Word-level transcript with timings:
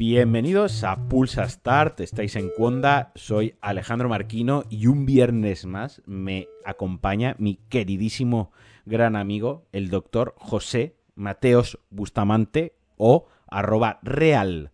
Bienvenidos 0.00 0.82
a 0.82 0.96
Pulsa 1.08 1.46
Start, 1.46 2.00
estáis 2.00 2.34
en 2.36 2.48
Cuonda, 2.56 3.12
soy 3.16 3.56
Alejandro 3.60 4.08
Marquino 4.08 4.64
y 4.70 4.86
un 4.86 5.04
viernes 5.04 5.66
más 5.66 6.00
me 6.06 6.48
acompaña 6.64 7.36
mi 7.38 7.56
queridísimo 7.68 8.50
gran 8.86 9.14
amigo, 9.14 9.66
el 9.72 9.90
doctor 9.90 10.34
José 10.38 10.96
Mateos 11.16 11.78
Bustamante 11.90 12.76
o 12.96 13.26
arroba 13.46 14.00
realjm, 14.02 14.70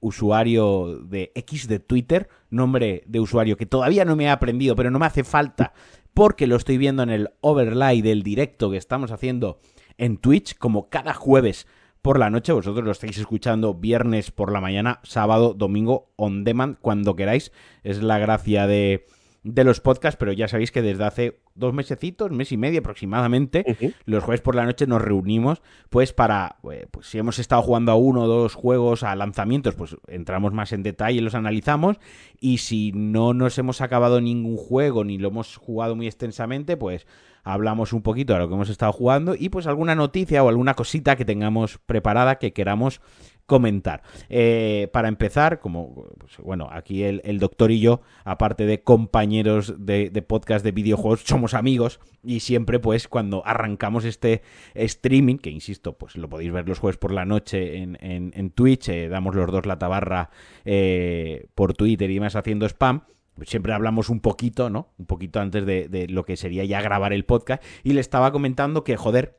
usuario 0.00 0.98
de 0.98 1.30
X 1.36 1.68
de 1.68 1.78
Twitter, 1.78 2.28
nombre 2.50 3.04
de 3.06 3.20
usuario 3.20 3.56
que 3.56 3.66
todavía 3.66 4.04
no 4.04 4.16
me 4.16 4.24
he 4.24 4.28
aprendido, 4.28 4.74
pero 4.74 4.90
no 4.90 4.98
me 4.98 5.06
hace 5.06 5.22
falta 5.22 5.72
porque 6.14 6.46
lo 6.46 6.56
estoy 6.56 6.78
viendo 6.78 7.02
en 7.02 7.10
el 7.10 7.30
overlay 7.40 8.02
del 8.02 8.22
directo 8.22 8.70
que 8.70 8.76
estamos 8.76 9.10
haciendo 9.10 9.60
en 9.98 10.18
Twitch, 10.18 10.56
como 10.56 10.88
cada 10.88 11.14
jueves 11.14 11.66
por 12.02 12.18
la 12.18 12.30
noche. 12.30 12.52
Vosotros 12.52 12.84
lo 12.84 12.90
estáis 12.90 13.18
escuchando 13.18 13.74
viernes 13.74 14.30
por 14.30 14.52
la 14.52 14.60
mañana, 14.60 15.00
sábado, 15.02 15.54
domingo, 15.54 16.12
on 16.16 16.44
demand, 16.44 16.76
cuando 16.80 17.16
queráis. 17.16 17.52
Es 17.82 18.02
la 18.02 18.18
gracia 18.18 18.66
de, 18.66 19.06
de 19.44 19.64
los 19.64 19.80
podcasts, 19.80 20.16
pero 20.18 20.32
ya 20.32 20.46
sabéis 20.46 20.70
que 20.70 20.82
desde 20.82 21.04
hace 21.04 21.40
dos 21.54 21.74
mesecitos, 21.74 22.30
mes 22.30 22.52
y 22.52 22.56
medio 22.56 22.80
aproximadamente, 22.80 23.76
los 24.04 24.22
jueves 24.22 24.40
por 24.40 24.54
la 24.54 24.64
noche 24.64 24.86
nos 24.86 25.02
reunimos, 25.02 25.62
pues 25.90 26.12
para, 26.12 26.56
eh, 26.70 26.86
pues 26.90 27.08
si 27.08 27.18
hemos 27.18 27.38
estado 27.38 27.62
jugando 27.62 27.92
a 27.92 27.96
uno 27.96 28.22
o 28.22 28.28
dos 28.28 28.54
juegos 28.54 29.02
a 29.02 29.14
lanzamientos, 29.16 29.74
pues 29.74 29.96
entramos 30.06 30.52
más 30.52 30.72
en 30.72 30.82
detalle 30.82 31.18
y 31.18 31.20
los 31.20 31.34
analizamos, 31.34 31.98
y 32.40 32.58
si 32.58 32.92
no 32.92 33.34
nos 33.34 33.58
hemos 33.58 33.80
acabado 33.80 34.20
ningún 34.20 34.56
juego 34.56 35.04
ni 35.04 35.18
lo 35.18 35.28
hemos 35.28 35.56
jugado 35.56 35.96
muy 35.96 36.06
extensamente, 36.06 36.76
pues 36.76 37.06
hablamos 37.44 37.92
un 37.92 38.02
poquito 38.02 38.32
de 38.34 38.38
lo 38.38 38.48
que 38.48 38.54
hemos 38.54 38.68
estado 38.68 38.92
jugando 38.92 39.34
y 39.36 39.48
pues 39.48 39.66
alguna 39.66 39.94
noticia 39.94 40.44
o 40.44 40.48
alguna 40.48 40.74
cosita 40.74 41.16
que 41.16 41.24
tengamos 41.24 41.78
preparada 41.86 42.38
que 42.38 42.52
queramos 42.52 43.00
comentar. 43.46 44.02
Eh, 44.28 44.88
para 44.92 45.08
empezar, 45.08 45.60
como, 45.60 46.06
pues, 46.18 46.38
bueno, 46.38 46.68
aquí 46.70 47.02
el, 47.02 47.38
doctor 47.38 47.70
y 47.70 47.80
yo, 47.80 48.00
aparte 48.24 48.66
de 48.66 48.82
compañeros 48.82 49.74
de, 49.78 50.10
podcast 50.26 50.64
de 50.64 50.72
videojuegos, 50.72 51.22
somos 51.24 51.54
amigos 51.54 52.00
y 52.22 52.40
siempre 52.40 52.78
pues 52.78 53.08
cuando 53.08 53.42
arrancamos 53.46 54.04
este 54.04 54.42
streaming, 54.74 55.38
que 55.38 55.50
insisto, 55.50 55.98
pues 55.98 56.16
lo 56.16 56.28
podéis 56.28 56.52
ver 56.52 56.68
los 56.68 56.78
jueves 56.78 56.98
por 56.98 57.12
la 57.12 57.24
noche 57.24 57.78
en, 57.78 57.98
en, 58.00 58.50
Twitch, 58.50 58.88
eh, 58.88 59.08
damos 59.08 59.34
los 59.34 59.50
dos 59.50 59.66
la 59.66 59.78
tabarra 59.78 60.30
eh, 60.64 61.46
por 61.54 61.74
Twitter 61.74 62.10
y 62.10 62.20
más 62.20 62.36
haciendo 62.36 62.66
spam, 62.66 63.02
siempre 63.44 63.72
hablamos 63.72 64.08
un 64.08 64.20
poquito, 64.20 64.70
¿no? 64.70 64.92
Un 64.98 65.06
poquito 65.06 65.40
antes 65.40 65.64
de, 65.66 66.06
lo 66.08 66.24
que 66.24 66.36
sería 66.36 66.64
ya 66.64 66.80
grabar 66.80 67.12
el 67.12 67.24
podcast. 67.24 67.62
Y 67.82 67.92
le 67.92 68.00
estaba 68.00 68.32
comentando 68.32 68.84
que, 68.84 68.96
joder, 68.96 69.38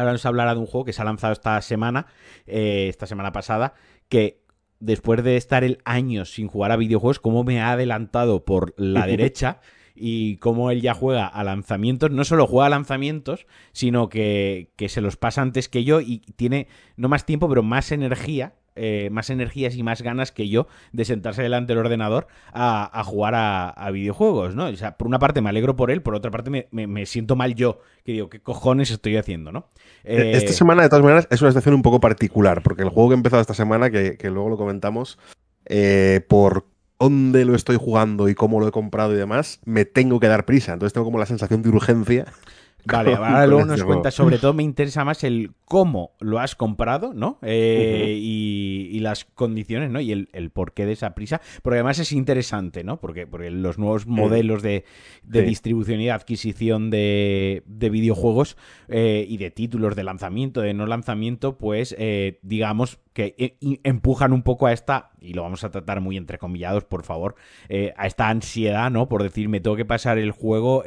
ahora 0.00 0.12
nos 0.12 0.26
hablará 0.26 0.54
de 0.54 0.60
un 0.60 0.66
juego 0.66 0.84
que 0.84 0.92
se 0.92 1.02
ha 1.02 1.04
lanzado 1.04 1.32
esta 1.32 1.60
semana, 1.62 2.06
eh, 2.46 2.86
esta 2.88 3.06
semana 3.06 3.32
pasada, 3.32 3.74
que 4.08 4.42
después 4.80 5.22
de 5.22 5.36
estar 5.36 5.64
el 5.64 5.78
año 5.84 6.24
sin 6.24 6.48
jugar 6.48 6.72
a 6.72 6.76
videojuegos, 6.76 7.20
cómo 7.20 7.44
me 7.44 7.60
ha 7.60 7.72
adelantado 7.72 8.44
por 8.44 8.74
la 8.76 9.06
derecha 9.06 9.60
y 9.94 10.38
cómo 10.38 10.70
él 10.70 10.80
ya 10.80 10.94
juega 10.94 11.26
a 11.26 11.44
lanzamientos, 11.44 12.10
no 12.10 12.24
solo 12.24 12.46
juega 12.46 12.66
a 12.66 12.70
lanzamientos, 12.70 13.46
sino 13.72 14.08
que, 14.08 14.72
que 14.76 14.88
se 14.88 15.00
los 15.00 15.16
pasa 15.16 15.42
antes 15.42 15.68
que 15.68 15.84
yo 15.84 16.00
y 16.00 16.18
tiene 16.36 16.68
no 16.96 17.08
más 17.08 17.24
tiempo, 17.26 17.48
pero 17.48 17.62
más 17.62 17.92
energía 17.92 18.54
eh, 18.76 19.08
más 19.12 19.30
energías 19.30 19.76
y 19.76 19.82
más 19.84 20.02
ganas 20.02 20.32
que 20.32 20.48
yo 20.48 20.66
de 20.92 21.04
sentarse 21.04 21.42
delante 21.42 21.72
del 21.72 21.78
ordenador 21.78 22.26
a, 22.52 23.02
jugar 23.04 23.34
a, 23.36 23.90
videojuegos, 23.92 24.56
¿no? 24.56 24.66
O 24.66 24.76
sea, 24.76 24.96
por 24.96 25.06
una 25.06 25.20
parte 25.20 25.40
me 25.40 25.48
alegro 25.48 25.76
por 25.76 25.92
él, 25.92 26.02
por 26.02 26.14
otra 26.14 26.30
parte 26.30 26.68
me, 26.70 27.06
siento 27.06 27.36
mal 27.36 27.54
yo, 27.54 27.80
que 28.04 28.12
digo, 28.12 28.28
¿qué 28.28 28.40
cojones 28.40 28.90
estoy 28.90 29.16
haciendo, 29.16 29.52
no? 29.52 29.68
E, 30.02 30.32
esta 30.32 30.50
eh, 30.50 30.54
semana, 30.54 30.82
de 30.82 30.88
todas 30.88 31.04
maneras, 31.04 31.28
es 31.30 31.40
una 31.40 31.50
situación 31.52 31.76
un 31.76 31.82
poco 31.82 32.00
particular, 32.00 32.62
porque 32.62 32.82
el 32.82 32.88
juego 32.88 33.10
que 33.10 33.14
he 33.14 33.16
empezado 33.16 33.40
esta 33.40 33.54
semana, 33.54 33.90
que, 33.90 34.18
luego 34.24 34.48
lo 34.48 34.56
comentamos, 34.56 35.18
eh, 35.66 36.22
por 36.28 36.66
dónde 36.98 37.44
lo 37.44 37.54
estoy 37.54 37.76
jugando 37.76 38.28
y 38.28 38.34
cómo 38.34 38.60
lo 38.60 38.68
he 38.68 38.72
comprado 38.72 39.12
y 39.12 39.16
demás, 39.16 39.60
me 39.64 39.84
tengo 39.84 40.18
que 40.20 40.26
dar 40.26 40.46
prisa. 40.46 40.72
Entonces 40.72 40.92
tengo 40.92 41.04
como 41.04 41.18
la 41.18 41.26
sensación 41.26 41.62
de 41.62 41.68
urgencia 41.68 42.26
Vale, 42.86 43.14
ahora 43.14 43.46
luego 43.46 43.64
nos 43.64 43.82
cuenta, 43.84 44.10
sobre 44.10 44.38
todo 44.38 44.52
me 44.52 44.62
interesa 44.62 45.04
más 45.04 45.24
el 45.24 45.52
cómo 45.64 46.12
lo 46.20 46.38
has 46.38 46.54
comprado, 46.54 47.12
¿no? 47.14 47.38
Eh, 47.42 48.18
y, 48.20 48.98
las 49.00 49.26
condiciones, 49.26 49.90
¿no? 49.90 50.00
Y 50.00 50.12
el, 50.12 50.50
porqué 50.50 50.86
de 50.86 50.92
esa 50.92 51.14
prisa, 51.14 51.42
porque 51.62 51.76
además 51.76 51.98
es 51.98 52.12
interesante, 52.12 52.84
¿no? 52.84 52.98
Porque, 53.00 53.26
porque 53.26 53.50
los 53.50 53.78
nuevos 53.78 54.06
modelos 54.06 54.62
de, 54.62 54.84
distribución 55.24 56.00
y 56.00 56.08
adquisición 56.08 56.90
de, 56.90 57.62
videojuegos 57.66 58.56
eh, 58.88 59.26
y 59.28 59.36
de 59.36 59.50
títulos 59.50 59.94
de 59.94 60.04
lanzamiento, 60.04 60.62
de 60.62 60.72
no 60.72 60.86
lanzamiento, 60.86 61.58
pues 61.58 61.94
eh, 61.98 62.38
digamos 62.42 62.98
que 63.12 63.58
empujan 63.84 64.32
un 64.32 64.42
poco 64.42 64.66
a 64.66 64.72
esta, 64.72 65.10
y 65.20 65.34
lo 65.34 65.42
vamos 65.42 65.64
a 65.64 65.70
tratar 65.70 66.00
muy 66.00 66.16
entrecomillados, 66.16 66.84
por 66.84 67.04
favor, 67.04 67.36
a 67.96 68.06
esta 68.06 68.28
ansiedad, 68.28 68.90
¿no? 68.90 69.08
Por 69.08 69.22
decir, 69.22 69.48
me 69.48 69.60
tengo 69.60 69.76
que 69.76 69.84
pasar 69.84 70.18
el 70.18 70.30
juego 70.30 70.82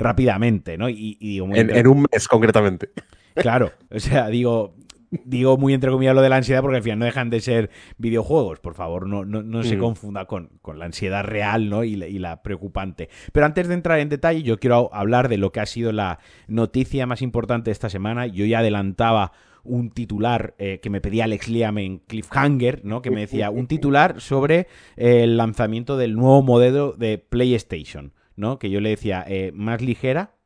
rápidamente, 0.00 0.76
¿no? 0.76 0.88
Y, 0.88 1.16
digo, 1.20 1.48
en, 1.54 1.86
un 1.86 2.06
mes 2.10 2.26
concretamente. 2.26 2.90
Claro, 3.32 3.70
o 3.90 4.00
sea, 4.00 4.26
digo, 4.26 4.74
digo 5.10 5.56
muy 5.56 5.72
entre 5.72 5.90
comillas 5.92 6.16
lo 6.16 6.20
de 6.20 6.28
la 6.28 6.36
ansiedad 6.36 6.62
porque 6.62 6.78
al 6.78 6.82
final 6.82 6.98
no 6.98 7.04
dejan 7.04 7.30
de 7.30 7.40
ser 7.40 7.70
videojuegos. 7.96 8.58
Por 8.58 8.74
favor, 8.74 9.06
no, 9.06 9.24
no, 9.24 9.62
se 9.62 9.76
mm. 9.76 9.80
confunda 9.80 10.24
con, 10.26 10.50
la 10.74 10.84
ansiedad 10.84 11.24
real 11.24 11.68
¿no? 11.70 11.84
Y 11.84 11.96
la, 11.96 12.42
preocupante. 12.42 13.08
Pero 13.32 13.46
antes 13.46 13.68
de 13.68 13.74
entrar 13.74 14.00
en 14.00 14.08
detalle, 14.08 14.42
yo 14.42 14.58
quiero 14.58 14.90
hablar 14.92 15.28
de 15.28 15.38
lo 15.38 15.52
que 15.52 15.60
ha 15.60 15.66
sido 15.66 15.92
la 15.92 16.18
noticia 16.48 17.06
más 17.06 17.22
importante 17.22 17.70
esta 17.70 17.88
semana. 17.88 18.26
Yo 18.26 18.44
ya 18.44 18.58
adelantaba 18.58 19.32
un 19.62 19.90
titular 19.90 20.54
eh, 20.58 20.80
que 20.82 20.90
me 20.90 21.00
pedía 21.00 21.24
Alex 21.24 21.48
Liam 21.48 21.78
en 21.78 21.98
Cliffhanger, 21.98 22.84
¿no? 22.84 23.00
Que 23.00 23.10
me 23.10 23.20
decía 23.20 23.50
un 23.50 23.68
titular 23.68 24.20
sobre 24.20 24.66
el 24.96 25.36
lanzamiento 25.36 25.96
del 25.96 26.14
nuevo 26.14 26.42
modelo 26.42 26.92
de 26.92 27.18
PlayStation. 27.18 28.12
Que 28.58 28.70
yo 28.70 28.80
le 28.80 28.90
decía, 28.90 29.24
eh, 29.26 29.52
más 29.54 29.82
ligera, 29.82 30.36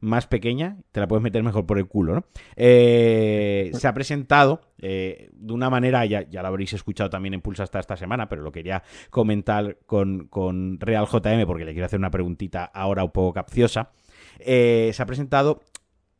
más 0.00 0.26
pequeña, 0.26 0.78
te 0.92 1.00
la 1.00 1.08
puedes 1.08 1.22
meter 1.22 1.42
mejor 1.42 1.66
por 1.66 1.78
el 1.78 1.86
culo, 1.86 2.14
¿no? 2.14 2.24
Eh, 2.56 3.70
se 3.74 3.88
ha 3.88 3.94
presentado 3.94 4.60
eh, 4.78 5.30
de 5.32 5.52
una 5.52 5.70
manera, 5.70 6.04
ya, 6.04 6.28
ya 6.28 6.42
lo 6.42 6.48
habréis 6.48 6.72
escuchado 6.72 7.08
también 7.10 7.34
en 7.34 7.40
Pulsa 7.40 7.62
hasta 7.62 7.80
esta 7.80 7.96
semana, 7.96 8.28
pero 8.28 8.42
lo 8.42 8.52
quería 8.52 8.82
comentar 9.10 9.78
con, 9.86 10.26
con 10.28 10.78
Real 10.80 11.06
JM 11.06 11.46
porque 11.46 11.64
le 11.64 11.72
quiero 11.72 11.86
hacer 11.86 11.98
una 11.98 12.10
preguntita 12.10 12.64
ahora 12.64 13.04
un 13.04 13.12
poco 13.12 13.32
capciosa. 13.32 13.92
se 14.38 14.96
ha 14.98 15.06
presentado, 15.06 15.62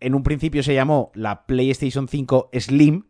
en 0.00 0.14
un 0.14 0.22
principio 0.22 0.62
se 0.62 0.74
llamó 0.74 1.12
la 1.14 1.46
PlayStation 1.46 2.08
5 2.08 2.50
Slim, 2.54 3.04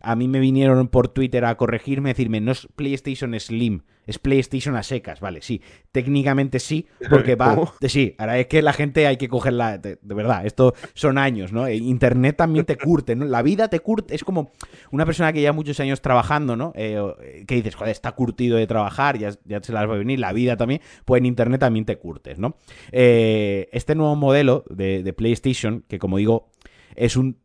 a 0.00 0.16
mí 0.16 0.28
me 0.28 0.40
vinieron 0.40 0.88
por 0.88 1.08
Twitter 1.08 1.44
a 1.44 1.56
corregirme, 1.56 2.10
decirme, 2.10 2.40
no 2.40 2.52
es 2.52 2.68
PlayStation 2.74 3.38
Slim, 3.38 3.82
es 4.10 4.18
PlayStation 4.18 4.74
a 4.74 4.82
secas, 4.82 5.20
vale, 5.20 5.40
sí, 5.40 5.62
técnicamente 5.92 6.58
sí, 6.58 6.86
porque 7.10 7.36
va, 7.36 7.56
sí, 7.86 8.16
ahora 8.18 8.38
es 8.38 8.48
que 8.48 8.60
la 8.60 8.72
gente 8.72 9.06
hay 9.06 9.16
que 9.16 9.28
cogerla, 9.28 9.78
de, 9.78 9.98
verdad, 10.02 10.44
esto 10.44 10.74
son 10.94 11.16
años, 11.16 11.52
¿no? 11.52 11.68
E 11.68 11.76
Internet 11.76 12.36
también 12.36 12.64
te 12.66 12.76
curte, 12.76 13.14
¿no? 13.14 13.24
La 13.24 13.42
vida 13.42 13.68
te 13.68 13.78
curte, 13.78 14.16
es 14.16 14.24
como 14.24 14.50
una 14.90 15.06
persona 15.06 15.32
que 15.32 15.40
lleva 15.40 15.52
muchos 15.52 15.78
años 15.78 16.00
trabajando, 16.02 16.56
¿no? 16.56 16.72
Eh, 16.74 17.00
eh, 17.22 17.44
que 17.46 17.54
dices, 17.54 17.76
joder, 17.76 17.92
está 17.92 18.10
curtido 18.12 18.56
de 18.56 18.66
trabajar, 18.66 19.16
ya, 19.16 19.30
ya 19.44 19.62
se 19.62 19.72
las 19.72 19.88
va 19.88 19.94
a 19.94 19.98
venir, 19.98 20.18
la 20.18 20.32
vida 20.32 20.56
también, 20.56 20.80
pues 21.04 21.20
en 21.20 21.26
Internet 21.26 21.60
también 21.60 21.84
te 21.84 21.96
curtes, 21.96 22.36
¿no? 22.36 22.56
Eh, 22.90 23.68
este 23.72 23.94
nuevo 23.94 24.16
modelo 24.16 24.64
de, 24.68 25.04
de 25.04 25.12
PlayStation, 25.12 25.84
que 25.86 26.00
como 26.00 26.16
digo, 26.16 26.50
es 26.96 27.16
un 27.16 27.38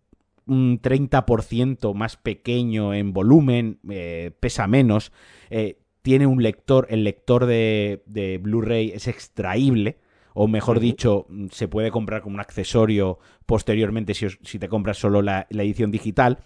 un 0.47 0.79
30% 0.81 1.93
más 1.93 2.17
pequeño 2.17 2.93
en 2.93 3.13
volumen, 3.13 3.79
eh, 3.89 4.31
pesa 4.39 4.67
menos, 4.67 5.11
eh, 5.49 5.79
tiene 6.05 6.27
un 6.27 6.43
lector, 6.43 6.85
el 6.91 7.03
lector 7.03 7.47
de, 7.47 8.03
de 8.05 8.37
Blu-ray 8.37 8.91
es 8.91 9.07
extraíble, 9.07 9.97
o 10.35 10.47
mejor 10.47 10.79
dicho, 10.79 11.25
mm, 11.29 11.47
se 11.51 11.67
puede 11.67 11.89
comprar 11.89 12.21
como 12.21 12.35
un 12.35 12.41
accesorio 12.41 13.17
posteriormente 13.47 14.13
si, 14.13 14.27
si 14.43 14.59
te 14.59 14.69
compras 14.69 14.99
solo 14.99 15.23
la, 15.23 15.47
edición 15.49 15.89
digital, 15.89 16.37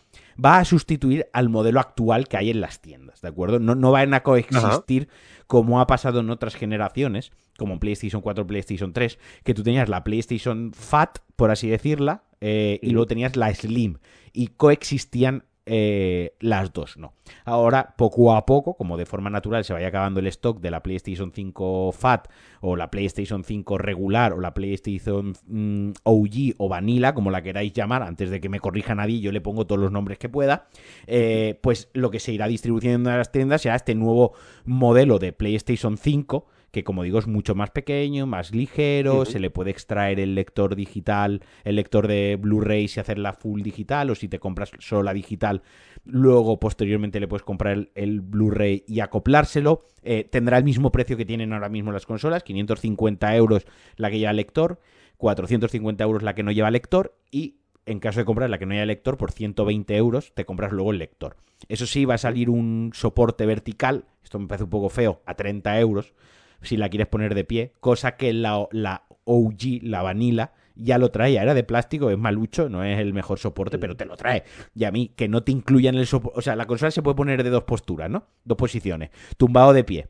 va 0.44 0.60
a 0.60 0.64
sustituir 0.64 1.28
al 1.34 1.50
modelo 1.50 1.82
actual 1.82 2.30
que 2.30 2.38
hay 2.38 2.52
en 2.52 2.62
las 2.62 2.80
tiendas, 2.80 3.20
¿de 3.22 3.28
acuerdo? 3.28 3.60
No, 3.60 3.76
no 3.76 3.92
van 3.92 4.14
a 4.14 4.24
coexistir 4.24 5.10
como 5.46 5.82
ha 5.82 5.88
pasado 5.88 6.22
en 6.22 6.30
otras 6.30 6.56
generaciones, 6.56 7.34
como 7.58 7.74
en 7.74 7.80
PlayStation 7.80 8.22
4, 8.22 8.48
PlayStation 8.48 8.94
3, 8.94 9.20
que 9.44 9.54
tú 9.54 9.62
tenías 9.62 9.90
la 9.90 10.06
PlayStation 10.06 10.72
Fat, 10.72 11.20
por 11.36 11.52
así 11.52 11.68
decirla, 11.68 12.24
eh, 12.40 12.80
y 12.82 12.92
luego 12.92 13.08
tenías 13.08 13.36
la 13.36 13.54
Slim, 13.54 13.98
y 14.32 14.48
coexistían 14.48 15.44
eh, 15.72 16.34
las 16.40 16.74
dos, 16.74 16.98
no. 16.98 17.14
Ahora, 17.46 17.94
poco 17.96 18.34
a 18.34 18.44
poco, 18.48 18.74
como 18.74 18.98
de 18.98 19.06
forma 19.06 19.30
natural 19.30 19.64
se 19.64 19.72
vaya 19.72 19.90
acabando 19.90 20.20
el 20.20 20.26
stock 20.26 20.60
de 20.60 20.72
la 20.72 20.82
PlayStation 20.82 21.32
5 21.32 21.92
Fat 21.92 22.28
o 22.62 22.76
la 22.76 22.90
PlayStation 22.90 23.44
5 23.44 23.78
regular 23.78 24.34
o 24.34 24.40
la 24.40 24.56
PlayStation 24.56 25.36
mm, 25.46 25.92
OG 26.02 26.56
o 26.58 26.70
Vanilla, 26.70 27.14
como 27.14 27.30
la 27.30 27.44
queráis 27.44 27.72
llamar, 27.72 28.02
antes 28.02 28.32
de 28.32 28.42
que 28.42 28.50
me 28.50 28.60
corrija 28.60 28.96
nadie, 28.96 29.20
yo 29.20 29.32
le 29.32 29.42
pongo 29.42 29.68
todos 29.68 29.80
los 29.80 29.92
nombres 29.92 30.18
que 30.18 30.28
pueda, 30.28 30.68
eh, 31.06 31.60
pues 31.62 31.90
lo 31.94 32.10
que 32.10 32.20
se 32.20 32.34
irá 32.34 32.48
distribuyendo 32.48 33.12
en 33.12 33.18
las 33.18 33.32
tiendas 33.32 33.62
será 33.62 33.76
este 33.76 33.94
nuevo 33.94 34.34
modelo 34.66 35.20
de 35.20 35.34
PlayStation 35.34 36.00
5 36.00 36.48
que 36.72 36.84
como 36.84 37.04
digo 37.04 37.20
es 37.20 37.28
mucho 37.28 37.56
más 37.56 37.72
pequeño, 37.72 38.26
más 38.26 38.52
ligero, 38.52 39.26
se 39.26 39.40
le 39.40 39.50
puede 39.50 39.72
extraer 39.72 40.20
el 40.20 40.36
lector 40.36 40.76
digital, 40.76 41.42
el 41.64 41.76
lector 41.76 42.08
de 42.08 42.38
Blu-ray 42.40 42.90
y 42.96 43.00
hacer 43.00 43.18
la 43.18 43.34
full 43.34 43.62
digital, 43.62 44.10
o 44.10 44.16
si 44.16 44.28
te 44.28 44.40
compras 44.40 44.72
solo 44.80 45.04
la 45.04 45.14
digital, 45.14 45.62
luego 46.06 46.60
posteriormente 46.60 47.20
le 47.20 47.28
puedes 47.28 47.44
comprar 47.44 47.90
el, 47.96 48.22
Blu-ray 48.22 48.84
y 48.88 49.00
acoplárselo. 49.00 49.86
Eh, 50.04 50.28
tendrá 50.30 50.58
el 50.58 50.64
mismo 50.64 50.92
precio 50.92 51.18
que 51.18 51.26
tienen 51.26 51.54
ahora 51.54 51.70
mismo 51.70 51.92
las 51.92 52.06
consolas, 52.06 52.44
550 52.44 53.36
euros 53.36 53.66
la 53.96 54.10
que 54.10 54.20
lleva 54.20 54.34
lector, 54.34 54.80
450 55.18 56.04
euros 56.04 56.24
la 56.24 56.36
que 56.36 56.44
no 56.44 56.52
lleva 56.52 56.72
lector 56.72 57.16
y 57.32 57.56
en 57.90 58.00
caso 58.00 58.20
de 58.20 58.26
comprar 58.26 58.50
la 58.50 58.60
que 58.60 58.68
no 58.68 58.74
haya 58.74 58.86
lector, 58.86 59.18
por 59.18 59.32
120 59.32 59.96
euros 59.98 60.34
te 60.36 60.46
compras 60.46 60.72
luego 60.72 60.92
el 60.92 61.00
lector. 61.00 61.38
Eso 61.68 61.88
sí, 61.88 62.06
va 62.06 62.16
a 62.16 62.20
salir 62.20 62.50
un 62.50 62.92
soporte 62.94 63.46
vertical, 63.46 64.06
esto 64.24 64.38
me 64.38 64.48
parece 64.48 64.66
un 64.66 64.70
poco 64.70 64.90
feo, 64.90 65.22
a 65.26 65.34
30 65.34 65.80
euros, 65.80 66.14
si 66.62 66.78
la 66.78 66.90
quieres 66.90 67.08
poner 67.08 67.36
de 67.36 67.44
pie, 67.44 67.74
cosa 67.80 68.16
que 68.16 68.34
la, 68.34 68.68
la 68.72 69.06
OG, 69.24 69.84
la 69.84 70.02
vanilla, 70.02 70.54
ya 70.76 70.98
lo 70.98 71.12
traía, 71.12 71.44
era 71.44 71.54
de 71.54 71.64
plástico, 71.64 72.10
es 72.10 72.18
malucho, 72.18 72.70
no 72.70 72.84
es 72.84 73.00
el 73.00 73.14
mejor 73.14 73.38
soporte, 73.38 73.78
pero 73.78 73.96
te 73.96 74.06
lo 74.06 74.16
trae. 74.16 74.44
Y 74.74 74.86
a 74.86 74.92
mí, 74.92 75.14
que 75.16 75.28
no 75.28 75.44
te 75.44 75.52
incluyan 75.52 75.96
el 75.96 76.08
soporte, 76.08 76.40
o 76.40 76.42
sea, 76.42 76.56
la 76.56 76.66
consola 76.66 76.92
se 76.92 77.02
puede 77.02 77.16
poner 77.16 77.44
de 77.44 77.50
dos 77.50 77.64
posturas, 77.64 78.10
¿no? 78.10 78.28
Dos 78.44 78.58
posiciones, 78.58 79.10
tumbado 79.38 79.74
de 79.74 79.84
pie. 79.84 80.08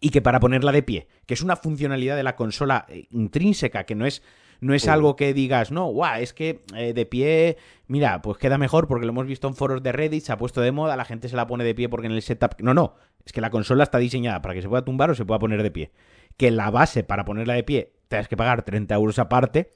Y 0.00 0.10
que 0.10 0.20
para 0.20 0.40
ponerla 0.40 0.72
de 0.72 0.82
pie, 0.82 1.06
que 1.26 1.34
es 1.34 1.42
una 1.42 1.56
funcionalidad 1.56 2.16
de 2.16 2.24
la 2.24 2.36
consola 2.36 2.86
eh, 2.88 3.06
intrínseca, 3.10 3.84
que 3.84 3.94
no 3.94 4.04
es 4.04 4.22
no 4.62 4.74
es 4.74 4.86
algo 4.86 5.16
que 5.16 5.34
digas, 5.34 5.72
no, 5.72 5.86
guau, 5.86 6.20
es 6.20 6.32
que 6.32 6.64
eh, 6.76 6.92
de 6.92 7.04
pie, 7.04 7.56
mira, 7.88 8.22
pues 8.22 8.38
queda 8.38 8.58
mejor 8.58 8.86
porque 8.86 9.04
lo 9.04 9.10
hemos 9.10 9.26
visto 9.26 9.48
en 9.48 9.56
foros 9.56 9.82
de 9.82 9.90
Reddit, 9.90 10.22
se 10.22 10.32
ha 10.32 10.38
puesto 10.38 10.60
de 10.60 10.70
moda, 10.70 10.96
la 10.96 11.04
gente 11.04 11.28
se 11.28 11.34
la 11.34 11.48
pone 11.48 11.64
de 11.64 11.74
pie 11.74 11.88
porque 11.88 12.06
en 12.06 12.12
el 12.12 12.22
setup. 12.22 12.60
No, 12.60 12.72
no, 12.72 12.94
es 13.26 13.32
que 13.32 13.40
la 13.40 13.50
consola 13.50 13.82
está 13.82 13.98
diseñada 13.98 14.40
para 14.40 14.54
que 14.54 14.62
se 14.62 14.68
pueda 14.68 14.84
tumbar 14.84 15.10
o 15.10 15.16
se 15.16 15.24
pueda 15.24 15.40
poner 15.40 15.64
de 15.64 15.72
pie. 15.72 15.90
Que 16.36 16.52
la 16.52 16.70
base 16.70 17.02
para 17.02 17.24
ponerla 17.24 17.54
de 17.54 17.64
pie 17.64 17.92
tengas 18.06 18.28
que 18.28 18.36
pagar 18.36 18.62
30 18.62 18.94
euros 18.94 19.18
aparte, 19.18 19.72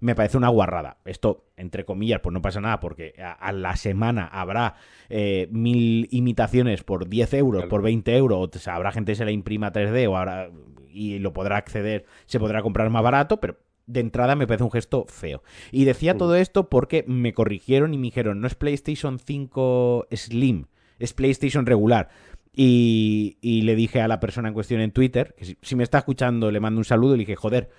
me 0.00 0.14
parece 0.14 0.38
una 0.38 0.48
guarrada. 0.48 0.96
Esto, 1.04 1.44
entre 1.56 1.84
comillas, 1.84 2.20
pues 2.22 2.32
no 2.32 2.40
pasa 2.40 2.62
nada, 2.62 2.80
porque 2.80 3.14
a, 3.20 3.52
la 3.52 3.76
semana 3.76 4.26
habrá 4.26 4.76
eh, 5.10 5.48
mil 5.50 6.08
imitaciones 6.12 6.82
por 6.82 7.08
10 7.08 7.34
euros, 7.34 7.66
por 7.66 7.82
20 7.82 8.16
euros, 8.16 8.48
o 8.54 8.58
sea, 8.58 8.76
habrá 8.76 8.90
gente 8.92 9.12
que 9.12 9.16
se 9.16 9.24
la 9.26 9.32
imprima 9.32 9.72
3D 9.72 10.08
o 10.08 10.16
ahora 10.16 10.50
y 10.88 11.18
lo 11.18 11.32
podrá 11.32 11.58
acceder, 11.58 12.06
se 12.26 12.40
podrá 12.40 12.62
comprar 12.62 12.88
más 12.90 13.02
barato, 13.02 13.38
pero 13.38 13.58
de 13.90 14.00
entrada 14.00 14.36
me 14.36 14.46
parece 14.46 14.64
un 14.64 14.70
gesto 14.70 15.04
feo. 15.08 15.42
Y 15.72 15.84
decía 15.84 16.16
todo 16.16 16.36
esto 16.36 16.68
porque 16.68 17.04
me 17.06 17.32
corrigieron 17.32 17.92
y 17.92 17.98
me 17.98 18.04
dijeron, 18.04 18.40
no 18.40 18.46
es 18.46 18.54
PlayStation 18.54 19.18
5 19.18 20.08
Slim, 20.12 20.66
es 20.98 21.12
PlayStation 21.12 21.66
regular. 21.66 22.08
Y, 22.52 23.36
le 23.42 23.74
dije 23.74 24.00
a 24.00 24.08
la 24.08 24.20
persona 24.20 24.48
en 24.48 24.54
cuestión 24.54 24.80
en 24.80 24.90
Twitter, 24.90 25.34
que 25.36 25.56
si, 25.60 25.76
me 25.76 25.82
está 25.82 25.98
escuchando 25.98 26.50
le 26.50 26.60
mando 26.60 26.78
un 26.78 26.84
saludo, 26.84 27.14
y 27.14 27.18
le 27.18 27.22
dije, 27.22 27.36
joder, 27.36 27.70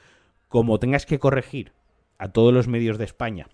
como 0.48 0.80
tengas 0.80 1.06
que 1.06 1.20
corregir 1.20 1.74
a 2.18 2.30
todos 2.30 2.54
los 2.54 2.68
medios 2.68 2.98
de 2.98 3.06
España 3.06 3.48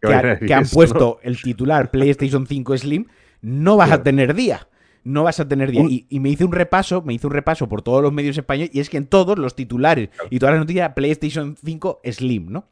que, 0.00 0.54
han 0.54 0.66
puesto 0.66 1.18
el 1.22 1.40
titular 1.40 1.90
PlayStation 1.90 2.46
5 2.46 2.78
Slim, 2.78 3.06
no 3.40 3.76
vas 3.76 3.90
a 3.90 4.02
tener 4.02 4.34
día 4.34 4.68
no 5.04 5.22
vas 5.22 5.38
a 5.38 5.46
tener 5.46 5.70
día. 5.70 5.84
Y, 5.86 6.20
me 6.20 6.30
hice 6.30 6.44
un 6.44 6.52
repaso, 6.52 7.02
me 7.02 7.14
hice 7.14 7.26
un 7.26 7.32
repaso 7.32 7.68
por 7.68 7.82
todos 7.82 8.02
los 8.02 8.12
medios 8.12 8.36
españoles 8.36 8.70
y 8.74 8.80
es 8.80 8.90
que 8.90 8.96
en 8.96 9.06
todos 9.06 9.38
los 9.38 9.54
titulares 9.54 10.08
y 10.30 10.38
todas 10.38 10.54
las 10.54 10.60
noticias 10.60 10.92
PlayStation 10.94 11.56
5 11.62 12.00
Slim, 12.04 12.50
¿no? 12.50 12.66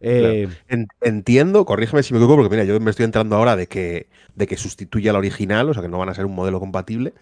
Eh, 0.00 0.48
entiendo, 1.00 1.64
corrígeme 1.64 2.02
si 2.02 2.12
me 2.12 2.18
equivoco, 2.18 2.36
porque 2.36 2.54
mira, 2.54 2.64
yo 2.64 2.78
me 2.78 2.90
estoy 2.90 3.04
entrando 3.04 3.36
ahora 3.36 3.56
de 3.56 3.68
que, 3.68 4.08
de 4.34 4.46
que 4.46 4.56
sustituya 4.56 5.12
al 5.12 5.16
original, 5.16 5.70
o 5.70 5.72
sea 5.72 5.82
que 5.82 5.88
no 5.88 5.98
van 5.98 6.10
a 6.10 6.14
ser 6.14 6.26
un 6.26 6.34
modelo 6.34 6.60
compatible, 6.60 7.14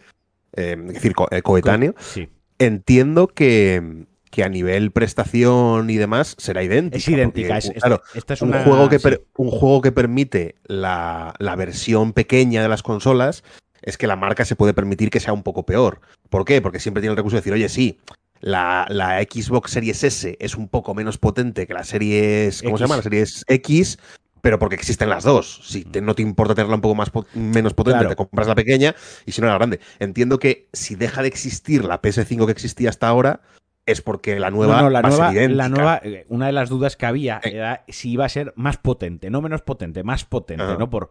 eh, 0.54 0.76
es 0.88 0.94
decir, 0.94 1.12
eh, 1.30 1.42
coetáneo. 1.42 1.94
Sí. 1.98 2.28
Entiendo 2.58 3.28
que, 3.28 4.06
que 4.30 4.42
a 4.42 4.48
nivel 4.48 4.90
prestación 4.90 5.90
y 5.90 5.96
demás 5.96 6.34
será 6.38 6.64
idéntica. 6.64 6.96
Es 6.96 7.08
idéntica, 7.08 7.58
es, 7.58 7.70
claro, 7.70 8.02
esta, 8.14 8.34
es 8.34 8.42
un, 8.42 8.52
juego 8.52 8.88
que 8.88 9.20
un 9.36 9.50
juego 9.50 9.80
que 9.80 9.92
permite 9.92 10.56
la, 10.64 11.34
la, 11.38 11.54
versión 11.54 12.12
pequeña 12.12 12.62
de 12.62 12.68
las 12.68 12.82
consolas 12.82 13.44
es 13.82 13.98
que 13.98 14.06
la 14.06 14.16
marca 14.16 14.44
se 14.44 14.56
puede 14.56 14.74
permitir 14.74 15.10
que 15.10 15.20
sea 15.20 15.32
un 15.32 15.42
poco 15.42 15.66
peor. 15.66 16.00
¿Por 16.30 16.44
qué? 16.44 16.62
Porque 16.62 16.80
siempre 16.80 17.00
tiene 17.00 17.12
el 17.12 17.16
recurso 17.16 17.36
de 17.36 17.40
decir, 17.40 17.52
oye, 17.52 17.68
sí, 17.68 17.98
la, 18.40 18.86
Xbox 19.30 19.72
Series 19.72 20.04
S 20.04 20.36
es 20.38 20.56
un 20.56 20.68
poco 20.68 20.94
menos 20.94 21.18
potente 21.18 21.66
que 21.66 21.74
la 21.74 21.84
Series. 21.84 22.62
¿Cómo 22.62 22.76
se 22.76 22.84
llama? 22.84 22.96
La 22.96 23.02
Series 23.02 23.44
X. 23.48 23.98
Pero 24.40 24.58
porque 24.58 24.74
existen 24.74 25.08
las 25.08 25.22
dos. 25.22 25.60
Si 25.64 25.86
no 26.02 26.16
te 26.16 26.22
importa 26.22 26.56
tenerla 26.56 26.74
un 26.74 26.80
poco 26.80 26.96
más 26.96 27.12
menos 27.34 27.74
potente, 27.74 28.06
te 28.06 28.16
compras 28.16 28.48
la 28.48 28.56
pequeña 28.56 28.94
y 29.24 29.30
si 29.30 29.40
no 29.40 29.46
la 29.46 29.54
grande. 29.54 29.78
Entiendo 30.00 30.40
que 30.40 30.68
si 30.72 30.96
deja 30.96 31.22
de 31.22 31.28
existir 31.28 31.84
la 31.84 32.02
PS5 32.02 32.46
que 32.46 32.52
existía 32.52 32.88
hasta 32.88 33.06
ahora, 33.06 33.42
es 33.86 34.00
porque 34.00 34.40
la 34.40 34.50
nueva 34.50 34.90
la 34.90 35.02
nueva, 35.02 35.32
La 35.32 35.68
nueva, 35.68 36.00
eh, 36.02 36.26
una 36.28 36.46
de 36.46 36.52
las 36.52 36.68
dudas 36.68 36.96
que 36.96 37.06
había 37.06 37.40
era 37.44 37.84
si 37.86 38.10
iba 38.10 38.24
a 38.24 38.28
ser 38.28 38.52
más 38.56 38.78
potente, 38.78 39.30
no 39.30 39.40
menos 39.40 39.62
potente, 39.62 40.02
más 40.02 40.24
potente, 40.24 40.76
¿no? 40.76 40.90
Por, 40.90 41.10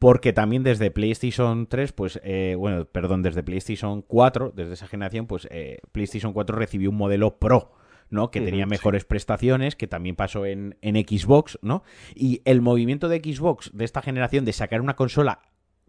porque 0.00 0.32
también 0.32 0.62
desde 0.62 0.90
PlayStation 0.90 1.66
3, 1.66 1.92
pues, 1.92 2.20
eh, 2.24 2.56
bueno, 2.58 2.86
perdón, 2.86 3.20
desde 3.20 3.42
PlayStation 3.42 4.00
4, 4.00 4.50
desde 4.56 4.72
esa 4.72 4.88
generación, 4.88 5.26
pues 5.26 5.46
eh, 5.50 5.76
PlayStation 5.92 6.32
4 6.32 6.56
recibió 6.56 6.88
un 6.88 6.96
modelo 6.96 7.38
Pro. 7.38 7.72
¿no? 8.08 8.32
Que 8.32 8.40
tenía 8.40 8.66
mejores 8.66 9.04
prestaciones, 9.04 9.76
que 9.76 9.86
también 9.86 10.16
pasó 10.16 10.44
en, 10.44 10.76
en 10.80 10.96
Xbox, 10.96 11.60
¿no? 11.62 11.84
Y 12.16 12.42
el 12.44 12.60
movimiento 12.60 13.08
de 13.08 13.18
Xbox 13.18 13.70
de 13.72 13.84
esta 13.84 14.02
generación 14.02 14.44
de 14.44 14.52
sacar 14.52 14.80
una 14.80 14.96
consola 14.96 15.42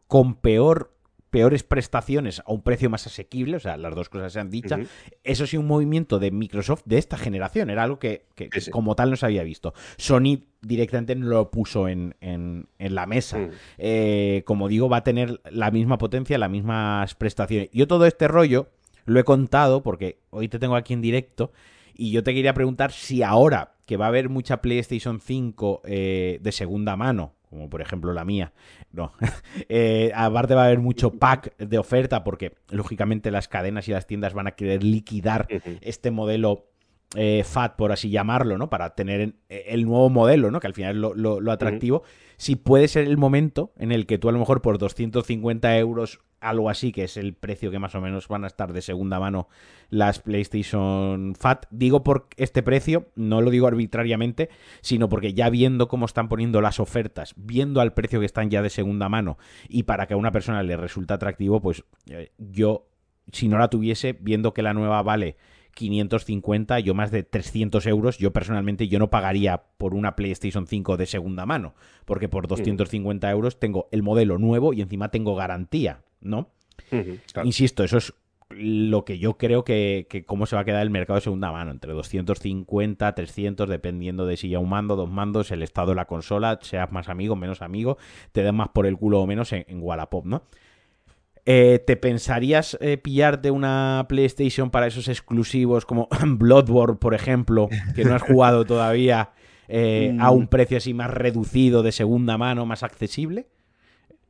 con 0.06 0.36
peor 0.36 0.94
peores 1.32 1.64
prestaciones 1.64 2.42
a 2.42 2.52
un 2.52 2.62
precio 2.62 2.90
más 2.90 3.08
asequible, 3.08 3.58
o 3.58 3.60
sea, 3.60 3.78
las 3.78 3.96
dos 3.96 4.10
cosas 4.10 4.34
se 4.34 4.40
han 4.40 4.52
dicho. 4.52 4.76
Eso 5.24 5.48
sí, 5.48 5.58
un 5.58 5.66
movimiento 5.66 6.20
de 6.20 6.30
Microsoft 6.30 6.84
de 6.86 6.98
esta 6.98 7.18
generación, 7.18 7.70
era 7.70 7.84
algo 7.84 7.98
que, 7.98 8.26
como 8.70 8.96
tal 8.96 9.10
no 9.10 9.16
se 9.16 9.26
había 9.26 9.42
visto. 9.44 9.74
Sony 9.98 10.44
directamente 10.62 11.16
no 11.16 11.28
lo 11.28 11.50
puso 11.50 11.88
en, 11.88 12.16
en, 12.20 12.68
la 12.78 13.06
mesa. 13.06 13.38
Mm. 13.40 13.50
Eh, 13.78 14.44
como 14.46 14.68
digo, 14.68 14.90
va 14.90 14.98
a 14.98 15.04
tener 15.04 15.42
la 15.50 15.72
misma 15.72 15.98
potencia, 15.98 16.38
las 16.38 16.52
mismas 16.52 17.16
prestaciones. 17.16 17.70
Yo 17.72 17.88
todo 17.88 18.06
este 18.06 18.28
rollo 18.28 18.70
lo 19.06 19.20
he 19.20 19.24
contado 19.24 19.82
porque 19.82 20.20
hoy 20.30 20.50
te 20.50 20.60
tengo 20.60 20.76
aquí 20.76 20.94
en 20.94 21.02
directo 21.02 21.52
y 21.96 22.12
yo 22.12 22.24
te 22.24 22.34
quería 22.34 22.54
preguntar 22.54 22.92
si 22.92 23.24
ahora 23.24 23.74
que 23.86 23.98
va 23.98 24.06
a 24.06 24.10
haber 24.10 24.30
mucha 24.30 24.62
PlayStation 24.62 25.22
5 25.22 25.82
eh, 25.86 26.40
de 26.42 26.52
segunda 26.52 26.96
mano, 26.96 27.34
como 27.52 27.70
por 27.70 27.82
ejemplo 27.82 28.14
la 28.14 28.26
mía. 28.26 28.54
No. 28.92 29.14
Eh, 29.70 30.12
aparte 30.16 30.56
va 30.56 30.64
a 30.64 30.66
haber 30.66 30.80
mucho 30.80 31.12
pack 31.12 31.56
de 31.58 31.78
oferta 31.78 32.24
porque 32.24 32.56
lógicamente 32.70 33.32
las 33.32 33.48
cadenas 33.48 33.88
y 33.88 33.92
las 33.92 34.08
tiendas 34.08 34.34
van 34.34 34.48
a 34.48 34.52
querer 34.52 34.84
liquidar 34.84 35.48
este 35.82 36.12
modelo 36.12 36.68
eh, 37.16 37.44
FAT, 37.44 37.76
por 37.76 37.92
así 37.92 38.10
llamarlo, 38.10 38.58
¿no? 38.58 38.70
Para 38.70 38.96
tener 38.96 39.36
el 39.50 39.86
nuevo 39.86 40.10
modelo, 40.10 40.52
¿no? 40.52 40.60
Que 40.60 40.68
al 40.68 40.74
final 40.74 40.96
es 40.96 41.18
lo, 41.18 41.52
atractivo. 41.52 42.04
Si 42.38 42.56
puede 42.56 42.88
ser 42.88 43.08
el 43.08 43.18
momento 43.18 43.74
en 43.78 43.92
el 43.92 44.06
que 44.06 44.18
tú 44.18 44.30
a 44.30 44.32
lo 44.32 44.40
mejor 44.40 44.62
por 44.62 44.78
250 44.78 45.78
euros 45.78 46.22
algo 46.42 46.70
así, 46.70 46.92
que 46.92 47.04
es 47.04 47.16
el 47.18 47.34
precio 47.34 47.72
que 47.72 47.80
más 47.80 47.96
o 47.96 48.02
menos 48.02 48.28
van 48.28 48.44
a 48.44 48.48
estar 48.48 48.74
de 48.74 48.82
segunda 48.82 49.20
mano 49.20 49.48
las 49.90 50.20
PlayStation 50.20 51.36
Fat. 51.36 51.68
Digo 51.70 52.04
por 52.04 52.28
este 52.36 52.64
precio, 52.64 53.08
no 53.16 53.42
lo 53.42 53.52
digo 53.52 53.68
arbitrariamente, 53.68 54.50
sino 54.82 55.08
porque 55.08 55.34
ya 55.34 55.50
viendo 55.50 55.88
cómo 55.88 56.06
están 56.06 56.28
poniendo 56.28 56.60
las 56.60 56.80
ofertas, 56.80 57.34
viendo 57.38 57.80
al 57.80 57.94
precio 57.94 58.20
que 58.20 58.26
están 58.26 58.50
ya 58.50 58.62
de 58.62 58.70
segunda 58.70 59.08
mano 59.08 59.38
y 59.70 59.84
para 59.84 60.08
que 60.08 60.16
a 60.16 60.18
una 60.18 60.32
persona 60.32 60.64
le 60.64 60.76
resulta 60.76 61.14
atractivo, 61.14 61.62
pues 61.62 61.84
eh, 62.08 62.32
yo, 62.38 62.88
si 63.32 63.48
no 63.48 63.58
la 63.58 63.70
tuviese, 63.70 64.18
viendo 64.20 64.54
que 64.54 64.64
la 64.64 64.74
nueva 64.74 65.02
vale 65.04 65.38
550, 65.76 66.80
yo 66.80 66.94
más 66.94 67.12
de 67.12 67.24
300 67.24 67.86
euros, 67.88 68.18
yo 68.18 68.34
personalmente 68.34 68.88
yo 68.88 69.00
no 69.00 69.10
pagaría 69.10 69.64
por 69.78 69.94
una 69.94 70.16
PlayStation 70.16 70.68
5 70.68 70.98
de 70.98 71.06
segunda 71.06 71.46
mano, 71.46 71.76
porque 72.06 72.30
por 72.30 72.48
250 72.48 73.30
euros 73.32 73.60
tengo 73.60 73.88
el 73.92 74.04
modelo 74.04 74.38
nuevo 74.38 74.74
y 74.74 74.82
encima 74.82 75.10
tengo 75.10 75.36
garantía. 75.36 76.02
¿No? 76.22 76.50
Insisto, 77.44 77.84
eso 77.84 77.98
es 77.98 78.14
lo 78.56 79.06
que 79.06 79.18
yo 79.18 79.38
creo 79.38 79.64
que, 79.64 80.24
cómo 80.26 80.46
se 80.46 80.56
va 80.56 80.62
a 80.62 80.66
quedar 80.66 80.82
el 80.82 80.90
mercado 80.90 81.16
de 81.16 81.22
segunda 81.22 81.52
mano, 81.52 81.72
entre 81.72 81.94
250, 81.94 83.16
300, 83.16 83.70
dependiendo 83.70 84.26
de 84.26 84.38
si 84.38 84.50
ya 84.50 84.60
un 84.60 84.70
mando, 84.70 84.96
dos 84.96 85.10
mandos, 85.10 85.52
el 85.52 85.64
estado 85.64 85.90
de 85.90 85.96
la 85.96 86.06
consola, 86.06 86.60
seas 86.62 86.92
más 86.92 87.10
amigo, 87.10 87.36
menos 87.36 87.62
amigo, 87.62 87.98
te 88.32 88.44
den 88.44 88.56
más 88.56 88.70
por 88.70 88.86
el 88.86 88.98
culo 88.98 89.22
o 89.22 89.28
menos 89.28 89.52
en, 89.54 89.66
Wallapop, 89.82 90.26
¿no? 90.26 90.44
Eh, 91.46 91.84
¿Te 91.86 91.96
pensarías 91.96 92.78
eh, 92.82 92.98
pillarte 92.98 93.50
una 93.50 94.06
PlayStation 94.08 94.70
para 94.70 94.86
esos 94.86 95.08
exclusivos 95.08 95.86
como 95.86 96.08
Bloodborne, 96.26 96.98
por 96.98 97.16
ejemplo, 97.16 97.68
que 97.96 98.06
no 98.06 98.14
has 98.14 98.22
jugado 98.22 98.64
todavía, 98.66 99.32
eh, 99.68 100.16
a 100.20 100.30
un 100.32 100.44
mm. 100.44 100.48
precio 100.48 100.78
así 100.78 100.94
más 100.94 101.10
reducido, 101.10 101.82
de 101.82 101.92
segunda 101.92 102.38
mano, 102.38 102.66
más 102.66 102.84
accesible? 102.84 103.48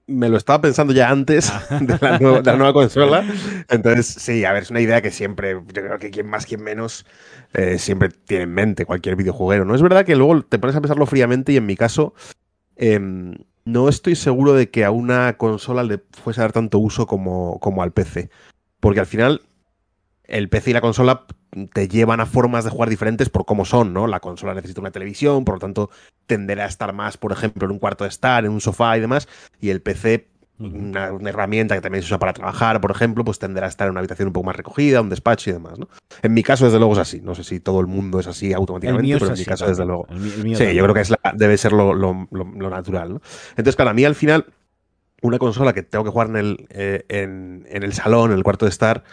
Me 0.07 0.29
lo 0.29 0.37
estaba 0.37 0.61
pensando 0.61 0.93
ya 0.93 1.09
antes 1.09 1.49
ah. 1.49 1.79
de, 1.81 1.97
la 2.43 2.55
nueva, 2.55 2.73
consola. 2.73 3.25
Entonces, 3.69 4.07
sí, 4.07 4.45
a 4.45 4.53
ver, 4.53 4.63
es 4.63 4.71
una 4.71 4.81
idea 4.81 5.01
que 5.01 5.11
siempre, 5.11 5.53
yo 5.53 5.63
creo 5.65 5.99
que 5.99 6.11
quien 6.11 6.27
más, 6.27 6.45
quien 6.45 6.63
menos, 6.63 7.05
eh, 7.53 7.77
siempre 7.77 8.09
tiene 8.09 8.43
en 8.43 8.53
mente 8.53 8.85
cualquier 8.85 9.15
videojueguero. 9.15 9.65
No 9.65 9.75
es 9.75 9.81
verdad 9.81 10.05
que 10.05 10.15
luego 10.15 10.41
te 10.43 10.59
pones 10.59 10.75
a 10.75 10.81
pensarlo 10.81 11.05
fríamente 11.05 11.53
y 11.53 11.57
en 11.57 11.65
mi 11.65 11.75
caso, 11.75 12.13
em, 12.75 13.35
no 13.65 13.89
estoy 13.89 14.15
seguro 14.15 14.53
de 14.53 14.69
que 14.69 14.85
a 14.85 14.91
una 14.91 15.37
consola 15.37 15.83
le 15.83 16.01
fuese 16.11 16.41
a 16.41 16.43
dar 16.45 16.51
tanto 16.51 16.79
uso 16.79 17.05
como, 17.05 17.59
como 17.59 17.83
al 17.83 17.91
PC. 17.91 18.29
Porque 18.79 18.99
al 18.99 19.05
final, 19.05 19.41
el 20.31 20.49
PC 20.49 20.71
y 20.71 20.73
la 20.73 20.81
consola 20.81 21.25
te 21.73 21.87
llevan 21.87 22.21
a 22.21 22.25
formas 22.25 22.63
de 22.63 22.69
jugar 22.69 22.89
diferentes 22.89 23.29
por 23.29 23.45
cómo 23.45 23.65
son, 23.65 23.93
¿no? 23.93 24.07
La 24.07 24.21
consola 24.21 24.53
necesita 24.53 24.81
una 24.81 24.91
televisión, 24.91 25.43
por 25.43 25.55
lo 25.55 25.59
tanto 25.59 25.89
tenderá 26.25 26.63
a 26.63 26.67
estar 26.67 26.93
más, 26.93 27.17
por 27.17 27.33
ejemplo, 27.33 27.65
en 27.65 27.71
un 27.71 27.79
cuarto 27.79 28.05
de 28.05 28.09
estar, 28.09 28.45
en 28.45 28.51
un 28.51 28.61
sofá 28.61 28.97
y 28.97 29.01
demás, 29.01 29.27
y 29.59 29.69
el 29.69 29.81
PC 29.81 30.29
una, 30.59 31.07
herramienta 31.27 31.73
que 31.73 31.81
también 31.81 32.03
se 32.03 32.07
usa 32.07 32.19
para 32.19 32.33
trabajar, 32.33 32.79
por 32.81 32.91
ejemplo, 32.91 33.25
pues 33.25 33.39
tenderá 33.39 33.65
a 33.65 33.69
estar 33.69 33.87
en 33.87 33.91
una 33.91 33.99
habitación 33.99 34.27
un 34.27 34.33
poco 34.33 34.45
más 34.45 34.55
recogida, 34.55 35.01
un 35.01 35.09
despacho 35.09 35.49
y 35.49 35.53
demás, 35.53 35.79
¿no? 35.79 35.89
En 36.21 36.33
mi 36.33 36.43
caso, 36.43 36.65
desde 36.65 36.77
luego, 36.77 36.93
es 36.93 36.99
así. 36.99 37.19
No 37.19 37.33
sé 37.33 37.43
si 37.43 37.59
todo 37.59 37.79
el 37.79 37.87
mundo 37.87 38.19
es 38.19 38.27
así 38.27 38.53
automáticamente, 38.53 39.17
pero 39.17 39.33
en 39.33 39.39
mi 39.39 39.45
caso, 39.45 39.67
desde 39.67 39.85
luego. 39.85 40.05
sí, 40.55 40.73
yo 40.73 40.83
creo 40.83 40.93
que 40.93 41.01
es 41.01 41.13
debe 41.33 41.57
ser 41.57 41.73
lo, 41.73 41.93
natural, 42.69 43.15
¿no? 43.15 43.21
Entonces, 43.51 43.75
claro, 43.75 43.89
a 43.89 43.93
mí 43.93 44.05
al 44.05 44.15
final, 44.15 44.45
una 45.23 45.39
consola 45.39 45.73
que 45.73 45.81
tengo 45.81 46.03
que 46.03 46.11
jugar 46.11 46.27
en 46.27 46.35
el, 46.35 46.67
eh, 46.69 47.05
en, 47.09 47.65
en 47.69 47.83
el 47.83 47.93
salón, 47.93 48.31
en 48.31 48.37
el 48.37 48.43
cuarto 48.43 48.65
de 48.65 48.69
estar, 48.69 49.03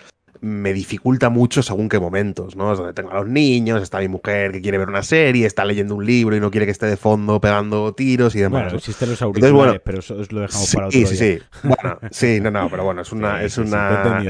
me 0.41 0.73
dificulta 0.73 1.31
mucho 1.31 1.63
según 1.63 1.89
qué 1.89 1.99
momentos, 1.99 2.57
¿no? 2.57 2.73
Es 2.73 2.79
donde 2.79 2.93
tengo 2.93 3.11
a 3.11 3.15
los 3.15 3.29
niños, 3.29 3.83
está 3.83 3.99
mi 3.99 4.09
mujer 4.09 4.53
que 4.53 4.61
quiere 4.61 4.79
ver 4.79 4.89
una 4.89 5.03
serie, 5.03 5.47
está 5.47 5.65
leyendo 5.65 5.95
un 5.95 6.05
libro 6.05 6.37
y 6.37 6.41
no 6.41 6.51
quiere 6.51 6.67
que 6.67 6.73
esté 6.73 6.87
de 6.87 6.97
fondo 6.97 7.41
pegando 7.41 7.93
tiros 7.95 8.35
y 8.35 8.41
demás. 8.41 8.65
Bueno, 8.65 8.79
existen 8.79 9.11
los 9.11 9.23
auriculares, 9.23 9.81
pero 9.85 9.99
eso 10.01 10.15
lo 10.31 10.41
dejamos 10.41 10.75
para 10.75 10.87
otro 10.89 10.99
sí, 10.99 11.07
Sí, 11.07 11.17
sí, 11.17 11.39
Bueno, 11.63 11.99
sí, 12.11 12.41
no, 12.41 12.51
no, 12.51 12.69
pero 12.71 12.85
bueno, 12.85 13.03
es 13.03 13.13
una, 13.13 13.43
es 13.43 13.59
una, 13.59 14.23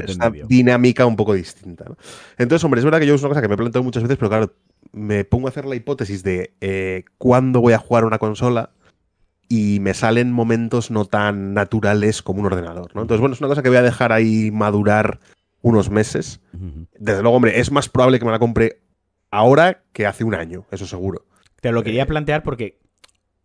dinámica 0.47 1.07
un 1.07 1.17
poco 1.17 1.35
distinta. 1.35 1.85
¿no? 1.89 1.97
Entonces, 2.37 2.65
hombre, 2.65 2.81
es 2.81 2.85
verdad 2.85 3.01
que 3.01 3.07
yo 3.07 3.15
es 3.15 3.23
una 3.23 3.31
cosa 3.31 3.43
que 3.43 3.49
me 3.49 3.55
he 3.55 3.59
planteado 3.59 3.85
muchas 3.85 4.03
veces, 4.03 4.17
pero 4.19 4.29
claro, 4.29 4.53
me 4.93 5.25
pongo 5.25 5.49
a 5.49 5.51
hacer 5.51 5.67
la 5.67 5.77
hipótesis 5.77 6.23
de 6.23 6.55
eh, 6.61 7.05
cuándo 7.19 7.61
voy 7.61 7.73
a 7.73 7.79
jugar 7.79 8.05
una 8.05 8.19
consola 8.19 8.71
y 9.49 9.79
me 9.81 9.95
salen 9.95 10.31
momentos 10.31 10.91
no 10.91 11.07
tan 11.07 11.55
naturales 11.55 12.23
como 12.23 12.41
un 12.41 12.47
ordenador, 12.47 12.95
¿no? 12.95 13.03
Entonces, 13.03 13.21
bueno, 13.21 13.35
es 13.35 13.41
una 13.41 13.49
cosa 13.49 13.63
que 13.63 13.71
voy 13.71 13.79
a 13.79 13.83
dejar 13.83 14.13
ahí 14.13 14.51
madurar 14.51 15.21
unos 15.69 15.91
meses. 15.91 16.41
Desde 16.99 17.23
luego, 17.23 17.37
hombre, 17.37 17.61
es 17.61 17.71
más 17.71 17.89
probable 17.89 18.19
que 18.19 18.25
me 18.25 18.31
la 18.31 18.39
compre 18.39 18.81
ahora 19.31 19.85
que 19.93 20.07
hace 20.07 20.25
un 20.25 20.35
año, 20.35 20.67
eso 20.71 20.87
seguro. 20.87 21.27
Te 21.61 21.73
lo 21.73 21.83
quería 21.83 22.05
eh, 22.05 22.07
plantear 22.07 22.43
porque 22.43 22.81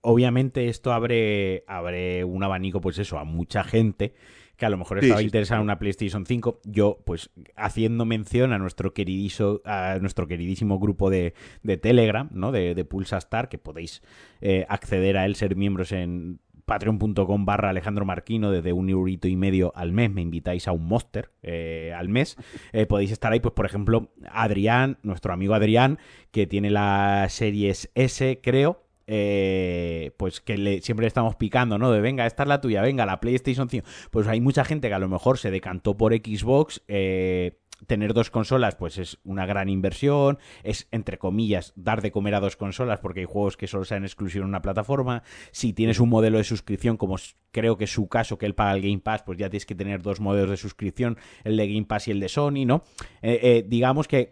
obviamente 0.01 0.69
esto 0.69 0.93
abre, 0.93 1.63
abre 1.67 2.23
un 2.23 2.43
abanico, 2.43 2.81
pues 2.81 2.99
eso, 2.99 3.17
a 3.17 3.23
mucha 3.23 3.63
gente 3.63 4.13
que 4.55 4.65
a 4.67 4.69
lo 4.69 4.77
mejor 4.77 4.99
estaba 4.99 5.21
interesada 5.21 5.59
en 5.59 5.63
una 5.63 5.79
PlayStation 5.79 6.25
5. 6.25 6.61
Yo, 6.65 6.99
pues, 7.05 7.31
haciendo 7.55 8.05
mención 8.05 8.53
a 8.53 8.59
nuestro 8.59 8.93
queridísimo, 8.93 9.61
a 9.65 9.97
nuestro 9.99 10.27
queridísimo 10.27 10.79
grupo 10.79 11.09
de, 11.09 11.33
Telegram, 11.81 12.29
¿no? 12.31 12.51
De, 12.51 12.75
de 12.75 12.85
Pulsa 12.85 13.17
Star, 13.17 13.49
que 13.49 13.57
podéis 13.57 14.03
eh, 14.41 14.65
acceder 14.69 15.17
a 15.17 15.25
él, 15.25 15.35
ser 15.35 15.55
miembros 15.55 15.91
en 15.91 16.39
patreon.com 16.65 17.45
barra 17.45 17.69
Alejandro 17.69 18.05
Marquino 18.05 18.51
desde 18.51 18.73
un 18.73 18.89
eurito 18.89 19.27
y 19.27 19.35
medio 19.35 19.71
al 19.75 19.91
mes 19.91 20.11
me 20.11 20.21
invitáis 20.21 20.67
a 20.67 20.71
un 20.71 20.87
monster 20.87 21.31
eh, 21.41 21.93
al 21.95 22.09
mes 22.09 22.37
eh, 22.71 22.85
podéis 22.85 23.11
estar 23.11 23.31
ahí 23.31 23.39
pues 23.39 23.53
por 23.53 23.65
ejemplo 23.65 24.09
Adrián 24.29 24.97
nuestro 25.03 25.33
amigo 25.33 25.53
Adrián 25.53 25.99
que 26.31 26.47
tiene 26.47 26.69
la 26.69 27.27
series 27.29 27.91
S 27.95 28.39
creo 28.41 28.83
eh, 29.05 30.11
pues 30.17 30.39
que 30.39 30.79
siempre 30.81 31.03
le 31.03 31.07
estamos 31.07 31.35
picando, 31.35 31.77
¿no? 31.77 31.91
De 31.91 31.99
venga, 31.99 32.25
esta 32.25 32.43
es 32.43 32.49
la 32.49 32.61
tuya, 32.61 32.81
venga, 32.81 33.05
la 33.05 33.19
PlayStation 33.19 33.69
5. 33.69 33.85
Pues 34.11 34.27
hay 34.27 34.39
mucha 34.39 34.63
gente 34.63 34.87
que 34.87 34.93
a 34.93 34.99
lo 34.99 35.09
mejor 35.09 35.37
se 35.37 35.51
decantó 35.51 35.97
por 35.97 36.13
Xbox, 36.13 36.81
eh, 36.87 37.59
tener 37.87 38.13
dos 38.13 38.29
consolas 38.29 38.75
pues 38.75 38.97
es 38.97 39.19
una 39.23 39.45
gran 39.45 39.69
inversión, 39.69 40.37
es 40.63 40.87
entre 40.91 41.17
comillas 41.17 41.73
dar 41.75 42.01
de 42.01 42.11
comer 42.11 42.35
a 42.35 42.39
dos 42.39 42.55
consolas 42.55 42.99
porque 42.99 43.21
hay 43.21 43.25
juegos 43.25 43.57
que 43.57 43.67
solo 43.67 43.85
sean 43.85 44.03
exclusivos 44.03 44.43
en 44.43 44.49
una 44.49 44.61
plataforma, 44.61 45.23
si 45.51 45.73
tienes 45.73 45.99
un 45.99 46.09
modelo 46.09 46.37
de 46.37 46.43
suscripción 46.43 46.97
como 46.97 47.17
creo 47.51 47.77
que 47.77 47.83
es 47.85 47.91
su 47.91 48.07
caso 48.07 48.37
que 48.37 48.45
él 48.45 48.55
paga 48.55 48.73
el 48.73 48.81
Game 48.81 48.99
Pass 48.99 49.23
pues 49.23 49.37
ya 49.37 49.49
tienes 49.49 49.65
que 49.65 49.75
tener 49.75 50.01
dos 50.01 50.19
modelos 50.19 50.49
de 50.49 50.57
suscripción, 50.57 51.17
el 51.43 51.57
de 51.57 51.67
Game 51.67 51.85
Pass 51.85 52.07
y 52.07 52.11
el 52.11 52.19
de 52.19 52.29
Sony, 52.29 52.65
¿no? 52.65 52.83
Eh, 53.21 53.39
eh, 53.41 53.65
digamos 53.67 54.07
que, 54.07 54.31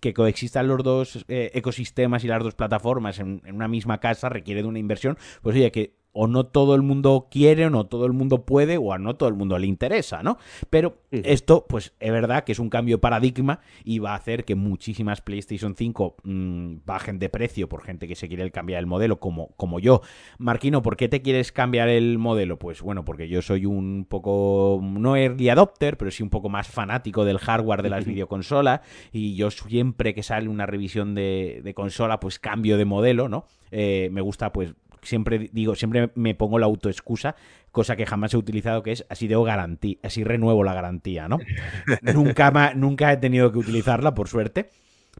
que 0.00 0.14
coexistan 0.14 0.68
los 0.68 0.82
dos 0.82 1.24
eh, 1.28 1.50
ecosistemas 1.54 2.24
y 2.24 2.28
las 2.28 2.42
dos 2.42 2.54
plataformas 2.54 3.18
en, 3.18 3.42
en 3.44 3.54
una 3.54 3.68
misma 3.68 3.98
casa 3.98 4.28
requiere 4.28 4.62
de 4.62 4.68
una 4.68 4.78
inversión, 4.78 5.18
pues 5.42 5.56
oye 5.56 5.70
que 5.70 6.03
o 6.14 6.26
no 6.28 6.46
todo 6.46 6.74
el 6.74 6.82
mundo 6.82 7.28
quiere, 7.30 7.66
o 7.66 7.70
no 7.70 7.86
todo 7.86 8.06
el 8.06 8.12
mundo 8.12 8.46
puede, 8.46 8.78
o 8.78 8.92
a 8.92 8.98
no 8.98 9.16
todo 9.16 9.28
el 9.28 9.34
mundo 9.34 9.58
le 9.58 9.66
interesa, 9.66 10.22
¿no? 10.22 10.38
Pero 10.70 10.96
esto, 11.10 11.66
pues 11.68 11.92
es 12.00 12.12
verdad 12.12 12.44
que 12.44 12.52
es 12.52 12.58
un 12.58 12.70
cambio 12.70 12.96
de 12.96 13.00
paradigma 13.00 13.60
y 13.84 13.98
va 13.98 14.12
a 14.12 14.16
hacer 14.16 14.44
que 14.44 14.54
muchísimas 14.54 15.20
PlayStation 15.20 15.74
5 15.76 16.16
mm, 16.22 16.76
bajen 16.86 17.18
de 17.18 17.28
precio 17.28 17.68
por 17.68 17.82
gente 17.82 18.08
que 18.08 18.14
se 18.14 18.28
quiere 18.28 18.50
cambiar 18.50 18.78
el 18.78 18.86
modelo, 18.86 19.18
como, 19.18 19.48
como 19.56 19.80
yo. 19.80 20.02
Marquino, 20.38 20.82
¿por 20.82 20.96
qué 20.96 21.08
te 21.08 21.20
quieres 21.20 21.52
cambiar 21.52 21.88
el 21.88 22.18
modelo? 22.18 22.58
Pues 22.58 22.80
bueno, 22.80 23.04
porque 23.04 23.28
yo 23.28 23.42
soy 23.42 23.66
un 23.66 24.06
poco, 24.08 24.80
no 24.82 25.16
early 25.16 25.48
adopter, 25.48 25.98
pero 25.98 26.10
sí 26.12 26.22
un 26.22 26.30
poco 26.30 26.48
más 26.48 26.68
fanático 26.68 27.24
del 27.24 27.38
hardware 27.38 27.82
de 27.82 27.90
las 27.90 28.06
videoconsolas 28.06 28.80
y 29.12 29.34
yo 29.34 29.50
siempre 29.50 30.14
que 30.14 30.22
sale 30.22 30.48
una 30.48 30.66
revisión 30.66 31.14
de, 31.14 31.72
consola, 31.74 32.20
pues 32.20 32.38
cambio 32.38 32.78
de 32.78 32.84
modelo, 32.84 33.28
¿no? 33.28 33.46
Eh, 33.72 34.08
me 34.12 34.20
gusta 34.20 34.52
pues 34.52 34.74
siempre 35.04 35.50
digo, 35.52 35.74
siempre 35.74 36.10
me 36.14 36.34
pongo 36.34 36.58
la 36.58 36.66
autoexcusa, 36.66 37.36
cosa 37.70 37.96
que 37.96 38.06
jamás 38.06 38.34
he 38.34 38.36
utilizado, 38.36 38.82
que 38.82 38.92
es 38.92 39.06
así 39.08 39.28
debo 39.28 39.44
garantía, 39.44 39.96
así 40.02 40.24
renuevo 40.24 40.64
la 40.64 40.74
garantía, 40.74 41.28
¿no? 41.28 41.38
nunca, 42.14 42.72
nunca 42.74 43.12
he 43.12 43.16
tenido 43.16 43.52
que 43.52 43.58
utilizarla, 43.58 44.14
por 44.14 44.28
suerte 44.28 44.70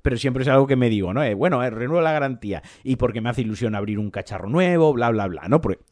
pero 0.02 0.16
siempre 0.16 0.42
es 0.42 0.48
algo 0.48 0.66
que 0.66 0.76
me 0.76 0.90
digo, 0.90 1.14
¿no? 1.14 1.22
Eh, 1.22 1.34
bueno, 1.34 1.62
eh, 1.62 1.70
renuevo 1.70 2.02
la 2.02 2.12
garantía 2.12 2.62
y 2.82 2.96
porque 2.96 3.20
me 3.20 3.30
hace 3.30 3.42
ilusión 3.42 3.74
abrir 3.74 3.98
un 3.98 4.10
cacharro 4.10 4.48
nuevo, 4.48 4.92
bla, 4.92 5.10
bla, 5.10 5.26
bla, 5.26 5.48
¿no? 5.48 5.60
Porque 5.60 5.82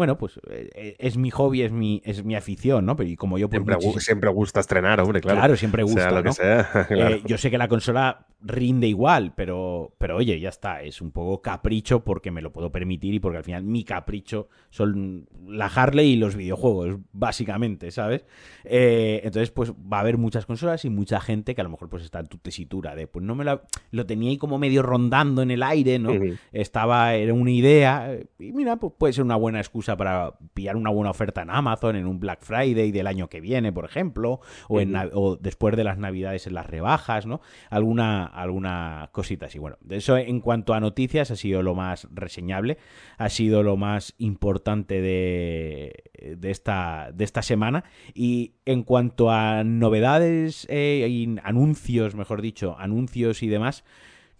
bueno, 0.00 0.16
pues 0.16 0.40
eh, 0.48 0.70
eh, 0.74 0.96
es 0.98 1.18
mi 1.18 1.28
hobby, 1.28 1.60
es 1.60 1.72
mi, 1.72 2.00
es 2.06 2.24
mi 2.24 2.34
afición, 2.34 2.86
¿no? 2.86 2.96
Pero 2.96 3.10
y 3.10 3.16
como 3.16 3.36
yo... 3.36 3.48
siempre, 3.50 3.76
siempre, 3.98 4.30
gusta 4.30 4.60
estrenar, 4.60 4.98
hombre, 4.98 5.20
claro. 5.20 5.40
Claro, 5.40 5.56
siempre 5.56 5.82
gusta, 5.82 6.10
lo 6.10 6.22
que 6.22 6.32
sea, 6.32 6.86
eh, 6.88 7.20
yo 7.26 7.36
sé 7.36 7.50
que 7.50 7.58
la 7.58 7.68
consola 7.68 8.26
rinde 8.40 8.86
igual, 8.86 9.34
pero, 9.36 9.94
pero 9.98 10.16
oye, 10.16 10.40
ya 10.40 10.48
está, 10.48 10.80
es 10.80 11.02
un 11.02 11.10
poco 11.10 11.42
capricho 11.42 12.02
porque 12.02 12.30
me 12.30 12.40
lo 12.40 12.50
puedo 12.50 12.72
permitir 12.72 13.12
y 13.12 13.20
porque 13.20 13.36
al 13.36 13.44
final 13.44 13.62
mi 13.62 13.84
capricho 13.84 14.48
son 14.70 15.28
la 15.46 15.66
Harley 15.66 16.12
y 16.12 16.16
los 16.16 16.34
videojuegos, 16.34 16.98
básicamente, 17.12 17.90
¿sabes? 17.90 18.24
entonces, 18.64 19.50
pues 19.50 19.72
va 19.72 19.98
a 19.98 20.00
haber 20.00 20.16
muchas 20.16 20.46
consolas 20.46 20.86
y 20.86 20.88
mucha 20.88 21.20
gente 21.20 21.54
que 21.54 21.60
a 21.60 21.64
lo 21.64 21.70
mejor 21.70 21.90
pues 21.90 22.04
está 22.04 22.20
en 22.20 22.28
tu 22.28 22.38
tesitura 22.38 22.94
de, 22.94 23.06
pues 23.06 23.22
no 23.22 23.34
me 23.34 23.44
la... 23.44 23.60
Lo 23.90 24.06
tenía 24.06 24.30
ahí 24.30 24.38
como 24.38 24.58
medio 24.58 24.82
rondando 24.82 25.42
en 25.42 25.50
el 25.50 25.62
aire, 25.62 25.98
¿no? 25.98 26.12
Estaba, 26.52 27.14
era 27.14 27.34
una 27.34 27.50
idea 27.50 28.16
y 28.38 28.52
mira, 28.52 28.76
pues 28.76 28.94
puede 28.96 29.12
ser 29.12 29.24
una 29.24 29.36
buena 29.36 29.58
excusa 29.58 29.89
para 29.96 30.34
pillar 30.54 30.76
una 30.76 30.90
buena 30.90 31.10
oferta 31.10 31.42
en 31.42 31.50
Amazon 31.50 31.96
en 31.96 32.06
un 32.06 32.20
Black 32.20 32.42
Friday 32.42 32.90
del 32.92 33.06
año 33.06 33.28
que 33.28 33.40
viene, 33.40 33.72
por 33.72 33.84
ejemplo, 33.84 34.40
o, 34.68 34.80
en, 34.80 34.94
o 35.12 35.36
después 35.36 35.76
de 35.76 35.84
las 35.84 35.98
Navidades 35.98 36.46
en 36.46 36.54
las 36.54 36.66
rebajas, 36.66 37.26
¿no? 37.26 37.40
Alguna, 37.70 38.24
alguna 38.24 39.10
cosita 39.12 39.46
así. 39.46 39.58
Bueno, 39.58 39.76
eso 39.88 40.16
en 40.16 40.40
cuanto 40.40 40.74
a 40.74 40.80
noticias 40.80 41.30
ha 41.30 41.36
sido 41.36 41.62
lo 41.62 41.74
más 41.74 42.08
reseñable, 42.12 42.78
ha 43.18 43.28
sido 43.28 43.62
lo 43.62 43.76
más 43.76 44.14
importante 44.18 45.00
de, 45.00 46.04
de, 46.36 46.50
esta, 46.50 47.10
de 47.12 47.24
esta 47.24 47.42
semana. 47.42 47.84
Y 48.14 48.54
en 48.64 48.82
cuanto 48.82 49.30
a 49.30 49.64
novedades 49.64 50.66
eh, 50.70 51.06
y 51.08 51.36
anuncios, 51.42 52.14
mejor 52.14 52.42
dicho, 52.42 52.76
anuncios 52.78 53.42
y 53.42 53.48
demás, 53.48 53.84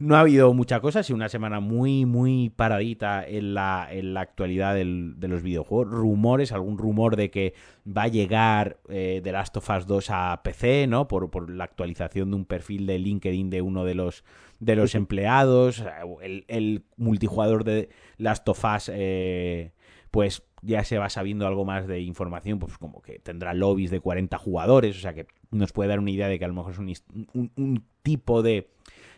no 0.00 0.16
ha 0.16 0.20
habido 0.20 0.54
mucha 0.54 0.80
cosa, 0.80 1.00
ha 1.00 1.02
sido 1.02 1.16
una 1.16 1.28
semana 1.28 1.60
muy, 1.60 2.06
muy 2.06 2.48
paradita 2.48 3.22
en 3.22 3.52
la, 3.52 3.86
en 3.90 4.14
la 4.14 4.22
actualidad 4.22 4.74
de 4.74 5.28
los 5.28 5.42
videojuegos. 5.42 5.92
Rumores, 5.92 6.52
algún 6.52 6.78
rumor 6.78 7.16
de 7.16 7.30
que 7.30 7.52
va 7.86 8.04
a 8.04 8.08
llegar 8.08 8.78
eh, 8.88 9.20
The 9.22 9.30
Last 9.30 9.58
of 9.58 9.68
Us 9.68 9.86
2 9.86 10.06
a 10.08 10.40
PC, 10.42 10.86
¿no? 10.86 11.06
Por, 11.06 11.30
por, 11.30 11.50
la 11.50 11.64
actualización 11.64 12.30
de 12.30 12.36
un 12.36 12.46
perfil 12.46 12.86
de 12.86 12.98
LinkedIn 12.98 13.50
de 13.50 13.60
uno 13.60 13.84
de 13.84 13.94
los, 13.94 14.24
de 14.58 14.74
los 14.74 14.94
empleados. 14.94 15.84
El, 16.22 16.46
el 16.48 16.82
multijugador 16.96 17.64
de 17.64 17.90
Last 18.16 18.48
of 18.48 18.64
Us, 18.64 18.90
eh, 18.94 19.72
pues 20.10 20.42
ya 20.62 20.82
se 20.82 20.96
va 20.96 21.10
sabiendo 21.10 21.46
algo 21.46 21.66
más 21.66 21.86
de 21.86 22.00
información, 22.00 22.58
pues 22.58 22.78
como 22.78 23.02
que 23.02 23.18
tendrá 23.18 23.52
lobbies 23.52 23.90
de 23.90 24.00
40 24.00 24.38
jugadores, 24.38 24.96
o 24.96 25.00
sea 25.00 25.12
que 25.12 25.26
nos 25.50 25.72
puede 25.72 25.90
dar 25.90 25.98
una 25.98 26.10
idea 26.10 26.28
de 26.28 26.38
que 26.38 26.46
a 26.46 26.48
lo 26.48 26.54
mejor 26.54 26.72
es 26.72 26.78
un, 26.78 27.50
un 27.56 27.84
tipo 28.02 28.42
de 28.42 28.70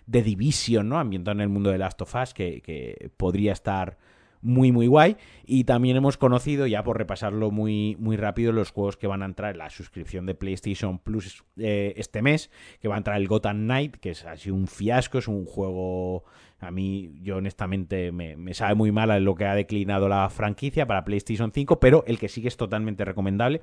de 0.07 0.23
Division, 0.23 0.89
¿no? 0.89 0.99
Ambientado 0.99 1.37
en 1.37 1.41
el 1.41 1.49
mundo 1.49 1.71
de 1.71 1.79
Last 1.79 2.01
of 2.03 2.15
Us, 2.15 2.35
que, 2.35 3.11
podría 3.17 3.53
estar 3.53 3.99
muy 4.41 4.73
muy 4.73 4.89
guay. 4.89 5.17
Y 5.47 5.65
también 5.65 5.97
hemos 5.97 6.17
conocido 6.17 6.67
ya 6.67 6.83
por 6.83 6.99
repasarlo 6.99 7.51
muy 7.51 7.97
muy 8.01 8.17
rápido 8.17 8.53
los 8.53 8.73
juegos 8.73 8.97
que 8.97 9.07
van 9.07 9.23
a 9.23 9.27
entrar 9.27 9.53
en 9.53 9.59
la 9.59 9.71
suscripción 9.71 10.27
de 10.27 10.35
PlayStation 10.35 10.99
Plus 10.99 11.45
eh, 11.57 11.95
este 11.97 12.23
mes 12.23 12.51
que 12.81 12.89
va 12.89 12.97
a 12.97 12.99
entrar 12.99 13.17
el 13.19 13.29
Gotham 13.29 13.59
Knight 13.59 13.97
que 13.97 14.11
es 14.11 14.25
así 14.25 14.51
un 14.51 14.67
fiasco 14.67 15.19
es 15.19 15.29
un 15.29 15.45
juego 15.45 16.25
a 16.59 16.73
mí 16.73 17.13
yo 17.23 17.37
honestamente 17.37 18.11
me, 18.11 18.37
me 18.37 18.55
sabe 18.55 18.75
muy 18.75 18.91
mal 18.91 19.13
a 19.13 19.21
lo 19.21 19.37
que 19.37 19.45
ha 19.45 19.55
declinado 19.55 20.09
la 20.09 20.29
franquicia 20.29 20.87
para 20.87 21.05
PlayStation 21.05 21.53
5 21.53 21.79
pero 21.79 22.03
el 22.09 22.19
que 22.19 22.29
sí 22.29 22.43
que 22.43 22.49
es 22.49 22.57
totalmente 22.57 23.05
recomendable. 23.05 23.63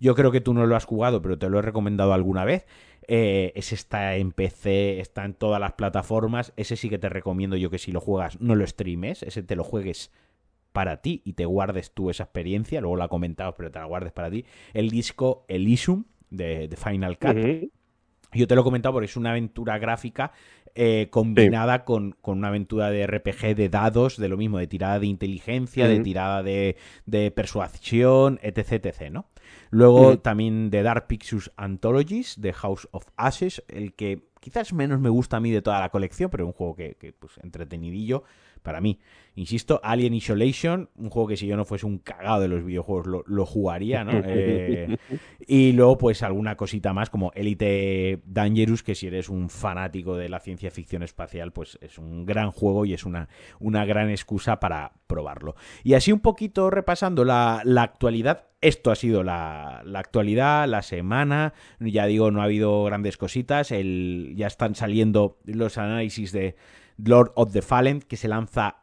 Yo 0.00 0.14
creo 0.14 0.32
que 0.32 0.40
tú 0.40 0.54
no 0.54 0.66
lo 0.66 0.76
has 0.76 0.84
jugado 0.84 1.20
pero 1.20 1.38
te 1.38 1.48
lo 1.48 1.58
he 1.58 1.62
recomendado 1.62 2.12
alguna 2.12 2.44
vez 2.44 2.64
eh, 3.08 3.52
ese 3.54 3.74
está 3.74 4.16
en 4.16 4.32
PC, 4.32 5.00
está 5.00 5.24
en 5.24 5.34
todas 5.34 5.60
las 5.60 5.72
plataformas. 5.72 6.52
Ese 6.56 6.76
sí 6.76 6.88
que 6.88 6.98
te 6.98 7.08
recomiendo 7.08 7.56
yo 7.56 7.70
que 7.70 7.78
si 7.78 7.92
lo 7.92 8.00
juegas 8.00 8.40
no 8.40 8.54
lo 8.54 8.66
streames, 8.66 9.22
ese 9.22 9.42
te 9.42 9.56
lo 9.56 9.64
juegues 9.64 10.10
para 10.72 11.02
ti 11.02 11.22
y 11.24 11.34
te 11.34 11.44
guardes 11.44 11.92
tú 11.92 12.10
esa 12.10 12.24
experiencia. 12.24 12.80
Luego 12.80 12.96
lo 12.96 13.04
ha 13.04 13.08
comentado, 13.08 13.54
pero 13.54 13.70
te 13.70 13.78
la 13.78 13.84
guardes 13.84 14.12
para 14.12 14.30
ti. 14.30 14.44
El 14.72 14.90
disco 14.90 15.44
Elysium 15.48 16.04
de, 16.30 16.74
Final 16.76 17.18
Cut. 17.18 17.70
Yo 18.34 18.46
te 18.46 18.54
lo 18.54 18.62
he 18.62 18.64
comentado 18.64 18.94
porque 18.94 19.06
es 19.06 19.16
una 19.16 19.30
aventura 19.30 19.78
gráfica 19.78 20.32
eh, 20.74 21.08
combinada 21.10 21.84
con, 21.84 22.16
una 22.22 22.48
aventura 22.48 22.90
de 22.90 23.06
RPG 23.06 23.54
de 23.54 23.68
dados, 23.68 24.16
de 24.16 24.28
lo 24.28 24.36
mismo, 24.36 24.58
de 24.58 24.66
tirada 24.66 24.98
de 24.98 25.06
inteligencia, 25.06 25.86
de 25.86 26.00
tirada 26.00 26.42
de, 26.42 27.32
persuasión, 27.34 28.38
etc, 28.42 28.86
etc, 28.86 29.10
¿no? 29.10 29.26
Luego 29.70 30.18
también 30.18 30.70
de 30.70 30.82
Dark 30.82 31.06
Pictures 31.06 31.50
Anthologies, 31.56 32.40
de 32.40 32.52
House 32.52 32.88
of 32.92 33.06
Ashes, 33.16 33.62
el 33.68 33.94
que 33.94 34.30
quizás 34.40 34.72
menos 34.72 35.00
me 35.00 35.08
gusta 35.08 35.36
a 35.36 35.40
mí 35.40 35.50
de 35.50 35.62
toda 35.62 35.80
la 35.80 35.90
colección, 35.90 36.30
pero 36.30 36.44
es 36.44 36.48
un 36.48 36.54
juego 36.54 36.74
que, 36.74 36.94
que 36.94 37.12
pues, 37.12 37.38
entretenidillo 37.42 38.24
para 38.62 38.80
mí. 38.80 38.98
Insisto, 39.34 39.80
Alien 39.82 40.12
Isolation, 40.12 40.90
un 40.94 41.08
juego 41.08 41.28
que 41.28 41.36
si 41.38 41.46
yo 41.46 41.56
no 41.56 41.64
fuese 41.64 41.86
un 41.86 41.98
cagado 41.98 42.42
de 42.42 42.48
los 42.48 42.64
videojuegos 42.64 43.24
lo, 43.26 43.46
jugaría, 43.46 44.04
¿no? 44.04 44.12
Eh, 44.24 44.96
y 45.46 45.72
luego, 45.72 45.98
pues 45.98 46.22
alguna 46.22 46.56
cosita 46.56 46.92
más 46.92 47.10
como 47.10 47.32
Elite 47.34 48.20
Dangerous, 48.24 48.82
que 48.82 48.94
si 48.94 49.06
eres 49.06 49.28
un 49.28 49.48
fanático 49.48 50.16
de 50.16 50.28
la 50.28 50.40
ciencia 50.40 50.70
ficción 50.70 51.02
espacial, 51.02 51.52
pues 51.52 51.78
es 51.80 51.98
un 51.98 52.24
gran 52.24 52.50
juego 52.50 52.84
y 52.84 52.94
es 52.94 53.04
una, 53.04 53.28
una 53.58 53.84
gran 53.84 54.10
excusa 54.10 54.60
para 54.60 54.92
probarlo. 55.06 55.54
Y 55.82 55.94
así 55.94 56.12
un 56.12 56.20
poquito 56.20 56.70
repasando 56.70 57.24
la, 57.24 57.62
actualidad, 57.78 58.46
esto 58.60 58.90
ha 58.90 58.94
sido 58.94 59.22
la, 59.22 59.82
la, 59.84 59.98
actualidad, 59.98 60.68
la 60.68 60.82
semana. 60.82 61.52
Ya 61.80 62.06
digo, 62.06 62.30
no 62.30 62.40
ha 62.40 62.44
habido 62.44 62.84
grandes 62.84 63.16
cositas. 63.16 63.70
El, 63.70 64.34
ya 64.36 64.46
están 64.46 64.74
saliendo 64.74 65.38
los 65.44 65.78
análisis 65.78 66.32
de 66.32 66.56
Lord 66.96 67.32
of 67.34 67.52
the 67.52 67.62
Fallen, 67.62 68.00
que 68.00 68.16
se 68.16 68.28
lanza 68.28 68.82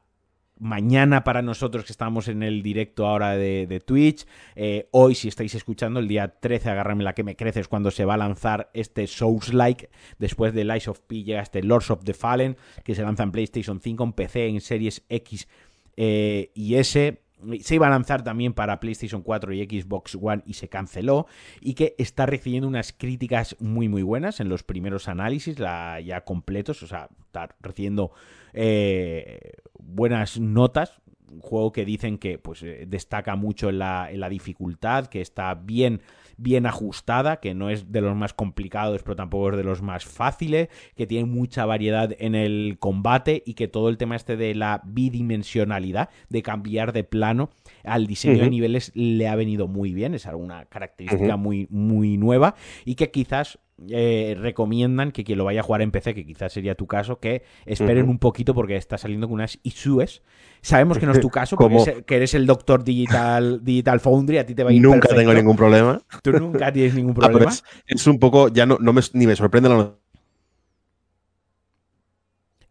mañana 0.60 1.24
para 1.24 1.42
nosotros 1.42 1.86
que 1.86 1.92
estamos 1.92 2.28
en 2.28 2.44
el 2.44 2.62
directo 2.62 3.08
ahora 3.08 3.36
de, 3.36 3.82
Twitch. 3.86 4.28
Eh, 4.56 4.90
hoy, 4.92 5.16
si 5.16 5.30
estáis 5.30 5.56
escuchando, 5.56 6.00
el 6.00 6.08
día 6.08 6.28
13, 6.40 6.70
agárrame 6.70 7.04
la 7.04 7.14
que 7.14 7.24
me 7.24 7.36
creces, 7.36 7.68
cuando 7.68 7.92
se 7.92 8.06
va 8.06 8.16
a 8.16 8.18
lanzar 8.18 8.70
este 8.74 9.08
Souls-like. 9.08 9.90
Después 10.20 10.54
de 10.54 10.66
Lies 10.66 10.88
of 10.88 11.00
P 11.00 11.24
llega 11.24 11.42
este 11.42 11.64
Lords 11.64 11.90
of 11.90 12.04
the 12.04 12.14
Fallen, 12.14 12.58
que 12.84 12.94
se 12.94 13.02
lanza 13.02 13.24
en 13.24 13.32
PlayStation 13.32 13.80
5, 13.80 14.04
en 14.04 14.14
PC, 14.14 14.48
en 14.48 14.62
Series 14.62 15.04
X 15.10 15.48
eh, 15.96 16.52
y 16.54 16.76
S 16.76 17.22
se 17.62 17.76
iba 17.76 17.88
a 17.88 17.90
lanzar 17.90 18.24
también 18.24 18.54
para 18.54 18.80
PlayStation 18.80 19.22
4 19.22 19.54
y 19.54 19.66
Xbox 19.66 20.18
One 20.22 20.44
y 20.46 20.54
se 20.54 20.70
canceló 20.70 21.28
y 21.62 21.74
que 21.74 21.96
está 21.98 22.26
recibiendo 22.26 22.68
unas 22.68 22.94
críticas 22.94 23.56
muy 23.60 23.88
muy 23.88 24.04
buenas 24.04 24.40
en 24.40 24.50
los 24.50 24.64
primeros 24.64 25.08
análisis 25.08 25.58
ya 25.58 26.22
completos, 26.26 26.84
o 26.84 26.88
sea, 26.88 27.10
está 27.26 27.50
recibiendo 27.62 28.12
eh, 28.54 29.54
buenas 29.78 30.40
notas, 30.40 31.00
un 31.32 31.42
juego 31.42 31.72
que 31.72 31.86
dicen 31.86 32.18
que 32.18 32.38
pues 32.38 32.64
eh, 32.64 32.86
destaca 32.88 33.36
mucho 33.36 33.70
en 33.70 33.80
la, 33.80 34.12
en 34.12 34.20
la 34.20 34.30
dificultad, 34.30 35.08
que 35.08 35.22
está 35.22 35.54
bien 35.54 36.02
bien 36.42 36.66
ajustada, 36.66 37.40
que 37.40 37.54
no 37.54 37.70
es 37.70 37.92
de 37.92 38.02
los 38.02 38.16
más 38.16 38.34
complicados, 38.34 39.04
pero 39.04 39.16
tampoco 39.16 39.52
es 39.52 39.58
de 39.58 39.64
los 39.64 39.82
más 39.82 40.06
fáciles, 40.06 40.70
que 40.96 41.08
tiene 41.08 41.26
mucha 41.26 41.66
variedad 41.66 42.16
en 42.20 42.36
el 42.36 42.78
combate 42.80 43.44
y 43.46 43.54
que 43.54 43.68
todo 43.68 43.90
el 43.90 43.98
tema 43.98 44.16
este 44.16 44.38
de 44.38 44.56
la 44.56 44.82
bidimensionalidad, 44.86 46.10
de 46.30 46.42
cambiar 46.42 46.94
de 46.94 47.04
plano 47.04 47.50
al 47.84 48.08
diseño 48.08 48.44
de 48.44 48.50
niveles 48.50 48.92
le 48.96 49.28
ha 49.28 49.36
venido 49.36 49.68
muy 49.68 49.94
bien, 49.94 50.14
es 50.14 50.26
alguna 50.26 50.66
característica 50.66 51.38
muy, 51.38 51.68
muy 51.70 52.18
nueva 52.18 52.56
y 52.86 52.96
que 52.96 53.12
quizás 53.12 53.60
eh, 53.90 54.36
recomiendan 54.40 55.12
que 55.12 55.24
quien 55.24 55.38
lo 55.38 55.46
vaya 55.46 55.62
a 55.62 55.64
jugar 55.64 55.82
en 55.82 55.92
PC, 55.92 56.14
que 56.14 56.26
quizás 56.26 56.52
sería 56.52 56.76
tu 56.76 56.88
caso, 56.88 57.20
que 57.20 57.44
esperen 57.66 58.10
un 58.10 58.20
poquito 58.20 58.54
porque 58.54 58.76
está 58.76 58.98
saliendo 58.98 59.28
con 59.28 59.36
unas 59.36 59.60
issues. 59.64 60.22
Sabemos 60.62 60.98
que 60.98 61.06
no 61.06 61.14
es 61.14 61.22
tu 61.22 61.30
caso, 61.30 61.56
porque 61.56 62.04
que 62.06 62.16
eres 62.16 62.34
el 62.34 62.46
doctor 62.46 62.84
digital, 62.84 63.60
digital 63.64 64.00
Foundry, 64.00 64.38
a 64.40 64.46
ti 64.46 64.56
te 64.56 64.64
va 64.64 64.72
a 64.72 64.74
ir 64.74 64.82
Nunca 64.82 65.08
tengo 65.10 65.34
ningún 65.34 65.56
problema. 65.56 66.02
Tú 66.22 66.32
nunca 66.34 66.72
tienes 66.72 66.96
ningún 66.96 67.14
ah, 67.22 67.30
problema. 67.30 67.52
es, 67.88 68.08
un 68.08 68.20
poco, 68.20 68.50
ya 68.50 68.66
no, 68.66 68.78
no 68.80 68.94
me, 68.94 69.02
ni 69.14 69.28
me 69.28 69.36
sorprende 69.36 69.70
la 69.70 69.94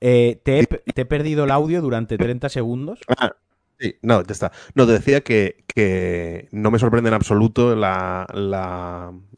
eh, 0.01 0.41
te, 0.45 0.61
he, 0.61 1.05
perdido 1.07 1.45
el 1.45 1.51
audio 1.51 1.83
durante 1.83 2.19
30 2.19 2.49
segundos. 2.49 3.01
Ah, 3.09 3.33
Sí, 3.79 3.95
no, 4.03 4.23
ya 4.23 4.33
está. 4.33 4.53
No, 4.75 4.87
te 4.87 4.93
decía 4.93 5.21
que, 5.21 6.49
no 6.51 6.71
me 6.71 6.79
sorprende 6.81 7.09
en 7.09 7.15
absoluto 7.15 7.77
la, 7.77 8.27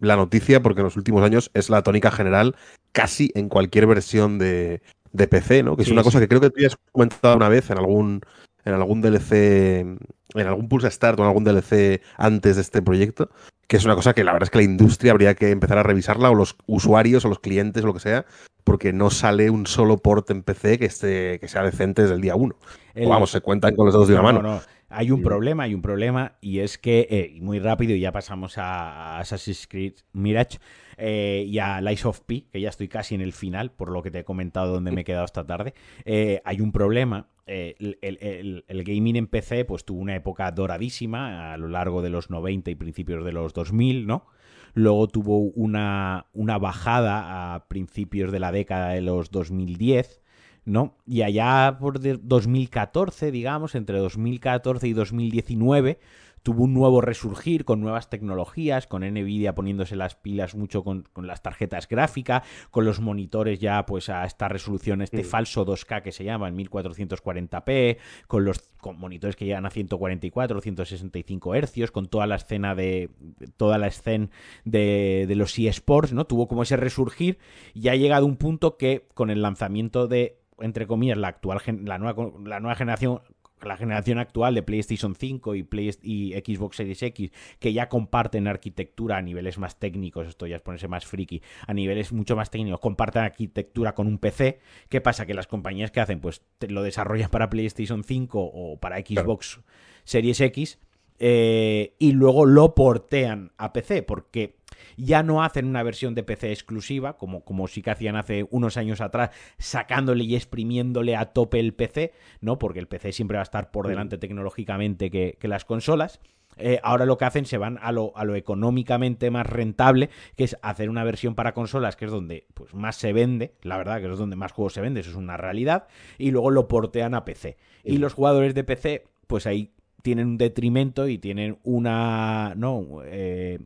noticia 0.00 0.62
porque 0.62 0.80
en 0.80 0.84
los 0.84 0.96
últimos 0.96 1.22
años 1.22 1.50
es 1.52 1.68
la 1.68 1.82
tónica 1.82 2.10
general 2.10 2.56
casi 2.92 3.30
en 3.34 3.48
cualquier 3.48 3.86
versión 3.86 4.38
de, 4.38 4.80
PC, 5.12 5.62
¿no? 5.62 5.76
Que 5.76 5.82
es 5.82 5.90
una 5.90 6.02
cosa 6.02 6.20
que 6.20 6.28
creo 6.28 6.40
que 6.40 6.50
tú 6.50 6.60
ya 6.60 6.68
has 6.68 6.78
comentado 6.92 7.36
una 7.36 7.48
vez 7.48 7.70
en 7.70 7.78
algún, 7.78 8.20
en 8.64 8.72
algún 8.72 9.02
DLC, 9.02 9.32
en 9.32 10.46
algún 10.46 10.68
Pulse 10.68 10.90
Start 10.90 11.18
o 11.18 11.22
en 11.22 11.28
algún 11.28 11.44
DLC 11.44 12.00
antes 12.16 12.56
de 12.56 12.62
este 12.62 12.80
proyecto, 12.80 13.30
que 13.66 13.76
es 13.76 13.84
una 13.84 13.94
cosa 13.94 14.14
que 14.14 14.24
la 14.24 14.32
verdad 14.32 14.46
es 14.46 14.50
que 14.50 14.58
la 14.58 14.64
industria 14.64 15.12
habría 15.12 15.34
que 15.34 15.50
empezar 15.50 15.76
a 15.76 15.82
revisarla 15.82 16.30
o 16.30 16.34
los 16.34 16.56
usuarios 16.66 17.24
o 17.26 17.28
los 17.28 17.40
clientes 17.40 17.84
o 17.84 17.86
lo 17.86 17.94
que 17.94 18.00
sea, 18.00 18.24
porque 18.64 18.92
no 18.92 19.10
sale 19.10 19.50
un 19.50 19.66
solo 19.66 19.98
port 19.98 20.30
en 20.30 20.42
PC 20.42 20.78
que, 20.78 20.86
esté, 20.86 21.38
que 21.38 21.48
sea 21.48 21.62
decente 21.62 22.02
desde 22.02 22.14
el 22.14 22.20
día 22.20 22.36
uno. 22.36 22.56
vamos, 22.94 23.30
se 23.30 23.40
cuentan 23.40 23.74
con 23.74 23.86
los 23.86 23.94
dedos 23.94 24.08
de 24.08 24.14
una 24.14 24.22
mano. 24.22 24.42
No, 24.42 24.60
Hay 24.88 25.10
un 25.10 25.22
problema, 25.22 25.64
hay 25.64 25.74
un 25.74 25.82
problema, 25.82 26.36
y 26.40 26.60
es 26.60 26.78
que, 26.78 27.06
eh, 27.10 27.38
muy 27.40 27.58
rápido, 27.58 27.94
y 27.94 28.00
ya 28.00 28.12
pasamos 28.12 28.58
a, 28.58 29.18
Assassin's 29.18 29.66
Creed 29.66 29.94
Mirage 30.12 30.58
eh, 30.96 31.44
y 31.46 31.58
a 31.58 31.80
Lies 31.80 32.04
of 32.04 32.20
P, 32.20 32.46
que 32.52 32.60
ya 32.60 32.68
estoy 32.68 32.88
casi 32.88 33.14
en 33.14 33.20
el 33.20 33.32
final, 33.32 33.70
por 33.72 33.90
lo 33.90 34.02
que 34.02 34.10
te 34.10 34.20
he 34.20 34.24
comentado 34.24 34.74
donde 34.74 34.90
me 34.90 35.02
he 35.02 35.04
quedado 35.04 35.24
esta 35.24 35.44
tarde. 35.46 35.74
Eh, 36.04 36.40
hay 36.44 36.60
un 36.60 36.72
problema. 36.72 37.28
El, 37.46 37.98
el, 38.00 38.84
gaming 38.84 39.16
en 39.16 39.26
PC 39.26 39.64
pues 39.64 39.84
tuvo 39.84 39.98
una 39.98 40.14
época 40.14 40.52
doradísima 40.52 41.52
a 41.52 41.56
lo 41.56 41.66
largo 41.66 42.00
de 42.00 42.08
los 42.08 42.30
90 42.30 42.70
y 42.70 42.76
principios 42.76 43.24
de 43.24 43.32
los 43.32 43.54
2000, 43.54 44.06
¿no? 44.06 44.26
Luego 44.74 45.08
tuvo 45.08 45.38
una, 45.38 46.26
una 46.32 46.58
bajada 46.58 47.54
a 47.54 47.68
principios 47.68 48.32
de 48.32 48.40
la 48.40 48.52
década 48.52 48.90
de 48.90 49.00
los 49.00 49.30
2010, 49.30 50.22
¿no? 50.64 50.96
Y 51.06 51.22
allá 51.22 51.78
por 51.80 52.00
2014, 52.00 53.30
digamos, 53.30 53.74
entre 53.74 53.98
2014 53.98 54.88
y 54.88 54.92
2019, 54.92 55.98
tuvo 56.42 56.64
un 56.64 56.74
nuevo 56.74 57.00
resurgir 57.00 57.64
con 57.64 57.80
nuevas 57.80 58.08
tecnologías, 58.08 58.86
con 58.86 59.02
Nvidia 59.02 59.54
poniéndose 59.54 59.96
las 59.96 60.14
pilas 60.14 60.54
mucho 60.54 60.82
con, 60.82 61.04
las 61.16 61.42
tarjetas 61.42 61.88
gráficas, 61.88 62.42
con 62.70 62.84
los 62.84 63.00
monitores 63.00 63.60
ya 63.60 63.84
pues 63.86 64.08
a 64.08 64.24
esta 64.24 64.48
resolución, 64.48 65.02
este 65.02 65.24
falso 65.24 65.66
2K 65.66 66.02
que 66.02 66.12
se 66.12 66.24
llama 66.24 66.48
en 66.48 66.56
1440p, 66.56 67.98
con 68.26 68.44
los 68.44 68.70
monitores 68.96 69.36
que 69.36 69.44
llegan 69.44 69.66
a 69.66 69.70
144, 69.70 70.60
165 70.60 71.54
hercios, 71.54 71.90
con 71.90 72.06
toda 72.06 72.26
la 72.26 72.36
escena 72.36 72.74
de 72.74 73.10
toda 73.56 73.78
la 73.78 73.88
escena 73.88 74.28
de, 74.64 75.26
de 75.28 75.34
los 75.34 75.58
eSports, 75.58 76.12
¿no? 76.12 76.24
Tuvo 76.24 76.48
como 76.48 76.62
ese 76.62 76.76
resurgir 76.76 77.38
y 77.74 77.88
ha 77.88 77.96
llegado 77.96 78.26
un 78.26 78.36
punto 78.36 78.76
que 78.76 79.06
con 79.14 79.30
el 79.30 79.42
lanzamiento 79.42 80.08
de 80.08 80.40
entre 80.60 80.86
comillas, 80.86 81.18
la 81.18 81.28
actual 81.28 81.60
la 81.84 81.98
nueva, 81.98 82.30
la 82.44 82.60
nueva 82.60 82.74
generación 82.74 83.20
la 83.62 83.76
generación 83.76 84.18
actual 84.18 84.54
de 84.54 84.62
PlayStation 84.62 85.14
5 85.14 85.54
y, 85.54 85.62
Play 85.62 85.90
y 86.02 86.32
Xbox 86.32 86.76
Series 86.76 87.02
X, 87.02 87.30
que 87.58 87.72
ya 87.72 87.88
comparten 87.88 88.48
arquitectura 88.48 89.16
a 89.16 89.22
niveles 89.22 89.58
más 89.58 89.78
técnicos, 89.78 90.28
esto 90.28 90.46
ya 90.46 90.56
es 90.56 90.62
ponerse 90.62 90.88
más 90.88 91.06
friki, 91.06 91.42
a 91.66 91.74
niveles 91.74 92.12
mucho 92.12 92.36
más 92.36 92.50
técnicos, 92.50 92.80
comparten 92.80 93.22
arquitectura 93.22 93.94
con 93.94 94.06
un 94.06 94.18
PC. 94.18 94.60
¿Qué 94.88 95.00
pasa? 95.00 95.26
Que 95.26 95.34
las 95.34 95.46
compañías 95.46 95.90
que 95.90 96.00
hacen, 96.00 96.20
pues 96.20 96.42
lo 96.60 96.82
desarrollan 96.82 97.30
para 97.30 97.50
PlayStation 97.50 98.04
5 98.04 98.40
o 98.40 98.78
para 98.78 98.98
Xbox 98.98 99.60
Series 100.04 100.40
X 100.40 100.78
eh, 101.22 101.96
y 101.98 102.12
luego 102.12 102.46
lo 102.46 102.74
portean 102.74 103.52
a 103.58 103.74
PC, 103.74 104.02
porque 104.02 104.56
ya 104.96 105.22
no 105.22 105.42
hacen 105.42 105.66
una 105.66 105.82
versión 105.82 106.14
de 106.14 106.22
PC 106.22 106.52
exclusiva, 106.52 107.16
como, 107.16 107.44
como 107.44 107.68
sí 107.68 107.82
que 107.82 107.90
hacían 107.90 108.16
hace 108.16 108.46
unos 108.50 108.76
años 108.76 109.00
atrás, 109.00 109.30
sacándole 109.58 110.24
y 110.24 110.36
exprimiéndole 110.36 111.16
a 111.16 111.26
tope 111.26 111.60
el 111.60 111.74
PC, 111.74 112.12
¿no? 112.40 112.58
Porque 112.58 112.80
el 112.80 112.88
PC 112.88 113.12
siempre 113.12 113.36
va 113.36 113.42
a 113.42 113.44
estar 113.44 113.70
por 113.70 113.88
delante 113.88 114.18
tecnológicamente 114.18 115.10
que, 115.10 115.36
las 115.42 115.64
consolas. 115.64 116.20
Eh, 116.58 116.78
ahora 116.82 117.06
lo 117.06 117.16
que 117.16 117.24
hacen 117.24 117.46
se 117.46 117.58
van 117.58 117.78
a 117.80 117.90
lo, 117.90 118.12
a 118.16 118.24
lo, 118.24 118.36
económicamente 118.36 119.30
más 119.30 119.46
rentable, 119.46 120.10
que 120.36 120.44
es 120.44 120.56
hacer 120.62 120.90
una 120.90 121.04
versión 121.04 121.34
para 121.34 121.54
consolas, 121.54 121.96
que 121.96 122.04
es 122.04 122.10
donde 122.10 122.46
pues, 122.54 122.74
más 122.74 122.96
se 122.96 123.12
vende, 123.12 123.54
la 123.62 123.78
verdad, 123.78 124.00
que 124.00 124.10
es 124.10 124.18
donde 124.18 124.36
más 124.36 124.52
juegos 124.52 124.74
se 124.74 124.80
vende, 124.80 125.00
eso 125.00 125.10
es 125.10 125.16
una 125.16 125.36
realidad, 125.36 125.88
y 126.18 126.30
luego 126.30 126.50
lo 126.50 126.68
portean 126.68 127.14
a 127.14 127.24
PC. 127.24 127.56
Y 127.82 127.98
los 127.98 128.12
jugadores 128.12 128.54
de 128.54 128.62
PC, 128.62 129.04
pues 129.26 129.46
ahí 129.46 129.72
tienen 130.02 130.28
un 130.28 130.38
detrimento 130.38 131.08
y 131.08 131.18
tienen 131.18 131.58
una 131.62 132.54
no 132.56 133.02
eh, 133.04 133.58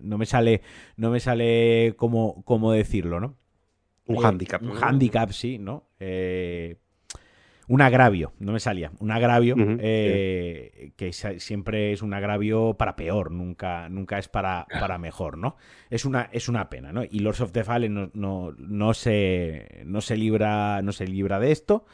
no 0.00 0.18
me 0.18 0.26
sale 0.26 0.62
no 0.96 1.10
me 1.10 1.20
sale 1.20 1.94
cómo, 1.96 2.42
cómo 2.44 2.72
decirlo 2.72 3.20
no 3.20 3.36
un 4.06 4.24
handicap 4.24 4.62
un 4.62 4.82
handicap 4.82 5.30
sí 5.30 5.58
no 5.58 5.88
eh, 5.98 6.76
un 7.66 7.80
agravio 7.80 8.32
no 8.38 8.52
me 8.52 8.60
salía 8.60 8.92
un 8.98 9.10
agravio 9.10 9.56
eh, 9.58 10.92
que 10.96 11.12
siempre 11.12 11.92
es 11.92 12.02
un 12.02 12.12
agravio 12.12 12.74
para 12.74 12.96
peor 12.96 13.30
nunca 13.30 13.88
nunca 13.88 14.18
es 14.18 14.28
para, 14.28 14.66
para 14.68 14.98
mejor 14.98 15.38
no 15.38 15.56
es 15.88 16.04
una 16.04 16.28
es 16.32 16.48
una 16.48 16.68
pena 16.68 16.92
no 16.92 17.04
y 17.04 17.20
Lords 17.20 17.40
of 17.40 17.52
the 17.52 17.64
Fallen 17.64 17.94
no, 17.94 18.10
no, 18.12 18.52
no 18.58 18.94
se 18.94 19.82
no 19.86 20.00
se 20.00 20.16
libra 20.16 20.82
no 20.82 20.92
se 20.92 21.06
libra 21.06 21.40
de 21.40 21.52
esto 21.52 21.86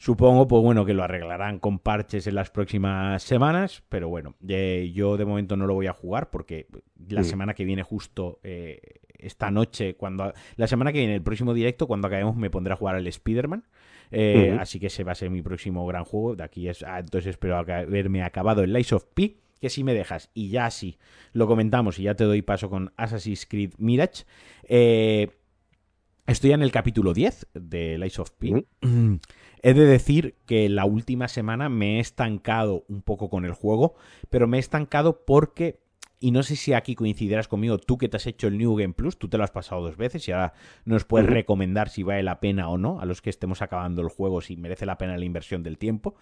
Supongo, 0.00 0.48
pues 0.48 0.62
bueno, 0.62 0.86
que 0.86 0.94
lo 0.94 1.02
arreglarán 1.02 1.58
con 1.58 1.78
parches 1.78 2.26
en 2.26 2.34
las 2.34 2.48
próximas 2.48 3.22
semanas, 3.22 3.82
pero 3.90 4.08
bueno, 4.08 4.34
yo 4.40 5.18
de 5.18 5.26
momento 5.26 5.58
no 5.58 5.66
lo 5.66 5.74
voy 5.74 5.88
a 5.88 5.92
jugar 5.92 6.30
porque 6.30 6.68
la 7.06 7.20
mm. 7.20 7.24
semana 7.24 7.52
que 7.52 7.66
viene 7.66 7.82
justo 7.82 8.40
eh, 8.42 8.80
esta 9.18 9.50
noche, 9.50 9.96
cuando 9.96 10.32
la 10.56 10.66
semana 10.66 10.90
que 10.90 11.00
viene, 11.00 11.16
el 11.16 11.22
próximo 11.22 11.52
directo, 11.52 11.86
cuando 11.86 12.06
acabemos, 12.06 12.34
me 12.34 12.48
pondré 12.48 12.72
a 12.72 12.76
jugar 12.76 12.94
al 12.94 13.06
Spider-Man. 13.06 13.62
Eh, 14.10 14.56
así 14.58 14.80
que 14.80 14.86
ese 14.86 15.04
va 15.04 15.12
a 15.12 15.14
ser 15.14 15.28
mi 15.28 15.42
próximo 15.42 15.84
gran 15.86 16.06
juego. 16.06 16.34
De 16.34 16.44
aquí 16.44 16.66
es. 16.66 16.82
Ah, 16.82 17.00
entonces 17.00 17.32
espero 17.32 17.58
haberme 17.58 18.22
acabado 18.22 18.62
el 18.62 18.72
Lies 18.72 18.94
of 18.94 19.04
P. 19.12 19.36
Que 19.60 19.68
si 19.68 19.84
me 19.84 19.92
dejas, 19.92 20.30
y 20.32 20.48
ya 20.48 20.70
sí 20.70 20.96
lo 21.34 21.46
comentamos, 21.46 21.98
y 21.98 22.04
ya 22.04 22.14
te 22.14 22.24
doy 22.24 22.40
paso 22.40 22.70
con 22.70 22.94
Assassin's 22.96 23.44
Creed 23.44 23.72
Mirage. 23.76 24.24
Eh, 24.62 25.28
estoy 26.26 26.52
en 26.52 26.62
el 26.62 26.72
capítulo 26.72 27.12
10 27.12 27.48
de 27.52 27.98
Lies 27.98 28.18
of 28.18 28.30
P. 28.30 28.64
He 29.62 29.74
de 29.74 29.84
decir 29.84 30.36
que 30.46 30.68
la 30.68 30.84
última 30.84 31.28
semana 31.28 31.68
me 31.68 31.96
he 31.96 32.00
estancado 32.00 32.84
un 32.88 33.02
poco 33.02 33.28
con 33.28 33.44
el 33.44 33.52
juego, 33.52 33.94
pero 34.30 34.46
me 34.46 34.56
he 34.56 34.60
estancado 34.60 35.24
porque 35.24 35.80
y 36.22 36.32
no 36.32 36.42
sé 36.42 36.54
si 36.54 36.74
aquí 36.74 36.94
coincidirás 36.94 37.48
conmigo, 37.48 37.78
tú 37.78 37.96
que 37.96 38.08
te 38.08 38.18
has 38.18 38.26
hecho 38.26 38.46
el 38.46 38.58
New 38.58 38.76
Game 38.76 38.92
Plus, 38.92 39.18
tú 39.18 39.28
te 39.28 39.38
lo 39.38 39.44
has 39.44 39.50
pasado 39.50 39.80
dos 39.80 39.96
veces 39.96 40.28
y 40.28 40.32
ahora 40.32 40.52
nos 40.84 41.06
puedes 41.06 41.26
recomendar 41.26 41.88
si 41.88 42.02
vale 42.02 42.22
la 42.22 42.40
pena 42.40 42.68
o 42.68 42.76
no, 42.76 43.00
a 43.00 43.06
los 43.06 43.22
que 43.22 43.30
estemos 43.30 43.62
acabando 43.62 44.02
el 44.02 44.08
juego, 44.08 44.42
si 44.42 44.56
merece 44.58 44.84
la 44.84 44.98
pena 44.98 45.16
la 45.16 45.24
inversión 45.24 45.62
del 45.62 45.78
tiempo. 45.78 46.14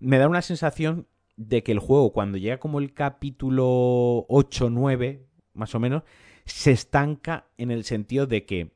Me 0.00 0.18
da 0.18 0.28
una 0.28 0.42
sensación 0.42 1.06
de 1.36 1.62
que 1.62 1.72
el 1.72 1.78
juego, 1.78 2.12
cuando 2.12 2.36
llega 2.36 2.58
como 2.58 2.78
el 2.78 2.92
capítulo 2.92 4.26
8, 4.28 4.68
9, 4.68 5.24
más 5.54 5.74
o 5.74 5.80
menos, 5.80 6.02
se 6.44 6.72
estanca 6.72 7.46
en 7.56 7.70
el 7.70 7.84
sentido 7.84 8.26
de 8.26 8.44
que 8.44 8.72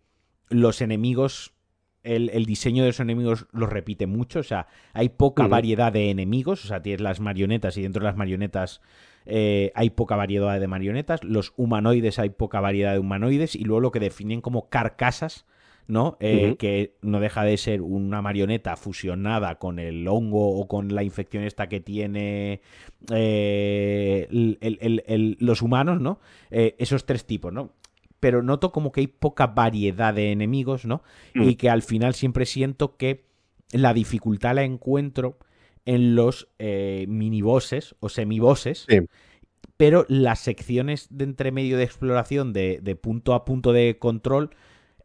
los 0.49 0.81
enemigos 0.81 1.53
el, 2.05 2.47
diseño 2.47 2.83
de 2.83 2.91
los 2.91 3.01
enemigos 3.01 3.47
los 3.53 3.71
repite 3.71 4.07
mucho, 4.07 4.41
o 4.41 4.43
sea, 4.43 4.67
hay 4.93 5.11
poca 5.11 5.47
variedad 5.47 5.93
de 5.93 6.11
enemigos, 6.11 6.65
o 6.65 6.69
sea, 6.69 6.83
tienes 6.83 7.01
las 7.01 7.21
marionetas 7.21 7.77
y 7.77 7.83
dentro 7.83 8.01
de 8.01 8.07
las 8.07 8.17
marionetas 8.17 8.81
eh, 9.25 9.71
hay 9.75 9.91
poca 9.91 10.17
variedad 10.17 10.59
de 10.59 10.69
marionetas, 10.69 11.23
los 11.23 11.53
humanoides 11.57 12.19
hay 12.19 12.31
poca 12.31 12.61
variedad 12.61 12.93
de 12.93 12.99
humanoides 12.99 13.55
y 13.55 13.65
luego 13.65 13.81
lo 13.81 13.93
que 13.93 14.01
definen 14.01 14.41
como 14.41 14.69
carcasas, 14.69 15.47
¿no? 15.89 16.17
Eh, 16.21 16.57
que 16.59 16.95
no 17.03 17.21
deja 17.21 17.45
de 17.45 17.57
ser 17.57 17.83
una 17.83 18.23
marioneta 18.23 18.77
fusionada 18.77 19.59
con 19.59 19.79
el 19.79 20.07
hongo 20.07 20.59
o 20.59 20.69
con 20.69 20.95
la 20.95 21.03
infección 21.03 21.45
esta 21.45 21.69
que 21.69 21.81
tiene 21.81 22.63
eh, 23.13 25.37
los 25.41 25.61
humanos, 25.61 26.01
¿no? 26.01 26.21
esos 26.51 27.05
tres 27.05 27.27
tipos, 27.27 27.53
¿no? 27.53 27.73
Pero 28.23 28.41
noto 28.41 28.71
como 28.71 28.93
que 28.93 29.01
hay 29.01 29.09
poca 29.09 29.49
variedad 29.49 30.15
de 30.15 30.31
enemigos, 30.31 30.85
¿no? 30.85 31.03
Y 31.35 31.41
mm. 31.41 31.55
que 31.57 31.69
al 31.69 31.83
final 31.83 32.15
siempre 32.15 32.47
siento 32.47 32.97
que 32.97 33.25
la 33.73 33.93
dificultad 33.93 34.55
la 34.55 34.63
encuentro 34.63 35.39
en 35.87 36.15
los 36.15 36.47
eh, 36.61 37.07
minibosses 37.09 37.97
o 37.99 38.09
semibosses. 38.09 38.87
Pero 39.77 40.07
las 40.09 40.39
secciones 40.39 41.09
de 41.11 41.25
entremedio 41.25 41.77
de 41.77 41.83
exploración 41.83 42.53
de, 42.53 42.97
punto 43.03 43.35
a 43.35 43.45
punto 43.45 43.73
de 43.73 43.99
control 43.99 44.51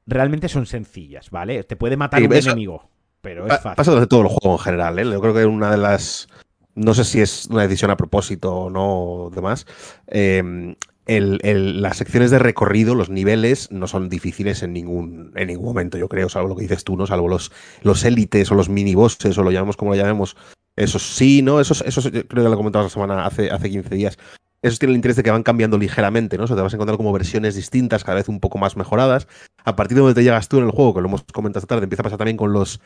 realmente 0.06 0.48
son 0.48 0.68
sencillas, 0.68 1.32
¿vale? 1.32 1.64
Te 1.64 1.76
puede 1.76 1.98
matar 1.98 2.22
un 2.22 2.32
enemigo, 2.32 2.88
pero 3.22 3.48
es 3.48 3.60
fácil. 3.62 3.78
Pasa 3.78 4.00
de 4.00 4.06
todo 4.06 4.22
el 4.22 4.28
juego 4.28 4.58
en 4.58 4.64
general, 4.64 5.00
¿eh? 5.00 5.06
Yo 5.06 5.20
creo 5.22 5.34
que 5.34 5.44
una 5.48 5.72
de 5.72 5.78
las. 5.78 6.28
No 6.76 6.94
sé 6.94 7.04
si 7.04 7.20
es 7.20 7.48
una 7.48 7.64
decisión 7.64 7.90
a 7.90 7.98
propósito 7.98 8.56
o 8.56 8.70
no, 8.70 9.32
demás. 9.34 9.66
Eh, 10.06 10.76
las 11.08 11.98
secciones 11.98 12.32
de 12.32 12.40
recorrido, 12.40 12.96
los 12.96 13.10
niveles, 13.10 13.72
no 13.72 13.88
son 13.88 14.10
difíciles 14.10 14.62
en 14.64 14.74
ningún, 14.74 15.32
en 15.36 15.48
ningún 15.48 15.66
momento, 15.66 15.98
yo 15.98 16.10
creo, 16.10 16.30
salvo 16.30 16.50
lo 16.50 16.56
que 16.56 16.64
dices 16.64 16.84
tú, 16.84 16.98
¿no? 16.98 17.08
Salvo 17.08 17.28
los, 17.28 17.52
los 17.82 18.04
élites 18.04 18.52
o 18.52 18.56
los 18.56 18.70
minibosses, 18.70 19.38
o 19.38 19.44
lo 19.44 19.52
llamamos 19.52 19.78
como 19.78 19.92
lo 19.92 19.98
llamemos, 19.98 20.36
eso 20.76 21.00
sí, 21.00 21.42
¿no? 21.42 21.60
Eso, 21.60 21.74
eso 21.86 22.02
creo 22.12 22.24
que 22.28 22.36
lo 22.36 22.58
comentamos 22.58 22.86
la 22.86 22.94
semana, 22.94 23.26
hace, 23.26 23.50
hace 23.50 23.70
15 23.70 23.96
días. 23.96 24.18
Eso 24.62 24.78
tiene 24.78 24.92
el 24.92 24.98
interés 24.98 25.16
de 25.16 25.24
que 25.24 25.32
van 25.32 25.44
cambiando 25.44 25.78
ligeramente, 25.78 26.38
¿no? 26.38 26.44
O 26.44 26.48
sea, 26.48 26.56
te 26.56 26.62
vas 26.62 26.74
a 26.74 26.76
encontrar 26.76 26.98
como 26.98 27.14
versiones 27.14 27.56
distintas, 27.56 28.04
cada 28.04 28.16
vez 28.16 28.28
un 28.28 28.40
poco 28.40 28.58
más 28.58 28.76
mejoradas. 28.76 29.28
A 29.64 29.76
partir 29.76 29.96
de 29.96 30.02
donde 30.02 30.16
te 30.16 30.24
llegas 30.24 30.50
tú 30.50 30.58
en 30.58 30.66
el 30.66 30.72
juego, 30.72 30.94
que 30.94 31.02
lo 31.02 31.08
hemos 31.08 31.24
comentado 31.24 31.60
esta 31.60 31.76
tarde, 31.76 31.84
empieza 31.84 32.02
a 32.02 32.06
pasar 32.06 32.18
también 32.18 32.38
con 32.38 32.54
los 32.54 32.82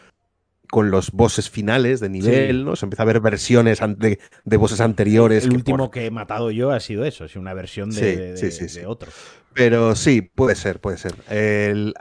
con 0.72 0.90
los 0.90 1.12
bosses 1.12 1.50
finales 1.50 2.00
de 2.00 2.10
nivel, 2.10 2.66
¿no? 2.66 2.76
Se 2.76 2.86
empieza 2.86 3.04
a 3.04 3.06
ver 3.06 3.20
versiones 3.20 3.80
de, 3.98 4.20
de 4.46 4.58
bosses 4.58 4.80
anteriores. 4.80 5.44
El 5.44 5.54
último 5.54 5.92
que 5.92 6.06
he 6.06 6.12
matado 6.12 6.50
yo 6.50 6.72
ha 6.72 6.80
sido 6.80 7.06
eso, 7.06 7.26
es 7.26 7.36
una 7.36 7.54
versión 7.54 7.92
de, 7.92 8.34
de, 8.34 8.86
otro. 8.88 9.12
Pero 9.54 9.96
sí, 9.96 10.22
puede 10.22 10.56
ser, 10.56 10.80
puede 10.80 10.98
ser. 10.98 11.14
en 11.30 11.94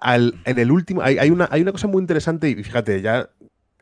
el 0.45 0.71
último, 0.71 1.03
hay, 1.03 1.19
hay, 1.19 1.31
una, 1.31 1.49
hay 1.51 1.63
una 1.63 1.73
cosa 1.73 1.89
muy 1.89 2.01
interesante, 2.01 2.49
y 2.49 2.55
fíjate, 2.55 3.03
ya 3.03 3.29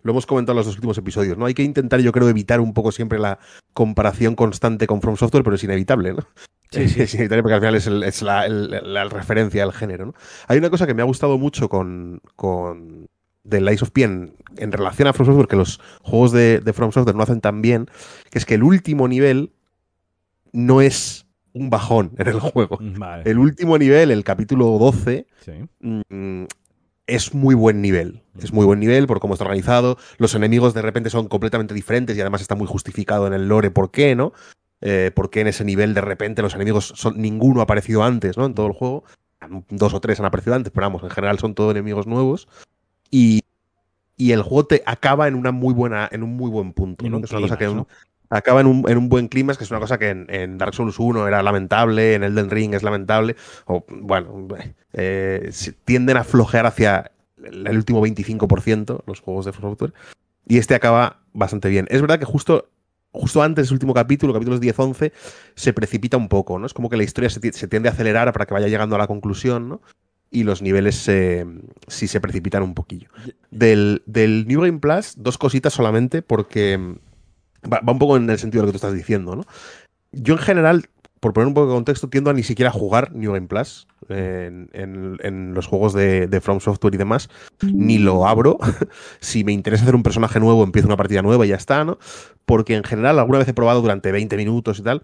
lo 0.02 0.12
hemos 0.12 0.24
comentado 0.24 0.54
en 0.54 0.56
los 0.56 0.66
dos 0.66 0.76
últimos 0.76 0.96
episodios, 0.96 1.36
¿no? 1.36 1.44
Hay 1.44 1.54
que 1.54 1.62
intentar, 1.62 2.00
yo 2.00 2.10
creo, 2.10 2.28
evitar 2.30 2.60
un 2.60 2.72
poco 2.72 2.90
siempre 2.90 3.18
la 3.18 3.38
comparación 3.74 4.34
constante 4.34 4.86
con 4.86 5.02
From 5.02 5.16
Software, 5.16 5.44
pero 5.44 5.56
es 5.56 5.64
inevitable, 5.64 6.14
¿no? 6.14 6.26
Sí, 6.70 6.88
sí. 6.88 7.02
Es 7.02 7.14
inevitable 7.14 7.42
porque 7.42 7.54
al 7.54 7.60
final 7.60 8.04
es, 8.04 8.22
la, 8.22 9.04
referencia 9.04 9.62
al 9.62 9.72
género, 9.74 10.06
¿no? 10.06 10.14
Hay 10.46 10.58
una 10.58 10.70
cosa 10.70 10.86
que 10.86 10.94
me 10.94 11.02
ha 11.02 11.06
gustado 11.06 11.36
mucho 11.36 11.68
con, 11.68 12.22
con 12.36 13.07
The 13.48 13.60
Lies 13.60 13.82
of 13.82 13.90
P 13.90 14.02
en, 14.02 14.32
relación 14.72 15.08
a 15.08 15.12
From 15.12 15.26
Software, 15.26 15.48
que 15.48 15.56
los 15.56 15.80
juegos 16.02 16.32
de, 16.32 16.62
From 16.74 16.92
Software 16.92 17.16
no 17.16 17.22
hacen 17.22 17.40
tan 17.40 17.62
bien, 17.62 17.86
que 18.30 18.38
es 18.38 18.44
que 18.44 18.54
el 18.54 18.62
último 18.62 19.08
nivel 19.08 19.52
no 20.52 20.80
es 20.80 21.26
un 21.52 21.70
bajón 21.70 22.12
en 22.18 22.28
el 22.28 22.40
juego. 22.40 22.78
El 23.24 23.38
último 23.38 23.78
nivel, 23.78 24.10
el 24.10 24.24
capítulo 24.24 24.66
12, 24.78 25.26
mm, 25.80 26.44
es 27.06 27.34
muy 27.34 27.54
buen 27.54 27.82
nivel. 27.82 28.22
Es 28.40 28.52
muy 28.52 28.64
buen 28.64 28.78
nivel 28.78 29.06
por 29.06 29.18
cómo 29.18 29.34
está 29.34 29.44
organizado. 29.44 29.96
Los 30.18 30.34
enemigos 30.34 30.74
de 30.74 30.82
repente 30.82 31.10
son 31.10 31.26
completamente 31.28 31.74
diferentes 31.74 32.16
y 32.16 32.20
además 32.20 32.42
está 32.42 32.54
muy 32.54 32.66
justificado 32.66 33.26
en 33.26 33.32
el 33.32 33.48
lore 33.48 33.70
por 33.70 33.90
qué, 33.90 34.14
¿no? 34.14 34.32
Eh, 34.80 35.10
por 35.14 35.30
qué 35.30 35.40
en 35.40 35.48
ese 35.48 35.64
nivel 35.64 35.94
de 35.94 36.02
repente 36.02 36.42
los 36.42 36.54
enemigos 36.54 36.92
son. 36.94 37.20
Ninguno 37.20 37.60
ha 37.60 37.64
aparecido 37.64 38.04
antes, 38.04 38.36
¿no? 38.36 38.46
En 38.46 38.54
todo 38.54 38.66
el 38.66 38.72
juego. 38.72 39.04
Dos 39.70 39.94
o 39.94 40.00
tres 40.00 40.20
han 40.20 40.26
aparecido 40.26 40.54
antes, 40.54 40.72
pero 40.72 40.86
vamos, 40.86 41.02
en 41.02 41.10
general 41.10 41.38
son 41.38 41.54
todos 41.54 41.70
enemigos 41.72 42.06
nuevos. 42.06 42.48
Y, 43.10 43.37
y 44.18 44.32
el 44.32 44.42
juego 44.42 44.66
te 44.66 44.82
acaba 44.84 45.28
en 45.28 45.36
una 45.36 45.52
muy 45.52 45.72
buena, 45.72 46.08
en 46.10 46.22
un 46.22 46.36
muy 46.36 46.50
buen 46.50 46.74
punto. 46.74 47.08
¿no? 47.08 47.18
es 47.18 47.30
una 47.30 47.40
cosa 47.40 47.56
que 47.56 47.72
acaba 48.28 48.60
en 48.60 48.66
un, 48.66 48.84
en 48.90 48.98
un, 48.98 49.08
buen 49.08 49.28
clima, 49.28 49.54
que 49.54 49.64
es 49.64 49.70
una 49.70 49.80
cosa 49.80 49.98
que 49.98 50.10
en, 50.10 50.58
Dark 50.58 50.74
Souls 50.74 50.98
1 50.98 51.26
era 51.26 51.42
lamentable, 51.42 52.14
en 52.14 52.24
Elden 52.24 52.50
Ring 52.50 52.74
es 52.74 52.82
lamentable, 52.82 53.36
o 53.66 53.86
bueno, 53.88 54.48
eh, 54.92 55.50
tienden 55.84 56.16
a 56.16 56.24
flojear 56.24 56.66
hacia 56.66 57.12
el 57.42 57.76
último 57.76 58.04
25% 58.04 59.02
los 59.06 59.20
juegos 59.20 59.46
de 59.46 59.52
Software, 59.52 59.94
y 60.46 60.58
este 60.58 60.74
acaba 60.74 61.20
bastante 61.32 61.68
bien. 61.68 61.86
Es 61.90 62.00
verdad 62.00 62.18
que 62.18 62.24
justo, 62.24 62.68
justo 63.12 63.42
antes 63.42 63.68
del 63.68 63.74
último 63.74 63.94
capítulo, 63.94 64.32
capítulos 64.32 64.60
10-11, 64.60 65.12
se 65.54 65.72
precipita 65.72 66.16
un 66.16 66.28
poco, 66.28 66.58
¿no? 66.58 66.66
Es 66.66 66.74
como 66.74 66.90
que 66.90 66.96
la 66.96 67.04
historia 67.04 67.30
se, 67.30 67.40
tiende 67.40 67.88
a 67.88 67.92
acelerar 67.92 68.32
para 68.32 68.46
que 68.46 68.54
vaya 68.54 68.68
llegando 68.68 68.96
a 68.96 68.98
la 68.98 69.06
conclusión, 69.06 69.68
¿no? 69.68 69.80
Y 70.30 70.44
los 70.44 70.62
niveles 70.62 70.96
sí 70.96 72.08
se 72.08 72.20
precipitan 72.20 72.62
un 72.62 72.74
poquillo. 72.74 73.08
Del, 73.50 74.02
del, 74.06 74.46
New 74.46 74.60
Game 74.60 74.78
Plus, 74.78 75.14
dos 75.16 75.38
cositas 75.38 75.72
solamente, 75.72 76.22
porque 76.22 76.98
Va, 77.64 77.80
un 77.86 77.98
poco 77.98 78.16
en 78.16 78.28
el 78.30 78.38
sentido 78.38 78.62
de 78.62 78.66
lo 78.66 78.72
que 78.72 78.78
tú 78.78 78.86
estás 78.86 78.94
diciendo, 78.94 79.34
¿no? 79.34 79.44
Yo 80.12 80.34
en 80.34 80.40
general, 80.40 80.84
por 81.20 81.32
poner 81.32 81.48
un 81.48 81.54
poco 81.54 81.68
de 81.68 81.74
contexto, 81.74 82.08
tiendo 82.08 82.30
a 82.30 82.32
ni 82.32 82.42
siquiera 82.42 82.70
jugar 82.70 83.12
New 83.14 83.32
Game 83.32 83.48
Plus 83.48 83.86
en, 84.08 85.52
los 85.54 85.66
juegos 85.66 85.92
de, 85.92 86.40
From 86.40 86.60
Software 86.60 86.94
y 86.94 86.98
demás, 86.98 87.28
ni 87.62 87.98
lo 87.98 88.26
abro. 88.26 88.58
si 89.20 89.44
me 89.44 89.52
interesa 89.52 89.82
hacer 89.82 89.96
un 89.96 90.02
personaje 90.02 90.40
nuevo, 90.40 90.62
empiezo 90.62 90.86
una 90.86 90.96
partida 90.96 91.20
nueva 91.20 91.44
y 91.44 91.50
ya 91.50 91.56
está, 91.56 91.84
¿no? 91.84 91.98
Porque 92.46 92.74
en 92.74 92.84
general, 92.84 93.18
alguna 93.18 93.40
vez 93.40 93.48
he 93.48 93.54
probado 93.54 93.82
durante 93.82 94.12
20 94.12 94.36
minutos 94.36 94.78
y 94.78 94.82
tal. 94.82 95.02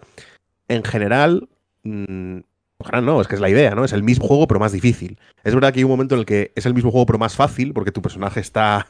En 0.69 0.85
general, 0.85 1.49
mm, 1.83 2.39
Ojalá 2.85 3.01
no, 3.01 3.19
es 3.19 3.29
que 3.29 3.35
es 3.35 3.41
la 3.41 3.49
idea, 3.49 3.75
¿no? 3.75 3.83
Es 3.85 3.95
el 3.95 4.03
mismo 4.03 4.27
juego, 4.27 4.47
pero 4.47 4.61
más 4.61 4.73
difícil. 4.73 5.19
Es 5.43 5.55
verdad 5.55 5.73
que 5.73 5.81
hay 5.81 5.85
un 5.85 5.91
momento 5.91 6.15
en 6.15 6.21
el 6.21 6.27
que 6.27 6.53
es 6.55 6.67
el 6.67 6.75
mismo 6.75 6.91
juego, 6.91 7.07
pero 7.07 7.19
más 7.19 7.35
fácil, 7.35 7.73
porque 7.73 7.93
tu 7.93 8.03
personaje 8.03 8.41
está, 8.41 8.89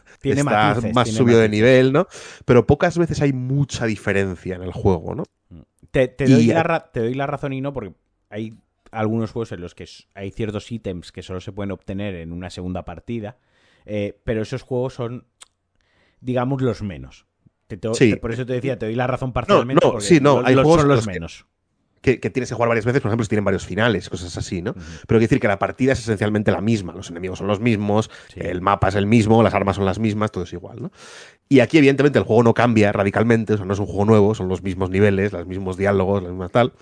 más 0.93 1.11
subido 1.11 1.39
de 1.39 1.49
nivel, 1.49 1.93
¿no? 1.93 2.09
Pero 2.45 2.67
pocas 2.67 2.99
veces 2.99 3.23
hay 3.23 3.33
mucha 3.33 3.87
diferencia 3.87 4.57
en 4.57 4.63
el 4.63 4.73
juego, 4.73 5.15
¿no? 5.15 5.23
Te, 5.93 6.13
doy, 6.19 6.47
la 6.47 6.91
te 6.93 7.01
doy 7.01 7.15
la 7.15 7.29
razón 7.29 7.53
y 7.53 7.61
no, 7.61 7.73
porque 7.73 7.95
hay 8.31 8.55
algunos 8.91 9.31
juegos 9.31 9.53
en 9.53 9.61
los 9.61 9.77
que 9.77 9.89
hay 10.15 10.33
ciertos 10.33 10.73
ítems 10.73 11.13
que 11.13 11.23
solo 11.23 11.41
se 11.41 11.53
pueden 11.53 11.71
obtener 11.71 12.17
en 12.17 12.33
una 12.33 12.51
segunda 12.51 12.85
partida, 12.85 13.37
eh, 13.87 14.19
pero 14.25 14.43
esos 14.43 14.63
juegos 14.63 14.95
son, 14.95 15.25
digamos, 16.21 16.63
los 16.63 16.83
menos. 16.83 17.27
por 18.21 18.33
eso 18.33 18.45
te 18.45 18.55
decía, 18.55 18.77
te 18.77 18.87
doy 18.87 18.97
la 18.97 19.07
razón 19.07 19.33
parcialmente. 19.33 19.87
No, 19.87 20.01
sí, 20.01 20.19
no, 20.21 20.43
hay 20.45 20.55
juegos 20.55 20.81
son 20.81 20.89
los 20.89 21.07
menos 21.07 21.47
que, 22.05 22.31
tienes 22.31 22.51
que 22.51 22.55
jugar 22.55 22.69
varias 22.69 22.85
veces, 22.85 23.01
por 23.01 23.09
ejemplo, 23.09 23.25
si 23.25 23.31
tienen 23.31 23.45
varios 23.45 23.65
finales, 23.65 24.11
cosas 24.11 24.37
así, 24.37 24.61
¿no? 24.61 24.75
Pero 24.75 24.85
quiero 25.07 25.21
decir 25.21 25.41
que 25.41 25.49
la 25.49 25.59
partida 25.59 25.93
es 25.95 26.01
esencialmente 26.01 26.53
la 26.53 26.61
misma, 26.61 26.93
los 26.93 27.09
enemigos 27.09 27.39
son 27.39 27.47
los 27.47 27.61
mismos, 27.61 28.11
el 28.37 28.61
mapa 28.61 28.89
es 28.89 28.95
el 28.95 29.07
mismo, 29.07 29.43
las 29.43 29.55
armas 29.55 29.77
son 29.77 29.87
las 29.87 29.99
mismas, 29.99 30.31
todo 30.31 30.45
es 30.45 30.53
igual, 30.53 30.83
¿no? 30.83 30.93
Y 31.49 31.61
aquí, 31.61 31.79
evidentemente, 31.79 32.19
el 32.19 32.25
juego 32.25 32.43
no 32.43 32.53
cambia 32.53 32.93
radicalmente, 32.93 33.55
o 33.55 33.57
sea, 33.57 33.65
no 33.65 33.73
es 33.73 33.79
un 33.79 33.87
juego 33.87 34.05
nuevo, 34.05 34.35
son 34.35 34.49
los 34.49 34.63
mismos 34.63 34.91
niveles, 34.91 35.33
los 35.33 35.47
mismos 35.47 35.79
diálogos, 35.79 36.23
la 36.23 36.29
misma 36.29 36.51
tal. 36.51 36.75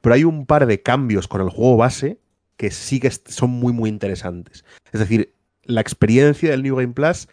Pero 0.00 0.14
hay 0.14 0.24
un 0.24 0.46
par 0.46 0.66
de 0.66 0.80
cambios 0.82 1.28
con 1.28 1.42
el 1.42 1.50
juego 1.50 1.76
base 1.76 2.18
que 2.56 2.70
sí 2.70 3.00
que 3.00 3.10
son 3.10 3.50
muy, 3.50 3.72
muy 3.72 3.90
interesantes. 3.90 4.64
Es 4.92 5.00
decir, 5.00 5.34
la 5.64 5.80
experiencia 5.80 6.50
del 6.50 6.62
New 6.62 6.76
Game 6.76 6.94
Plus 6.94 7.28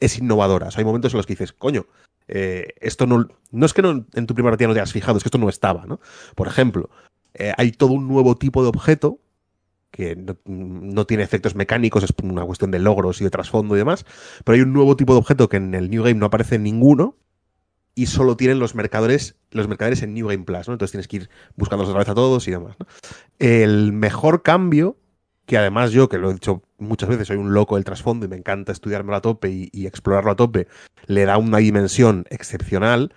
es 0.00 0.18
innovadora. 0.18 0.68
O 0.68 0.70
sea, 0.70 0.80
hay 0.80 0.84
momentos 0.84 1.12
en 1.12 1.18
los 1.18 1.26
que 1.26 1.34
dices, 1.34 1.52
coño, 1.52 1.86
eh, 2.28 2.74
esto 2.80 3.06
no, 3.06 3.28
no 3.50 3.66
es 3.66 3.72
que 3.72 3.82
no, 3.82 4.06
en 4.14 4.26
tu 4.26 4.34
primera 4.34 4.52
partida 4.52 4.68
no 4.68 4.74
te 4.74 4.80
hayas 4.80 4.92
fijado, 4.92 5.16
es 5.16 5.22
que 5.22 5.28
esto 5.28 5.38
no 5.38 5.48
estaba, 5.48 5.86
¿no? 5.86 6.00
Por 6.34 6.48
ejemplo, 6.48 6.90
eh, 7.34 7.52
hay 7.56 7.72
todo 7.72 7.92
un 7.92 8.08
nuevo 8.08 8.36
tipo 8.36 8.62
de 8.62 8.68
objeto 8.68 9.20
que 9.90 10.16
no, 10.44 11.06
tiene 11.06 11.22
efectos 11.22 11.54
mecánicos, 11.54 12.02
es 12.02 12.12
una 12.20 12.44
cuestión 12.44 12.72
de 12.72 12.80
logros 12.80 13.20
y 13.20 13.24
de 13.24 13.30
trasfondo 13.30 13.76
y 13.76 13.78
demás. 13.78 14.04
Pero 14.44 14.56
hay 14.56 14.62
un 14.62 14.72
nuevo 14.72 14.96
tipo 14.96 15.12
de 15.12 15.20
objeto 15.20 15.48
que 15.48 15.56
en 15.56 15.72
el 15.72 15.88
New 15.88 16.02
Game 16.02 16.18
no 16.18 16.26
aparece 16.26 16.58
ninguno 16.58 17.16
y 17.94 18.06
solo 18.06 18.36
tienen 18.36 18.58
los 18.58 18.74
mercaderes, 18.74 19.36
los 19.52 19.68
mercaderes 19.68 20.02
en 20.02 20.14
New 20.14 20.26
Game 20.26 20.42
Plus, 20.42 20.66
¿no? 20.66 20.74
Entonces 20.74 20.90
tienes 20.90 21.06
que 21.06 21.16
ir 21.18 21.30
buscándolos 21.54 21.90
otra 21.90 22.00
vez 22.00 22.08
a 22.08 22.14
todos 22.14 22.48
y 22.48 22.50
demás. 22.50 22.76
El 23.38 23.92
mejor 23.92 24.42
cambio, 24.42 24.96
que 25.46 25.58
además 25.58 25.92
yo, 25.92 26.08
que 26.08 26.18
lo 26.18 26.30
he 26.30 26.34
dicho 26.34 26.64
muchas 26.84 27.08
veces, 27.08 27.28
soy 27.28 27.36
un 27.36 27.52
loco 27.52 27.76
del 27.76 27.84
trasfondo 27.84 28.26
y 28.26 28.28
me 28.28 28.36
encanta 28.36 28.72
estudiarme 28.72 29.14
a 29.14 29.20
tope 29.20 29.50
y, 29.72 29.86
explorarlo 29.86 30.30
a 30.30 30.36
tope, 30.36 30.68
le 31.06 31.24
da 31.24 31.38
una 31.38 31.58
dimensión 31.58 32.24
excepcional, 32.30 33.14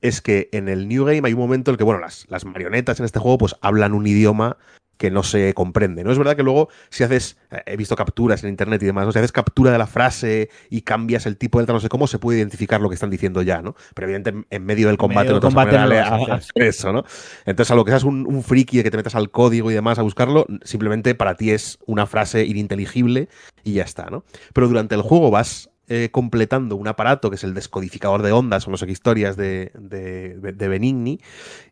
es 0.00 0.20
que 0.20 0.48
en 0.52 0.68
el 0.68 0.88
New 0.88 1.04
Game 1.04 1.26
hay 1.26 1.32
un 1.32 1.40
momento 1.40 1.70
en 1.70 1.74
el 1.74 1.78
que, 1.78 1.84
bueno, 1.84 2.00
las, 2.00 2.26
las 2.28 2.44
marionetas 2.44 3.00
en 3.00 3.06
este 3.06 3.18
juego 3.18 3.38
pues 3.38 3.56
hablan 3.60 3.94
un 3.94 4.06
idioma 4.06 4.56
que 4.98 5.10
no 5.10 5.22
se 5.22 5.54
comprende. 5.54 6.04
¿no? 6.04 6.12
Es 6.12 6.18
verdad 6.18 6.36
que 6.36 6.42
luego, 6.42 6.68
si 6.90 7.04
haces, 7.04 7.38
he 7.64 7.76
visto 7.76 7.96
capturas 7.96 8.42
en 8.42 8.50
internet 8.50 8.82
y 8.82 8.86
demás, 8.86 9.06
¿no? 9.06 9.12
si 9.12 9.18
haces 9.18 9.32
captura 9.32 9.70
de 9.70 9.78
la 9.78 9.86
frase 9.86 10.50
y 10.68 10.82
cambias 10.82 11.24
el 11.26 11.36
tipo 11.38 11.58
de 11.58 11.62
letra, 11.62 11.72
no 11.72 11.80
sé 11.80 11.88
cómo, 11.88 12.06
se 12.06 12.18
puede 12.18 12.38
identificar 12.38 12.80
lo 12.80 12.88
que 12.88 12.94
están 12.94 13.10
diciendo 13.10 13.40
ya, 13.42 13.62
¿no? 13.62 13.74
Pero 13.94 14.06
evidentemente 14.06 14.48
en 14.50 14.64
medio 14.64 14.88
del 14.88 14.98
combate, 14.98 15.30
no, 15.30 15.40
combate 15.40 15.76
eso, 16.56 16.92
¿no? 16.92 17.04
Entonces, 17.46 17.70
a 17.70 17.74
lo 17.74 17.84
que 17.84 17.92
seas 17.92 18.04
un, 18.04 18.26
un 18.26 18.42
friki 18.42 18.78
de 18.78 18.82
que 18.82 18.90
te 18.90 18.96
metas 18.96 19.14
al 19.14 19.30
código 19.30 19.70
y 19.70 19.74
demás 19.74 19.98
a 19.98 20.02
buscarlo, 20.02 20.46
simplemente 20.64 21.14
para 21.14 21.36
ti 21.36 21.52
es 21.52 21.78
una 21.86 22.06
frase 22.06 22.44
ininteligible 22.44 23.28
y 23.62 23.74
ya 23.74 23.84
está, 23.84 24.06
¿no? 24.10 24.24
Pero 24.52 24.68
durante 24.68 24.94
el 24.94 25.02
juego 25.02 25.30
vas 25.30 25.70
eh, 25.88 26.10
completando 26.10 26.76
un 26.76 26.86
aparato 26.86 27.30
que 27.30 27.36
es 27.36 27.44
el 27.44 27.54
descodificador 27.54 28.22
de 28.22 28.32
ondas 28.32 28.66
o 28.66 28.70
no 28.70 28.76
sé 28.76 28.86
qué 28.86 28.92
historias 28.92 29.36
de, 29.36 29.72
de, 29.74 30.68
Benigni 30.68 31.20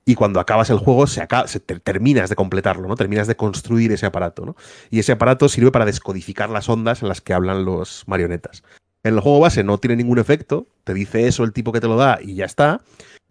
y 0.04 0.14
cuando 0.14 0.40
acabas 0.40 0.70
el 0.70 0.78
juego 0.78 1.06
se, 1.06 1.20
acaba, 1.20 1.46
se 1.48 1.60
terminas 1.60 2.30
de 2.30 2.36
completarlo, 2.36 2.88
¿no? 2.88 2.96
Terminas 2.96 3.26
de 3.26 3.36
construir 3.36 3.92
ese 3.92 4.06
aparato, 4.06 4.46
¿no? 4.46 4.56
Y 4.90 5.00
ese 5.00 5.12
aparato 5.12 5.48
sirve 5.48 5.70
para 5.70 5.84
descodificar 5.84 6.48
las 6.48 6.68
ondas 6.68 7.02
en 7.02 7.08
las 7.08 7.20
que 7.20 7.34
hablan 7.34 7.64
los 7.64 8.04
marionetas. 8.06 8.62
En 9.02 9.14
el 9.14 9.20
juego 9.20 9.40
base 9.40 9.62
no 9.64 9.78
tiene 9.78 9.96
ningún 9.96 10.18
efecto, 10.18 10.66
te 10.84 10.94
dice 10.94 11.26
eso 11.26 11.44
el 11.44 11.52
tipo 11.52 11.72
que 11.72 11.80
te 11.80 11.88
lo 11.88 11.96
da 11.96 12.18
y 12.22 12.36
ya 12.36 12.46
está, 12.46 12.80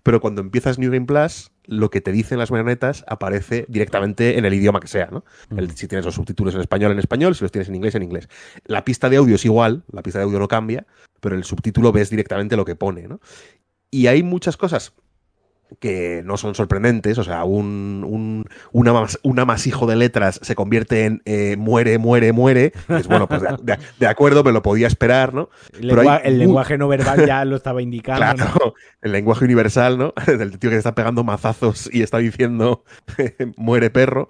pero 0.04 0.22
cuando 0.22 0.42
empiezas 0.42 0.78
New 0.78 0.92
Game 0.92 1.08
Plus, 1.08 1.52
lo 1.68 1.90
que 1.90 2.02
te 2.02 2.12
dicen 2.12 2.38
las 2.38 2.52
marionetas 2.52 3.04
aparece 3.08 3.66
directamente 3.68 4.38
en 4.38 4.46
el 4.46 4.54
idioma 4.54 4.80
que 4.80 4.88
sea, 4.88 5.08
¿no? 5.12 5.24
Mm. 5.50 5.70
si 5.76 5.88
tienes 5.88 6.06
los 6.06 6.16
subtítulos 6.16 6.56
en 6.56 6.62
español, 6.62 6.92
en 6.92 7.00
español, 7.00 7.36
si 7.36 7.44
los 7.44 7.52
tienes 7.52 7.70
en 7.70 7.76
inglés, 7.76 7.96
en 7.96 8.04
inglés. 8.04 8.30
La 8.66 8.86
pista 8.86 9.10
de 9.10 9.18
audio 9.18 9.36
es 9.36 9.46
igual, 9.46 9.84
la 9.92 10.02
pista 10.02 10.20
de 10.20 10.26
audio 10.26 10.40
no 10.40 10.48
cambia, 10.48 10.86
pero 11.20 11.36
el 11.36 11.44
subtítulo 11.44 11.92
ves 11.92 12.10
directamente 12.10 12.56
lo 12.56 12.66
que 12.66 12.76
pone, 12.76 13.08
¿no? 13.08 13.20
Y 13.92 14.08
hay 14.08 14.24
muchas 14.24 14.58
cosas 14.58 14.94
que 15.80 16.22
no 16.24 16.38
son 16.38 16.56
sorprendentes, 16.56 17.18
o 17.18 17.24
sea, 17.24 17.44
un, 17.44 18.06
un, 18.08 18.46
un, 18.72 19.40
amasijo 19.40 19.88
de 19.88 19.96
letras 19.96 20.40
se 20.42 20.56
convierte 20.56 21.06
en 21.06 21.22
eh, 21.26 21.56
muere, 21.58 21.98
muere, 21.98 22.32
muere, 22.32 22.72
es 22.88 23.08
bueno, 23.08 23.28
pues 23.28 23.42
de, 24.00 24.08
acuerdo, 24.08 24.44
me 24.44 24.52
lo 24.52 24.62
podía 24.62 24.88
esperar, 24.88 25.34
¿no? 25.34 25.50
El, 25.74 26.40
lenguaje 26.40 26.78
no 26.78 26.88
verbal 26.88 27.26
ya 27.26 27.46
lo 27.46 27.56
estaba 27.56 27.82
indicando. 27.82 28.36
Claro, 28.36 28.74
el 29.02 29.12
lenguaje 29.12 29.44
universal, 29.46 29.98
¿no? 29.98 30.14
Del 30.26 30.58
tío 30.60 30.70
que 30.70 30.78
está 30.78 30.96
pegando 30.96 31.24
mazazos 31.24 31.90
y 31.92 32.04
está 32.04 32.20
diciendo 32.20 32.84
muere 33.58 33.90
perro. 33.90 34.30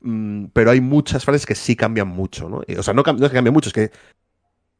Mm, 0.00 0.46
pero 0.52 0.70
hay 0.70 0.80
muchas 0.80 1.24
frases 1.24 1.46
que 1.46 1.54
sí 1.54 1.74
cambian 1.74 2.08
mucho, 2.08 2.48
¿no? 2.48 2.62
O 2.78 2.82
sea, 2.82 2.94
no, 2.94 3.02
no 3.02 3.26
es 3.26 3.30
que 3.30 3.36
cambien 3.36 3.54
mucho, 3.54 3.70
es 3.70 3.74
que 3.74 3.90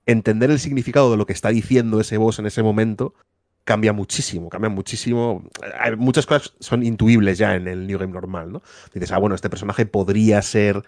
entender 0.06 0.50
el 0.50 0.60
significado 0.60 1.10
de 1.10 1.16
lo 1.16 1.26
que 1.26 1.32
está 1.32 1.48
diciendo 1.48 2.00
ese 2.00 2.16
boss 2.16 2.38
en 2.38 2.46
ese 2.46 2.62
momento 2.62 3.14
cambia 3.66 3.92
muchísimo, 3.92 4.48
cambia 4.48 4.70
muchísimo. 4.70 5.42
Hay 5.78 5.96
muchas 5.96 6.24
cosas 6.24 6.54
son 6.60 6.84
intuibles 6.84 7.36
ya 7.36 7.56
en 7.56 7.66
el 7.66 7.86
New 7.86 7.98
Game 7.98 8.12
normal, 8.12 8.52
¿no? 8.52 8.62
Dices, 8.94 9.10
ah, 9.10 9.18
bueno, 9.18 9.34
este 9.34 9.50
personaje 9.50 9.84
podría 9.84 10.40
ser 10.40 10.84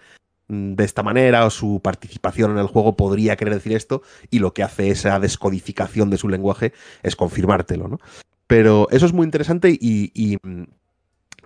mm, 0.47 0.75
de 0.75 0.85
esta 0.85 1.03
manera 1.03 1.45
o 1.45 1.49
su 1.49 1.81
participación 1.83 2.51
en 2.51 2.57
el 2.57 2.67
juego 2.67 2.95
podría 2.95 3.35
querer 3.35 3.53
decir 3.53 3.73
esto 3.73 4.01
y 4.31 4.39
lo 4.39 4.53
que 4.53 4.63
hace 4.63 4.89
esa 4.89 5.19
descodificación 5.19 6.09
de 6.09 6.17
su 6.17 6.29
lenguaje 6.29 6.71
es 7.03 7.17
confirmártelo, 7.17 7.89
¿no? 7.89 7.99
Pero 8.47 8.87
eso 8.91 9.05
es 9.05 9.13
muy 9.13 9.25
interesante 9.25 9.77
y, 9.79 10.37
mm, 10.41 10.63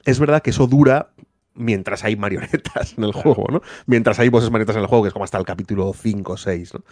es 0.06 0.20
verdad 0.20 0.44
que 0.44 0.52
eso 0.52 0.68
dura 0.68 1.14
mientras 1.56 2.04
hay 2.04 2.16
marionetas 2.16 2.94
en 2.96 3.06
el 3.06 3.12
juego, 3.12 3.48
¿no? 3.50 3.62
Mientras 3.88 4.20
hay 4.20 4.30
voces 4.30 4.52
marionetas 4.52 4.76
en 4.76 4.84
el 4.84 4.88
juego, 4.88 5.04
que 5.04 5.08
es 5.08 5.14
como 5.14 5.26
hasta 5.26 5.40
el 5.40 5.46
capítulo 5.46 5.94
5 5.94 6.34
o 6.34 6.38
6, 6.38 6.76
¿no? 6.76 6.84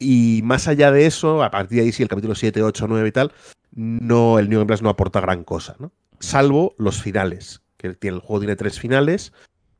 Y 0.00 0.40
más 0.44 0.66
allá 0.66 0.90
de 0.90 1.06
eso, 1.06 1.44
a 1.44 1.50
partir 1.50 1.78
de 1.78 1.84
ahí 1.84 1.92
sí, 1.92 2.02
el 2.02 2.08
capítulo 2.08 2.34
7, 2.34 2.62
8, 2.62 2.86
9 2.88 3.08
y 3.08 3.12
tal, 3.12 3.32
no, 3.72 4.38
el 4.38 4.48
New 4.48 4.58
Game 4.58 4.66
Plus 4.66 4.82
no 4.82 4.88
aporta 4.88 5.20
gran 5.20 5.44
cosa, 5.44 5.76
¿no? 5.78 5.92
Salvo 6.18 6.74
los 6.78 7.02
finales, 7.02 7.62
que 7.76 7.96
el 8.00 8.18
juego 8.18 8.40
tiene 8.40 8.56
tres 8.56 8.80
finales, 8.80 9.32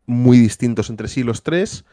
muy 0.06 0.38
distintos 0.38 0.90
entre 0.90 1.08
sí 1.08 1.22
los 1.22 1.42
tres, 1.42 1.84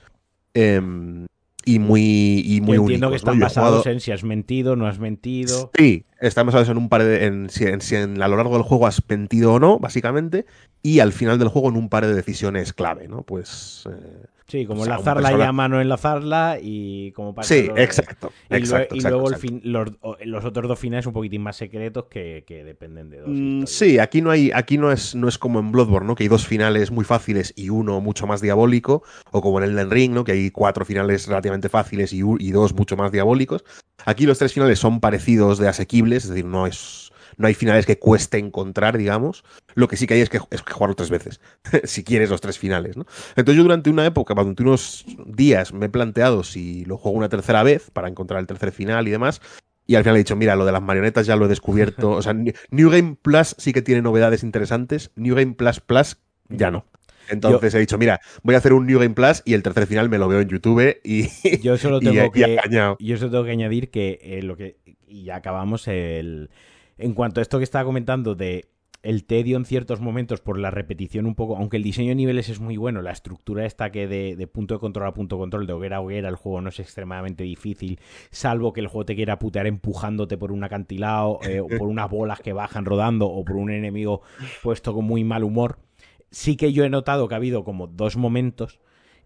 em, 0.54 1.26
y 1.66 1.80
muy, 1.80 2.44
y 2.46 2.62
muy 2.62 2.78
entiendo 2.78 3.10
que 3.10 3.18
están 3.18 3.40
basados 3.40 3.86
en 3.88 4.00
si 4.00 4.12
has 4.12 4.24
mentido, 4.24 4.76
no 4.76 4.88
has 4.88 5.00
mentido. 5.00 5.72
Sí, 5.78 6.06
están 6.22 6.46
basados 6.46 6.70
en 6.70 6.78
un 6.78 6.88
par 6.88 7.04
de. 7.04 7.26
En, 7.26 7.50
si, 7.50 7.66
en, 7.66 8.22
a 8.22 8.28
lo 8.28 8.38
largo 8.38 8.54
del 8.54 8.64
juego 8.64 8.88
has 8.88 9.02
mentido 9.10 9.54
o 9.54 9.60
no, 9.60 9.78
básicamente. 9.78 10.46
Y 10.82 11.00
al 11.00 11.12
final 11.12 11.40
del 11.40 11.50
juego 11.50 11.68
en 11.70 11.76
un 11.76 11.90
par 11.90 12.06
de 12.06 12.14
decisiones 12.14 12.74
clave, 12.74 13.08
¿no? 13.08 13.24
Pues. 13.24 13.84
Eh, 13.92 14.26
Sí, 14.48 14.66
como 14.66 14.86
enlazarla 14.86 15.38
y 15.38 15.42
a 15.42 15.52
mano 15.52 15.82
enlazarla 15.82 16.58
y 16.62 17.12
como 17.12 17.36
para... 17.36 17.46
Sí, 17.46 17.70
exacto. 17.76 18.32
Y, 18.50 19.02
luego, 19.02 19.30
los, 19.64 20.46
otros 20.46 20.70
dos 20.70 20.80
finales 20.80 21.06
un 21.06 21.12
poquitín 21.12 21.42
más 21.42 21.58
secretos 21.58 22.06
que, 22.06 22.46
dependen 22.48 23.10
de 23.10 23.20
dos. 23.20 23.30
Mm, 23.30 23.64
sí, 23.66 24.00
aquí 24.00 24.22
no 24.22 24.32
hay, 24.32 24.52
aquí 24.54 24.78
no 24.78 24.94
es, 24.94 25.16
no 25.16 25.28
es 25.28 25.38
como 25.38 25.60
en 25.60 25.74
Bloodborne, 25.74 26.08
¿no? 26.08 26.16
Que 26.16 26.24
hay 26.24 26.30
dos 26.30 26.48
finales 26.48 26.92
muy 26.92 27.04
fáciles 27.04 27.52
y 27.58 27.70
uno 27.70 28.00
mucho 28.00 28.26
más 28.26 28.40
diabólico, 28.40 29.04
o 29.32 29.42
como 29.42 29.60
en 29.60 29.70
Elden 29.70 29.92
Ring, 29.92 30.14
¿no? 30.14 30.24
Que 30.24 30.32
hay 30.32 30.50
cuatro 30.50 30.86
finales 30.86 31.28
relativamente 31.28 31.68
fáciles 31.68 32.14
y, 32.14 32.22
y 32.40 32.52
dos 32.52 32.74
mucho 32.74 32.96
más 32.96 33.12
diabólicos. 33.12 33.66
Aquí 34.06 34.26
los 34.26 34.38
tres 34.38 34.54
finales 34.54 34.80
son 34.80 35.02
parecidos 35.02 35.58
de 35.58 35.68
asequibles, 35.68 36.24
es 36.24 36.30
decir, 36.30 36.46
no 36.46 36.68
es 36.68 37.12
no 37.38 37.48
hay 37.48 37.54
finales 37.54 37.86
que 37.86 38.00
cueste 38.00 38.38
encontrar, 38.38 38.98
digamos. 38.98 39.44
Lo 39.76 39.88
que 39.88 39.96
sí 39.96 40.08
que 40.08 40.16
hay 40.16 40.22
es 40.22 40.30
que, 40.30 40.40
es 40.50 40.62
jugarlo 40.62 40.96
tres 40.96 41.10
veces, 41.10 41.40
si 41.86 42.04
quieres 42.04 42.30
los 42.30 42.42
tres 42.42 42.58
finales, 42.58 42.98
¿no? 42.98 43.06
Entonces 43.36 43.56
yo 43.56 43.64
durante 43.64 43.90
una 43.90 44.06
época, 44.06 44.34
durante 44.34 44.64
unos 44.64 45.06
días, 45.26 45.74
me 45.74 45.86
he 45.86 45.90
planteado 45.90 46.44
si 46.44 46.84
lo 46.86 46.98
juego 46.98 47.18
una 47.18 47.30
tercera 47.30 47.64
vez 47.64 47.92
para 47.92 48.08
encontrar 48.08 48.40
el 48.40 48.48
tercer 48.48 48.72
final 48.72 49.08
y 49.08 49.12
demás. 49.12 49.42
Y 49.86 49.96
al 49.96 50.04
final 50.04 50.18
he 50.18 50.20
dicho, 50.20 50.36
mira, 50.36 50.56
lo 50.56 50.66
de 50.66 50.74
las 50.74 50.82
marionetas 50.82 51.26
ya 51.26 51.38
lo 51.38 51.46
he 51.46 51.48
descubierto. 51.48 52.12
O 52.12 52.22
sea, 52.22 52.34
New 52.72 52.90
Game 52.90 53.18
Plus 53.22 53.56
sí 53.58 53.72
que 53.72 53.82
tiene 53.82 54.02
novedades 54.02 54.44
interesantes. 54.44 55.12
New 55.16 55.36
Game 55.36 55.54
Plus 55.54 55.80
Plus 55.80 56.18
ya 56.50 56.72
no. 56.72 56.86
Entonces 57.30 57.74
he 57.74 57.80
dicho, 57.80 57.98
mira, 57.98 58.22
voy 58.44 58.56
a 58.56 58.58
hacer 58.58 58.74
un 58.74 58.86
New 58.86 59.00
Game 59.00 59.14
Plus 59.14 59.44
y 59.46 59.54
el 59.54 59.64
tercer 59.64 59.88
final 59.88 60.10
me 60.10 60.18
lo 60.18 60.28
veo 60.28 60.42
en 60.42 60.50
YouTube 60.50 60.98
y. 61.04 61.28
Yo 61.62 61.78
solo 61.78 62.00
tengo, 62.00 62.32
que, 62.32 62.58
yo 63.00 63.18
solo 63.18 63.32
tengo 63.32 63.44
que 63.44 63.52
añadir 63.52 63.90
que 63.90 64.20
eh, 64.22 64.42
lo 64.44 64.56
que. 64.56 64.78
Y 65.08 65.24
ya 65.24 65.38
acabamos 65.38 65.88
el 65.88 66.50
en 66.98 67.14
cuanto 67.14 67.40
a 67.40 67.44
esto 67.44 67.58
que 67.58 67.64
estaba 67.64 67.86
comentando 67.86 68.36
de 68.36 68.70
el 69.04 69.26
tedio 69.26 69.58
en 69.58 69.66
ciertos 69.66 70.02
momentos 70.02 70.42
por 70.42 70.58
la 70.58 70.72
repetición 70.72 71.28
un 71.28 71.36
poco, 71.36 71.56
aunque 71.56 71.78
el 71.78 71.84
diseño 71.84 72.10
de 72.10 72.16
niveles 72.16 72.50
es 72.50 72.60
muy 72.60 72.78
bueno, 72.78 73.02
la 73.02 73.12
estructura 73.12 73.66
esta 73.66 73.92
que 73.92 74.08
de, 74.08 74.48
punto 74.48 74.74
de 74.74 74.80
control 74.80 75.08
a 75.08 75.14
punto 75.14 75.36
de 75.36 75.42
control, 75.42 75.68
de 75.68 75.74
hoguera 75.74 75.98
a 75.98 76.02
hoguera, 76.02 76.30
el 76.30 76.36
juego 76.36 76.62
no 76.62 76.70
es 76.70 76.80
extremadamente 76.80 77.44
difícil, 77.44 78.00
salvo 78.32 78.74
que 78.74 78.82
el 78.82 78.88
juego 78.88 79.06
te 79.06 79.16
quiera 79.16 79.40
putear 79.40 79.68
empujándote 79.68 80.38
por 80.38 80.52
un 80.52 80.64
acantilado, 80.64 81.40
eh, 81.44 81.60
o 81.60 81.68
por 81.68 81.88
unas 81.88 82.10
bolas 82.10 82.42
que 82.42 82.54
bajan 82.54 82.86
rodando, 82.86 83.28
o 83.28 83.46
por 83.46 83.56
un 83.56 83.72
enemigo 83.72 84.24
puesto 84.64 84.94
con 84.94 85.06
muy 85.06 85.24
mal 85.24 85.44
humor. 85.44 85.80
Sí 86.30 86.58
que 86.58 86.74
yo 86.74 86.84
he 86.84 86.90
notado 86.90 87.28
que 87.28 87.36
ha 87.36 87.38
habido 87.38 87.64
como 87.64 87.88
dos 87.88 88.18
momentos 88.18 88.80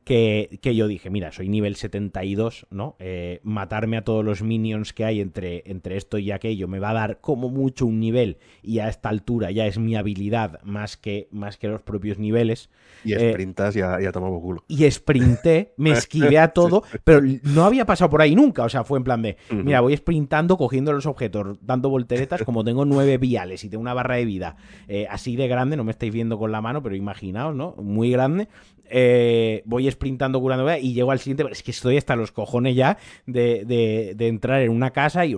que, 0.04 0.60
yo 0.62 0.88
dije, 0.88 1.10
mira, 1.10 1.32
soy 1.32 1.48
nivel 1.48 1.76
72, 1.76 2.68
¿no? 2.72 2.96
Eh, 3.00 3.40
matarme 3.44 3.98
a 3.98 4.04
todos 4.04 4.26
los 4.26 4.42
minions 4.42 4.94
que 4.94 5.06
hay 5.06 5.22
entre, 5.22 5.64
entre 5.66 5.98
esto 5.98 6.18
y 6.18 6.32
aquello 6.32 6.68
me 6.68 6.80
va 6.80 6.90
a 6.90 6.94
dar 6.94 7.22
como 7.22 7.50
mucho 7.50 7.86
un 7.86 8.00
nivel 8.00 8.38
y 8.64 8.80
a 8.80 8.90
esta 8.90 9.10
altura 9.10 9.52
ya 9.52 9.68
es 9.68 9.78
mi 9.78 9.96
habilidad 9.96 10.62
más 10.64 10.98
que, 10.98 11.28
más 11.32 11.58
que 11.58 11.68
los 11.68 11.82
propios 11.82 12.18
niveles. 12.18 12.70
Y 13.04 13.14
eh, 13.14 13.32
sprintas 13.32 13.76
y, 13.76 13.82
a, 13.82 14.00
culo. 14.12 14.64
Y 14.68 14.90
sprinté, 14.90 15.74
me 15.78 15.92
esquivé 15.92 16.40
a 16.40 16.50
todo, 16.50 16.84
pero 17.04 17.22
no 17.44 17.66
había 17.66 17.86
pasado 17.86 18.10
por 18.10 18.22
ahí 18.22 18.36
nunca, 18.36 18.64
o 18.64 18.70
sea, 18.70 18.84
fue 18.84 18.98
en 18.98 19.04
plan 19.04 19.22
de, 19.22 19.38
mira, 19.52 19.82
voy 19.82 19.96
sprintando, 19.96 20.58
cogiendo 20.58 20.94
los 20.94 21.06
objetos, 21.06 21.58
dando 21.62 21.90
volteretas, 21.90 22.44
como 22.44 22.64
tengo 22.64 22.86
nueve 22.86 23.18
viales 23.18 23.64
y 23.64 23.70
tengo 23.70 23.82
una 23.82 23.94
barra 23.94 24.16
de 24.16 24.26
vida 24.26 24.56
eh, 24.88 25.08
así 25.10 25.36
de 25.36 25.48
grande, 25.48 25.78
no 25.78 25.84
me 25.84 25.92
estáis 25.92 26.12
viendo 26.12 26.38
con 26.38 26.52
la 26.52 26.62
mano, 26.62 26.82
pero 26.82 26.96
imaginaos, 26.96 27.56
¿no? 27.56 27.76
Muy 27.78 28.12
grande, 28.12 28.48
eh, 28.94 29.64
voy 29.66 29.90
sprintando 29.90 30.40
curando 30.42 30.70
y 30.78 30.94
llego 30.94 31.12
al 31.12 31.20
siguiente. 31.20 31.46
Es 31.52 31.64
que 31.64 31.72
estoy 31.72 31.98
hasta 31.98 32.16
los 32.16 32.32
cojones 32.32 32.76
ya 32.76 32.98
de, 33.26 34.16
entrar 34.20 34.62
en 34.62 34.72
una 34.72 34.92
casa 34.92 35.26
y 35.26 35.36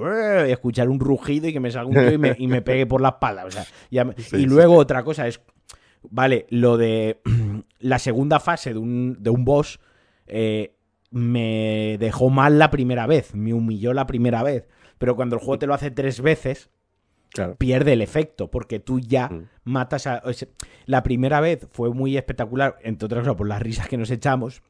escuchar 0.48 0.90
un 0.90 1.00
rugido 1.00 1.48
y 1.48 1.54
que 1.54 1.60
me 1.60 1.72
salga 1.72 1.90
un 1.90 2.20
tío 2.20 2.36
y 2.38 2.48
me, 2.48 2.62
pegue 2.62 2.86
por 2.86 3.02
la 3.02 3.10
espalda. 3.10 3.46
O 3.46 3.52
sea, 3.52 3.66
y 3.92 4.46
luego 4.46 4.76
otra 4.76 5.04
cosa 5.04 5.28
es, 5.28 5.40
vale, 6.10 6.48
lo 6.50 6.78
de 6.78 7.22
la 7.80 8.00
segunda 8.00 8.40
fase 8.40 8.74
de 8.74 8.80
un, 8.80 9.18
de 9.20 9.30
un 9.30 9.46
boss 9.46 9.80
eh, 10.26 10.76
me 11.12 11.98
dejó 12.00 12.30
mal 12.30 12.58
la 12.58 12.72
primera 12.72 13.06
vez, 13.06 13.36
me 13.36 13.54
humilló 13.54 13.94
la 13.94 14.08
primera 14.08 14.42
vez. 14.42 14.68
Pero 14.98 15.16
cuando 15.16 15.36
el 15.36 15.42
juego 15.42 15.60
te 15.60 15.68
lo 15.68 15.74
hace 15.74 15.92
tres 15.92 16.22
veces, 16.22 16.70
pierde 17.58 17.94
el 17.94 18.02
efecto, 18.02 18.50
porque 18.50 18.80
tú 18.80 19.00
ya 19.00 19.30
mm. 19.30 19.50
matas 19.64 20.08
a... 20.08 20.22
la 20.86 21.04
primera 21.04 21.42
vez 21.42 21.68
fue 21.72 21.94
muy 21.94 22.18
espectacular, 22.18 22.78
entre 22.84 23.06
otras 23.06 23.22
cosas 23.22 23.36
por 23.36 23.48
las 23.48 23.62
risas 23.62 23.88
que 23.88 23.98
nos 23.98 24.12
echamos, 24.12 24.62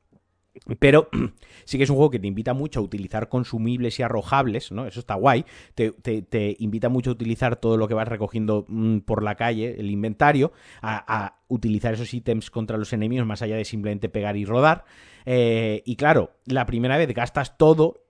Pero 0.79 1.09
sí 1.65 1.77
que 1.77 1.83
es 1.83 1.89
un 1.89 1.95
juego 1.95 2.11
que 2.11 2.19
te 2.19 2.27
invita 2.27 2.53
mucho 2.53 2.79
a 2.79 2.83
utilizar 2.83 3.27
consumibles 3.27 3.99
y 3.99 4.03
arrojables, 4.03 4.71
¿no? 4.71 4.85
Eso 4.85 4.99
está 4.99 5.15
guay. 5.15 5.45
Te, 5.73 6.55
invita 6.59 6.89
mucho 6.89 7.09
a 7.09 7.13
utilizar 7.13 7.55
todo 7.55 7.77
lo 7.77 7.87
que 7.87 7.95
vas 7.95 8.07
recogiendo 8.07 8.65
mm, 8.67 8.99
por 8.99 9.23
la 9.23 9.35
calle, 9.35 9.75
el 9.79 9.89
inventario, 9.89 10.51
a, 10.81 11.39
utilizar 11.47 11.93
esos 11.93 12.11
ítems 12.11 12.49
contra 12.49 12.77
los 12.77 12.93
enemigos 12.93 13.27
más 13.27 13.43
allá 13.43 13.55
de 13.55 13.65
simplemente 13.65 14.09
pegar 14.09 14.37
y 14.37 14.45
rodar. 14.45 14.85
Eh, 15.25 15.83
y 15.85 15.95
claro, 15.95 16.31
la 16.45 16.65
primera 16.65 16.97
vez 16.97 17.13
gastas 17.13 17.57
todo 17.57 18.02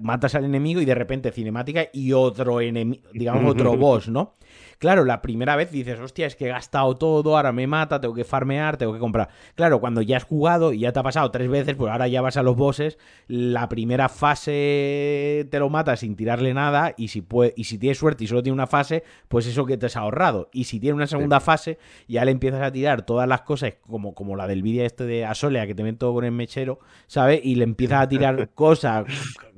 matas 0.00 0.34
al 0.34 0.44
enemigo 0.44 0.80
y 0.80 0.84
de 0.84 0.94
repente 0.94 1.32
cinemática 1.32 1.86
y 1.92 2.12
otro 2.12 2.60
enemigo, 2.60 3.02
digamos 3.12 3.52
otro 3.52 3.76
boss, 3.76 4.08
¿no? 4.08 4.34
Claro, 4.78 5.04
la 5.04 5.22
primera 5.22 5.56
vez 5.56 5.70
dices, 5.70 5.98
hostia, 6.00 6.26
es 6.26 6.36
que 6.36 6.46
he 6.46 6.48
gastado 6.48 6.96
todo, 6.96 7.36
ahora 7.36 7.52
me 7.52 7.66
mata, 7.66 8.00
tengo 8.00 8.14
que 8.14 8.24
farmear, 8.24 8.76
tengo 8.76 8.92
que 8.92 8.98
comprar. 8.98 9.28
Claro, 9.54 9.80
cuando 9.80 10.02
ya 10.02 10.16
has 10.16 10.24
jugado 10.24 10.72
y 10.72 10.80
ya 10.80 10.92
te 10.92 11.00
ha 11.00 11.02
pasado 11.02 11.30
tres 11.30 11.48
veces, 11.48 11.74
pues 11.76 11.90
ahora 11.92 12.08
ya 12.08 12.20
vas 12.20 12.36
a 12.36 12.42
los 12.42 12.56
bosses, 12.56 12.98
la 13.26 13.68
primera 13.68 14.08
fase 14.08 15.46
te 15.50 15.58
lo 15.58 15.68
matas 15.70 16.00
sin 16.00 16.16
tirarle 16.16 16.54
nada 16.54 16.94
y 16.96 17.08
si, 17.08 17.20
puede, 17.20 17.52
y 17.56 17.64
si 17.64 17.78
tienes 17.78 17.98
suerte 17.98 18.24
y 18.24 18.26
solo 18.26 18.42
tiene 18.42 18.54
una 18.54 18.66
fase, 18.66 19.04
pues 19.28 19.46
eso 19.46 19.66
que 19.66 19.76
te 19.76 19.86
has 19.86 19.96
ahorrado. 19.96 20.48
Y 20.52 20.64
si 20.64 20.80
tiene 20.80 20.94
una 20.94 21.06
segunda 21.06 21.40
fase, 21.40 21.78
ya 22.08 22.24
le 22.24 22.30
empiezas 22.30 22.62
a 22.62 22.72
tirar 22.72 23.02
todas 23.02 23.28
las 23.28 23.42
cosas, 23.42 23.74
como, 23.86 24.14
como 24.14 24.36
la 24.36 24.46
del 24.46 24.62
vídeo 24.62 24.84
este 24.84 25.04
de 25.04 25.24
Asolea, 25.24 25.66
que 25.66 25.74
te 25.74 25.82
meto 25.82 26.12
con 26.12 26.24
el 26.24 26.32
mechero, 26.32 26.80
¿sabes? 27.06 27.40
Y 27.42 27.56
le 27.56 27.64
empiezas 27.64 28.02
a 28.02 28.08
tirar 28.08 28.50
cosas 28.54 29.06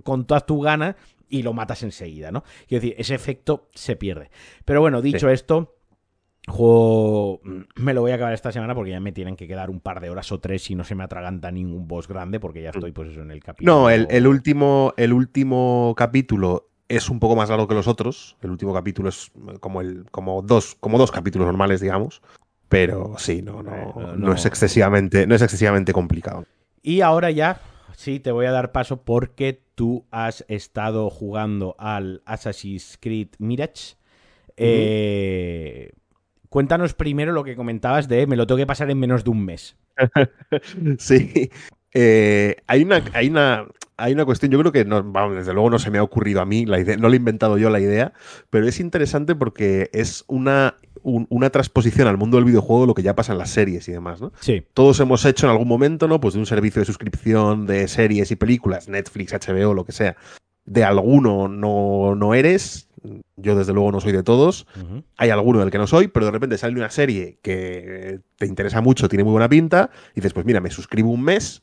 con 0.03 0.27
todas 0.27 0.47
tus 0.47 0.65
ganas 0.65 0.97
y 1.33 1.43
lo 1.43 1.55
matas 1.55 1.83
enseguida, 1.83 2.31
¿no? 2.31 2.45
Quiero 2.69 2.83
decir, 2.83 2.95
ese 2.99 3.15
efecto 3.15 3.71
se 3.75 3.97
pierde. 3.97 4.31
Pero 4.67 4.83
bueno, 4.83 5.01
dicho 5.01 5.31
esto, 5.31 5.75
juego 6.47 7.41
me 7.75 7.95
lo 7.95 8.03
voy 8.03 8.13
a 8.13 8.17
acabar 8.17 8.35
esta 8.35 8.53
semana 8.53 8.75
porque 8.75 8.91
ya 8.91 9.01
me 9.01 9.13
tienen 9.13 9.35
que 9.35 9.49
quedar 9.49 9.71
un 9.71 9.81
par 9.81 10.01
de 10.01 10.11
horas 10.11 10.31
o 10.31 10.41
tres 10.41 10.63
si 10.63 10.75
no 10.75 10.85
se 10.85 10.95
me 10.95 11.05
atraganta 11.05 11.51
ningún 11.51 11.89
boss 11.89 12.07
grande 12.07 12.39
porque 12.39 12.63
ya 12.63 12.71
estoy 12.71 12.93
pues 12.93 13.11
eso 13.11 13.23
en 13.23 13.31
el 13.31 13.43
capítulo. 13.43 13.73
No, 13.73 13.91
el, 13.91 14.27
último, 14.27 14.93
el 14.99 15.15
último 15.15 15.95
capítulo 15.97 16.69
es 16.87 17.09
un 17.09 17.19
poco 17.19 17.35
más 17.35 17.49
largo 17.49 17.67
que 17.67 17.75
los 17.75 17.89
otros. 17.89 18.37
El 18.43 18.51
último 18.51 18.75
capítulo 18.75 19.09
es 19.09 19.33
como 19.61 19.81
el, 19.81 20.05
como 20.11 20.43
dos, 20.43 20.77
como 20.79 20.99
dos 20.99 21.11
capítulos 21.11 21.47
normales, 21.47 21.81
digamos. 21.81 22.21
Pero 22.69 23.15
sí, 23.17 23.41
no, 23.41 23.63
no, 23.63 24.17
no, 24.17 24.35
es 24.35 24.45
excesivamente, 24.45 25.27
no 25.27 25.35
es 25.35 25.41
excesivamente 25.41 25.95
complicado. 25.95 26.45
Y 26.83 27.01
ahora 27.01 27.31
ya 27.31 27.59
sí, 27.97 28.21
te 28.21 28.33
voy 28.33 28.47
a 28.47 28.53
dar 28.53 28.73
paso 28.73 29.03
porque 29.03 29.63
tú 29.75 30.07
has 30.11 30.45
estado 30.49 31.11
jugando 31.11 31.75
al 31.79 32.23
Assassin's 32.25 32.99
Creed 33.01 33.29
Mirage. 33.39 33.97
Eh, 34.57 35.93
cuéntanos 36.49 36.95
primero 36.95 37.33
lo 37.33 37.45
que 37.45 37.57
comentabas 37.57 38.09
de 38.09 38.27
me 38.27 38.37
lo 38.37 38.47
tengo 38.47 38.59
que 38.59 38.67
pasar 38.67 38.91
en 38.91 38.99
menos 38.99 39.25
de 39.25 39.31
un 39.31 39.45
mes. 39.45 39.77
sí. 40.99 41.51
Eh, 41.95 42.57
hay, 42.67 42.83
una, 42.83 43.05
hay, 43.13 43.29
una, 43.29 43.67
hay 43.97 44.13
una 44.13 44.25
cuestión, 44.25 44.51
yo 44.51 44.59
creo 44.59 44.73
que 44.73 44.85
no, 44.85 45.03
desde 45.35 45.53
luego 45.53 45.71
no 45.71 45.79
se 45.79 45.91
me 45.91 45.99
ha 45.99 46.03
ocurrido 46.03 46.41
a 46.41 46.47
mí, 46.47 46.67
la 46.67 46.81
idea, 46.81 46.97
no 46.97 47.09
lo 47.09 47.15
he 47.15 47.17
inventado 47.17 47.59
yo 47.59 47.71
la 47.71 47.81
idea, 47.81 48.13
pero 48.51 48.67
es 48.67 48.81
interesante 48.81 49.35
porque 49.35 49.91
es 49.93 50.25
una 50.29 50.77
una 51.05 51.51
transposición 51.51 52.07
al 52.07 52.17
mundo 52.17 52.37
del 52.37 52.45
videojuego 52.45 52.83
de 52.83 52.87
lo 52.87 52.95
que 52.95 53.03
ya 53.03 53.17
pasa 53.17 53.33
en 53.33 53.39
las 53.39 53.51
series 53.51 53.89
y 53.89 53.93
demás, 53.93 54.21
¿no? 54.21 54.33
Sí. 54.41 54.65
Todos 54.73 55.01
hemos 55.01 55.25
hecho 55.25 55.47
en 55.47 55.51
algún 55.51 55.69
momento, 55.69 56.07
¿no? 56.07 56.21
Pues 56.21 56.35
de 56.35 56.41
un 56.41 56.47
servicio 56.47 56.81
de 56.81 56.87
suscripción 56.87 57.67
de 57.67 57.89
series 57.89 58.31
y 58.31 58.37
películas, 58.37 58.89
Netflix, 58.89 59.33
HBO, 59.33 59.75
lo 59.75 59.85
que 59.85 59.93
sea. 59.93 60.17
De 60.65 60.85
alguno 60.85 61.49
no, 61.49 62.15
no 62.15 62.35
eres, 62.35 62.89
yo 63.37 63.57
desde 63.57 63.73
luego 63.73 63.91
no 63.91 64.01
soy 64.01 64.13
de 64.13 64.23
todos. 64.23 64.67
Hay 65.17 65.31
alguno 65.31 65.59
del 65.59 65.71
que 65.71 65.79
no 65.79 65.89
soy, 65.89 66.07
pero 66.07 66.27
de 66.27 66.33
repente 66.33 66.57
sale 66.57 66.77
una 66.77 66.91
serie 66.91 67.39
que 67.43 68.21
te 68.37 68.47
interesa 68.47 68.81
mucho, 68.81 69.09
tiene 69.09 69.25
muy 69.25 69.33
buena 69.33 69.49
pinta, 69.49 69.91
y 70.13 70.17
dices, 70.17 70.33
pues 70.33 70.47
mira, 70.47 70.61
me 70.61 70.71
suscribo 70.71 71.11
un 71.11 71.23
mes, 71.23 71.63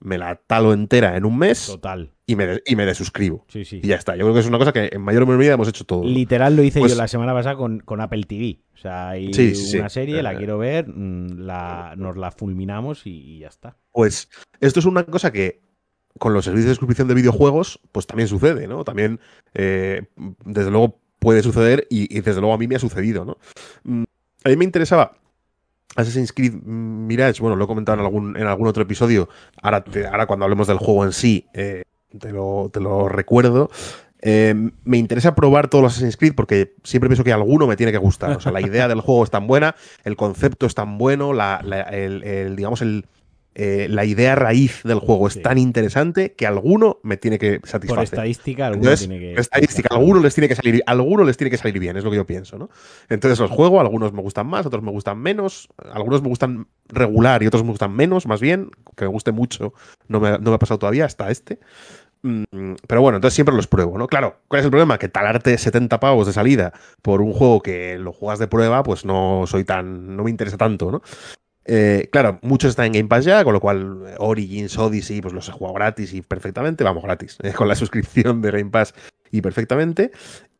me 0.00 0.18
la 0.18 0.36
talo 0.36 0.72
entera 0.72 1.16
en 1.16 1.24
un 1.24 1.38
mes. 1.38 1.66
Total. 1.66 2.10
Y 2.26 2.36
me, 2.36 2.60
y 2.64 2.76
me 2.76 2.86
desuscribo. 2.86 3.44
Sí, 3.48 3.64
sí. 3.64 3.80
Y 3.82 3.88
ya 3.88 3.96
está. 3.96 4.16
Yo 4.16 4.22
creo 4.22 4.34
que 4.34 4.40
es 4.40 4.46
una 4.46 4.58
cosa 4.58 4.72
que 4.72 4.88
en 4.92 5.02
mayor 5.02 5.26
medida 5.26 5.54
hemos 5.54 5.68
hecho 5.68 5.84
todos. 5.84 6.06
Literal 6.06 6.56
lo 6.56 6.62
hice 6.62 6.78
yo 6.78 6.84
pues 6.84 6.96
la 6.96 7.08
semana 7.08 7.34
pasada 7.34 7.56
con, 7.56 8.00
Apple 8.00 8.24
TV. 8.24 8.60
O 8.74 8.76
sea, 8.76 9.10
hay 9.10 9.30
una 9.78 9.88
serie, 9.88 10.22
la 10.22 10.32
eh, 10.32 10.36
quiero 10.36 10.58
ver, 10.58 10.88
mm, 10.88 11.40
la, 11.40 11.94
nos 11.96 12.16
la 12.16 12.30
fulminamos 12.30 13.06
y, 13.06 13.40
ya 13.40 13.48
está. 13.48 13.76
Pues 13.92 14.28
esto 14.60 14.80
es 14.80 14.86
una 14.86 15.04
cosa 15.04 15.32
que 15.32 15.60
con 16.18 16.32
los 16.32 16.44
servicios 16.44 16.70
de 16.70 16.74
suscripción 16.76 17.08
de 17.08 17.14
videojuegos, 17.14 17.80
pues 17.92 18.06
también 18.06 18.28
sucede, 18.28 18.66
¿no? 18.66 18.84
También, 18.84 19.20
eh, 19.54 20.02
desde 20.44 20.70
luego, 20.70 21.00
puede 21.18 21.42
suceder 21.42 21.86
y, 21.90 22.16
y, 22.16 22.20
desde 22.20 22.40
luego 22.40 22.54
a 22.54 22.58
mí 22.58 22.66
me 22.66 22.76
ha 22.76 22.80
sucedido, 22.80 23.24
¿no? 23.24 23.38
Mm, 23.84 24.04
a 24.44 24.48
mí 24.48 24.56
me 24.56 24.64
interesaba 24.64 25.12
Assassin's 25.96 26.32
Creed 26.32 26.52
Mirage, 26.52 27.40
bueno, 27.40 27.56
lo 27.56 27.64
he 27.64 27.66
comentado 27.66 27.98
en 27.98 28.04
algún, 28.04 28.36
en 28.36 28.46
algún 28.46 28.68
otro 28.68 28.82
episodio. 28.82 29.28
Ahora, 29.60 29.84
ahora 30.10 30.26
cuando 30.26 30.44
hablemos 30.44 30.68
del 30.68 30.78
juego 30.78 31.04
en 31.04 31.12
sí, 31.12 31.46
eh, 31.52 31.82
te, 32.18 32.32
lo, 32.32 32.70
te, 32.72 32.80
recuerdo. 33.08 33.70
Eh, 34.22 34.54
me 34.84 34.98
interesa 34.98 35.34
probar 35.34 35.68
todos 35.68 35.82
los 35.82 35.92
Assassin's 35.92 36.16
Creed 36.16 36.34
porque 36.34 36.74
siempre 36.84 37.08
pienso 37.08 37.24
que 37.24 37.32
alguno 37.32 37.66
me 37.66 37.76
tiene 37.76 37.92
que 37.92 37.98
gustar. 37.98 38.36
O 38.36 38.40
sea, 38.40 38.52
la 38.52 38.60
idea 38.60 38.86
del 38.86 39.00
juego 39.00 39.24
es 39.24 39.30
tan 39.30 39.46
buena, 39.46 39.74
el 40.04 40.16
concepto 40.16 40.66
es 40.66 40.74
tan 40.74 40.98
bueno, 40.98 41.32
la, 41.32 41.56
el, 41.90 42.54
digamos, 42.54 42.82
el, 42.82 43.06
eh, 43.54 43.88
la 43.90 44.04
idea 44.04 44.36
raíz 44.36 44.82
del 44.84 45.00
juego 45.00 45.26
es 45.26 45.42
tan 45.42 45.58
interesante 45.58 46.34
que 46.34 46.46
alguno 46.46 46.98
me 47.02 47.16
tiene 47.16 47.38
que 47.38 47.60
satisfacer. 47.64 47.88
Por 47.88 48.04
estadística, 48.04 48.66
alguno 48.68 48.94
tiene 48.94 49.18
que. 49.18 49.34
Estadística, 49.34 49.88
alguno 49.94 50.20
les 50.20 50.34
tiene 50.34 50.48
que 50.48 50.54
salir, 50.54 50.82
alguno 50.86 51.24
les 51.24 51.36
tiene 51.36 51.50
que 51.50 51.56
salir 51.56 51.78
bien, 51.78 51.96
es 51.96 52.04
lo 52.04 52.10
que 52.10 52.16
yo 52.16 52.26
pienso, 52.26 52.58
¿no? 52.58 52.70
Entonces 53.08 53.40
los 53.40 53.50
juego, 53.50 53.80
algunos 53.80 54.12
me 54.12 54.22
gustan 54.22 54.46
más, 54.46 54.66
otros 54.66 54.82
me 54.84 54.92
gustan 54.92 55.18
menos, 55.18 55.68
algunos 55.92 56.22
me 56.22 56.28
gustan 56.28 56.68
regular 56.88 57.42
y 57.42 57.48
otros 57.48 57.64
me 57.64 57.70
gustan 57.70 57.92
menos, 57.92 58.26
más 58.26 58.40
bien, 58.40 58.70
que 58.96 59.04
me 59.04 59.10
guste 59.10 59.32
mucho, 59.32 59.74
no 60.06 60.20
me, 60.20 60.32
no 60.32 60.50
me 60.50 60.54
ha 60.54 60.58
pasado 60.58 60.78
todavía 60.78 61.04
hasta 61.04 61.30
este. 61.30 61.58
Mm, 62.22 62.74
pero 62.86 63.00
bueno, 63.00 63.16
entonces 63.16 63.34
siempre 63.34 63.54
los 63.54 63.66
pruebo, 63.66 63.98
¿no? 63.98 64.06
Claro, 64.06 64.36
¿cuál 64.46 64.60
es 64.60 64.64
el 64.64 64.70
problema? 64.70 64.98
Que 64.98 65.08
talarte 65.08 65.56
70 65.56 65.98
pavos 65.98 66.26
de 66.26 66.32
salida 66.32 66.72
por 67.02 67.20
un 67.20 67.32
juego 67.32 67.62
que 67.62 67.98
lo 67.98 68.12
juegas 68.12 68.38
de 68.38 68.46
prueba, 68.46 68.82
pues 68.82 69.04
no 69.04 69.44
soy 69.46 69.64
tan. 69.64 70.16
no 70.16 70.24
me 70.24 70.30
interesa 70.30 70.56
tanto, 70.56 70.92
¿no? 70.92 71.02
Eh, 71.72 72.08
claro, 72.10 72.40
muchos 72.42 72.70
están 72.70 72.86
en 72.86 72.92
Game 72.94 73.08
Pass 73.08 73.24
ya, 73.24 73.44
con 73.44 73.52
lo 73.52 73.60
cual 73.60 74.02
eh, 74.04 74.14
Origins, 74.18 74.76
Odyssey, 74.76 75.20
pues 75.20 75.32
los 75.32 75.48
he 75.48 75.52
jugado 75.52 75.74
gratis 75.74 76.12
y 76.12 76.20
perfectamente, 76.20 76.82
vamos, 76.82 77.04
gratis, 77.04 77.38
eh, 77.44 77.52
con 77.56 77.68
la 77.68 77.76
suscripción 77.76 78.42
de 78.42 78.50
Game 78.50 78.70
Pass 78.70 78.92
y 79.30 79.40
perfectamente. 79.40 80.10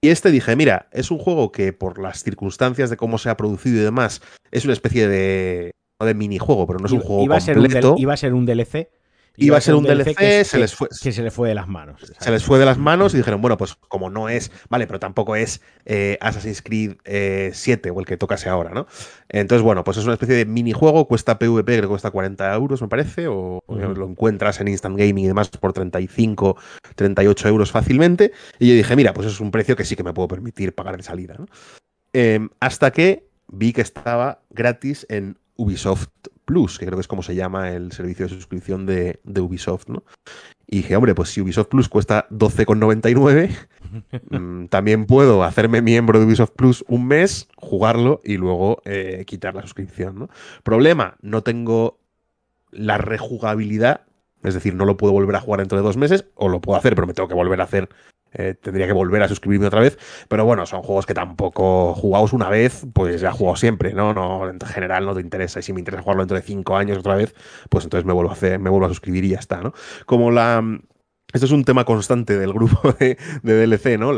Y 0.00 0.10
este 0.10 0.30
dije, 0.30 0.54
mira, 0.54 0.88
es 0.92 1.10
un 1.10 1.18
juego 1.18 1.50
que 1.50 1.72
por 1.72 2.00
las 2.00 2.22
circunstancias 2.22 2.90
de 2.90 2.96
cómo 2.96 3.18
se 3.18 3.28
ha 3.28 3.36
producido 3.36 3.80
y 3.80 3.84
demás, 3.84 4.22
es 4.52 4.62
una 4.62 4.72
especie 4.72 5.08
de, 5.08 5.72
no 5.98 6.06
de 6.06 6.14
minijuego, 6.14 6.64
pero 6.68 6.78
no 6.78 6.86
es 6.86 6.92
un 6.92 7.00
juego 7.00 7.24
iba 7.24 7.40
completo. 7.40 7.96
iba 7.98 8.14
a 8.14 8.16
ser 8.16 8.32
un 8.32 8.46
DLC 8.46 8.88
Iba 9.40 9.59
a 9.59 9.61
ser 9.61 9.74
un 9.74 9.85
DLC, 9.85 10.14
que, 10.14 10.44
se 10.44 10.59
les 10.59 10.74
fue. 10.74 10.88
Que 10.88 11.12
se 11.12 11.22
les 11.22 11.33
fue 11.33 11.48
de 11.48 11.55
las 11.55 11.66
manos. 11.66 12.00
Se 12.18 12.31
les 12.31 12.44
fue 12.44 12.59
de 12.59 12.64
las 12.66 12.79
manos 12.79 13.14
y 13.14 13.16
dijeron, 13.16 13.40
bueno, 13.40 13.57
pues 13.57 13.74
como 13.74 14.11
no 14.11 14.29
es, 14.29 14.50
vale, 14.68 14.87
pero 14.87 15.00
tampoco 15.00 15.37
es 15.37 15.61
eh, 15.87 16.18
Assassin's 16.20 16.62
Creed 16.62 16.96
7 17.53 17.88
eh, 17.88 17.92
o 17.92 18.00
el 18.00 18.07
que 18.07 18.16
tocase 18.16 18.48
ahora, 18.48 18.70
¿no? 18.70 18.87
Entonces, 19.29 19.62
bueno, 19.62 19.83
pues 19.85 19.96
es 19.96 20.05
una 20.05 20.14
especie 20.14 20.35
de 20.35 20.44
minijuego, 20.44 21.07
cuesta 21.09 21.38
PvP, 21.38 21.64
creo 21.64 21.83
que 21.83 21.88
cuesta 21.88 22.11
40 22.11 22.55
euros, 22.55 22.83
me 22.83 22.88
parece, 22.88 23.29
o, 23.29 23.62
lo 23.68 24.07
encuentras 24.07 24.61
en 24.61 24.68
Instant 24.68 24.98
Gaming 24.98 25.24
y 25.24 25.29
demás 25.29 25.48
por 25.48 25.72
35, 25.72 26.57
38 26.96 27.48
euros 27.48 27.70
fácilmente. 27.70 28.33
Y 28.59 28.68
yo 28.68 28.74
dije, 28.74 28.94
mira, 28.96 29.14
pues 29.14 29.26
es 29.26 29.40
un 29.40 29.50
precio 29.50 29.76
que 29.76 29.85
sí 29.85 29.96
que 29.96 30.03
me 30.03 30.12
puedo 30.12 30.29
permitir 30.29 30.74
pagar 30.74 30.96
de 30.96 31.03
salida, 31.03 31.35
¿no? 31.38 31.46
Em, 32.12 32.48
hasta 32.59 32.90
que 32.90 33.29
vi 33.48 33.72
que 33.72 33.83
estaba 33.83 34.42
gratis 34.50 35.07
en 35.09 35.38
Ubisoft 35.57 36.09
Plus, 36.50 36.80
que 36.80 36.86
creo 36.86 36.96
que 36.96 37.02
es 37.02 37.06
como 37.06 37.22
se 37.22 37.36
llama 37.36 37.70
el 37.70 37.92
servicio 37.92 38.26
de 38.26 38.34
suscripción 38.34 38.84
de, 38.84 39.20
Ubisoft, 39.40 39.86
¿no? 39.86 40.02
Y 40.66 40.78
dije, 40.78 40.96
hombre, 40.96 41.14
pues 41.14 41.28
si 41.28 41.40
Ubisoft 41.40 41.68
Plus 41.68 41.88
cuesta 41.88 42.26
12,99, 42.30 43.56
mm, 44.30 44.66
también 44.66 45.06
puedo 45.06 45.44
hacerme 45.44 45.80
miembro 45.80 46.18
de 46.18 46.26
Ubisoft 46.26 46.50
Plus 46.56 46.84
un 46.88 47.06
mes, 47.06 47.46
jugarlo 47.54 48.20
y 48.24 48.36
luego 48.36 48.82
eh, 48.84 49.22
quitar 49.28 49.54
la 49.54 49.62
suscripción, 49.62 50.18
¿no? 50.18 50.28
Problema, 50.64 51.18
no 51.22 51.44
tengo 51.44 52.00
la 52.72 52.98
rejugabilidad, 52.98 54.06
es 54.42 54.54
decir, 54.54 54.74
no 54.74 54.86
lo 54.86 54.96
puedo 54.96 55.12
volver 55.12 55.36
a 55.36 55.40
jugar 55.40 55.61
dentro 55.61 55.78
de 55.78 55.84
dos 55.84 55.96
meses, 55.96 56.24
o 56.34 56.48
lo 56.48 56.61
puedo 56.61 56.76
hacer, 56.76 56.96
pero 56.96 57.07
me 57.07 57.14
tengo 57.14 57.28
que 57.28 57.34
volver 57.34 57.61
a 57.61 57.64
hacer 57.64 57.88
eh, 58.33 58.55
tendría 58.61 58.87
que 58.87 58.93
volver 58.93 59.22
a 59.22 59.28
suscribirme 59.28 59.66
otra 59.66 59.81
vez. 59.81 59.99
Pero 60.28 60.45
bueno, 60.45 60.66
son 60.66 60.83
juegos 60.83 61.07
que 61.07 61.14
tampoco 61.14 61.95
jugados 61.95 62.33
una 62.33 62.49
vez, 62.49 62.87
pues 62.93 63.20
ya 63.20 63.33
jugado 63.33 63.57
siempre, 63.57 63.93
¿no? 63.93 64.14
no 64.14 64.49
En 64.49 64.61
general 64.61 65.07
no 65.07 65.14
te 65.14 65.20
interesa. 65.20 65.61
Y 65.61 65.62
si 65.62 65.72
me 65.72 65.81
interesa 65.81 66.03
jugarlo 66.03 66.22
dentro 66.22 66.37
de 66.37 66.43
cinco 66.43 66.76
años 66.76 66.99
otra 66.99 67.16
vez, 67.16 67.35
pues 67.68 67.85
entonces 67.85 68.05
me 68.05 68.12
vuelvo 68.12 68.31
a 68.31 68.35
hacer, 68.35 68.59
me 68.59 68.70
vuelvo 68.70 68.87
a 68.87 68.91
suscribir 68.91 69.24
y 69.24 69.31
ya 69.31 69.39
está, 69.39 69.61
¿no? 69.61 69.72
Como 70.07 70.31
la 70.31 70.62
esto 71.33 71.47
es 71.47 71.53
un 71.53 71.64
tema 71.64 71.85
constante 71.85 72.39
del 72.39 72.53
grupo 72.53 72.93
de, 72.99 73.16
DLC, 73.43 73.99
¿no? 73.99 74.11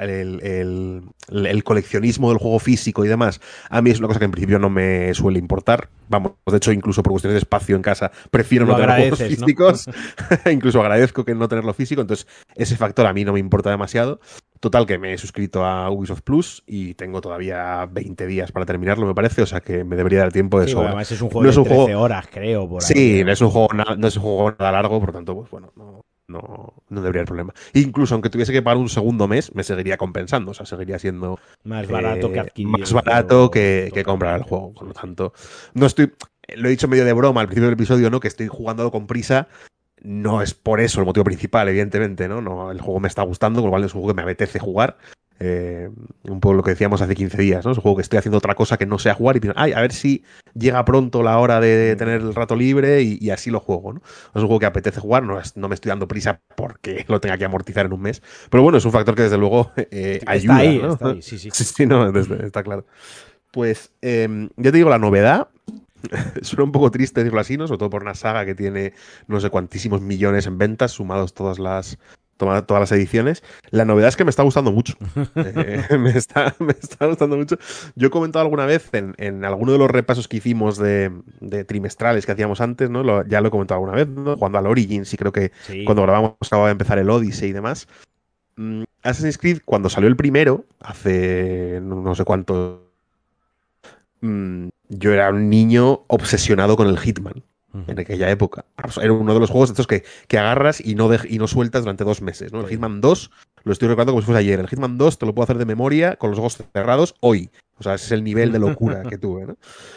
el, 0.00 1.64
coleccionismo 1.64 2.30
del 2.30 2.38
juego 2.38 2.58
físico 2.58 3.04
y 3.04 3.08
demás. 3.08 3.40
A 3.70 3.82
mí 3.82 3.90
es 3.90 3.98
una 3.98 4.08
cosa 4.08 4.18
que 4.18 4.24
en 4.24 4.30
principio 4.30 4.58
no 4.58 4.70
me 4.70 5.12
suele 5.14 5.38
importar. 5.38 5.88
Vamos, 6.08 6.32
de 6.46 6.56
hecho, 6.56 6.72
incluso 6.72 7.02
por 7.02 7.12
cuestiones 7.12 7.34
de 7.34 7.40
espacio 7.40 7.76
en 7.76 7.82
casa, 7.82 8.10
prefiero 8.30 8.64
no 8.64 8.76
tener 8.76 8.96
juegos 8.96 9.18
físicos. 9.18 9.90
incluso 10.50 10.80
agradezco 10.80 11.24
que 11.24 11.34
no 11.34 11.48
tenerlo 11.48 11.74
físico. 11.74 12.00
Entonces, 12.00 12.26
ese 12.54 12.76
factor 12.76 13.06
a 13.06 13.12
mí 13.12 13.24
no 13.24 13.32
me 13.32 13.40
importa 13.40 13.70
demasiado. 13.70 14.20
Total, 14.60 14.86
que 14.86 14.98
me 14.98 15.12
he 15.12 15.18
suscrito 15.18 15.64
a 15.64 15.88
Ubisoft 15.90 16.22
Plus 16.22 16.64
y 16.66 16.94
tengo 16.94 17.20
todavía 17.20 17.86
20 17.86 18.26
días 18.26 18.50
para 18.50 18.66
terminarlo, 18.66 19.06
me 19.06 19.14
parece, 19.14 19.42
o 19.42 19.46
sea 19.46 19.60
que 19.60 19.84
me 19.84 19.94
debería 19.94 20.18
dar 20.20 20.32
tiempo 20.32 20.58
de 20.58 20.66
Sí, 20.66 20.74
bueno, 20.74 20.88
además 20.88 21.12
es 21.12 21.22
un 21.22 21.30
juego 21.30 21.48
de 21.48 21.62
13 21.62 21.94
horas, 21.94 22.26
creo. 22.28 22.68
Por 22.68 22.82
ahí. 22.82 22.88
Sí, 22.88 23.22
no 23.24 23.30
es, 23.30 23.40
un 23.40 23.50
juego, 23.50 23.68
no 23.72 24.08
es 24.08 24.16
un 24.16 24.22
juego 24.22 24.50
nada 24.58 24.72
largo, 24.72 24.98
por 24.98 25.10
lo 25.10 25.12
tanto, 25.12 25.36
pues 25.36 25.48
bueno, 25.50 25.72
no, 25.76 26.04
no, 26.28 26.74
no 26.88 27.00
debería 27.00 27.20
haber 27.20 27.26
problema. 27.26 27.54
Incluso 27.72 28.14
aunque 28.14 28.30
tuviese 28.30 28.52
que 28.52 28.62
pagar 28.62 28.76
un 28.78 28.88
segundo 28.88 29.26
mes, 29.26 29.54
me 29.54 29.64
seguiría 29.64 29.96
compensando, 29.96 30.50
o 30.52 30.54
sea, 30.54 30.66
seguiría 30.66 30.98
siendo 30.98 31.38
Más 31.64 31.88
barato 31.88 32.28
eh, 32.28 32.32
que 32.32 32.40
adquirir. 32.40 32.78
más 32.78 32.92
barato 32.92 33.50
que, 33.50 33.90
que 33.92 34.04
comprar 34.04 34.36
el 34.36 34.42
juego. 34.42 34.72
Por 34.74 34.86
lo 34.88 34.92
tanto, 34.92 35.32
no 35.74 35.86
estoy. 35.86 36.12
Lo 36.54 36.68
he 36.68 36.70
dicho 36.70 36.88
medio 36.88 37.04
de 37.04 37.12
broma 37.12 37.40
al 37.40 37.46
principio 37.46 37.66
del 37.66 37.74
episodio, 37.74 38.10
¿no? 38.10 38.20
Que 38.20 38.28
estoy 38.28 38.46
jugándolo 38.48 38.90
con 38.90 39.06
prisa. 39.06 39.48
No 40.00 40.42
es 40.42 40.54
por 40.54 40.80
eso 40.80 41.00
el 41.00 41.06
motivo 41.06 41.24
principal, 41.24 41.68
evidentemente, 41.68 42.28
¿no? 42.28 42.40
no 42.40 42.70
el 42.70 42.80
juego 42.80 43.00
me 43.00 43.08
está 43.08 43.22
gustando, 43.22 43.60
con 43.60 43.66
lo 43.66 43.72
cual 43.72 43.84
es 43.84 43.94
un 43.94 44.00
juego 44.00 44.14
que 44.14 44.16
me 44.16 44.22
apetece 44.22 44.60
jugar. 44.60 44.96
Eh, 45.40 45.88
un 46.24 46.40
poco 46.40 46.54
lo 46.54 46.62
que 46.64 46.70
decíamos 46.70 47.00
hace 47.00 47.14
15 47.14 47.38
días, 47.40 47.64
¿no? 47.64 47.70
Es 47.70 47.78
un 47.78 47.82
juego 47.82 47.96
que 47.96 48.02
estoy 48.02 48.18
haciendo 48.18 48.38
otra 48.38 48.56
cosa 48.56 48.76
que 48.76 48.86
no 48.86 48.98
sea 48.98 49.14
jugar 49.14 49.36
y 49.36 49.40
pienso, 49.40 49.58
ay, 49.60 49.72
a 49.72 49.80
ver 49.80 49.92
si 49.92 50.24
llega 50.54 50.84
pronto 50.84 51.22
la 51.22 51.38
hora 51.38 51.60
de 51.60 51.94
tener 51.96 52.20
el 52.20 52.34
rato 52.34 52.56
libre 52.56 53.02
y, 53.02 53.18
y 53.20 53.30
así 53.30 53.50
lo 53.50 53.60
juego, 53.60 53.92
¿no? 53.92 54.00
Es 54.34 54.42
un 54.42 54.46
juego 54.48 54.58
que 54.58 54.66
apetece 54.66 54.98
jugar, 55.00 55.22
no, 55.22 55.38
es- 55.38 55.56
no 55.56 55.68
me 55.68 55.76
estoy 55.76 55.90
dando 55.90 56.08
prisa 56.08 56.40
porque 56.56 57.04
lo 57.08 57.20
tenga 57.20 57.38
que 57.38 57.44
amortizar 57.44 57.86
en 57.86 57.92
un 57.92 58.00
mes. 58.02 58.20
Pero 58.50 58.64
bueno, 58.64 58.78
es 58.78 58.84
un 58.84 58.90
factor 58.92 59.14
que 59.14 59.22
desde 59.22 59.38
luego 59.38 59.70
eh, 59.76 60.18
Está 60.20 60.32
ayuda. 60.32 60.56
ahí, 60.58 60.78
¿no? 60.78 60.92
está 60.94 61.08
ahí, 61.10 61.22
sí, 61.22 61.38
sí. 61.38 61.50
Sí, 61.52 61.64
sí, 61.64 61.86
no, 61.86 62.10
desde- 62.10 62.44
está 62.44 62.62
claro. 62.64 62.84
Pues 63.52 63.92
em, 64.02 64.48
ya 64.56 64.72
te 64.72 64.78
digo, 64.78 64.90
la 64.90 64.98
novedad. 64.98 65.48
Suena 66.42 66.64
un 66.64 66.72
poco 66.72 66.90
triste 66.90 67.20
decirlo 67.20 67.40
así, 67.40 67.56
¿no? 67.56 67.66
Sobre 67.66 67.78
todo 67.78 67.90
por 67.90 68.02
una 68.02 68.14
saga 68.14 68.44
que 68.44 68.54
tiene 68.54 68.92
no 69.26 69.40
sé 69.40 69.50
cuantísimos 69.50 70.00
millones 70.00 70.46
en 70.46 70.58
ventas, 70.58 70.92
sumados 70.92 71.34
todas 71.34 71.58
las, 71.58 71.98
todas 72.38 72.80
las 72.80 72.92
ediciones. 72.92 73.42
La 73.70 73.84
novedad 73.84 74.08
es 74.08 74.16
que 74.16 74.24
me 74.24 74.30
está 74.30 74.42
gustando 74.42 74.72
mucho. 74.72 74.94
Eh, 75.36 75.98
me, 75.98 76.10
está, 76.10 76.54
me 76.58 76.72
está 76.72 77.06
gustando 77.06 77.36
mucho. 77.36 77.56
Yo 77.94 78.08
he 78.08 78.10
comentado 78.10 78.44
alguna 78.44 78.64
vez 78.66 78.88
en, 78.92 79.14
en 79.18 79.44
alguno 79.44 79.72
de 79.72 79.78
los 79.78 79.90
repasos 79.90 80.28
que 80.28 80.38
hicimos 80.38 80.78
de, 80.78 81.10
de 81.40 81.64
trimestrales 81.64 82.24
que 82.26 82.32
hacíamos 82.32 82.60
antes, 82.60 82.88
¿no? 82.90 83.02
Lo- 83.02 83.26
ya 83.26 83.40
lo 83.40 83.48
he 83.48 83.50
comentado 83.50 83.76
alguna 83.80 83.92
vez, 83.96 84.08
¿no? 84.08 84.34
Jugando 84.36 84.58
al 84.58 84.66
Origins 84.66 85.12
y 85.12 85.16
creo 85.16 85.32
que 85.32 85.52
Sí. 85.66 85.84
cuando 85.84 86.02
grabamos 86.02 86.34
acababa 86.40 86.68
de 86.68 86.72
empezar 86.72 86.98
el 86.98 87.10
Odyssey 87.10 87.50
y 87.50 87.52
demás. 87.52 87.86
Mm, 88.56 88.82
Assassin's 89.02 89.38
Creed, 89.38 89.60
cuando 89.64 89.88
salió 89.88 90.08
el 90.08 90.16
primero, 90.16 90.64
hace 90.80 91.78
no 91.82 91.96
no 92.02 92.14
sé 92.14 92.24
cuánto. 92.24 92.82
mm, 94.20 94.68
yo 94.88 95.12
era 95.12 95.30
un 95.30 95.48
niño 95.50 96.00
obsesionado 96.08 96.76
con 96.76 96.88
el 96.88 96.98
Hitman 96.98 97.42
En 97.86 97.98
aquella 97.98 98.30
época. 98.30 98.64
Era 99.00 99.12
uno 99.12 99.34
de 99.34 99.40
los 99.40 99.50
juegos 99.50 99.68
de 99.68 99.72
estos 99.74 99.86
que, 99.86 100.04
que 100.26 100.38
agarras 100.38 100.80
y 100.84 100.94
no, 100.94 101.08
dej- 101.08 101.26
y 101.28 101.38
no 101.38 101.46
sueltas 101.46 101.82
durante 101.82 102.04
dos 102.04 102.20
meses. 102.22 102.52
¿no? 102.52 102.60
El. 102.60 102.68
Hitman 102.68 103.00
2 103.00 103.30
lo 103.64 103.72
estoy 103.72 103.88
recordando 103.88 104.12
como 104.12 104.22
si 104.22 104.26
fuese 104.26 104.38
ayer. 104.40 104.60
El 104.60 104.68
Hitman 104.68 104.98
2 104.98 105.18
te 105.18 105.26
lo 105.26 105.34
puedo 105.34 105.44
hacer 105.44 105.58
de 105.58 105.64
memoria 105.66 106.16
con 106.16 106.30
los 106.30 106.38
ojos 106.38 106.58
cerrados 106.72 107.14
hoy. 107.20 107.50
O 107.78 107.82
sea, 107.82 107.94
ese 107.94 108.06
es 108.06 108.12
el 108.12 108.24
nivel 108.24 108.50
de 108.52 108.58
locura 108.58 109.02
que 109.02 109.18
tuve. 109.18 109.46
¿no? 109.46 109.56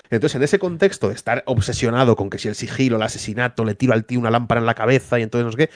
Entonces, 0.10 0.36
en 0.36 0.44
ese 0.44 0.60
contexto 0.60 1.08
de 1.08 1.16
estar 1.16 1.44
obsesionado 1.48 2.16
con 2.16 2.30
que 2.30 2.38
si 2.38 2.48
el 2.48 2.56
sigilo, 2.56 2.98
el 2.98 3.04
asesinato, 3.04 3.64
le 3.66 3.76
tiro 3.76 3.94
al 3.94 4.06
tío 4.06 4.20
una 4.20 4.30
lámpara 4.32 4.60
en 4.60 4.66
la 4.68 4.76
cabeza 4.76 5.20
y 5.20 5.24
entonces 5.24 5.46
no 5.46 5.52
sé 5.52 5.58
qué, 5.58 5.70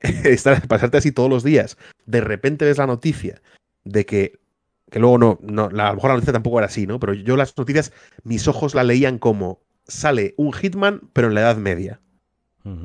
estar, 0.30 0.66
pasarte 0.68 0.96
así 0.98 1.12
todos 1.12 1.28
los 1.28 1.42
días, 1.44 1.76
de 2.06 2.20
repente 2.20 2.64
ves 2.64 2.78
la 2.78 2.86
noticia 2.86 3.42
de 3.84 4.06
que, 4.06 4.38
que 4.90 4.98
luego 4.98 5.18
no, 5.18 5.38
no 5.42 5.68
la- 5.70 5.86
a 5.86 5.90
lo 5.90 5.96
mejor 5.96 6.10
la 6.10 6.14
noticia 6.14 6.32
tampoco 6.32 6.58
era 6.58 6.66
así, 6.66 6.86
¿no? 6.86 6.98
Pero 7.00 7.12
yo 7.14 7.36
las 7.36 7.56
noticias, 7.58 7.92
mis 8.22 8.48
ojos 8.48 8.74
la 8.74 8.84
leían 8.84 9.18
como 9.18 9.60
sale 9.86 10.34
un 10.36 10.52
Hitman, 10.52 11.10
pero 11.12 11.28
en 11.28 11.34
la 11.34 11.42
Edad 11.42 11.56
Media. 11.56 12.00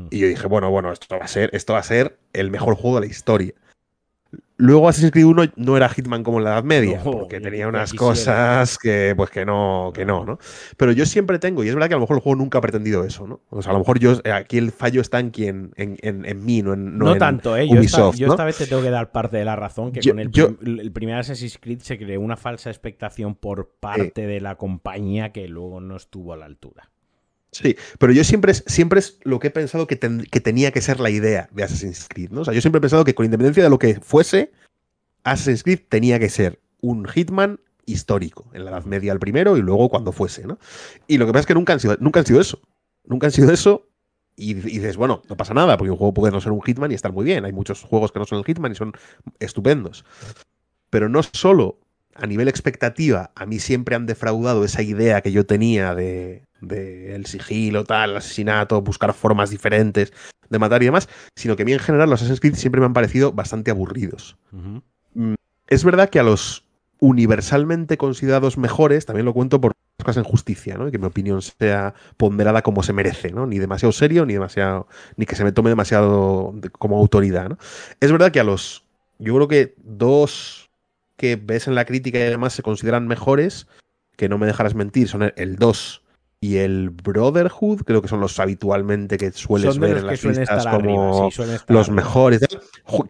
Y 0.09 0.19
yo 0.19 0.27
dije, 0.27 0.47
bueno, 0.47 0.71
bueno, 0.71 0.91
esto 0.91 1.17
va 1.17 1.25
a 1.25 1.27
ser, 1.27 1.49
esto 1.53 1.73
va 1.73 1.79
a 1.79 1.83
ser 1.83 2.17
el 2.33 2.49
mejor 2.49 2.75
juego 2.75 2.99
de 2.99 3.07
la 3.07 3.11
historia. 3.11 3.53
Luego 4.57 4.87
Assassin's 4.87 5.11
Creed 5.11 5.25
1 5.25 5.43
no 5.57 5.75
era 5.75 5.89
Hitman 5.89 6.23
como 6.23 6.37
en 6.37 6.45
la 6.45 6.53
Edad 6.53 6.63
Media, 6.63 7.01
No, 7.03 7.11
porque 7.11 7.41
tenía 7.41 7.67
unas 7.67 7.91
quisiera. 7.91 8.07
cosas 8.09 8.77
que 8.77 9.13
pues 9.17 9.29
que 9.29 9.45
no, 9.45 9.91
que 9.93 10.05
no, 10.05 10.23
¿no? 10.25 10.39
Pero 10.77 10.93
yo 10.93 11.05
siempre 11.05 11.39
tengo, 11.39 11.63
y 11.63 11.67
es 11.67 11.73
verdad 11.75 11.89
que 11.89 11.95
a 11.95 11.97
lo 11.97 12.01
mejor 12.01 12.15
el 12.17 12.21
juego 12.23 12.37
nunca 12.37 12.59
ha 12.59 12.61
pretendido 12.61 13.03
eso, 13.03 13.27
¿no? 13.27 13.41
O 13.49 13.61
sea, 13.61 13.71
a 13.71 13.73
lo 13.73 13.79
mejor 13.79 13.99
yo 13.99 14.13
aquí 14.33 14.57
el 14.57 14.71
fallo 14.71 15.01
está 15.01 15.19
en 15.19 15.31
quien, 15.31 15.73
en, 15.75 15.97
en- 16.01 16.23
en 16.25 16.45
mí, 16.45 16.61
no 16.61 16.73
en, 16.73 16.97
no 16.97 17.05
No, 17.05 17.11
en 17.13 17.19
tanto, 17.19 17.57
¿eh? 17.57 17.67
Yo, 17.67 17.81
esta, 17.81 17.97
Ubisoft, 18.07 18.15
yo 18.17 18.27
esta 18.29 18.45
vez 18.45 18.57
te 18.57 18.65
tengo 18.67 18.81
que 18.81 18.91
dar 18.91 19.11
parte 19.11 19.35
de 19.35 19.43
la 19.43 19.57
razón, 19.57 19.91
que 19.91 19.99
Yo- 19.99 20.13
con 20.13 20.19
el, 20.19 20.31
yo- 20.31 20.55
el 20.65 20.91
primer 20.93 21.15
Assassin's 21.17 21.57
Creed 21.57 21.79
se 21.81 21.97
creó 21.97 22.21
una 22.21 22.37
falsa 22.37 22.69
expectación 22.69 23.35
por 23.35 23.71
parte 23.81 24.25
de 24.25 24.39
la 24.39 24.55
compañía 24.55 25.33
que 25.33 25.49
luego 25.49 25.81
no 25.81 25.97
estuvo 25.97 26.31
a 26.31 26.37
la 26.37 26.45
altura. 26.45 26.91
Sí, 27.55 27.77
pero 27.99 28.11
yo 28.11 28.25
siempre 28.25 28.51
es, 28.51 28.65
siempre 28.67 28.99
es 28.99 29.17
lo 29.23 29.39
que 29.39 29.47
he 29.47 29.51
pensado 29.51 29.87
que, 29.87 29.97
que 29.97 30.41
tenía 30.41 30.71
que 30.71 30.81
ser 30.81 30.99
la 30.99 31.09
idea 31.09 31.47
de 31.53 31.63
Assassin's 31.63 32.05
Creed, 32.09 32.31
¿no? 32.31 32.41
O 32.41 32.45
sea, 32.45 32.53
yo 32.53 32.59
siempre 32.59 32.79
he 32.79 32.81
pensado 32.81 33.05
que 33.05 33.15
con 33.15 33.23
independencia 33.23 33.63
de 33.63 33.69
lo 33.69 33.79
que 33.79 33.95
fuese, 34.01 34.51
Assassin's 35.23 35.63
Creed 35.63 35.79
tenía 35.87 36.19
que 36.19 36.29
ser 36.29 36.59
un 36.81 37.07
Hitman 37.07 37.61
histórico, 37.85 38.45
en 38.53 38.65
la 38.65 38.71
Edad 38.71 38.83
Media 38.83 39.13
el 39.13 39.19
primero 39.19 39.55
y 39.55 39.61
luego 39.61 39.87
cuando 39.87 40.11
fuese, 40.11 40.45
¿no? 40.45 40.59
Y 41.07 41.17
lo 41.17 41.25
que 41.25 41.31
pasa 41.31 41.41
es 41.41 41.45
que 41.45 41.53
nunca 41.53 41.71
han 41.71 41.79
sido, 41.79 41.95
nunca 42.01 42.19
han 42.19 42.25
sido 42.25 42.41
eso. 42.41 42.59
Nunca 43.05 43.27
han 43.27 43.31
sido 43.31 43.49
eso. 43.53 43.87
Y, 44.35 44.51
y 44.51 44.79
dices, 44.79 44.97
bueno, 44.97 45.21
no 45.29 45.37
pasa 45.37 45.53
nada, 45.53 45.77
porque 45.77 45.91
un 45.91 45.97
juego 45.97 46.13
puede 46.13 46.33
no 46.33 46.41
ser 46.41 46.51
un 46.51 46.61
Hitman 46.61 46.91
y 46.91 46.95
estar 46.95 47.13
muy 47.13 47.23
bien. 47.23 47.45
Hay 47.45 47.53
muchos 47.53 47.83
juegos 47.83 48.11
que 48.11 48.19
no 48.19 48.25
son 48.25 48.39
el 48.39 48.43
Hitman 48.43 48.73
y 48.73 48.75
son 48.75 48.91
estupendos. 49.39 50.03
Pero 50.89 51.07
no 51.07 51.23
solo 51.23 51.79
a 52.15 52.25
nivel 52.27 52.47
expectativa, 52.47 53.31
a 53.35 53.45
mí 53.45 53.59
siempre 53.59 53.95
han 53.95 54.05
defraudado 54.05 54.63
esa 54.63 54.81
idea 54.81 55.21
que 55.21 55.31
yo 55.31 55.45
tenía 55.45 55.93
de, 55.93 56.43
de 56.61 57.13
el 57.15 57.25
sigilo, 57.25 57.83
tal, 57.83 58.11
el 58.11 58.17
asesinato, 58.17 58.81
buscar 58.81 59.13
formas 59.13 59.49
diferentes 59.49 60.13
de 60.49 60.59
matar 60.59 60.81
y 60.81 60.85
demás, 60.85 61.09
sino 61.35 61.55
que 61.55 61.63
a 61.63 61.65
mí 61.65 61.73
en 61.73 61.79
general 61.79 62.09
los 62.09 62.21
Assassin's 62.21 62.39
Creed 62.39 62.55
siempre 62.55 62.79
me 62.79 62.85
han 62.85 62.93
parecido 62.93 63.31
bastante 63.33 63.71
aburridos. 63.71 64.37
Ujú. 64.51 65.35
Es 65.67 65.83
verdad 65.83 66.09
que 66.09 66.19
a 66.19 66.23
los 66.23 66.63
universalmente 66.99 67.97
considerados 67.97 68.57
mejores, 68.57 69.05
también 69.05 69.25
lo 69.25 69.33
cuento 69.33 69.59
por 69.59 69.73
cosas 70.03 70.17
en 70.17 70.23
justicia, 70.23 70.77
¿no? 70.77 70.87
Y 70.87 70.91
que 70.91 70.99
mi 70.99 71.07
opinión 71.07 71.41
sea 71.41 71.93
ponderada 72.17 72.61
como 72.61 72.83
se 72.83 72.93
merece, 72.93 73.31
¿no? 73.31 73.47
Ni 73.47 73.59
demasiado 73.59 73.91
serio, 73.91 74.25
ni 74.25 74.33
demasiado. 74.33 74.87
ni 75.17 75.25
que 75.25 75.35
se 75.35 75.43
me 75.43 75.51
tome 75.51 75.69
demasiado 75.69 76.53
de- 76.55 76.69
como 76.69 76.97
autoridad, 76.97 77.49
¿no? 77.49 77.57
Es 77.99 78.11
verdad 78.11 78.31
que 78.31 78.39
a 78.39 78.43
los. 78.43 78.83
Yo 79.17 79.33
creo 79.35 79.47
que 79.47 79.75
dos 79.83 80.64
que 81.17 81.35
ves 81.37 81.67
en 81.67 81.75
la 81.75 81.85
crítica 81.85 82.19
y 82.19 82.23
además 82.23 82.53
se 82.53 82.63
consideran 82.63 83.07
mejores, 83.07 83.67
que 84.17 84.29
no 84.29 84.37
me 84.37 84.45
dejarás 84.45 84.75
mentir, 84.75 85.07
son 85.07 85.23
el- 85.23 85.33
el 85.37 85.55
2 85.57 86.01
y 86.41 86.57
el 86.57 86.89
Brotherhood, 86.91 87.81
creo 87.83 88.01
que 88.01 88.07
son 88.07 88.19
los 88.19 88.39
habitualmente 88.39 89.17
que 89.17 89.31
sueles 89.31 89.79
ver 89.79 89.97
en 89.97 90.07
las 90.07 90.23
listas 90.23 90.65
como 90.67 90.75
arriba, 90.75 91.31
sí, 91.31 91.41
los 91.69 91.87
arriba. 91.89 91.95
mejores. 91.95 92.41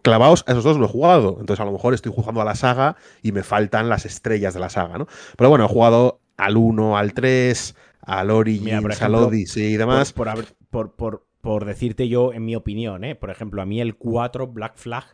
Clavaos, 0.03 0.43
a 0.47 0.51
esos 0.51 0.63
dos 0.63 0.77
lo 0.77 0.85
he 0.85 0.89
jugado. 0.89 1.37
Entonces, 1.39 1.59
a 1.59 1.65
lo 1.65 1.71
mejor 1.71 1.93
estoy 1.93 2.11
jugando 2.15 2.41
a 2.41 2.45
la 2.45 2.55
saga 2.55 2.95
y 3.21 3.31
me 3.33 3.43
faltan 3.43 3.89
las 3.89 4.05
estrellas 4.05 4.53
de 4.53 4.59
la 4.61 4.69
saga, 4.69 4.97
¿no? 4.97 5.07
Pero 5.37 5.49
bueno, 5.49 5.65
he 5.65 5.67
jugado 5.67 6.19
al 6.37 6.55
1, 6.57 6.97
al 6.97 7.13
3, 7.13 7.75
al 8.01 8.29
Origins, 8.31 8.83
Mira, 8.83 8.95
al 9.01 9.15
Odyssey 9.15 9.73
y 9.73 9.77
demás. 9.77 10.13
por, 10.13 10.29
por, 10.69 10.91
por- 10.95 11.25
por 11.41 11.65
decirte 11.65 12.07
yo, 12.07 12.33
en 12.33 12.43
mi 12.45 12.55
opinión, 12.55 13.03
¿eh? 13.03 13.13
por 13.15 13.29
ejemplo, 13.29 13.61
a 13.61 13.65
mí 13.67 13.79
el 13.79 13.95
4 13.95 14.47
Black 14.47 14.77
Flag 14.77 15.05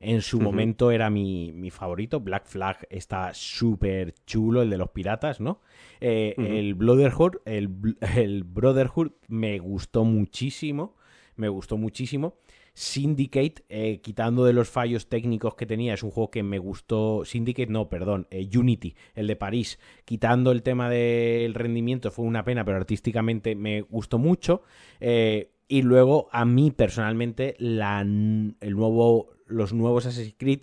en 0.00 0.22
su 0.22 0.40
momento 0.40 0.90
era 0.90 1.10
mi, 1.10 1.52
mi 1.52 1.70
favorito. 1.70 2.20
Black 2.20 2.46
Flag 2.46 2.86
está 2.90 3.32
súper 3.34 4.14
chulo, 4.26 4.62
el 4.62 4.70
de 4.70 4.78
los 4.78 4.90
piratas, 4.90 5.40
¿no? 5.40 5.60
Eh. 6.00 6.34
El 6.38 6.74
Brotherhood, 6.74 7.36
el, 7.44 7.96
el 8.16 8.44
Brotherhood 8.44 9.12
me 9.28 9.58
gustó 9.58 10.04
muchísimo, 10.04 10.96
me 11.36 11.48
gustó 11.48 11.76
muchísimo. 11.76 12.36
Syndicate, 12.78 13.64
eh, 13.68 14.00
quitando 14.02 14.44
de 14.44 14.52
los 14.52 14.68
fallos 14.68 15.08
técnicos 15.08 15.56
que 15.56 15.66
tenía, 15.66 15.94
es 15.94 16.04
un 16.04 16.12
juego 16.12 16.30
que 16.30 16.44
me 16.44 16.60
gustó. 16.60 17.24
Syndicate, 17.24 17.72
no, 17.72 17.88
perdón, 17.88 18.28
eh, 18.30 18.48
Unity, 18.56 18.94
el 19.16 19.26
de 19.26 19.34
París. 19.34 19.80
Quitando 20.04 20.52
el 20.52 20.62
tema 20.62 20.88
del 20.88 21.54
rendimiento, 21.54 22.12
fue 22.12 22.24
una 22.24 22.44
pena, 22.44 22.64
pero 22.64 22.76
artísticamente 22.76 23.56
me 23.56 23.80
gustó 23.80 24.18
mucho. 24.18 24.62
Eh, 25.00 25.50
y 25.66 25.82
luego, 25.82 26.28
a 26.30 26.44
mí 26.44 26.70
personalmente, 26.70 27.56
la, 27.58 28.00
el 28.00 28.76
nuevo, 28.76 29.30
los 29.48 29.72
nuevos 29.72 30.06
Assassin's 30.06 30.34
Creed, 30.38 30.60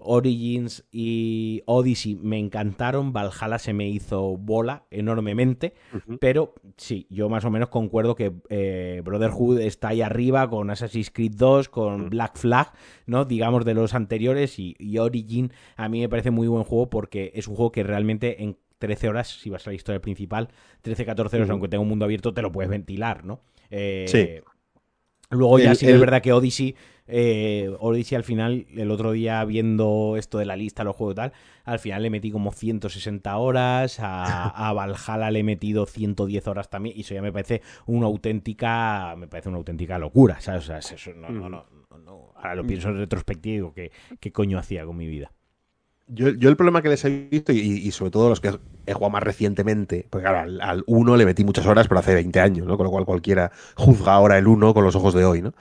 Origins 0.00 0.84
y 0.92 1.62
Odyssey 1.66 2.14
me 2.14 2.38
encantaron. 2.38 3.12
Valhalla 3.12 3.58
se 3.58 3.72
me 3.72 3.88
hizo 3.88 4.36
bola 4.36 4.84
enormemente. 4.90 5.74
Pero 6.20 6.54
sí, 6.76 7.06
yo 7.10 7.28
más 7.28 7.44
o 7.44 7.50
menos 7.50 7.68
concuerdo 7.68 8.14
que 8.14 8.32
eh, 8.48 9.02
Brotherhood 9.04 9.58
está 9.60 9.88
ahí 9.88 10.00
arriba 10.02 10.48
con 10.48 10.70
Assassin's 10.70 11.10
Creed 11.10 11.32
2, 11.36 11.68
con. 11.68 12.10
Black 12.10 12.36
Flag, 12.38 12.72
¿no? 13.06 13.24
Digamos 13.24 13.64
de 13.64 13.74
los 13.74 13.92
anteriores 13.94 14.58
y, 14.58 14.76
y 14.78 14.98
Origin 14.98 15.52
a 15.76 15.88
mí 15.88 16.00
me 16.00 16.08
parece 16.08 16.30
muy 16.30 16.46
buen 16.48 16.64
juego 16.64 16.88
porque 16.90 17.32
es 17.34 17.48
un 17.48 17.56
juego 17.56 17.72
que 17.72 17.82
realmente 17.82 18.42
en 18.42 18.56
13 18.78 19.08
horas, 19.08 19.26
si 19.28 19.50
vas 19.50 19.66
a 19.66 19.70
la 19.70 19.74
historia 19.74 20.00
principal, 20.00 20.48
13-14 20.84 21.18
horas, 21.18 21.34
Ujú. 21.42 21.52
aunque 21.52 21.68
tenga 21.68 21.82
un 21.82 21.88
mundo 21.88 22.04
abierto, 22.04 22.32
te 22.32 22.42
lo 22.42 22.52
puedes 22.52 22.70
ventilar, 22.70 23.24
¿no? 23.24 23.40
Eh, 23.70 24.04
Sí. 24.06 24.28
Luego 25.30 25.58
ya 25.58 25.70
El- 25.72 25.76
sí 25.76 25.86
es 25.86 26.00
verdad 26.00 26.22
que 26.22 26.32
Odyssey, 26.32 26.74
eh, 27.06 27.70
Odyssey 27.80 28.16
al 28.16 28.24
final, 28.24 28.66
el 28.74 28.90
otro 28.90 29.12
día 29.12 29.44
viendo 29.44 30.14
esto 30.16 30.38
de 30.38 30.46
la 30.46 30.56
lista, 30.56 30.84
los 30.84 30.96
juegos 30.96 31.14
y 31.14 31.16
tal, 31.16 31.32
al 31.64 31.78
final 31.78 32.02
le 32.02 32.10
metí 32.10 32.30
como 32.30 32.50
160 32.52 33.36
horas, 33.36 33.98
a, 34.00 34.48
a 34.68 34.72
Valhalla 34.72 35.30
le 35.30 35.40
he 35.40 35.42
metido 35.42 35.84
110 35.86 36.46
horas 36.48 36.70
también, 36.70 36.96
y 36.96 37.02
eso 37.02 37.14
ya 37.14 37.22
me 37.22 37.32
parece 37.32 37.60
una 37.86 38.06
auténtica, 38.06 39.14
me 39.18 39.28
parece 39.28 39.48
una 39.50 39.58
auténtica 39.58 39.98
locura, 39.98 40.40
¿sabes? 40.40 40.64
O 40.64 40.66
sea, 40.66 40.78
eso 40.78 41.12
no, 41.14 41.28
no, 41.30 41.48
no, 41.48 41.64
no, 41.90 41.98
no. 41.98 42.32
ahora 42.36 42.54
lo 42.54 42.66
pienso 42.66 42.88
en 42.88 42.96
retrospectiva 42.98 43.52
y 43.52 43.56
digo, 43.56 43.72
¿qué, 43.74 43.92
qué 44.20 44.32
coño 44.32 44.58
hacía 44.58 44.84
con 44.86 44.96
mi 44.96 45.06
vida? 45.06 45.32
Yo, 46.08 46.28
el 46.28 46.56
problema 46.56 46.80
que 46.80 46.88
les 46.88 47.04
he 47.04 47.28
visto, 47.30 47.52
y, 47.52 47.90
sobre 47.90 48.10
todo 48.10 48.30
los 48.30 48.40
que 48.40 48.58
he 48.86 48.92
jugado 48.94 49.10
más 49.10 49.22
recientemente, 49.22 50.06
porque 50.08 50.26
claro, 50.26 50.50
al 50.62 50.84
1 50.86 51.16
le 51.16 51.26
metí 51.26 51.44
muchas 51.44 51.66
horas, 51.66 51.86
pero 51.86 52.00
hace 52.00 52.14
20 52.14 52.40
años, 52.40 52.66
¿no? 52.66 52.76
Con 52.76 52.84
lo 52.84 52.90
cual 52.90 53.04
cualquiera 53.04 53.52
juzga 53.74 54.14
ahora 54.14 54.38
el 54.38 54.46
1 54.46 54.72
con 54.72 54.84
los 54.84 54.96
ojos 54.96 55.12
de 55.14 55.24
hoy, 55.24 55.42
¿no? 55.42 55.52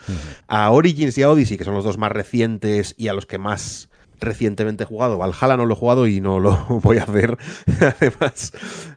A 0.48 0.72
Origins 0.72 1.18
y 1.18 1.24
a 1.24 1.30
Odyssey, 1.30 1.58
que 1.58 1.66
son 1.66 1.74
los 1.74 1.84
dos 1.84 1.98
más 1.98 2.12
recientes 2.12 2.96
y 2.98 3.10
a 3.10 3.14
los 3.14 3.26
que 3.26 3.38
más 3.38 3.90
recientemente 4.20 4.84
he 4.84 4.88
jugado, 4.88 5.18
Valhalla 5.18 5.58
no 5.58 5.66
lo 5.66 5.74
he 5.74 5.78
jugado 5.78 6.08
y 6.08 6.22
no 6.22 6.40
lo 6.40 6.56
voy 6.82 6.98
a 6.98 7.04
hacer, 7.04 7.38
además, 8.00 8.54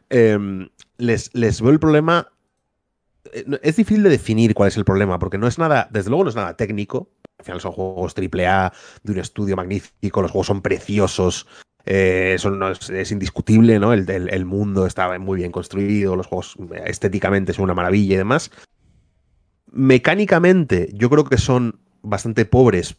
em, 0.09 0.69
les, 0.97 1.29
les 1.33 1.61
veo 1.61 1.71
el 1.71 1.79
problema 1.79 2.27
eh, 3.33 3.45
es 3.61 3.75
difícil 3.75 4.03
de 4.03 4.09
definir 4.09 4.53
cuál 4.53 4.69
es 4.69 4.77
el 4.77 4.85
problema, 4.85 5.19
porque 5.19 5.37
no 5.37 5.47
es 5.47 5.59
nada, 5.59 5.87
desde 5.91 6.09
luego 6.09 6.23
no 6.23 6.29
es 6.29 6.35
nada 6.35 6.55
técnico. 6.55 7.09
Al 7.41 7.45
final 7.45 7.61
son 7.61 7.71
juegos 7.71 8.13
AAA 8.15 8.71
de 9.01 9.11
un 9.11 9.17
estudio 9.17 9.55
magnífico, 9.55 10.21
los 10.21 10.29
juegos 10.29 10.45
son 10.45 10.61
preciosos, 10.61 11.47
eh, 11.85 12.37
es, 12.37 13.11
indiscutible, 13.11 13.79
¿no? 13.79 13.93
El, 13.93 14.07
el, 14.07 14.45
mundo 14.45 14.85
está 14.85 15.17
muy 15.17 15.39
bien 15.39 15.51
construido, 15.51 16.15
los 16.15 16.27
juegos 16.27 16.55
eh, 16.75 16.83
estéticamente 16.85 17.53
son 17.53 17.63
una 17.63 17.73
maravilla 17.73 18.13
y 18.13 18.17
demás. 18.17 18.51
Mecánicamente, 19.71 20.91
yo 20.93 21.09
creo 21.09 21.23
que 21.23 21.39
son 21.39 21.79
bastante 22.03 22.45
pobres, 22.45 22.97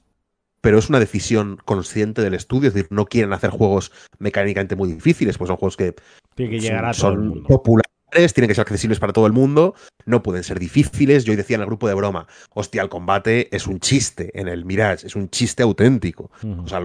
pero 0.60 0.78
es 0.78 0.88
una 0.88 0.98
decisión 0.98 1.58
consciente 1.64 2.20
del 2.20 2.34
estudio, 2.34 2.66
es 2.66 2.74
decir, 2.74 2.90
no 2.90 3.06
quieren 3.06 3.32
hacer 3.32 3.50
juegos 3.50 3.92
mecánicamente 4.18 4.74
muy 4.74 4.92
difíciles, 4.92 5.38
pues 5.38 5.46
son 5.46 5.56
juegos 5.56 5.76
que, 5.76 5.94
que 6.34 6.60
son, 6.60 6.94
son 6.94 7.42
populares 7.44 7.91
tienen 8.34 8.48
que 8.48 8.54
ser 8.54 8.62
accesibles 8.62 8.98
para 8.98 9.12
todo 9.12 9.26
el 9.26 9.32
mundo, 9.32 9.74
no 10.04 10.22
pueden 10.22 10.44
ser 10.44 10.58
difíciles. 10.58 11.24
Yo 11.24 11.36
decía 11.36 11.56
en 11.56 11.62
el 11.62 11.66
grupo 11.66 11.88
de 11.88 11.94
broma, 11.94 12.26
hostia, 12.50 12.82
el 12.82 12.88
combate 12.88 13.54
es 13.54 13.66
un 13.66 13.80
chiste 13.80 14.38
en 14.38 14.48
el 14.48 14.64
Mirage, 14.64 15.06
es 15.06 15.16
un 15.16 15.30
chiste 15.30 15.62
auténtico. 15.62 16.30
O 16.64 16.68
sea, 16.68 16.80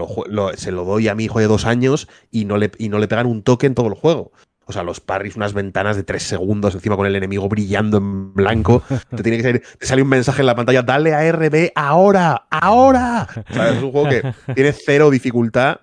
se 0.56 0.72
lo 0.72 0.86
doy 0.86 1.08
a 1.08 1.16
mi 1.16 1.26
hijo 1.26 1.40
de 1.40 1.48
dos 1.48 1.66
años 1.66 2.08
y 2.32 2.46
no, 2.46 2.58
le, 2.58 2.72
y 2.78 2.90
no 2.90 3.00
le 3.00 3.08
pegan 3.08 3.28
un 3.28 3.44
toque 3.44 3.68
en 3.68 3.76
todo 3.76 3.88
el 3.88 3.94
juego. 3.94 4.32
O 4.70 4.74
sea, 4.74 4.84
los 4.84 5.00
parries, 5.00 5.38
unas 5.38 5.54
ventanas 5.54 5.96
de 5.96 6.04
tres 6.04 6.24
segundos 6.24 6.76
encima 6.76 6.98
con 6.98 7.08
el 7.08 7.16
enemigo 7.16 7.48
brillando 7.48 7.98
en 7.98 8.34
blanco. 8.34 8.84
Te 9.16 9.24
tiene 9.24 9.38
que 9.38 9.44
salir, 9.44 9.64
te 9.80 9.86
sale 9.86 10.02
un 10.02 10.10
mensaje 10.10 10.42
en 10.42 10.46
la 10.46 10.56
pantalla, 10.56 10.82
dale 10.82 11.14
a 11.14 11.32
RB 11.32 11.72
ahora, 11.74 12.48
ahora. 12.52 13.28
O 13.50 13.54
sea, 13.54 13.70
es 13.70 13.82
un 13.82 13.92
juego 13.94 14.10
que 14.10 14.54
tiene 14.54 14.74
cero 14.74 15.10
dificultad 15.10 15.80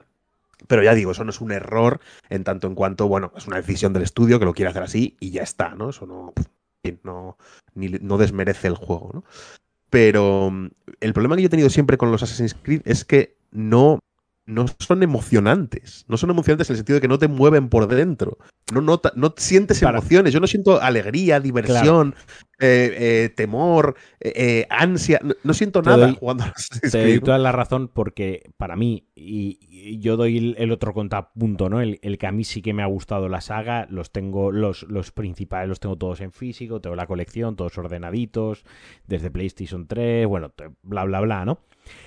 pero 0.66 0.82
ya 0.82 0.94
digo, 0.94 1.12
eso 1.12 1.24
no 1.24 1.30
es 1.30 1.40
un 1.40 1.52
error 1.52 2.00
en 2.28 2.44
tanto 2.44 2.66
en 2.66 2.74
cuanto, 2.74 3.08
bueno, 3.08 3.32
es 3.36 3.46
una 3.46 3.56
decisión 3.56 3.92
del 3.92 4.02
estudio 4.02 4.38
que 4.38 4.44
lo 4.44 4.54
quiere 4.54 4.70
hacer 4.70 4.82
así 4.82 5.16
y 5.20 5.30
ya 5.30 5.42
está, 5.42 5.74
¿no? 5.74 5.90
Eso 5.90 6.06
no, 6.06 6.32
no, 7.02 7.36
no 7.74 8.18
desmerece 8.18 8.68
el 8.68 8.76
juego, 8.76 9.10
¿no? 9.12 9.24
Pero 9.90 10.50
mm, 10.50 10.68
el 11.00 11.12
problema 11.12 11.36
que 11.36 11.42
yo 11.42 11.46
he 11.46 11.50
tenido 11.50 11.70
siempre 11.70 11.98
con 11.98 12.10
los 12.10 12.22
Assassin's 12.22 12.54
Creed 12.54 12.82
es 12.84 13.04
que 13.04 13.36
no 13.50 14.00
no 14.46 14.66
son 14.78 15.02
emocionantes. 15.02 16.04
No 16.08 16.16
son 16.16 16.30
emocionantes 16.30 16.68
en 16.68 16.74
el 16.74 16.78
sentido 16.78 16.96
de 16.96 17.00
que 17.00 17.08
no 17.08 17.18
te 17.18 17.28
mueven 17.28 17.68
por 17.68 17.88
dentro. 17.88 18.38
No, 18.72 18.80
no, 18.80 19.00
no 19.14 19.34
sientes 19.36 19.82
emociones. 19.82 20.32
Yo 20.32 20.40
no 20.40 20.46
siento 20.46 20.80
alegría, 20.80 21.40
diversión, 21.40 22.14
eh, 22.58 22.94
eh, 22.98 23.28
temor, 23.34 23.96
eh, 24.20 24.66
ansia. 24.68 25.20
No, 25.42 25.54
siento 25.54 25.82
nada 25.82 26.12
jugando 26.12 26.44
a 26.44 26.52
Te 26.90 27.02
doy 27.02 27.20
toda 27.20 27.38
la 27.38 27.52
razón 27.52 27.88
porque 27.88 28.50
para 28.56 28.76
mí, 28.76 29.06
y, 29.14 29.58
yo 30.00 30.16
doy 30.16 30.54
el, 30.56 30.72
otro 30.72 30.92
contrapunto, 30.94 31.68
¿no? 31.68 31.80
El, 31.80 31.98
que 32.18 32.26
a 32.26 32.32
mí 32.32 32.44
sí 32.44 32.62
que 32.62 32.72
me 32.72 32.82
ha 32.82 32.86
gustado 32.86 33.28
la 33.28 33.40
saga, 33.40 33.86
los 33.90 34.10
tengo, 34.10 34.52
los, 34.52 34.84
los 34.84 35.12
principales 35.12 35.68
los 35.68 35.80
tengo 35.80 35.96
todos 35.96 36.20
en 36.20 36.32
físico, 36.32 36.80
tengo 36.80 36.96
la 36.96 37.06
colección, 37.06 37.56
todos 37.56 37.76
ordenaditos, 37.78 38.64
desde 39.06 39.30
PlayStation 39.30 39.86
3, 39.86 40.26
bueno, 40.26 40.52
bla, 40.82 41.04
bla, 41.04 41.20
bla, 41.20 41.44
¿no? 41.44 41.60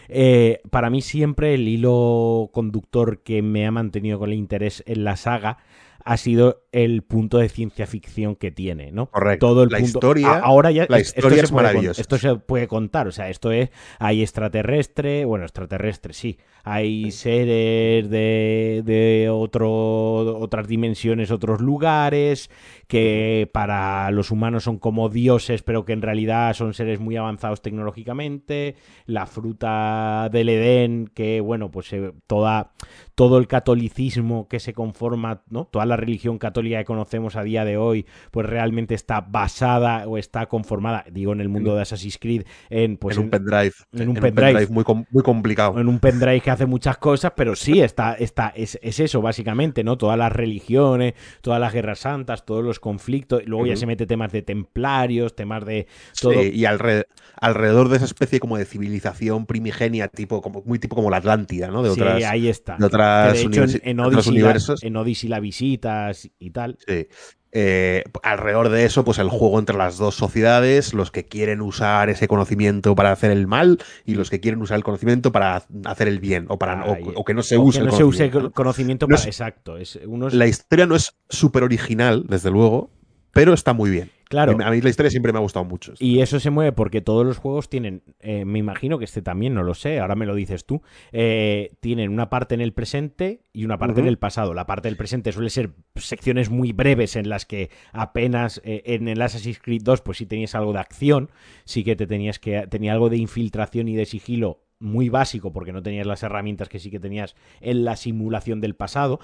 Eh, 0.09 0.61
para 0.71 0.89
mí 0.89 1.01
siempre 1.01 1.53
el 1.53 1.67
hilo 1.67 2.49
conductor 2.53 3.21
que 3.21 3.41
me 3.41 3.67
ha 3.67 3.71
mantenido 3.71 4.19
con 4.19 4.29
el 4.29 4.35
interés 4.37 4.83
en 4.87 5.03
la 5.03 5.15
saga 5.15 5.59
ha 6.07 6.15
sido 6.15 6.63
el 6.71 7.01
punto 7.01 7.37
de 7.37 7.49
ciencia 7.49 7.85
ficción 7.85 8.37
que 8.37 8.49
tiene, 8.49 8.93
¿no? 8.93 9.07
Correcto. 9.07 9.47
Todo 9.47 9.63
el 9.63 9.69
la 9.69 9.79
punto... 9.79 9.97
historia, 9.97 10.39
ahora 10.39 10.71
ya 10.71 10.85
la 10.87 11.01
historia 11.01 11.43
es 11.43 11.51
maravillosa. 11.51 11.99
Esto 11.99 12.17
se 12.17 12.33
puede 12.37 12.69
contar, 12.69 13.09
o 13.09 13.11
sea, 13.11 13.29
esto 13.29 13.51
es 13.51 13.71
hay 13.99 14.21
extraterrestre, 14.21 15.25
bueno, 15.25 15.43
extraterrestre 15.43 16.13
sí, 16.13 16.39
hay 16.63 17.11
seres 17.11 18.09
de, 18.09 18.83
de 18.85 19.29
otro, 19.29 20.39
otras 20.39 20.69
dimensiones, 20.69 21.29
otros 21.29 21.59
lugares 21.59 22.49
que 22.87 23.49
para 23.51 24.09
los 24.11 24.31
humanos 24.31 24.63
son 24.63 24.77
como 24.77 25.09
dioses, 25.09 25.61
pero 25.61 25.83
que 25.83 25.91
en 25.91 26.01
realidad 26.01 26.53
son 26.53 26.73
seres 26.73 27.01
muy 27.01 27.17
avanzados 27.17 27.61
tecnológicamente, 27.61 28.75
la 29.05 29.25
fruta 29.25 30.29
del 30.31 30.47
Edén, 30.47 31.11
que 31.13 31.41
bueno, 31.41 31.69
pues 31.69 31.91
eh, 31.91 32.13
toda, 32.27 32.71
todo 33.17 33.39
el 33.39 33.47
catolicismo 33.47 34.47
que 34.47 34.59
se 34.59 34.73
conforma, 34.73 35.41
¿no? 35.49 35.65
Toda 35.65 35.87
la 35.87 35.97
religión 35.97 36.37
católica 36.37 36.77
que 36.77 36.85
conocemos 36.85 37.35
a 37.35 37.41
día 37.41 37.65
de 37.65 37.75
hoy, 37.75 38.05
pues 38.29 38.45
realmente 38.45 38.93
está 38.93 39.21
basada 39.21 40.07
o 40.07 40.19
está 40.19 40.45
conformada, 40.45 41.03
digo, 41.11 41.33
en 41.33 41.41
el 41.41 41.49
mundo 41.49 41.75
de 41.75 41.81
Assassin's 41.81 42.19
Creed, 42.19 42.43
en 42.69 42.97
pues 42.97 43.17
en 43.17 43.23
un 43.23 43.29
pendrive. 43.31 43.73
En 43.91 44.09
un 44.09 44.15
pendrive. 44.17 44.67
muy, 44.67 44.83
muy 45.09 45.23
complicado. 45.23 45.79
En 45.79 45.87
un 45.87 45.97
pendrive 45.97 46.41
que 46.41 46.51
hace 46.51 46.67
muchas 46.67 46.99
cosas, 46.99 47.33
pero 47.35 47.55
sí, 47.55 47.81
está, 47.81 48.13
está, 48.13 48.49
es, 48.55 48.77
es 48.83 48.99
eso, 48.99 49.19
básicamente, 49.19 49.83
¿no? 49.83 49.97
Todas 49.97 50.19
las 50.19 50.31
religiones, 50.31 51.15
todas 51.41 51.59
las 51.59 51.73
guerras 51.73 51.97
santas, 51.97 52.45
todos 52.45 52.63
los 52.63 52.79
conflictos, 52.79 53.41
luego 53.47 53.65
ya 53.65 53.75
se 53.75 53.87
mete 53.87 54.05
temas 54.05 54.31
de 54.31 54.43
templarios, 54.43 55.35
temas 55.35 55.65
de 55.65 55.87
todo. 56.21 56.43
y 56.43 56.65
alrededor, 56.65 57.89
de 57.89 57.95
esa 57.95 58.05
especie 58.05 58.39
como 58.39 58.59
de 58.59 58.65
civilización 58.65 59.47
primigenia, 59.47 60.07
tipo, 60.07 60.39
como, 60.43 60.61
muy 60.67 60.77
tipo 60.77 60.95
como 60.95 61.09
la 61.09 61.17
Atlántida, 61.17 61.69
¿no? 61.69 61.81
De 61.81 61.89
otras, 61.89 62.19
sí, 62.19 62.23
ahí 62.23 62.47
está. 62.47 62.77
De 62.77 62.85
otras 62.85 63.06
hecho, 63.33 63.63
en, 63.83 63.99
Odyssey 63.99 64.43
en 64.81 64.95
Odyssey 64.95 65.29
la 65.29 65.39
visitas 65.39 66.29
y 66.39 66.49
tal. 66.51 66.77
Sí. 66.85 67.07
Eh, 67.53 68.03
alrededor 68.23 68.69
de 68.69 68.85
eso, 68.85 69.05
pues 69.05 69.19
el 69.19 69.29
juego 69.29 69.57
entre 69.57 69.77
las 69.77 69.97
dos 69.97 70.15
sociedades, 70.15 70.93
los 70.93 71.11
que 71.11 71.25
quieren 71.25 71.61
usar 71.61 72.09
ese 72.09 72.27
conocimiento 72.27 72.93
para 72.93 73.11
hacer 73.11 73.31
el 73.31 73.47
mal 73.47 73.79
y 74.05 74.15
los 74.15 74.29
que 74.29 74.39
quieren 74.41 74.61
usar 74.61 74.77
el 74.77 74.83
conocimiento 74.83 75.31
para 75.31 75.63
hacer 75.85 76.07
el 76.09 76.19
bien 76.19 76.45
o 76.49 76.59
para 76.59 76.85
o, 77.15 77.23
que 77.23 77.33
no 77.33 77.41
se 77.41 77.57
use. 77.57 77.79
Que 77.79 77.85
no 77.85 77.91
se 77.93 78.03
use 78.03 78.29
conocimiento 78.53 79.07
para 79.07 79.23
exacto. 79.23 79.77
Es 79.77 79.97
La 80.31 80.45
historia 80.45 80.85
no 80.85 80.95
es 80.95 81.15
súper 81.29 81.63
original, 81.63 82.25
desde 82.27 82.51
luego, 82.51 82.91
pero 83.31 83.53
está 83.53 83.73
muy 83.73 83.89
bien. 83.89 84.11
Claro. 84.29 84.57
A 84.61 84.71
mí 84.71 84.81
la 84.81 84.89
historia 84.89 85.09
siempre 85.09 85.31
me 85.31 85.39
ha 85.39 85.41
gustado 85.41 85.65
mucho. 85.65 85.93
Y 85.99 86.19
eso 86.19 86.39
se 86.39 86.49
mueve 86.49 86.71
porque 86.73 87.01
todos 87.01 87.25
los 87.25 87.37
juegos 87.37 87.69
tienen, 87.69 88.03
eh, 88.19 88.45
me 88.45 88.59
imagino 88.59 88.99
que 88.99 89.05
este 89.05 89.21
también, 89.21 89.53
no 89.53 89.63
lo 89.63 89.73
sé, 89.73 89.99
ahora 89.99 90.15
me 90.15 90.25
lo 90.25 90.35
dices 90.35 90.65
tú, 90.65 90.81
eh, 91.11 91.71
tienen 91.79 92.11
una 92.11 92.29
parte 92.29 92.55
en 92.55 92.61
el 92.61 92.73
presente 92.73 93.41
y 93.53 93.63
una 93.65 93.77
parte 93.77 94.01
en 94.01 94.07
el 94.07 94.17
pasado. 94.17 94.53
La 94.53 94.65
parte 94.65 94.87
del 94.89 94.97
presente 94.97 95.31
suele 95.31 95.49
ser 95.49 95.71
secciones 95.95 96.49
muy 96.49 96.73
breves 96.73 97.15
en 97.15 97.29
las 97.29 97.45
que 97.45 97.69
apenas 97.93 98.61
eh, 98.63 98.83
en 98.85 99.07
el 99.07 99.21
Assassin's 99.21 99.59
Creed 99.59 99.81
2 99.83 100.01
pues 100.01 100.17
sí 100.17 100.25
tenías 100.25 100.55
algo 100.55 100.73
de 100.73 100.79
acción, 100.79 101.31
sí 101.63 101.83
que 101.83 101.95
te 101.95 102.07
tenías 102.07 102.39
que, 102.39 102.67
tenía 102.67 102.93
algo 102.93 103.09
de 103.09 103.17
infiltración 103.17 103.87
y 103.87 103.95
de 103.95 104.05
sigilo 104.05 104.67
muy 104.79 105.09
básico 105.09 105.51
porque 105.51 105.73
no 105.73 105.81
tenías 105.81 106.05
las 106.05 106.23
herramientas 106.23 106.69
que 106.69 106.79
sí 106.79 106.91
que 106.91 106.99
tenías 106.99 107.35
en 107.61 107.83
la 107.83 107.95
simulación 107.95 108.61
del 108.61 108.75
pasado. 108.75 109.19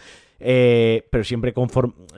Eh, 0.45 1.07
pero 1.09 1.23
siempre, 1.23 1.53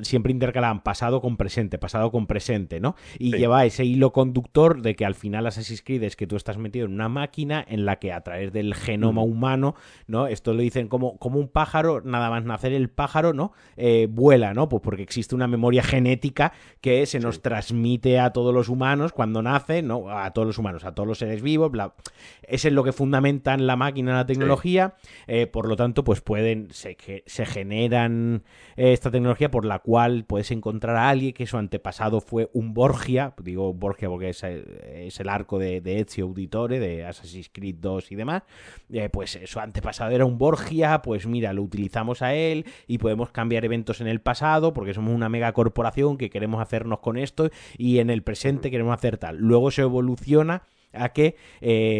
siempre 0.01 0.31
intercalan 0.31 0.81
pasado 0.81 1.21
con 1.21 1.37
presente, 1.37 1.77
pasado 1.77 2.11
con 2.11 2.25
presente, 2.25 2.79
¿no? 2.79 2.95
Y 3.19 3.37
lleva 3.37 3.65
ese 3.65 3.85
hilo 3.85 4.11
conductor 4.11 4.81
de 4.81 4.95
que 4.95 5.05
al 5.05 5.13
final 5.13 5.45
Assassin's 5.45 5.83
Creed 5.83 6.01
es 6.01 6.15
que 6.15 6.25
tú 6.25 6.35
estás 6.35 6.57
metido 6.57 6.87
en 6.87 6.93
una 6.93 7.07
máquina 7.07 7.63
en 7.67 7.85
la 7.85 7.97
que 7.97 8.11
a 8.11 8.21
través 8.21 8.51
del 8.51 8.73
genoma 8.73 9.21
humano, 9.21 9.75
¿no? 10.07 10.25
Esto 10.25 10.53
lo 10.53 10.61
dicen 10.61 10.87
como, 10.87 11.19
como 11.19 11.39
un 11.39 11.49
pájaro, 11.49 12.01
nada 12.01 12.31
más 12.31 12.43
nacer 12.45 12.73
el 12.73 12.89
pájaro, 12.89 13.33
¿no? 13.33 13.53
Eh, 13.77 14.07
vuela, 14.09 14.55
¿no? 14.55 14.69
Pues 14.69 14.81
porque 14.81 15.03
existe 15.03 15.35
una 15.35 15.47
memoria 15.47 15.83
genética 15.83 16.51
que 16.81 17.05
se 17.05 17.19
nos 17.19 17.43
transmite 17.43 18.19
a 18.19 18.31
todos 18.31 18.53
los 18.53 18.69
humanos 18.69 19.13
cuando 19.13 19.43
nace, 19.43 19.83
¿no? 19.83 20.09
A 20.09 20.31
todos 20.33 20.47
los 20.47 20.57
humanos, 20.57 20.83
a 20.83 20.95
todos 20.95 21.07
los 21.07 21.19
seres 21.19 21.43
vivos, 21.43 21.69
bla. 21.69 21.93
Ese 22.41 22.69
es 22.69 22.73
lo 22.73 22.83
que 22.83 22.91
fundamenta 22.91 23.53
en 23.53 23.67
la 23.67 23.75
máquina, 23.75 24.15
la 24.15 24.25
tecnología, 24.25 24.95
eh, 25.27 25.45
por 25.45 25.67
lo 25.67 25.75
tanto, 25.75 26.03
pues 26.03 26.21
pueden, 26.21 26.69
se, 26.71 26.97
se 27.25 27.45
generan 27.45 28.14
eh, 28.75 28.93
esta 28.93 29.11
tecnología 29.11 29.49
por 29.49 29.65
la 29.65 29.79
cual 29.79 30.25
puedes 30.25 30.51
encontrar 30.51 30.95
a 30.95 31.09
alguien 31.09 31.33
que 31.33 31.47
su 31.47 31.57
antepasado 31.57 32.21
fue 32.21 32.49
un 32.53 32.73
Borgia, 32.73 33.33
digo 33.41 33.73
Borgia 33.73 34.09
porque 34.09 34.29
es, 34.29 34.43
eh, 34.43 35.09
el 35.17 35.29
arco 35.29 35.59
de, 35.59 35.81
Ezio 35.99 36.25
Auditore, 36.25 36.79
de 36.79 37.05
Assassin's 37.05 37.49
Creed 37.51 37.75
2 37.79 38.11
y 38.11 38.15
demás, 38.15 38.43
eh, 38.91 39.09
pues 39.09 39.39
su 39.45 39.59
antepasado 39.59 40.11
era 40.11 40.25
un 40.25 40.37
Borgia, 40.37 41.01
pues 41.01 41.25
mira, 41.27 41.53
lo 41.53 41.63
utilizamos 41.63 42.21
a 42.21 42.33
él 42.33 42.65
y 42.87 42.97
podemos 42.97 43.31
cambiar 43.31 43.65
eventos 43.65 44.01
en 44.01 44.07
el 44.07 44.21
pasado 44.21 44.73
porque 44.73 44.93
somos 44.93 45.13
una 45.13 45.29
mega 45.29 45.51
corporación 45.53 46.17
que 46.17 46.29
queremos 46.29 46.61
hacernos 46.61 46.99
con 46.99 47.17
esto 47.17 47.49
y 47.77 47.99
en 47.99 48.09
el 48.09 48.23
presente 48.23 48.71
queremos 48.71 48.93
hacer 48.93 49.17
tal. 49.17 49.37
Luego 49.37 49.71
se 49.71 49.81
evoluciona 49.81 50.63
a 50.93 51.09
que 51.09 51.35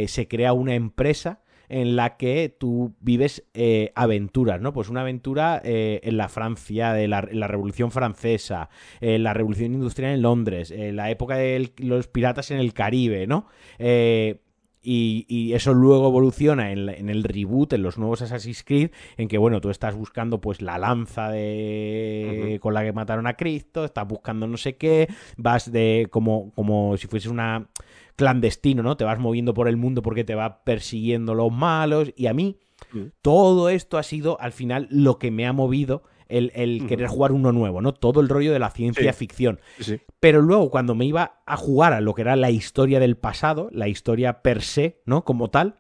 se 0.07 0.28
crea 0.28 0.53
una 0.53 0.74
empresa 0.74 1.41
en 1.70 1.95
la 1.95 2.18
que 2.18 2.55
tú 2.57 2.95
vives 2.99 3.43
eh, 3.53 3.91
aventuras, 3.95 4.61
¿no? 4.61 4.74
Pues 4.74 4.89
una 4.89 5.01
aventura 5.01 5.61
eh, 5.63 5.99
en 6.03 6.18
la 6.18 6.30
Francia, 6.30 6.93
de 6.93 7.07
la, 7.07 7.22
Revolución 7.22 7.91
Francesa, 7.91 8.70
en 9.01 9.24
la 9.24 9.34
Revolución 9.34 9.74
Industrial 9.74 10.13
en 10.13 10.22
Londres, 10.22 10.72
en 10.72 10.95
la 10.95 11.09
época 11.09 11.38
de 11.38 11.72
los 11.78 12.07
piratas 12.07 12.51
en 12.51 12.57
el 12.57 12.74
Caribe, 12.74 13.28
¿no? 13.28 13.47
Eh, 13.80 14.41
Y, 14.86 15.53
eso 15.53 15.73
luego 15.73 16.07
evoluciona 16.07 16.71
en, 16.71 17.09
el 17.09 17.23
reboot, 17.23 17.73
en 17.73 17.81
los 17.81 17.97
nuevos 17.97 18.21
Assassin's 18.21 18.63
Creed, 18.63 18.91
en 19.17 19.27
que, 19.27 19.38
bueno, 19.38 19.61
tú 19.61 19.69
estás 19.69 19.95
buscando 19.95 20.39
pues 20.39 20.61
la 20.61 20.77
lanza 20.77 21.29
de 21.29 22.59
con 22.61 22.73
la 22.73 22.83
que 22.83 22.93
mataron 22.93 23.27
a 23.27 23.36
Cristo, 23.36 23.86
estás 23.86 24.07
buscando 24.07 24.47
no 24.47 24.57
sé 24.57 24.75
qué, 24.77 25.07
vas 25.38 25.71
de 25.71 26.07
como, 26.11 26.51
como 26.51 26.97
si 26.97 27.07
fuese 27.07 27.29
una 27.29 27.67
clandestino, 28.15 28.83
¿no? 28.83 28.97
Te 28.97 29.03
vas 29.03 29.19
moviendo 29.19 29.53
por 29.53 29.67
el 29.67 29.77
mundo 29.77 30.01
porque 30.01 30.23
te 30.23 30.36
va 30.36 30.63
persiguiendo 30.63 31.33
los 31.36 31.51
malos. 31.51 32.13
Y 32.15 32.27
a 32.27 32.33
mí, 32.33 32.57
mm. 32.93 33.03
todo 33.21 33.69
esto 33.69 33.97
ha 33.97 34.03
sido 34.03 34.39
al 34.39 34.51
final 34.51 34.88
lo 34.89 35.19
que 35.19 35.31
me 35.31 35.45
ha 35.45 35.53
movido 35.53 36.03
el, 36.30 36.86
querer 36.88 37.07
jugar 37.07 37.32
uno 37.32 37.51
nuevo, 37.51 37.82
¿no? 37.82 37.93
Todo 37.93 38.21
el 38.21 38.30
rollo 38.30 38.51
de 38.53 38.59
la 38.59 38.71
ciencia 38.71 39.13
ficción. 39.13 39.59
Pero 40.19 40.41
luego, 40.41 40.69
cuando 40.69 40.95
me 40.95 41.05
iba 41.05 41.41
a 41.45 41.57
jugar 41.57 41.93
a 41.93 42.01
lo 42.01 42.13
que 42.13 42.21
era 42.21 42.36
la 42.36 42.51
historia 42.51 42.99
del 42.99 43.17
pasado, 43.17 43.69
la 43.71 43.88
historia 43.88 44.41
per 44.41 44.61
se, 44.61 45.01
¿no? 45.05 45.23
Como 45.23 45.49
tal, 45.49 45.76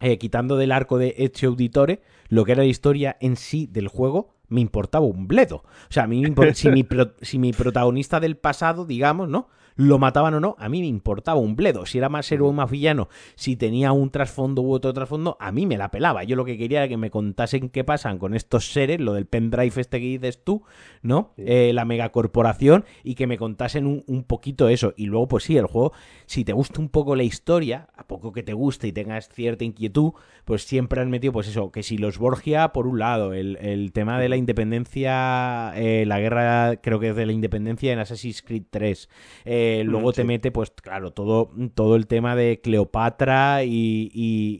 eh, 0.00 0.18
quitando 0.18 0.56
del 0.56 0.72
arco 0.72 0.98
de 0.98 1.14
Ezio 1.18 1.50
Auditore, 1.50 2.02
lo 2.28 2.44
que 2.44 2.52
era 2.52 2.62
la 2.62 2.68
historia 2.68 3.16
en 3.20 3.36
sí 3.36 3.68
del 3.70 3.88
juego, 3.88 4.34
me 4.48 4.60
importaba 4.60 5.06
un 5.06 5.28
bledo. 5.28 5.56
O 5.56 5.92
sea, 5.92 6.04
a 6.04 6.06
mí 6.06 6.22
si, 6.54 6.70
mi 6.70 6.86
si 7.20 7.38
mi 7.38 7.52
protagonista 7.52 8.20
del 8.20 8.36
pasado, 8.36 8.84
digamos, 8.84 9.28
¿no? 9.28 9.48
Lo 9.76 9.98
mataban 9.98 10.34
o 10.34 10.40
no, 10.40 10.56
a 10.58 10.68
mí 10.68 10.80
me 10.80 10.86
importaba 10.86 11.40
un 11.40 11.56
bledo. 11.56 11.86
Si 11.86 11.98
era 11.98 12.08
más 12.08 12.30
héroe 12.30 12.48
o 12.48 12.52
más 12.52 12.70
villano, 12.70 13.08
si 13.34 13.56
tenía 13.56 13.92
un 13.92 14.10
trasfondo 14.10 14.62
u 14.62 14.72
otro 14.72 14.92
trasfondo, 14.92 15.36
a 15.40 15.52
mí 15.52 15.66
me 15.66 15.76
la 15.76 15.90
pelaba. 15.90 16.24
Yo 16.24 16.36
lo 16.36 16.44
que 16.44 16.58
quería 16.58 16.80
era 16.80 16.88
que 16.88 16.96
me 16.96 17.10
contasen 17.10 17.68
qué 17.68 17.84
pasan 17.84 18.18
con 18.18 18.34
estos 18.34 18.72
seres, 18.72 19.00
lo 19.00 19.14
del 19.14 19.26
pendrive 19.26 19.80
este 19.80 20.00
que 20.00 20.06
dices 20.06 20.42
tú, 20.44 20.62
¿no? 21.02 21.32
Eh, 21.36 21.72
la 21.74 21.84
megacorporación, 21.84 22.84
y 23.02 23.14
que 23.14 23.26
me 23.26 23.38
contasen 23.38 23.86
un, 24.06 24.24
poquito 24.24 24.68
eso. 24.68 24.94
Y 24.96 25.06
luego, 25.06 25.28
pues 25.28 25.44
sí, 25.44 25.56
el 25.56 25.66
juego, 25.66 25.92
si 26.26 26.44
te 26.44 26.52
gusta 26.52 26.80
un 26.80 26.88
poco 26.88 27.16
la 27.16 27.22
historia, 27.22 27.88
a 27.96 28.06
poco 28.06 28.32
que 28.32 28.42
te 28.42 28.52
guste 28.52 28.88
y 28.88 28.92
tengas 28.92 29.28
cierta 29.28 29.64
inquietud, 29.64 30.12
pues 30.44 30.64
siempre 30.64 31.00
han 31.00 31.10
metido, 31.10 31.32
pues 31.32 31.48
eso, 31.48 31.70
que 31.72 31.82
si 31.82 31.98
los 31.98 32.18
Borgia, 32.18 32.72
por 32.72 32.86
un 32.86 32.98
lado, 32.98 33.32
el, 33.32 33.90
tema 33.92 34.18
de 34.18 34.28
la 34.28 34.36
independencia, 34.36 35.72
eh, 35.76 36.04
la 36.06 36.20
guerra, 36.20 36.76
creo 36.76 37.00
que 37.00 37.10
es 37.10 37.16
de 37.16 37.26
la 37.26 37.32
independencia 37.32 37.92
en 37.92 37.98
Assassin's 37.98 38.42
Creed 38.42 38.64
3. 38.70 39.08
Eh, 39.44 39.61
luego 39.84 40.12
te 40.12 40.24
mete, 40.24 40.50
pues 40.50 40.70
claro, 40.70 41.12
todo, 41.12 41.50
todo 41.74 41.96
el 41.96 42.06
tema 42.06 42.36
de 42.36 42.60
Cleopatra 42.62 43.64
y. 43.64 44.10
Y, 44.14 44.58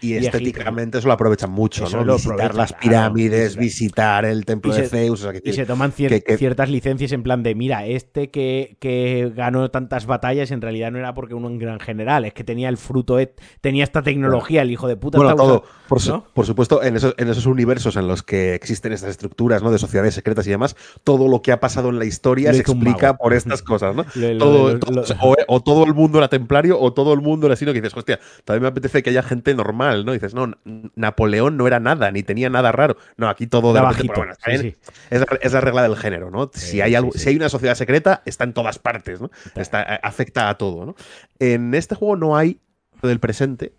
y, 0.00 0.14
estéticamente 0.14 0.98
eso 0.98 1.08
lo 1.08 1.14
aprovechan 1.14 1.50
mucho, 1.50 1.88
¿no? 1.88 2.14
visitar 2.14 2.54
las 2.54 2.72
pirámides, 2.72 3.56
visitar 3.56 4.24
el 4.24 4.44
templo 4.44 4.74
de 4.74 4.88
Zeus. 4.88 5.26
y 5.42 5.52
se 5.52 5.66
toman 5.66 5.92
ciertas 5.92 6.70
licencias 6.70 7.12
en 7.12 7.22
plan 7.22 7.42
de, 7.42 7.54
mira, 7.54 7.86
este 7.86 8.30
que, 8.30 8.76
que, 8.80 9.32
ganó 9.34 9.70
tantas 9.70 10.06
batallas 10.06 10.50
en 10.50 10.60
realidad 10.60 10.90
no 10.90 10.98
era 10.98 11.14
porque 11.14 11.34
uno 11.34 11.48
un 11.48 11.58
gran 11.58 11.80
general, 11.80 12.24
es 12.24 12.34
que 12.34 12.44
tenía 12.44 12.68
el 12.68 12.76
fruto, 12.76 13.18
tenía 13.60 13.84
esta 13.84 14.02
tecnología, 14.02 14.62
el 14.62 14.70
hijo 14.70 14.88
de 14.88 14.96
puta. 14.96 15.18
Bueno, 15.18 15.36
todo, 15.36 15.64
por, 15.88 16.00
por, 16.32 16.46
supuesto, 16.46 16.82
en 16.82 16.96
esos, 16.96 17.14
en 17.18 17.28
esos 17.28 17.46
universos 17.46 17.96
en 17.96 18.08
los 18.08 18.22
que 18.22 18.54
existen 18.54 18.92
estas 18.92 19.10
estructuras, 19.10 19.62
¿no? 19.62 19.70
De 19.70 19.78
sociedades 19.78 20.14
secretas 20.14 20.46
y 20.46 20.50
demás, 20.50 20.76
todo 21.04 21.28
lo 21.28 21.42
que 21.42 21.52
ha 21.52 21.60
pasado 21.60 21.88
en 21.90 21.98
la 21.98 22.04
historia 22.04 22.52
se 22.52 22.60
explica 22.60 23.16
por 23.16 23.32
estas 23.34 23.62
cosas, 23.62 23.94
¿no? 23.94 24.04
o, 24.40 25.60
todo 25.60 25.84
el 25.84 25.94
mundo 25.94 26.18
era 26.18 26.28
templario 26.28 26.80
o 26.80 26.92
todo 26.92 27.12
el 27.12 27.20
mundo 27.20 27.46
era 27.46 27.54
así, 27.54 27.64
¿no? 27.64 27.72
Que 27.72 27.80
dices, 27.80 27.96
hostia, 27.96 28.20
también 28.44 28.62
me 28.62 28.68
apetece 28.68 29.02
que 29.02 29.10
haya 29.10 29.22
gente 29.22 29.54
normal, 29.54 30.04
¿no? 30.04 30.12
dices, 30.12 30.34
no, 30.34 30.52
Napoleón 30.94 31.56
no 31.56 31.66
era 31.66 31.80
nada, 31.80 32.10
ni 32.10 32.22
tenía 32.22 32.50
nada 32.50 32.72
raro. 32.72 32.96
No, 33.16 33.28
aquí 33.28 33.46
todo 33.46 33.72
de 33.72 33.80
repente, 33.80 34.76
Es, 35.10 35.52
la 35.52 35.60
regla 35.60 35.82
del 35.82 35.96
género, 35.96 36.30
¿no? 36.30 36.50
si, 36.52 36.80
hay 36.80 36.94
algo, 36.94 37.12
si 37.12 37.28
hay 37.28 37.36
una 37.36 37.48
sociedad 37.48 37.74
secreta, 37.74 38.22
está 38.24 38.44
en 38.44 38.52
todas 38.52 38.78
partes, 38.78 39.20
¿no? 39.20 39.30
Está, 39.54 39.82
afecta 39.82 40.48
a 40.48 40.58
todo, 40.58 40.86
¿no? 40.86 40.94
En 41.38 41.74
este 41.74 41.94
juego 41.94 42.16
no 42.16 42.36
hay 42.36 42.60
del 43.02 43.20
presente, 43.20 43.74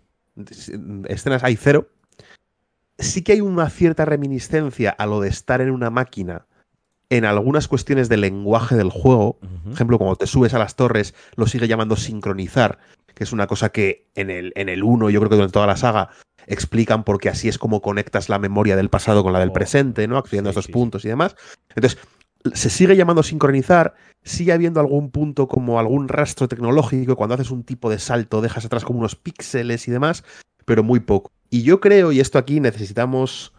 escenas 1.08 1.44
hay 1.44 1.56
cero. 1.56 1.88
Sí 2.98 3.22
que 3.22 3.32
hay 3.32 3.40
una 3.40 3.68
cierta 3.68 4.04
reminiscencia 4.04 4.90
a 4.90 5.06
lo 5.06 5.20
de 5.20 5.28
estar 5.28 5.60
en 5.60 5.70
una 5.70 5.90
máquina 5.90 6.46
en 7.10 7.24
algunas 7.24 7.68
cuestiones 7.68 8.08
del 8.08 8.22
lenguaje 8.22 8.76
del 8.76 8.90
juego, 8.90 9.38
por 9.38 9.72
ejemplo, 9.72 9.98
cuando 9.98 10.16
te 10.16 10.26
subes 10.26 10.54
a 10.54 10.58
las 10.58 10.76
torres, 10.76 11.14
lo 11.36 11.46
sigue 11.46 11.68
llamando 11.68 11.96
sincronizar, 11.96 12.78
que 13.14 13.24
es 13.24 13.32
una 13.32 13.46
cosa 13.46 13.70
que 13.70 14.08
en 14.14 14.30
el, 14.30 14.52
en 14.56 14.68
el 14.68 14.82
1, 14.82 15.10
yo 15.10 15.20
creo 15.20 15.30
que 15.30 15.36
durante 15.36 15.52
toda 15.52 15.66
la 15.66 15.76
saga, 15.76 16.10
explican 16.46 17.04
porque 17.04 17.28
así 17.28 17.48
es 17.48 17.58
como 17.58 17.80
conectas 17.80 18.28
la 18.28 18.38
memoria 18.38 18.76
del 18.76 18.90
pasado 18.90 19.22
con 19.22 19.32
la 19.32 19.40
del 19.40 19.50
oh, 19.50 19.52
presente, 19.52 20.06
¿no? 20.06 20.16
Accediendo 20.18 20.50
a 20.50 20.52
esos 20.52 20.68
puntos 20.68 21.04
y 21.04 21.08
demás. 21.08 21.36
Entonces, 21.74 21.98
se 22.54 22.70
sigue 22.70 22.96
llamando 22.96 23.22
sincronizar, 23.22 23.94
sigue 24.22 24.52
habiendo 24.52 24.80
algún 24.80 25.10
punto 25.10 25.48
como 25.48 25.78
algún 25.78 26.08
rastro 26.08 26.48
tecnológico, 26.48 27.16
cuando 27.16 27.34
haces 27.34 27.50
un 27.50 27.64
tipo 27.64 27.90
de 27.90 27.98
salto 27.98 28.40
dejas 28.40 28.64
atrás 28.64 28.84
como 28.84 29.00
unos 29.00 29.16
píxeles 29.16 29.88
y 29.88 29.90
demás, 29.90 30.24
pero 30.64 30.82
muy 30.82 31.00
poco. 31.00 31.32
Y 31.50 31.62
yo 31.62 31.80
creo, 31.80 32.12
y 32.12 32.20
esto 32.20 32.38
aquí 32.38 32.60
necesitamos 32.60 33.52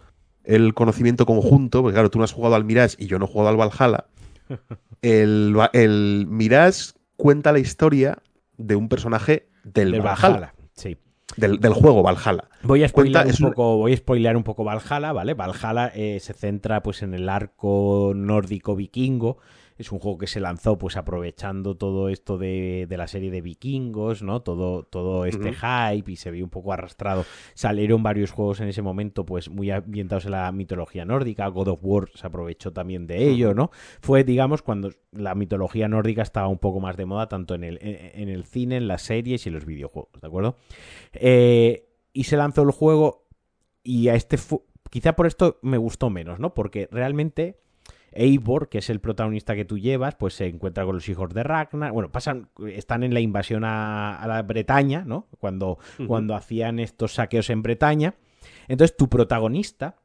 el 0.48 0.74
conocimiento 0.74 1.26
conjunto, 1.26 1.82
porque 1.82 1.94
claro, 1.94 2.10
tú 2.10 2.18
no 2.18 2.24
has 2.24 2.32
jugado 2.32 2.56
al 2.56 2.64
Mirage 2.64 2.96
y 2.98 3.08
yo 3.08 3.20
no 3.20 3.26
he 3.26 3.28
jugado 3.28 3.50
al 3.50 3.58
Valhalla. 3.58 4.06
El, 5.04 5.56
el 5.74 6.26
Mirage 6.28 6.94
cuenta 7.18 7.52
la 7.52 7.60
historia 7.60 8.18
de 8.58 8.76
un 8.76 8.90
personaje 8.90 9.48
del, 9.64 10.02
Valhalla. 10.02 10.56
Sí. 10.74 10.98
Del, 11.36 11.60
juego 11.74 12.02
Valhalla. 12.02 12.46
Voy 12.64 12.84
a 12.84 12.88
spoilear 12.88 13.28
un 13.28 13.50
poco, 13.50 13.78
voy 13.78 13.94
a 13.94 13.98
spoilear 13.98 14.36
un 14.36 14.44
poco 14.44 14.64
Valhalla, 14.64 15.12
¿vale? 15.12 15.36
Valhalla 15.36 15.92
eh, 15.94 16.20
se 16.20 16.34
centra 16.34 16.82
pues 16.82 17.04
en 17.04 17.14
el 17.14 17.30
arco 17.30 18.14
nórdico 18.16 18.76
vikingo 18.76 19.38
es 19.78 19.92
un 19.92 20.00
juego 20.00 20.18
que 20.18 20.28
se 20.28 20.40
lanzó 20.40 20.78
pues 20.78 20.98
aprovechando 20.98 21.76
todo 21.76 22.10
esto 22.10 22.38
de, 22.38 22.88
la 22.90 23.08
serie 23.08 23.30
de 23.30 23.42
vikingos, 23.42 24.24
¿no? 24.24 24.42
Todo, 24.42 24.84
todo 24.84 25.26
este 25.26 25.54
hype 25.54 26.12
y 26.12 26.16
se 26.16 26.32
vio 26.32 26.44
un 26.44 26.50
poco 26.50 26.74
arrastrado. 26.74 27.26
Salieron 27.54 28.02
varios 28.02 28.32
juegos 28.32 28.60
en 28.60 28.70
ese 28.70 28.82
momento 28.82 29.26
pues 29.26 29.50
muy 29.50 29.70
ambientados 29.70 30.26
en 30.26 30.32
la 30.32 30.52
mitología 30.52 31.06
nórdica. 31.06 31.48
God 31.48 31.68
of 31.70 31.80
War 31.84 32.10
se 32.16 32.26
aprovechó 32.26 32.74
también 32.74 33.08
de 33.08 33.30
ello, 33.30 33.54
¿no? 33.54 33.70
Fue, 34.02 34.24
digamos, 34.24 34.62
cuando 34.62 34.92
la 35.12 35.36
mitología 35.36 35.88
nórdica 35.88 36.22
estaba 36.22 36.48
un 36.48 36.60
poco 36.60 36.80
más 36.80 36.98
de 36.98 37.06
moda 37.06 37.28
tanto 37.28 37.54
en 37.54 37.64
el, 37.64 37.80
en, 37.82 38.30
el 38.30 38.46
cine, 38.46 38.78
en 38.78 38.88
las 38.88 39.04
series 39.04 39.46
y 39.46 39.50
en 39.50 39.56
los 39.56 39.66
videojuegos, 39.66 40.20
¿de 40.20 40.28
acuerdo? 40.28 40.56
Eh, 41.14 41.88
y 42.14 42.24
se 42.24 42.38
lanzó 42.38 42.64
el 42.64 42.72
juego 42.72 43.28
y 43.84 44.08
a 44.10 44.16
este... 44.16 44.38
Quizá 44.90 45.18
por 45.18 45.28
esto 45.28 45.60
me 45.62 45.78
gustó 45.78 46.10
menos, 46.10 46.40
¿no? 46.40 46.54
Porque 46.54 46.88
realmente 46.90 47.60
Eivor, 48.18 48.68
que 48.70 48.80
es 48.80 48.90
el 48.90 49.00
protagonista 49.00 49.56
que 49.56 49.66
tú 49.66 49.78
llevas, 49.78 50.16
pues 50.16 50.34
se 50.34 50.48
encuentra 50.48 50.86
con 50.86 50.96
los 50.96 51.08
hijos 51.08 51.30
de 51.34 51.44
Ragnar. 51.44 51.92
Bueno, 51.92 52.12
pasan, 52.12 52.50
están 52.68 53.04
en 53.04 53.14
la 53.14 53.20
invasión 53.20 53.64
a, 53.64 54.24
la 54.28 54.42
Bretaña, 54.42 55.04
¿no? 55.06 55.28
Cuando, 55.40 55.78
cuando 56.08 56.36
hacían 56.36 56.80
estos 56.80 57.14
saqueos 57.14 57.50
en 57.50 57.62
Bretaña. 57.62 58.16
Entonces, 58.68 58.98
tu 58.98 59.08
protagonista 59.08 59.96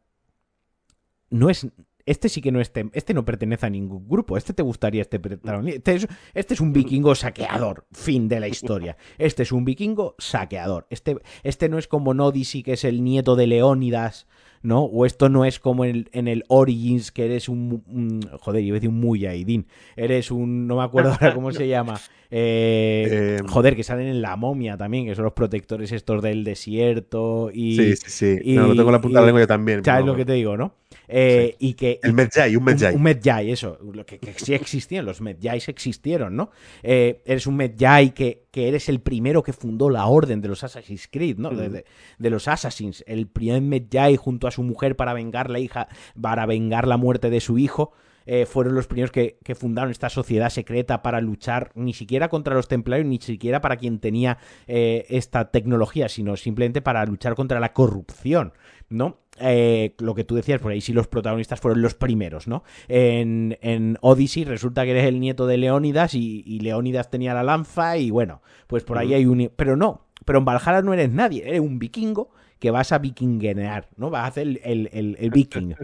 no 1.30 1.48
es. 1.50 1.66
Este 2.06 2.28
sí 2.28 2.40
que 2.40 2.52
no 2.52 2.60
este, 2.60 2.88
este 2.92 3.14
no 3.14 3.24
pertenece 3.24 3.66
a 3.66 3.70
ningún 3.70 4.08
grupo. 4.08 4.36
Este 4.36 4.52
te 4.52 4.62
gustaría 4.62 5.02
este 5.02 5.20
protagonista. 5.20 5.92
Este 5.92 5.94
es, 5.94 6.08
este 6.34 6.54
es 6.54 6.60
un 6.60 6.72
vikingo 6.72 7.14
saqueador. 7.14 7.86
Fin 7.92 8.28
de 8.28 8.40
la 8.40 8.48
historia. 8.48 8.96
Este 9.18 9.42
es 9.42 9.52
un 9.52 9.64
vikingo 9.64 10.14
saqueador. 10.18 10.86
Este, 10.90 11.16
este 11.42 11.68
no 11.68 11.78
es 11.78 11.88
como 11.88 12.14
Nodisi, 12.14 12.62
que 12.62 12.74
es 12.74 12.84
el 12.84 13.04
nieto 13.04 13.36
de 13.36 13.46
Leónidas 13.46 14.26
¿no? 14.62 14.82
O 14.84 15.06
esto 15.06 15.28
no 15.28 15.44
es 15.44 15.58
como 15.58 15.84
en 15.84 15.90
el, 15.90 16.08
en 16.12 16.28
el 16.28 16.44
Origins, 16.48 17.10
que 17.12 17.24
eres 17.24 17.48
un, 17.48 18.20
joder, 18.40 18.62
iba 18.62 18.74
a 18.74 18.76
decir 18.76 18.88
un 18.88 19.00
Mujahideen, 19.00 19.66
eres 19.96 20.30
un, 20.30 20.66
no 20.66 20.76
me 20.76 20.84
acuerdo 20.84 21.12
ahora 21.12 21.34
cómo 21.34 21.52
se 21.52 21.68
llama, 21.68 22.00
eh, 22.30 23.38
em. 23.40 23.46
joder, 23.46 23.76
que 23.76 23.82
salen 23.82 24.06
en 24.06 24.22
la 24.22 24.36
momia 24.36 24.76
también, 24.76 25.06
que 25.06 25.14
son 25.14 25.24
los 25.24 25.32
protectores 25.32 25.92
estos 25.92 26.22
del 26.22 26.44
desierto 26.44 27.50
y... 27.52 27.76
Sí, 27.76 27.96
sí, 27.96 28.38
sí, 28.40 28.54
no, 28.54 28.68
lo 28.68 28.76
tengo 28.76 28.88
en 28.88 28.92
la 28.92 29.00
punta 29.00 29.18
de 29.18 29.22
la 29.22 29.26
lengua 29.26 29.40
yo 29.40 29.46
también. 29.46 29.84
¿Sabes 29.84 30.06
lo 30.06 30.14
que 30.14 30.24
te 30.24 30.32
digo, 30.32 30.56
no? 30.56 30.74
Eh, 31.08 31.56
y 31.58 31.74
que, 31.74 32.00
el 32.02 32.12
Medjay, 32.12 32.56
un 32.56 32.64
Medjay. 32.64 32.94
Un, 32.94 33.02
Medjay, 33.02 33.50
eso. 33.50 33.78
Que, 34.06 34.18
que, 34.18 34.34
sí 34.34 34.54
existían, 34.54 35.04
los 35.04 35.20
Medjays 35.20 35.68
existieron, 35.68 36.36
¿no? 36.36 36.50
Eh, 36.82 37.22
eres 37.24 37.46
un 37.46 37.56
Medjay 37.56 38.10
que, 38.10 38.44
que, 38.50 38.68
eres 38.68 38.88
el 38.88 39.00
primero 39.00 39.42
que 39.42 39.52
fundó 39.52 39.90
la 39.90 40.06
orden 40.06 40.40
de 40.40 40.48
los 40.48 40.64
Assassin's 40.64 41.08
Creed, 41.10 41.38
¿no? 41.38 41.50
De, 41.50 41.84
los 42.18 42.48
Assassins. 42.48 43.04
El 43.06 43.26
primer 43.26 43.62
Medjay 43.62 44.16
junto 44.16 44.46
a 44.46 44.50
su 44.50 44.62
mujer 44.62 44.96
para 44.96 45.12
vengar 45.12 45.50
la 45.50 45.58
hija, 45.58 45.88
para 46.20 46.46
vengar 46.46 46.86
la 46.86 46.96
muerte 46.96 47.30
de 47.30 47.40
su 47.40 47.58
hijo. 47.58 47.92
Eh, 48.26 48.46
fueron 48.46 48.74
los 48.74 48.86
primeros 48.86 49.10
que, 49.10 49.38
que, 49.42 49.54
fundaron 49.54 49.90
esta 49.90 50.08
sociedad 50.08 50.50
secreta 50.50 51.02
para 51.02 51.20
luchar 51.20 51.70
ni 51.74 51.92
siquiera 51.92 52.28
contra 52.28 52.54
los 52.54 52.68
templarios, 52.68 53.06
ni 53.06 53.18
siquiera 53.18 53.60
para 53.60 53.76
quien 53.76 53.98
tenía 53.98 54.38
esta 54.66 55.50
tecnología, 55.50 56.08
sino 56.08 56.36
simplemente 56.36 56.82
para 56.82 57.04
luchar 57.04 57.34
contra 57.34 57.60
la 57.60 57.72
corrupción, 57.72 58.52
¿no? 58.88 59.22
Eh, 59.40 59.94
lo 59.98 60.14
que 60.14 60.24
tú 60.24 60.34
decías, 60.34 60.60
por 60.60 60.72
ahí 60.72 60.80
sí 60.80 60.92
los 60.92 61.08
protagonistas 61.08 61.58
fueron 61.58 61.80
los 61.80 61.94
primeros, 61.94 62.46
¿no? 62.46 62.64
En, 62.88 63.58
en 63.62 63.96
Odyssey 64.02 64.44
resulta 64.44 64.84
que 64.84 64.90
eres 64.90 65.06
el 65.06 65.20
nieto 65.20 65.46
de 65.46 65.56
Leónidas 65.56 66.14
y, 66.14 66.60
Leónidas 66.60 67.10
tenía 67.10 67.32
la 67.32 67.42
lanza 67.42 67.96
y 67.96 68.10
bueno, 68.10 68.42
pues 68.66 68.84
por 68.84 68.98
ahí 68.98 69.14
hay 69.14 69.24
un... 69.24 69.50
Pero 69.56 69.76
no, 69.76 70.06
pero 70.24 70.38
en 70.38 70.44
Valhalla 70.44 70.82
no 70.82 70.92
eres 70.92 71.10
nadie, 71.10 71.48
eres 71.48 71.60
un 71.60 71.78
vikingo 71.78 72.30
que 72.58 72.70
vas 72.70 72.92
a 72.92 72.98
vikingenear, 72.98 73.88
¿no? 73.96 74.10
Vas 74.10 74.24
a 74.24 74.26
hacer 74.26 74.60
el, 74.62 74.90
el, 74.92 75.30
viking. 75.34 75.74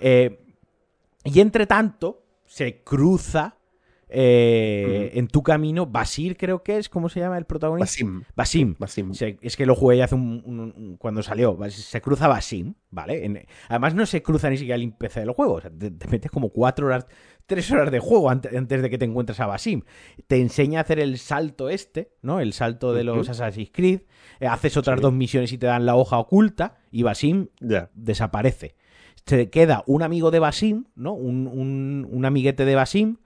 Eh, 0.00 0.38
y 1.24 1.40
entre 1.40 1.66
tanto, 1.66 2.24
se 2.46 2.82
cruza 2.82 3.58
eh, 4.10 5.10
en 5.14 5.28
tu 5.28 5.42
camino, 5.42 5.84
Basir 5.84 6.36
creo 6.36 6.62
que 6.62 6.78
es, 6.78 6.88
¿cómo 6.88 7.08
se 7.08 7.20
llama 7.20 7.36
el 7.36 7.44
protagonista? 7.44 8.04
Basim. 8.34 8.74
Basim. 8.78 9.12
es 9.42 9.56
que 9.56 9.66
lo 9.66 9.74
jugué 9.74 10.02
hace 10.02 10.14
un, 10.14 10.96
cuando 10.98 11.22
salió. 11.22 11.58
Se 11.68 12.00
cruza 12.00 12.26
Basim, 12.26 12.74
¿vale? 12.90 13.46
además 13.68 13.94
no 13.94 14.06
se 14.06 14.22
cruza 14.22 14.48
ni 14.48 14.56
siquiera 14.56 14.80
el 14.80 14.92
PC 14.92 15.20
del 15.20 15.32
juego. 15.32 15.54
O 15.54 15.60
sea, 15.60 15.70
te, 15.70 16.08
metes 16.08 16.30
como 16.30 16.48
cuatro 16.50 16.86
horas, 16.86 17.06
tres 17.46 17.70
horas 17.70 17.90
de 17.90 17.98
juego 17.98 18.30
antes, 18.30 18.52
de 18.82 18.90
que 18.90 18.98
te 18.98 19.04
encuentres 19.04 19.40
a 19.40 19.46
Basim. 19.46 19.82
Te 20.26 20.40
enseña 20.40 20.80
a 20.80 20.82
hacer 20.82 21.00
el 21.00 21.18
salto 21.18 21.68
este, 21.68 22.12
¿no? 22.22 22.40
El 22.40 22.54
salto 22.54 22.94
de 22.94 23.04
los 23.04 23.28
Assassin's 23.28 23.70
Creed. 23.72 24.02
Eh, 24.40 24.46
haces 24.46 24.76
otras 24.78 25.00
dos 25.00 25.12
misiones 25.12 25.52
y 25.52 25.58
te 25.58 25.66
dan 25.66 25.84
la 25.84 25.96
hoja 25.96 26.18
oculta 26.18 26.78
y 26.90 27.02
Basim 27.02 27.48
desaparece. 27.94 28.76
Se 29.28 29.50
queda 29.50 29.84
un 29.86 30.02
amigo 30.02 30.30
de 30.30 30.38
Basim, 30.38 30.86
¿no? 30.96 31.12
Un, 31.12 32.06
un 32.10 32.24
amiguete 32.24 32.64
de 32.64 32.74
Basim 32.74 33.18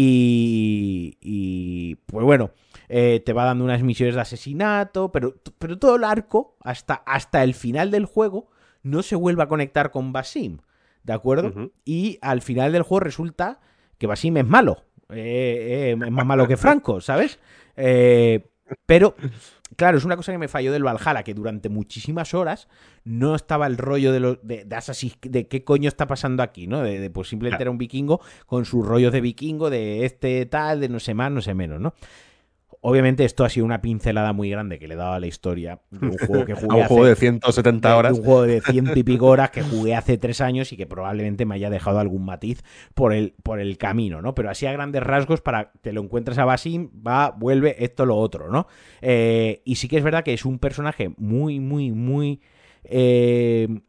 y, 0.00 1.96
pues 2.06 2.24
bueno, 2.24 2.50
eh, 2.88 3.20
te 3.24 3.32
va 3.32 3.44
dando 3.44 3.64
unas 3.64 3.82
misiones 3.82 4.14
de 4.14 4.20
asesinato, 4.20 5.10
pero, 5.10 5.34
pero 5.58 5.78
todo 5.78 5.96
el 5.96 6.04
arco, 6.04 6.56
hasta, 6.60 6.94
hasta 6.94 7.42
el 7.42 7.54
final 7.54 7.90
del 7.90 8.04
juego, 8.04 8.48
no 8.82 9.02
se 9.02 9.16
vuelve 9.16 9.42
a 9.42 9.48
conectar 9.48 9.90
con 9.90 10.12
Basim, 10.12 10.58
¿de 11.02 11.12
acuerdo? 11.12 11.72
Y 11.84 12.18
al 12.22 12.42
final 12.42 12.72
del 12.72 12.82
juego 12.82 13.00
resulta 13.00 13.60
que 13.98 14.06
Basim 14.06 14.36
es 14.36 14.46
malo, 14.46 14.84
eh, 15.08 15.94
eh, 15.96 15.96
es 16.04 16.12
más 16.12 16.26
malo 16.26 16.46
que 16.46 16.56
Franco, 16.56 17.00
¿sabes? 17.00 17.38
pero 18.86 19.14
claro, 19.78 19.96
es 19.96 20.04
una 20.04 20.16
cosa 20.16 20.32
que 20.32 20.38
me 20.38 20.48
falló 20.48 20.72
del 20.72 20.82
Valhalla, 20.82 21.22
que 21.22 21.34
durante 21.34 21.68
muchísimas 21.68 22.34
horas 22.34 22.66
no 23.04 23.36
estaba 23.36 23.68
el 23.68 23.78
rollo 23.78 24.12
de, 24.12 24.18
lo, 24.18 24.34
de, 24.42 24.66
de 25.22 25.46
qué 25.46 25.62
coño 25.62 25.86
está 25.86 26.08
pasando 26.08 26.42
aquí, 26.42 26.66
¿no? 26.66 26.82
De, 26.82 27.08
pues 27.10 27.28
simplemente 27.28 27.62
era 27.62 27.70
un 27.70 27.78
vikingo 27.78 28.20
con 28.46 28.64
sus 28.64 28.84
rollos 28.84 29.12
de 29.12 29.20
vikingo, 29.20 29.70
de 29.70 30.04
este 30.04 30.44
tal, 30.46 30.80
de 30.80 30.88
no 30.88 30.98
sé 30.98 31.14
más, 31.14 31.30
no 31.30 31.40
sé 31.40 31.54
menos, 31.54 31.80
¿no? 31.80 31.94
Obviamente 32.80 33.24
esto 33.24 33.44
ha 33.44 33.48
sido 33.48 33.66
una 33.66 33.80
pincelada 33.80 34.32
muy 34.32 34.50
grande 34.50 34.78
que 34.78 34.86
le 34.86 34.94
he 34.94 34.96
dado 34.96 35.14
a 35.14 35.20
la 35.20 35.26
historia 35.26 35.80
de 35.90 36.06
un 36.06 36.18
juego 36.18 36.44
que 36.44 36.54
jugué 36.54 36.80
un 36.80 36.86
juego 36.86 37.06
de 37.06 37.16
170 37.16 37.96
horas. 37.96 38.18
un 38.18 38.24
juego 38.24 38.42
de 38.42 38.60
ciento 38.60 38.96
y 38.96 39.02
pico 39.02 39.26
horas 39.26 39.50
que 39.50 39.62
jugué 39.64 39.96
hace 39.96 40.16
tres 40.16 40.40
años 40.40 40.72
y 40.72 40.76
que 40.76 40.86
probablemente 40.86 41.44
me 41.44 41.56
haya 41.56 41.70
dejado 41.70 41.98
algún 41.98 42.24
matiz 42.24 42.62
por 42.94 43.12
el, 43.12 43.34
por 43.42 43.58
el 43.58 43.78
camino, 43.78 44.22
¿no? 44.22 44.34
Pero 44.34 44.50
así 44.50 44.66
a 44.66 44.72
grandes 44.72 45.02
rasgos 45.02 45.40
para 45.40 45.72
que 45.82 45.92
lo 45.92 46.02
encuentres 46.02 46.38
a 46.38 46.44
Basim, 46.44 46.90
va, 47.04 47.30
vuelve 47.30 47.82
esto, 47.82 48.06
lo 48.06 48.16
otro, 48.16 48.50
¿no? 48.50 48.68
Eh, 49.00 49.62
y 49.64 49.74
sí 49.76 49.88
que 49.88 49.96
es 49.96 50.04
verdad 50.04 50.22
que 50.22 50.34
es 50.34 50.44
un 50.44 50.58
personaje 50.58 51.12
muy, 51.16 51.58
muy, 51.58 51.90
muy... 51.90 52.40
Eh, 52.84 53.80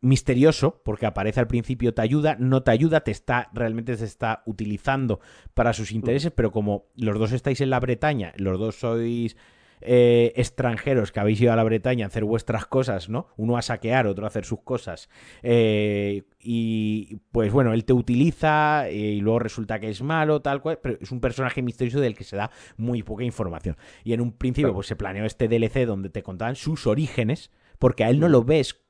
misterioso, 0.00 0.82
porque 0.84 1.06
aparece 1.06 1.40
al 1.40 1.46
principio, 1.46 1.94
te 1.94 2.02
ayuda, 2.02 2.36
no 2.38 2.62
te 2.62 2.70
ayuda, 2.70 3.00
te 3.00 3.10
está, 3.10 3.50
realmente 3.52 3.96
se 3.96 4.04
está 4.04 4.42
utilizando 4.46 5.20
para 5.54 5.72
sus 5.72 5.92
intereses, 5.92 6.32
pero 6.32 6.52
como 6.52 6.86
los 6.96 7.18
dos 7.18 7.32
estáis 7.32 7.60
en 7.60 7.70
la 7.70 7.80
Bretaña, 7.80 8.32
los 8.36 8.58
dos 8.58 8.76
sois 8.76 9.36
eh, 9.82 10.32
extranjeros 10.36 11.12
que 11.12 11.20
habéis 11.20 11.40
ido 11.40 11.52
a 11.52 11.56
la 11.56 11.62
Bretaña 11.62 12.06
a 12.06 12.08
hacer 12.08 12.24
vuestras 12.24 12.66
cosas, 12.66 13.08
¿no? 13.08 13.28
Uno 13.36 13.56
a 13.56 13.62
saquear, 13.62 14.06
otro 14.06 14.24
a 14.24 14.28
hacer 14.28 14.44
sus 14.44 14.60
cosas. 14.62 15.08
Eh, 15.42 16.22
y 16.40 17.16
pues 17.30 17.52
bueno, 17.52 17.72
él 17.72 17.84
te 17.84 17.92
utiliza 17.92 18.88
eh, 18.88 18.94
y 18.94 19.20
luego 19.20 19.40
resulta 19.40 19.78
que 19.78 19.90
es 19.90 20.02
malo, 20.02 20.40
tal 20.40 20.62
cual, 20.62 20.78
pero 20.82 20.98
es 21.00 21.10
un 21.10 21.20
personaje 21.20 21.62
misterioso 21.62 22.00
del 22.00 22.16
que 22.16 22.24
se 22.24 22.36
da 22.36 22.50
muy 22.76 23.02
poca 23.02 23.24
información. 23.24 23.76
Y 24.02 24.12
en 24.12 24.20
un 24.20 24.32
principio, 24.32 24.72
pues 24.72 24.86
se 24.86 24.96
planeó 24.96 25.24
este 25.24 25.48
DLC 25.48 25.86
donde 25.86 26.08
te 26.08 26.22
contaban 26.22 26.56
sus 26.56 26.86
orígenes, 26.86 27.50
porque 27.78 28.04
a 28.04 28.10
él 28.10 28.18
no 28.18 28.28
lo 28.28 28.44
ves 28.44 28.85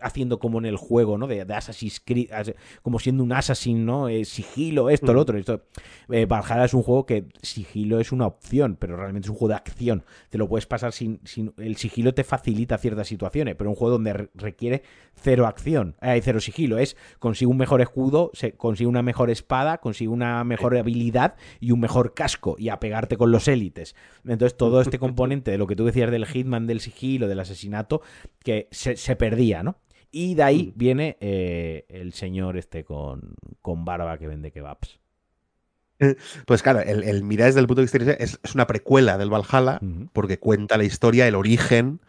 haciendo 0.00 0.38
como 0.38 0.58
en 0.58 0.66
el 0.66 0.76
juego, 0.76 1.18
¿no? 1.18 1.26
De, 1.26 1.42
Assassin's 1.42 2.00
Creed, 2.04 2.30
como 2.82 2.98
siendo 2.98 3.22
un 3.22 3.32
Assassin, 3.32 3.84
¿no? 3.84 4.08
Eh, 4.08 4.24
sigilo, 4.24 4.90
esto, 4.90 5.12
lo 5.12 5.20
otro. 5.20 5.38
Esto, 5.38 5.62
eh, 6.10 6.26
Valhalla 6.26 6.64
es 6.64 6.74
un 6.74 6.82
juego 6.82 7.06
que 7.06 7.26
sigilo 7.42 8.00
es 8.00 8.12
una 8.12 8.26
opción, 8.26 8.76
pero 8.78 8.96
realmente 8.96 9.26
es 9.26 9.30
un 9.30 9.36
juego 9.36 9.50
de 9.50 9.56
acción. 9.56 10.04
Te 10.30 10.38
lo 10.38 10.48
puedes 10.48 10.66
pasar 10.66 10.92
sin, 10.92 11.20
sin 11.24 11.52
el 11.58 11.76
sigilo 11.76 12.14
te 12.14 12.24
facilita 12.24 12.78
ciertas 12.78 13.08
situaciones, 13.08 13.54
pero 13.56 13.70
un 13.70 13.76
juego 13.76 13.92
donde 13.92 14.28
requiere 14.34 14.82
cero 15.14 15.46
acción, 15.46 15.96
hay 16.00 16.20
cero 16.20 16.40
sigilo. 16.40 16.78
Es 16.78 16.96
consigue 17.18 17.50
un 17.50 17.56
mejor 17.56 17.80
escudo, 17.80 18.30
se, 18.34 18.52
consigue 18.52 18.88
una 18.88 19.02
mejor 19.02 19.30
espada, 19.30 19.78
consigue 19.78 20.08
una 20.08 20.44
mejor 20.44 20.76
habilidad 20.76 21.36
y 21.60 21.72
un 21.72 21.80
mejor 21.80 22.14
casco 22.14 22.56
y 22.58 22.68
a 22.68 22.78
pegarte 22.80 23.16
con 23.16 23.30
los 23.30 23.48
élites. 23.48 23.94
Entonces 24.24 24.56
todo 24.56 24.80
este 24.80 24.98
componente 25.06 25.50
de 25.50 25.58
lo 25.58 25.66
que 25.66 25.76
tú 25.76 25.84
decías 25.84 26.10
del 26.10 26.26
hitman, 26.26 26.66
del 26.66 26.80
sigilo, 26.80 27.28
del 27.28 27.40
asesinato, 27.40 28.02
que 28.42 28.68
se, 28.70 28.96
se 28.96 29.16
perdía, 29.16 29.62
¿no? 29.62 29.76
Y 30.10 30.34
de 30.34 30.42
ahí 30.42 30.72
mm. 30.74 30.78
viene 30.78 31.16
eh, 31.20 31.84
el 31.88 32.12
señor 32.12 32.56
este 32.56 32.84
con, 32.84 33.34
con, 33.62 33.84
barba 33.84 34.18
que 34.18 34.28
vende 34.28 34.52
kebabs. 34.52 34.98
Pues 36.46 36.62
claro, 36.62 36.80
el, 36.80 37.02
el 37.04 37.22
mirar 37.22 37.46
desde 37.46 37.60
el 37.60 37.66
punto 37.66 37.80
de 37.80 37.88
vista 37.90 38.12
es, 38.22 38.38
es 38.42 38.54
una 38.54 38.66
precuela 38.66 39.16
del 39.16 39.30
Valhalla, 39.30 39.80
porque 40.12 40.38
cuenta 40.38 40.76
la 40.76 40.84
historia, 40.84 41.26
el 41.26 41.34
origen 41.34 42.00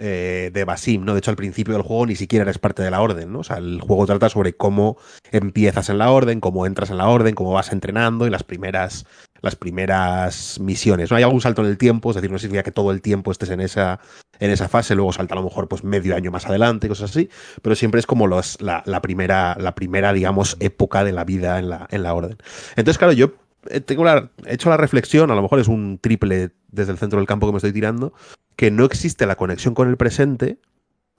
eh, 0.00 0.50
de 0.54 0.64
Basim, 0.64 1.04
¿no? 1.04 1.12
De 1.12 1.18
hecho, 1.18 1.32
al 1.32 1.36
principio 1.36 1.74
del 1.74 1.82
juego 1.82 2.06
ni 2.06 2.14
siquiera 2.14 2.44
eres 2.44 2.58
parte 2.58 2.84
de 2.84 2.90
la 2.92 3.00
orden, 3.00 3.32
¿no? 3.32 3.40
O 3.40 3.44
sea, 3.44 3.56
el 3.56 3.80
juego 3.80 4.06
trata 4.06 4.28
sobre 4.28 4.52
cómo 4.52 4.96
empiezas 5.32 5.88
en 5.88 5.98
la 5.98 6.12
orden, 6.12 6.38
cómo 6.38 6.66
entras 6.66 6.90
en 6.90 6.98
la 6.98 7.08
orden, 7.08 7.34
cómo 7.34 7.50
vas 7.50 7.72
entrenando 7.72 8.24
y 8.24 8.30
las 8.30 8.44
primeras, 8.44 9.06
las 9.40 9.56
primeras 9.56 10.58
misiones. 10.60 11.10
No 11.10 11.16
hay 11.16 11.22
algún 11.22 11.40
salto 11.40 11.62
en 11.62 11.68
el 11.68 11.78
tiempo, 11.78 12.10
es 12.10 12.16
decir, 12.16 12.30
no 12.30 12.38
significa 12.38 12.62
que 12.62 12.72
todo 12.72 12.90
el 12.90 13.02
tiempo 13.02 13.30
estés 13.30 13.50
en 13.50 13.60
esa, 13.60 14.00
en 14.38 14.50
esa 14.50 14.68
fase, 14.68 14.94
luego 14.94 15.12
salta 15.12 15.34
a 15.34 15.38
lo 15.38 15.44
mejor 15.44 15.68
pues 15.68 15.84
medio 15.84 16.16
año 16.16 16.30
más 16.30 16.46
adelante, 16.46 16.88
cosas 16.88 17.10
así, 17.10 17.28
pero 17.62 17.74
siempre 17.74 18.00
es 18.00 18.06
como 18.06 18.26
los, 18.26 18.60
la, 18.60 18.82
primera, 19.02 19.56
la 19.58 19.74
primera, 19.74 20.12
digamos, 20.12 20.56
época 20.60 21.04
de 21.04 21.12
la 21.12 21.24
vida 21.24 21.58
en 21.58 21.70
la, 21.70 21.86
en 21.90 22.02
la 22.02 22.14
orden. 22.14 22.36
Entonces, 22.76 22.98
claro, 22.98 23.12
yo 23.12 23.32
eh, 23.70 23.82
la, 23.96 24.30
he 24.46 24.54
hecho 24.54 24.70
la 24.70 24.76
reflexión, 24.76 25.30
a 25.30 25.34
lo 25.34 25.42
mejor 25.42 25.60
es 25.60 25.68
un 25.68 25.98
triple 26.00 26.50
desde 26.70 26.92
el 26.92 26.98
centro 26.98 27.18
del 27.18 27.26
campo 27.26 27.46
que 27.46 27.52
me 27.52 27.58
estoy 27.58 27.72
tirando, 27.72 28.12
que 28.56 28.70
no 28.70 28.84
existe 28.84 29.26
la 29.26 29.36
conexión 29.36 29.74
con 29.74 29.88
el 29.88 29.96
presente, 29.96 30.58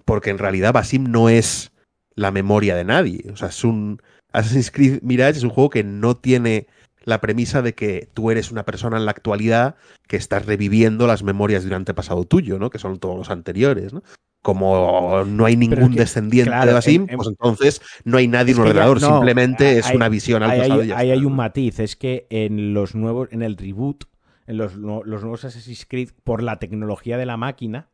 porque 0.06 0.30
en 0.30 0.38
realidad 0.38 0.74
Basim 0.74 1.12
no 1.12 1.30
es 1.30 1.72
la 2.16 2.32
memoria 2.32 2.76
de 2.76 2.84
nadie. 2.84 3.26
O 3.32 3.38
sea, 3.38 3.50
es 3.50 3.64
un. 3.64 4.02
Assassin's 4.32 4.72
Creed 4.72 5.00
Mirage 5.02 5.38
es 5.38 5.44
un 5.44 5.50
juego 5.50 5.70
que 5.70 5.84
no 5.84 6.16
tiene 6.16 6.68
la 7.10 7.22
premisa 7.22 7.62
de 7.62 7.74
que 7.74 8.10
tú 8.14 8.32
eres 8.32 8.52
una 8.52 8.64
persona 8.64 8.98
en 8.98 9.06
la 9.06 9.12
actualidad 9.12 9.76
que 10.08 10.18
estás 10.18 10.46
reviviendo 10.46 11.08
las 11.08 11.24
memorias 11.24 11.64
de 11.64 11.70
un 11.70 11.76
antepasado 11.76 12.24
tuyo, 12.24 12.60
¿no? 12.60 12.70
Que 12.70 12.80
son 12.80 13.00
todos 13.00 13.18
los 13.18 13.30
anteriores, 13.30 13.94
¿no? 13.94 14.04
Como 14.42 15.26
no 15.26 15.44
hay 15.44 15.58
ningún 15.58 15.94
descendiente 15.94 16.56
de 16.66 16.72
Basim, 16.72 17.08
pues 17.08 17.28
entonces 17.28 17.82
no 18.06 18.18
hay 18.18 18.30
nadie 18.30 18.54
en 18.54 18.62
un 18.62 18.68
ordenador, 18.68 19.02
simplemente 19.02 19.80
es 19.80 19.92
una 19.92 20.08
visión 20.08 20.44
al 20.44 20.58
pasado. 20.58 20.82
Ahí 20.96 21.12
hay 21.12 21.26
un 21.26 21.36
matiz, 21.36 21.80
es 21.80 21.98
que 21.98 22.26
en 22.30 22.74
los 22.74 22.96
nuevos, 22.96 23.28
en 23.32 23.42
el 23.42 23.58
reboot 23.58 24.06
en 24.50 24.58
los, 24.58 24.76
nuevos 24.78 25.46
Assassin's 25.46 25.86
Creed 25.86 26.10
por 26.24 26.42
la 26.42 26.58
tecnología 26.58 27.20
de 27.20 27.28
la 27.28 27.38
máquina, 27.38 27.90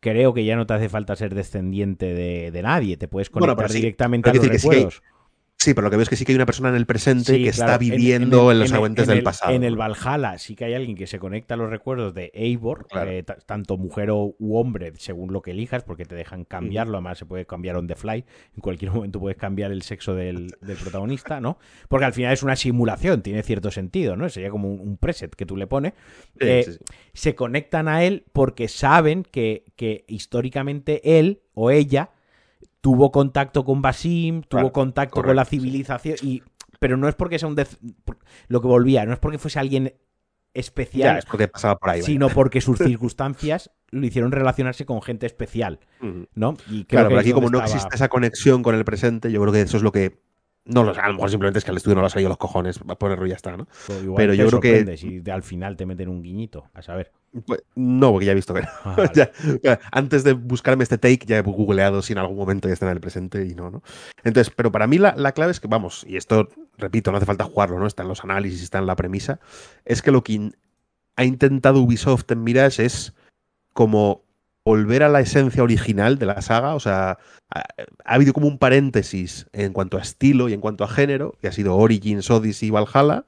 creo 0.00 0.34
que 0.34 0.44
ya 0.44 0.54
no 0.54 0.66
te 0.66 0.74
hace 0.74 0.90
falta 0.90 1.16
ser 1.16 1.34
descendiente 1.34 2.12
de, 2.12 2.62
nadie. 2.62 2.98
Te 2.98 3.08
puedes 3.08 3.30
conectar 3.30 3.70
directamente 3.70 4.28
a 4.28 4.34
los 4.34 4.46
recuerdos. 4.46 4.94
Sí, 4.96 5.00
pero 5.66 5.82
lo 5.82 5.90
que 5.90 5.96
veo 5.96 6.02
es 6.02 6.08
que 6.08 6.16
sí 6.16 6.24
que 6.24 6.32
hay 6.32 6.36
una 6.36 6.46
persona 6.46 6.70
en 6.70 6.74
el 6.74 6.86
presente 6.86 7.36
que 7.36 7.50
está 7.50 7.76
viviendo 7.76 8.50
en, 8.50 8.60
los 8.60 8.72
aguantes 8.72 9.06
del 9.06 9.22
pasado. 9.22 9.52
En 9.52 9.62
el 9.62 9.76
Valhalla 9.76 10.38
sí 10.38 10.56
que 10.56 10.64
hay 10.64 10.72
alguien 10.72 10.96
que 10.96 11.06
se 11.06 11.18
conecta 11.18 11.52
a 11.52 11.56
los 11.58 11.68
recuerdos 11.68 12.14
de 12.14 12.30
Eivor, 12.34 12.86
eh, 12.96 13.24
tanto 13.44 13.76
mujer 13.76 14.10
o 14.10 14.34
u 14.38 14.56
hombre, 14.56 14.92
según 14.96 15.34
lo 15.34 15.42
que 15.42 15.50
elijas, 15.50 15.82
porque 15.82 16.06
te 16.06 16.14
dejan 16.14 16.44
cambiarlo. 16.44 16.96
Además, 16.96 17.18
se 17.18 17.26
puede 17.26 17.44
cambiar 17.44 17.76
on 17.76 17.86
the 17.86 17.94
fly. 17.94 18.24
En 18.54 18.60
cualquier 18.62 18.90
momento 18.94 19.20
puedes 19.20 19.36
cambiar 19.36 19.70
el 19.70 19.82
sexo 19.82 20.14
del, 20.14 20.56
protagonista, 20.82 21.40
¿no? 21.40 21.58
Porque 21.88 22.06
al 22.06 22.14
final 22.14 22.32
es 22.32 22.42
una 22.42 22.56
simulación, 22.56 23.20
tiene 23.20 23.42
cierto 23.42 23.70
sentido, 23.70 24.16
¿no? 24.16 24.30
Sería 24.30 24.48
como 24.48 24.72
un, 24.72 24.96
preset 24.96 25.34
que 25.34 25.44
tú 25.44 25.58
le 25.58 25.66
pones. 25.66 25.92
Eh, 26.40 26.78
se 27.12 27.34
conectan 27.34 27.86
a 27.86 28.02
él 28.02 28.24
porque 28.32 28.66
saben 28.68 29.24
que, 29.24 29.64
que 29.76 30.04
históricamente 30.08 31.18
él 31.18 31.42
o 31.52 31.70
ella 31.70 32.12
tuvo 32.80 33.10
contacto 33.10 33.64
con 33.64 33.82
Basim, 33.82 34.42
tuvo 34.42 34.72
contacto 34.72 35.22
con 35.22 35.36
la 35.36 35.44
civilización, 35.44 36.16
y, 36.22 36.42
pero 36.78 36.96
no 36.96 37.08
es 37.08 37.14
porque 37.14 37.38
sea 37.38 37.48
un... 37.48 37.56
lo 38.48 38.60
que 38.60 38.66
volvía, 38.66 39.04
no 39.04 39.12
es 39.12 39.18
porque 39.18 39.38
fuese 39.38 39.58
alguien 39.58 39.94
especial, 40.52 41.18
es 41.18 41.26
porque 41.26 41.48
pasaba 41.48 41.76
por 41.76 41.90
ahí, 41.90 42.02
sino 42.02 42.28
porque 42.28 42.60
sus 42.60 42.78
circunstancias 42.78 43.70
lo 43.90 44.06
hicieron 44.06 44.32
relacionarse 44.32 44.84
con 44.84 45.02
gente 45.02 45.26
especial, 45.26 45.80
¿no? 46.34 46.56
Y 46.68 46.84
claro, 46.84 47.08
pero 47.08 47.20
aquí 47.20 47.32
como 47.32 47.50
no 47.50 47.60
existe 47.60 47.94
esa 47.94 48.08
conexión 48.08 48.62
con 48.62 48.74
el 48.74 48.84
presente, 48.84 49.30
yo 49.30 49.40
creo 49.40 49.52
que 49.52 49.62
eso 49.62 49.76
es 49.76 49.82
lo 49.82 49.92
que 49.92 50.20
no 50.64 50.84
lo 50.84 50.94
sé, 50.94 51.00
a 51.00 51.08
lo 51.08 51.14
mejor 51.14 51.30
simplemente 51.30 51.58
es 51.58 51.64
que 51.64 51.70
al 51.70 51.76
estudio 51.76 51.94
no 51.94 52.02
le 52.02 52.08
ha 52.08 52.10
salido 52.10 52.28
los 52.28 52.38
cojones, 52.38 52.78
ponerlo 52.98 53.26
y 53.26 53.30
ya 53.30 53.36
está, 53.36 53.56
¿no? 53.56 53.66
Pues 53.86 54.00
pero 54.16 54.34
yo 54.34 54.46
creo 54.46 54.60
que. 54.60 54.96
Si 54.96 55.22
al 55.30 55.42
final 55.42 55.76
te 55.76 55.86
meten 55.86 56.08
un 56.08 56.22
guiñito, 56.22 56.68
a 56.74 56.82
saber. 56.82 57.12
Pues, 57.46 57.62
no, 57.74 58.10
porque 58.12 58.26
ya 58.26 58.32
he 58.32 58.34
visto 58.34 58.52
que. 58.52 58.62
Ah, 58.84 58.96
antes 59.92 60.22
de 60.22 60.34
buscarme 60.34 60.82
este 60.82 60.98
take, 60.98 61.24
ya 61.26 61.38
he 61.38 61.42
googleado 61.42 62.02
si 62.02 62.12
en 62.12 62.18
algún 62.18 62.36
momento 62.36 62.68
ya 62.68 62.74
está 62.74 62.86
en 62.86 62.92
el 62.92 63.00
presente 63.00 63.46
y 63.46 63.54
no, 63.54 63.70
¿no? 63.70 63.82
Entonces, 64.22 64.52
pero 64.54 64.70
para 64.70 64.86
mí 64.86 64.98
la, 64.98 65.32
clave 65.32 65.52
es 65.52 65.60
que, 65.60 65.68
vamos, 65.68 66.04
y 66.06 66.16
esto, 66.16 66.48
repito, 66.76 67.10
no 67.10 67.16
hace 67.16 67.26
falta 67.26 67.44
jugarlo, 67.44 67.78
¿no? 67.78 67.86
Está 67.86 68.02
en 68.02 68.08
los 68.08 68.22
análisis, 68.22 68.62
está 68.62 68.78
en 68.78 68.86
la 68.86 68.96
premisa. 68.96 69.40
Es 69.84 70.02
que 70.02 70.10
lo 70.10 70.22
que 70.22 70.50
ha 71.16 71.24
intentado 71.24 71.80
Ubisoft 71.80 72.30
en 72.30 72.44
Mirage 72.44 72.84
es 72.84 73.14
como 73.72 74.24
volver 74.64 75.02
a 75.02 75.08
la 75.08 75.20
esencia 75.20 75.62
original 75.62 76.18
de 76.18 76.26
la 76.26 76.42
saga. 76.42 76.74
O 76.74 76.80
sea, 76.80 77.18
ha, 77.50 77.64
habido 78.04 78.32
como 78.32 78.46
un 78.46 78.58
paréntesis 78.58 79.46
en 79.52 79.72
cuanto 79.72 79.98
a 79.98 80.02
estilo 80.02 80.48
y 80.48 80.52
en 80.52 80.60
cuanto 80.60 80.84
a 80.84 80.88
género, 80.88 81.36
que 81.40 81.48
ha 81.48 81.52
sido 81.52 81.76
Origins, 81.76 82.30
Odyssey 82.30 82.68
y 82.68 82.70
Valhalla, 82.70 83.24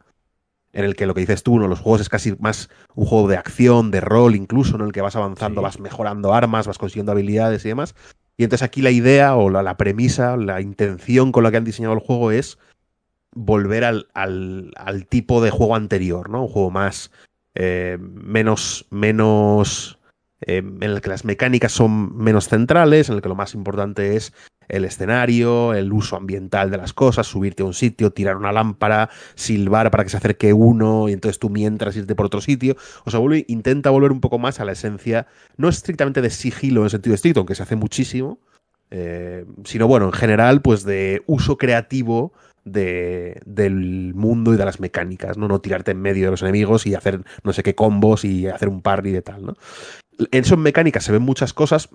en 0.72 0.84
el 0.84 0.96
que 0.96 1.06
lo 1.06 1.14
que 1.14 1.20
dices 1.20 1.42
tú, 1.42 1.58
¿no? 1.58 1.68
los 1.68 1.80
juegos 1.80 2.00
es 2.00 2.08
casi 2.08 2.34
más 2.38 2.70
un 2.94 3.06
juego 3.06 3.28
de 3.28 3.36
acción, 3.36 3.90
de 3.90 4.00
rol 4.00 4.34
incluso, 4.34 4.76
en 4.76 4.82
el 4.82 4.92
que 4.92 5.02
vas 5.02 5.16
avanzando, 5.16 5.60
vas 5.60 5.78
mejorando 5.78 6.32
armas, 6.32 6.66
vas 6.66 6.78
consiguiendo 6.78 7.12
habilidades 7.12 7.64
y 7.64 7.68
demás. 7.68 7.94
Y 8.38 8.44
entonces 8.44 8.64
aquí 8.64 8.80
la 8.80 8.90
idea 8.90 9.36
o 9.36 9.50
la, 9.50 9.76
premisa, 9.76 10.36
la 10.36 10.60
intención 10.60 11.32
con 11.32 11.44
la 11.44 11.50
que 11.50 11.58
han 11.58 11.64
diseñado 11.64 11.94
el 11.94 12.00
juego 12.00 12.30
es 12.30 12.58
volver 13.34 13.84
al, 13.84 14.08
al, 14.14 15.06
tipo 15.06 15.42
de 15.42 15.50
juego 15.50 15.76
anterior, 15.76 16.30
¿no? 16.30 16.42
Un 16.42 16.48
juego 16.48 16.70
más 16.70 17.10
eh, 17.54 17.98
menos, 18.00 18.86
menos 18.90 19.98
Em, 20.44 20.82
en 20.82 20.90
el 20.90 21.00
que 21.00 21.08
las 21.08 21.24
mecánicas 21.24 21.72
son 21.72 22.16
menos 22.16 22.48
centrales, 22.48 23.08
en 23.08 23.16
el 23.16 23.22
que 23.22 23.28
lo 23.28 23.36
más 23.36 23.54
importante 23.54 24.16
es 24.16 24.32
el 24.68 24.84
escenario, 24.84 25.74
el 25.74 25.92
uso 25.92 26.16
ambiental 26.16 26.70
de 26.70 26.78
las 26.78 26.92
cosas, 26.92 27.26
subirte 27.26 27.62
a 27.62 27.66
un 27.66 27.74
sitio, 27.74 28.10
tirar 28.10 28.36
una 28.36 28.52
lámpara, 28.52 29.10
silbar 29.34 29.90
para 29.90 30.04
que 30.04 30.10
se 30.10 30.16
acerque 30.16 30.52
uno 30.52 31.08
y 31.08 31.12
entonces 31.12 31.38
tú 31.38 31.50
mientras 31.50 31.96
irte 31.96 32.14
por 32.14 32.26
otro 32.26 32.40
sitio. 32.40 32.76
O 33.04 33.10
sea, 33.10 33.20
intenta 33.46 33.90
volver 33.90 34.12
un 34.12 34.20
poco 34.20 34.38
más 34.38 34.60
a 34.60 34.64
la 34.64 34.72
esencia, 34.72 35.26
no 35.56 35.68
estrictamente 35.68 36.22
de 36.22 36.30
sigilo 36.30 36.82
en 36.84 36.90
sentido 36.90 37.14
estricto, 37.14 37.40
aunque 37.40 37.54
se 37.54 37.62
hace 37.62 37.76
muchísimo, 37.76 38.38
eh, 38.90 39.44
sino 39.64 39.86
bueno, 39.86 40.06
en 40.06 40.12
general, 40.12 40.62
pues 40.62 40.84
de 40.84 41.22
uso 41.26 41.56
creativo 41.56 42.32
de, 42.64 43.40
del 43.44 44.14
mundo 44.14 44.54
y 44.54 44.56
de 44.56 44.64
las 44.64 44.80
mecánicas, 44.80 45.36
¿no? 45.36 45.48
No 45.48 45.60
tirarte 45.60 45.92
en 45.92 46.00
medio 46.00 46.26
de 46.26 46.30
los 46.32 46.42
enemigos 46.42 46.86
y 46.86 46.94
hacer 46.94 47.22
no 47.42 47.52
sé 47.52 47.62
qué 47.62 47.74
combos 47.74 48.24
y 48.24 48.46
hacer 48.46 48.68
un 48.68 48.82
parry 48.82 49.12
de 49.12 49.22
tal, 49.22 49.46
¿no? 49.46 49.56
En 50.30 50.44
son 50.44 50.60
mecánicas 50.60 51.04
se 51.04 51.12
ven 51.12 51.22
muchas 51.22 51.52
cosas. 51.52 51.88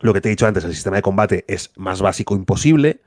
Lo 0.00 0.14
que 0.14 0.20
te 0.20 0.28
he 0.28 0.30
dicho 0.30 0.46
antes, 0.46 0.64
el 0.64 0.74
sistema 0.74 0.96
de 0.96 1.02
combate 1.02 1.44
es 1.48 1.72
más 1.76 2.00
básico 2.00 2.34
imposible. 2.34 3.00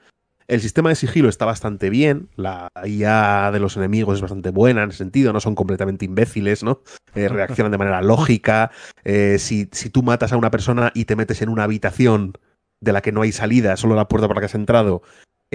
El 0.48 0.62
sistema 0.62 0.90
de 0.90 0.96
sigilo 0.96 1.30
está 1.30 1.46
bastante 1.46 1.90
bien. 1.90 2.30
La 2.36 2.70
IA 2.86 3.50
de 3.52 3.60
los 3.60 3.78
enemigos 3.78 4.16
es 4.16 4.22
bastante 4.22 4.50
buena 4.50 4.84
en 4.84 4.90
ese 4.90 5.00
sentido. 5.00 5.34
No 5.34 5.40
son 5.40 5.56
completamente 5.56 6.06
imbéciles, 6.06 6.64
¿no? 6.64 6.82
Eh, 7.16 7.28
reaccionan 7.30 7.72
de 7.72 7.78
manera 7.78 8.02
lógica. 8.02 8.72
Eh, 9.04 9.38
si, 9.40 9.70
si 9.72 9.90
tú 9.90 10.04
matas 10.04 10.34
a 10.34 10.38
una 10.38 10.52
persona 10.52 10.92
y 10.94 11.06
te 11.06 11.16
metes 11.16 11.42
en 11.42 11.50
una 11.50 11.64
habitación 11.64 12.38
de 12.82 12.92
la 12.92 13.02
que 13.02 13.14
no 13.14 13.22
hay 13.22 13.32
salida, 13.32 13.78
solo 13.78 13.96
la 13.96 14.08
puerta 14.08 14.28
por 14.28 14.36
la 14.36 14.42
que 14.42 14.48
has 14.48 14.56
entrado, 14.56 15.02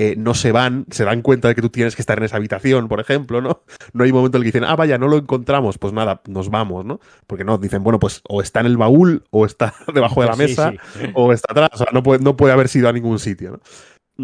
eh, 0.00 0.14
no 0.16 0.32
se 0.34 0.52
van, 0.52 0.86
se 0.92 1.02
dan 1.02 1.22
cuenta 1.22 1.48
de 1.48 1.56
que 1.56 1.60
tú 1.60 1.70
tienes 1.70 1.96
que 1.96 2.02
estar 2.02 2.16
en 2.18 2.24
esa 2.24 2.36
habitación, 2.36 2.86
por 2.86 3.00
ejemplo, 3.00 3.40
¿no? 3.40 3.62
No 3.92 4.04
hay 4.04 4.12
momento 4.12 4.36
en 4.36 4.42
el 4.42 4.44
que 4.44 4.56
dicen, 4.56 4.62
ah, 4.62 4.76
vaya, 4.76 4.96
no 4.96 5.08
lo 5.08 5.16
encontramos, 5.16 5.76
pues 5.76 5.92
nada, 5.92 6.22
nos 6.28 6.50
vamos, 6.50 6.84
¿no? 6.84 7.00
Porque 7.26 7.42
no, 7.42 7.58
dicen, 7.58 7.82
bueno, 7.82 7.98
pues 7.98 8.22
o 8.28 8.40
está 8.40 8.60
en 8.60 8.66
el 8.66 8.76
baúl, 8.76 9.24
o 9.30 9.44
está 9.44 9.74
debajo 9.92 10.22
de 10.22 10.28
la 10.28 10.36
mesa, 10.36 10.72
o 11.14 11.32
está 11.32 11.50
atrás, 11.50 11.70
o 11.72 11.78
sea, 11.78 11.88
no 11.92 12.04
puede, 12.04 12.22
no 12.22 12.36
puede 12.36 12.52
haber 12.52 12.68
sido 12.68 12.88
a 12.88 12.92
ningún 12.92 13.18
sitio, 13.18 13.50
¿no? 13.50 13.60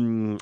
Mm, 0.01 0.37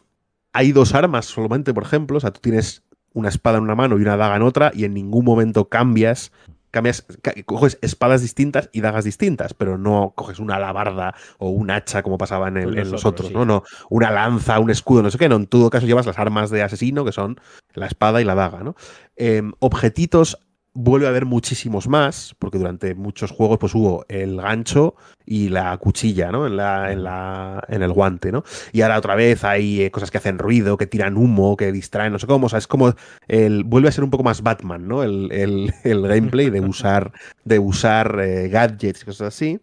hay 0.52 0.72
dos 0.72 0.94
armas 0.94 1.24
solamente, 1.24 1.72
por 1.72 1.84
ejemplo, 1.84 2.18
o 2.18 2.20
sea, 2.20 2.30
tú 2.30 2.40
tienes 2.42 2.82
una 3.14 3.30
espada 3.30 3.56
en 3.56 3.64
una 3.64 3.74
mano 3.74 3.98
y 3.98 4.02
una 4.02 4.18
daga 4.18 4.36
en 4.36 4.42
otra, 4.42 4.70
y 4.74 4.84
en 4.84 4.92
ningún 4.92 5.24
momento 5.24 5.70
cambias 5.70 6.30
cambias, 6.72 7.06
coges 7.44 7.78
espadas 7.82 8.22
distintas 8.22 8.70
y 8.72 8.80
dagas 8.80 9.04
distintas, 9.04 9.54
pero 9.54 9.78
no 9.78 10.14
coges 10.16 10.40
una 10.40 10.56
alabarda 10.56 11.14
o 11.38 11.50
un 11.50 11.70
hacha 11.70 12.02
como 12.02 12.18
pasaba 12.18 12.48
en, 12.48 12.56
el, 12.56 12.90
los, 12.90 13.04
otros, 13.04 13.30
¿no? 13.30 13.44
No, 13.44 13.62
una 13.90 14.10
lanza, 14.10 14.58
un 14.58 14.70
escudo, 14.70 15.02
no 15.02 15.10
sé 15.10 15.18
qué, 15.18 15.28
no, 15.28 15.36
en 15.36 15.46
todo 15.46 15.70
caso 15.70 15.86
llevas 15.86 16.06
las 16.06 16.18
armas 16.18 16.50
de 16.50 16.62
asesino, 16.62 17.04
que 17.04 17.12
son 17.12 17.38
la 17.74 17.86
espada 17.86 18.20
y 18.20 18.24
la 18.24 18.34
daga, 18.34 18.64
¿no? 18.64 18.74
Em, 19.16 19.52
objetitos 19.60 20.38
vuelve 20.74 21.06
a 21.06 21.10
haber 21.10 21.26
muchísimos 21.26 21.88
más, 21.88 22.34
porque 22.38 22.58
durante 22.58 22.94
muchos 22.94 23.30
juegos 23.30 23.58
pues 23.58 23.74
hubo 23.74 24.04
el 24.08 24.40
gancho 24.40 24.94
y 25.26 25.48
la 25.48 25.76
cuchilla, 25.76 26.32
¿no? 26.32 26.46
En, 26.46 26.56
la, 26.56 26.92
en, 26.92 27.04
la, 27.04 27.62
en 27.68 27.82
el 27.82 27.92
guante, 27.92 28.32
¿no? 28.32 28.42
Y 28.72 28.80
ahora 28.80 28.98
otra 28.98 29.14
vez 29.14 29.44
hay 29.44 29.82
eh, 29.82 29.90
cosas 29.90 30.10
que 30.10 30.18
hacen 30.18 30.38
ruido, 30.38 30.76
que 30.76 30.86
tiran 30.86 31.16
humo, 31.16 31.56
que 31.56 31.72
distraen, 31.72 32.12
no 32.12 32.18
sé 32.18 32.26
cómo, 32.26 32.46
o 32.46 32.48
sea, 32.48 32.58
es 32.58 32.66
como 32.66 32.94
el, 33.28 33.64
vuelve 33.64 33.88
a 33.88 33.92
ser 33.92 34.04
un 34.04 34.10
poco 34.10 34.24
más 34.24 34.42
Batman, 34.42 34.88
¿no? 34.88 35.02
El, 35.02 35.30
el, 35.32 35.72
gameplay 36.08 36.50
de 36.50 36.60
usar, 36.60 37.12
de 37.44 37.58
usar 37.58 38.18
eh, 38.20 38.48
gadgets 38.48 39.02
y 39.02 39.04
cosas 39.04 39.28
así. 39.28 39.60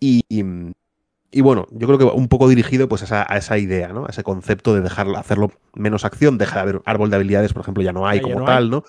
y 0.00 0.22
bueno, 1.40 1.66
yo 1.70 1.86
creo 1.86 1.98
que 1.98 2.04
un 2.04 2.28
poco 2.28 2.46
dirigido 2.46 2.88
pues 2.88 3.10
a 3.10 3.22
esa, 3.36 3.58
idea, 3.58 3.88
¿no? 3.88 4.04
A 4.04 4.10
ese 4.10 4.22
concepto 4.22 4.74
de 4.74 4.82
dejar 4.82 5.08
hacerlo 5.16 5.50
menos 5.74 6.04
acción, 6.04 6.36
deja 6.36 6.56
de 6.56 6.60
haber 6.60 6.82
árbol 6.84 7.08
de 7.08 7.16
habilidades, 7.16 7.54
por 7.54 7.62
ejemplo, 7.62 7.82
ya 7.82 7.92
no 7.94 8.06
hay 8.06 8.20
como 8.20 8.44
tal, 8.44 8.68
¿no? 8.68 8.84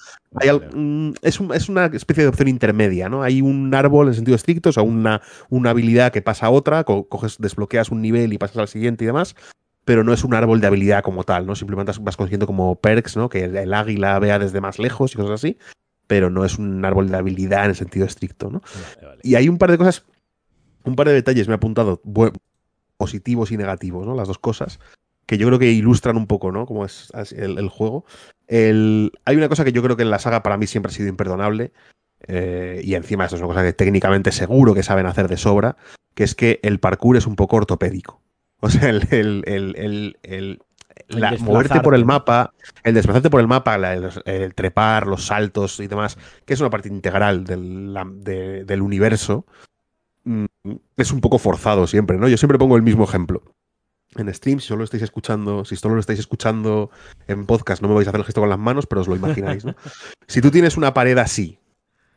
Mm, 0.73 1.11
es, 1.21 1.39
una 1.39 1.85
especie 1.85 2.23
de 2.23 2.27
opción 2.27 2.49
intermedia, 2.49 3.07
¿no? 3.07 3.23
Hay 3.23 3.41
un 3.41 3.73
árbol 3.73 4.09
en 4.09 4.13
sentido 4.15 4.35
estricto, 4.35 4.69
o 4.69 4.73
sea, 4.73 4.83
una, 4.83 5.21
una 5.49 5.69
habilidad 5.69 6.11
que 6.11 6.21
pasa 6.21 6.47
a 6.47 6.49
otra, 6.49 6.83
coges, 6.83 7.37
desbloqueas 7.39 7.91
un 7.91 8.01
nivel 8.01 8.33
y 8.33 8.37
pasas 8.37 8.57
al 8.57 8.67
siguiente 8.67 9.05
y 9.05 9.07
demás, 9.07 9.35
pero 9.85 10.03
no 10.03 10.11
es 10.11 10.25
un 10.25 10.33
árbol 10.33 10.59
de 10.59 10.67
habilidad 10.67 11.01
como 11.01 11.23
tal, 11.23 11.45
¿no? 11.45 11.55
Simplemente 11.55 11.93
vas 12.01 12.17
consiguiendo 12.17 12.45
como 12.45 12.75
perks, 12.75 13.15
¿no? 13.15 13.29
Que 13.29 13.45
el, 13.45 13.73
águila 13.73 14.19
vea 14.19 14.37
desde 14.37 14.59
más 14.59 14.79
lejos 14.79 15.13
y 15.13 15.15
cosas 15.15 15.31
así, 15.31 15.57
pero 16.07 16.29
no 16.29 16.43
es 16.43 16.57
un 16.57 16.83
árbol 16.83 17.09
de 17.09 17.15
habilidad 17.15 17.63
en 17.63 17.69
el 17.69 17.75
sentido 17.75 18.05
estricto, 18.05 18.49
¿no? 18.49 18.61
Y 19.21 19.35
hay 19.35 19.47
un 19.47 19.57
par 19.57 19.71
de 19.71 19.77
cosas 19.77 20.05
un 20.83 20.95
par 20.95 21.07
de 21.07 21.13
detalles 21.13 21.47
me 21.47 21.53
he 21.53 21.55
apuntado, 21.55 22.01
positivos 22.97 23.51
y 23.51 23.57
negativos, 23.57 24.05
¿no? 24.05 24.15
Las 24.15 24.27
dos 24.27 24.39
cosas, 24.39 24.79
que 25.25 25.37
yo 25.37 25.47
creo 25.47 25.59
que 25.59 25.71
ilustran 25.71 26.17
un 26.17 26.27
poco, 26.27 26.51
¿no? 26.51 26.65
Cómo 26.65 26.85
es 26.85 27.11
el, 27.35 27.69
juego. 27.69 28.05
hay 28.49 29.35
una 29.35 29.49
cosa 29.49 29.63
que 29.63 29.71
yo 29.71 29.81
creo 29.83 29.95
que 29.95 30.03
en 30.03 30.09
la 30.09 30.19
saga 30.19 30.43
para 30.43 30.57
mí 30.57 30.67
siempre 30.67 30.91
ha 30.91 30.95
sido 30.95 31.09
imperdonable, 31.09 31.71
eh, 32.27 32.81
y 32.83 32.95
encima 32.95 33.25
esto 33.25 33.35
es 33.35 33.41
una 33.41 33.49
cosa 33.49 33.63
que 33.63 33.73
técnicamente 33.73 34.31
seguro 34.31 34.73
que 34.73 34.83
saben 34.83 35.05
hacer 35.05 35.27
de 35.27 35.37
sobra, 35.37 35.75
que 36.13 36.23
es 36.23 36.35
que 36.35 36.59
el 36.63 36.79
parkour 36.79 37.17
es 37.17 37.27
un 37.27 37.35
poco 37.35 37.57
ortopédico. 37.57 38.21
O 38.59 38.69
sea, 38.69 38.89
el, 38.89 39.43
el, 39.45 40.59
moverte 41.41 41.81
por 41.81 41.95
el 41.95 42.05
mapa, 42.05 42.53
el 42.83 42.93
desplazarte 42.93 43.29
por 43.29 43.41
el 43.41 43.47
mapa, 43.47 43.75
el, 43.75 44.55
trepar, 44.55 45.05
los 45.05 45.25
saltos 45.25 45.81
y 45.81 45.87
demás, 45.87 46.17
que 46.45 46.53
es 46.53 46.61
una 46.61 46.69
parte 46.69 46.87
integral 46.87 47.43
del, 47.43 47.93
del 48.23 48.81
universo, 48.81 49.45
es 50.97 51.11
un 51.11 51.21
poco 51.21 51.37
forzado 51.37 51.87
siempre, 51.87 52.17
¿no? 52.17 52.27
Yo 52.27 52.37
siempre 52.37 52.57
pongo 52.57 52.75
el 52.75 52.83
mismo 52.83 53.03
ejemplo. 53.03 53.43
En 54.15 54.31
stream, 54.33 54.59
si 54.59 54.67
solo 54.67 54.83
estáis 54.83 55.03
escuchando, 55.03 55.65
si 55.65 55.75
solo 55.75 55.95
lo 55.95 55.99
estáis 55.99 56.19
escuchando 56.19 56.91
en 57.27 57.45
podcast, 57.45 57.81
no 57.81 57.87
me 57.87 57.95
vais 57.95 58.07
a 58.07 58.11
hacer 58.11 58.19
el 58.19 58.25
gesto 58.25 58.41
con 58.41 58.49
las 58.49 58.59
manos, 58.59 58.85
pero 58.85 59.01
os 59.01 59.07
lo 59.07 59.15
imagináis, 59.15 59.65
¿no? 59.65 59.75
si 60.27 60.39
tú 60.39 60.51
tienes 60.51 60.77
una 60.77 60.93
pared 60.93 61.17
así 61.17 61.57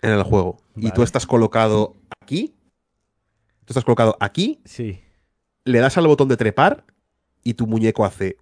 en 0.03 0.11
el 0.11 0.23
juego 0.23 0.59
y 0.77 0.91
tú 0.91 1.03
estás 1.03 1.27
colocado 1.27 1.97
aquí, 2.21 2.55
tú 3.65 3.73
estás 3.73 3.85
colocado 3.85 4.17
aquí, 4.21 4.61
sí. 4.65 5.01
le 5.65 5.79
das 5.79 5.97
al 5.97 6.07
botón 6.07 6.29
de 6.29 6.37
trepar 6.37 6.85
y 7.43 7.55
tu 7.55 7.67
muñeco 7.67 8.05
hace 8.05 8.37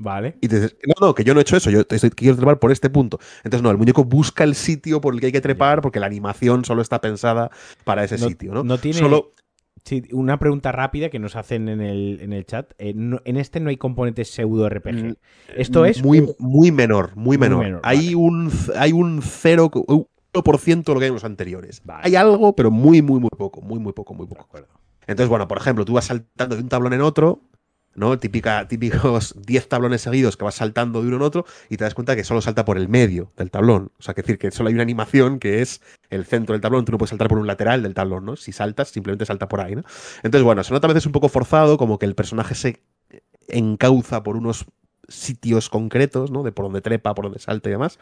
Vale. 0.00 0.38
Y 0.40 0.48
te 0.48 0.56
dices, 0.56 0.76
no, 0.86 1.08
no, 1.08 1.14
que 1.14 1.24
yo 1.24 1.34
no 1.34 1.40
he 1.40 1.42
hecho 1.42 1.58
eso, 1.58 1.70
yo 1.70 1.86
quiero 1.86 2.34
trepar 2.34 2.58
por 2.58 2.72
este 2.72 2.88
punto. 2.88 3.20
Entonces, 3.44 3.62
no, 3.62 3.70
el 3.70 3.76
muñeco 3.76 4.02
busca 4.02 4.44
el 4.44 4.54
sitio 4.54 5.02
por 5.02 5.12
el 5.12 5.20
que 5.20 5.26
hay 5.26 5.32
que 5.32 5.42
trepar 5.42 5.82
porque 5.82 6.00
la 6.00 6.06
animación 6.06 6.64
solo 6.64 6.80
está 6.80 7.02
pensada 7.02 7.50
para 7.84 8.02
ese 8.02 8.16
sitio, 8.16 8.54
¿no? 8.54 8.64
No 8.64 8.78
tiene. 8.78 8.98
Solo... 8.98 9.32
Sí, 9.84 10.02
una 10.12 10.38
pregunta 10.38 10.72
rápida 10.72 11.08
que 11.08 11.18
nos 11.18 11.36
hacen 11.36 11.68
en 11.68 11.80
el, 11.80 12.18
en 12.20 12.32
el 12.32 12.44
chat. 12.44 12.72
Eh, 12.78 12.94
en 12.94 13.36
este 13.36 13.60
no 13.60 13.70
hay 13.70 13.76
componentes 13.76 14.30
pseudo 14.30 14.68
RPG. 14.68 15.04
Mm, 15.04 15.14
Esto 15.56 15.84
es. 15.84 16.02
Muy, 16.02 16.34
muy 16.38 16.70
menor, 16.70 17.14
muy 17.16 17.38
menor. 17.38 17.80
hay, 17.82 18.14
un, 18.14 18.50
hay 18.76 18.92
un 18.92 19.20
0%, 19.22 19.54
de 20.32 20.94
lo 20.94 20.98
que 20.98 21.04
hay 21.04 21.08
en 21.08 21.14
los 21.14 21.24
anteriores. 21.24 21.82
Hay 22.02 22.14
algo, 22.16 22.54
pero 22.54 22.70
muy, 22.70 23.00
muy, 23.00 23.20
muy 23.20 23.30
poco. 23.30 23.62
Muy, 23.62 23.78
muy 23.78 23.92
poco, 23.92 24.14
muy 24.14 24.26
poco. 24.26 24.48
Entonces, 25.06 25.28
bueno, 25.28 25.48
por 25.48 25.58
ejemplo, 25.58 25.84
tú 25.84 25.94
vas 25.94 26.06
saltando 26.06 26.56
de 26.56 26.62
un 26.62 26.68
tablón 26.68 26.92
en 26.92 27.00
otro 27.00 27.42
¿no? 27.94 28.18
Típica, 28.18 28.66
típicos 28.68 29.34
10 29.46 29.68
tablones 29.68 30.02
seguidos 30.02 30.36
que 30.36 30.44
vas 30.44 30.54
saltando 30.54 31.02
de 31.02 31.08
uno 31.08 31.16
en 31.16 31.22
otro 31.22 31.44
y 31.68 31.76
te 31.76 31.84
das 31.84 31.94
cuenta 31.94 32.16
que 32.16 32.24
solo 32.24 32.40
salta 32.40 32.64
por 32.64 32.76
el 32.78 32.88
medio 32.88 33.32
del 33.36 33.50
tablón. 33.50 33.92
O 33.98 34.02
sea, 34.02 34.14
que 34.14 34.22
decir 34.22 34.38
que 34.38 34.50
solo 34.50 34.68
hay 34.68 34.74
una 34.74 34.82
animación 34.82 35.38
que 35.38 35.62
es 35.62 35.80
el 36.08 36.24
centro 36.24 36.52
del 36.52 36.60
tablón, 36.60 36.84
tú 36.84 36.92
no 36.92 36.98
puedes 36.98 37.10
saltar 37.10 37.28
por 37.28 37.38
un 37.38 37.46
lateral 37.46 37.82
del 37.82 37.94
tablón, 37.94 38.24
¿no? 38.24 38.36
Si 38.36 38.52
saltas, 38.52 38.88
simplemente 38.88 39.26
salta 39.26 39.48
por 39.48 39.60
ahí, 39.60 39.74
¿no? 39.74 39.82
Entonces, 40.22 40.42
bueno, 40.42 40.62
se 40.64 40.72
nota 40.72 40.86
a 40.86 40.88
veces 40.88 41.06
un 41.06 41.12
poco 41.12 41.28
forzado, 41.28 41.78
como 41.78 41.98
que 41.98 42.06
el 42.06 42.14
personaje 42.14 42.54
se 42.54 42.82
encauza 43.48 44.22
por 44.22 44.36
unos 44.36 44.66
sitios 45.08 45.68
concretos, 45.68 46.30
¿no? 46.30 46.42
De 46.42 46.52
por 46.52 46.66
donde 46.66 46.80
trepa, 46.80 47.14
por 47.14 47.24
donde 47.24 47.40
salta 47.40 47.68
y 47.68 47.72
demás. 47.72 47.98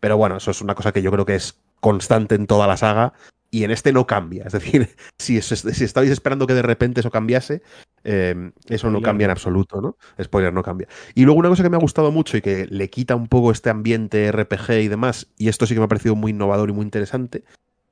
Pero 0.00 0.16
bueno, 0.16 0.36
eso 0.36 0.50
es 0.50 0.60
una 0.60 0.74
cosa 0.74 0.92
que 0.92 1.02
yo 1.02 1.10
creo 1.10 1.24
que 1.24 1.34
es 1.34 1.58
constante 1.80 2.34
en 2.34 2.46
toda 2.46 2.66
la 2.66 2.76
saga 2.76 3.12
y 3.50 3.64
en 3.64 3.70
este 3.70 3.92
no 3.92 4.06
cambia. 4.06 4.44
Es 4.44 4.52
decir, 4.52 4.88
si, 5.18 5.40
si 5.40 5.84
estabais 5.84 6.10
esperando 6.10 6.46
que 6.46 6.54
de 6.54 6.62
repente 6.62 7.00
eso 7.00 7.10
cambiase, 7.10 7.62
eh, 8.04 8.50
eso 8.68 8.90
no 8.90 9.02
cambia 9.02 9.26
en 9.26 9.30
absoluto, 9.30 9.80
¿no? 9.80 9.96
Spoiler, 10.22 10.52
no 10.52 10.62
cambia. 10.62 10.88
Y 11.14 11.24
luego 11.24 11.40
una 11.40 11.48
cosa 11.48 11.62
que 11.62 11.70
me 11.70 11.76
ha 11.76 11.80
gustado 11.80 12.10
mucho 12.12 12.36
y 12.36 12.40
que 12.40 12.66
le 12.66 12.90
quita 12.90 13.14
un 13.14 13.28
poco 13.28 13.50
este 13.50 13.70
ambiente 13.70 14.30
RPG 14.30 14.70
y 14.82 14.88
demás, 14.88 15.28
y 15.36 15.48
esto 15.48 15.66
sí 15.66 15.74
que 15.74 15.80
me 15.80 15.84
ha 15.84 15.88
parecido 15.88 16.14
muy 16.14 16.30
innovador 16.30 16.70
y 16.70 16.72
muy 16.72 16.84
interesante, 16.84 17.44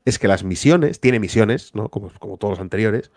es 0.04 0.18
que 0.18 0.28
las 0.28 0.44
misiones, 0.44 1.00
tiene 1.00 1.20
misiones, 1.20 1.74
¿no? 1.74 1.88
Como, 1.88 2.10
como 2.18 2.36
todos 2.36 2.52
los 2.52 2.60
anteriores. 2.60 3.10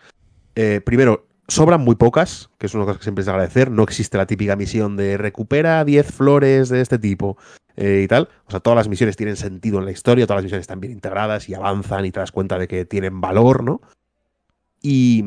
Eh, 0.56 0.80
primero, 0.84 1.26
sobran 1.48 1.80
muy 1.80 1.94
pocas, 1.94 2.50
que 2.58 2.66
es 2.66 2.74
una 2.74 2.84
cosa 2.84 2.98
que 2.98 3.04
siempre 3.04 3.22
es 3.22 3.26
de 3.26 3.32
agradecer. 3.32 3.70
No 3.70 3.82
existe 3.82 4.18
la 4.18 4.26
típica 4.26 4.56
misión 4.56 4.96
de 4.96 5.16
recupera 5.16 5.84
10 5.84 6.06
flores 6.12 6.68
de 6.68 6.80
este 6.80 6.98
tipo. 6.98 7.36
eh, 7.76 8.02
y 8.04 8.08
tal. 8.08 8.28
O 8.46 8.50
sea, 8.50 8.60
todas 8.60 8.76
las 8.76 8.88
misiones 8.88 9.16
tienen 9.16 9.36
sentido 9.36 9.78
en 9.78 9.86
la 9.86 9.92
historia, 9.92 10.26
todas 10.26 10.38
las 10.38 10.44
misiones 10.44 10.64
están 10.64 10.80
bien 10.80 10.92
integradas 10.92 11.48
y 11.48 11.54
avanzan 11.54 12.04
y 12.04 12.10
te 12.10 12.20
das 12.20 12.32
cuenta 12.32 12.58
de 12.58 12.68
que 12.68 12.84
tienen 12.84 13.20
valor, 13.20 13.62
¿no? 13.64 13.80
Y 14.82 15.24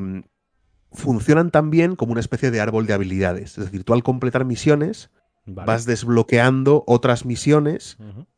funcionan 0.94 1.52
también 1.52 1.96
como 1.96 2.12
una 2.12 2.22
especie 2.22 2.52
de 2.52 2.62
árbol 2.62 2.86
de 2.86 2.94
habilidades. 2.94 3.58
Es 3.58 3.66
decir, 3.66 3.84
tú 3.84 3.94
al 3.94 4.04
completar 4.04 4.46
misiones 4.46 5.10
vas 5.46 5.86
desbloqueando 5.86 6.84
otras 6.88 7.26
misiones 7.26 7.98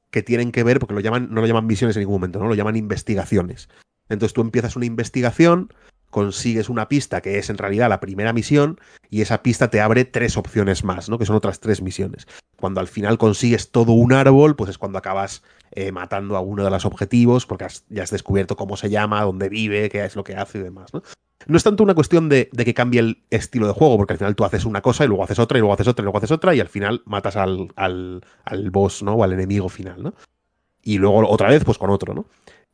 que 0.10 0.24
tienen 0.24 0.51
que 0.51 0.64
ver, 0.64 0.80
porque 0.80 0.95
lo 0.95 1.01
llaman, 1.01 1.28
no 1.32 1.41
lo 1.41 1.47
llaman 1.47 1.68
misiones 1.68 1.95
en 1.95 2.01
ningún 2.01 2.16
momento, 2.16 2.39
¿no? 2.39 2.47
Lo 2.47 2.56
llaman 2.56 2.76
investigaciones. 2.76 3.70
Entonces 4.10 4.34
tú 4.34 4.41
empiezas 4.41 4.76
una 4.76 4.86
investigación, 4.86 5.74
consigues 6.10 6.70
una 6.70 6.88
pista 6.88 7.22
que 7.22 7.38
es 7.38 7.49
en 7.49 7.58
realidad 7.58 7.89
la 7.89 7.99
primera 7.99 8.32
misión 8.32 8.80
y 9.10 9.22
esa 9.22 9.43
pista 9.43 9.70
te 9.70 9.82
abre 9.82 10.06
tres 10.06 10.38
opciones 10.38 10.84
más, 10.84 11.10
¿no? 11.10 11.18
Que 11.18 11.26
son 11.26 11.36
otras 11.36 11.60
tres 11.60 11.82
misiones. 11.82 12.28
Cuando 12.56 12.80
al 12.80 12.88
final 12.88 13.18
consigues 13.18 13.72
todo 13.72 13.91
un 13.91 14.14
árbol, 14.14 14.56
pues 14.56 14.70
es 14.70 14.78
cuando 14.78 14.97
acabas 14.97 15.43
eh, 15.72 15.91
matando 15.91 16.38
a 16.38 16.39
uno 16.39 16.64
de 16.64 16.70
los 16.70 16.86
objetivos 16.86 17.45
porque 17.45 17.68
ya 17.89 18.03
has 18.03 18.12
descubierto 18.12 18.56
cómo 18.56 18.78
se 18.78 18.89
llama, 18.89 19.24
dónde 19.24 19.49
vive, 19.49 19.89
qué 19.89 20.06
es 20.06 20.16
lo 20.16 20.24
que 20.24 20.36
hace 20.36 20.60
y 20.60 20.62
demás, 20.62 20.93
¿no? 20.93 21.03
No 21.48 21.58
es 21.58 21.64
tanto 21.64 21.84
una 21.84 21.94
cuestión 21.94 22.30
de, 22.30 22.50
que 22.50 22.74
cambie 22.74 23.00
el 23.00 23.24
estilo 23.30 23.68
de 23.68 23.74
juego, 23.74 23.98
porque 23.98 24.14
al 24.14 24.20
final 24.20 24.36
tú 24.36 24.46
haces 24.46 24.66
una 24.66 24.82
cosa 24.82 25.04
y 25.04 25.08
luego 25.08 25.24
haces 25.24 25.40
otra 25.40 25.58
y 25.58 25.62
luego 25.62 25.74
haces 25.74 25.88
otra 25.88 26.02
y 26.02 26.06
luego 26.06 26.18
haces 26.18 26.32
otra 26.32 26.56
y 26.56 26.60
al 26.60 26.70
final 26.70 27.04
matas 27.06 27.36
al, 27.36 27.72
al, 27.76 28.22
al 28.44 28.72
boss, 28.72 29.04
¿no? 29.04 29.14
O 29.14 29.24
al 29.24 29.34
enemigo 29.34 29.70
final, 29.70 30.02
¿no? 30.02 30.14
Y 30.82 30.98
luego 30.98 31.28
otra 31.30 31.50
vez, 31.50 31.64
pues 31.64 31.78
con 31.78 31.90
otro, 31.90 32.14
¿no? 32.14 32.26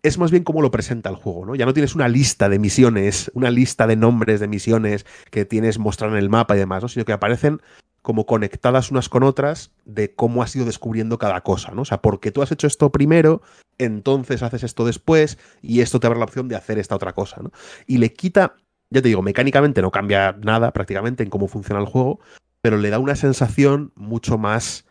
es 0.04 0.18
más 0.18 0.32
bien 0.32 0.44
cómo 0.44 0.62
lo 0.62 0.72
presenta 0.72 1.10
el 1.10 1.16
juego, 1.16 1.46
¿no? 1.46 1.56
Ya 1.56 1.66
no 1.66 1.74
tienes 1.74 1.96
una 1.96 2.08
lista 2.08 2.50
de 2.50 2.60
misiones, 2.60 3.32
una 3.34 3.52
lista 3.52 3.88
de 3.88 3.96
nombres 3.96 4.40
de 4.40 4.48
misiones 4.48 5.06
que 5.30 5.46
tienes 5.46 5.78
mostrar 5.78 6.12
en 6.12 6.18
el 6.18 6.30
mapa 6.30 6.56
y 6.56 6.60
demás, 6.60 6.82
¿no? 6.82 6.90
Sino 6.90 7.06
que 7.06 7.14
aparecen 7.14 7.62
como 8.02 8.26
conectadas 8.26 8.92
unas 8.92 9.10
con 9.10 9.24
otras 9.24 9.72
de 9.86 10.14
cómo 10.16 10.42
has 10.42 10.56
ido 10.56 10.66
descubriendo 10.66 11.18
cada 11.18 11.42
cosa, 11.42 11.72
¿no? 11.72 11.84
O 11.84 11.86
sea, 11.86 12.02
porque 12.02 12.32
tú 12.32 12.42
has 12.42 12.52
hecho 12.52 12.68
esto 12.68 12.92
primero, 12.92 13.42
entonces 13.78 14.44
haces 14.44 14.64
esto 14.64 14.86
después 14.86 15.38
y 15.62 15.82
esto 15.82 16.00
te 16.00 16.08
abre 16.08 16.20
la 16.20 16.26
opción 16.26 16.48
de 16.48 16.56
hacer 16.56 16.80
esta 16.80 16.96
otra 16.96 17.14
cosa, 17.14 17.42
¿no? 17.42 17.52
Y 17.86 17.98
le 18.00 18.14
quita, 18.14 18.56
ya 18.90 19.02
te 19.02 19.08
digo, 19.08 19.22
mecánicamente 19.22 19.82
no 19.82 19.92
cambia 19.92 20.36
nada 20.42 20.72
prácticamente 20.72 21.24
en 21.24 21.30
cómo 21.30 21.48
funciona 21.48 21.80
el 21.80 21.88
juego, 21.88 22.20
pero 22.62 22.78
le 22.78 22.90
da 22.90 23.00
una 23.00 23.16
sensación 23.16 23.92
mucho 23.96 24.38
más 24.38 24.86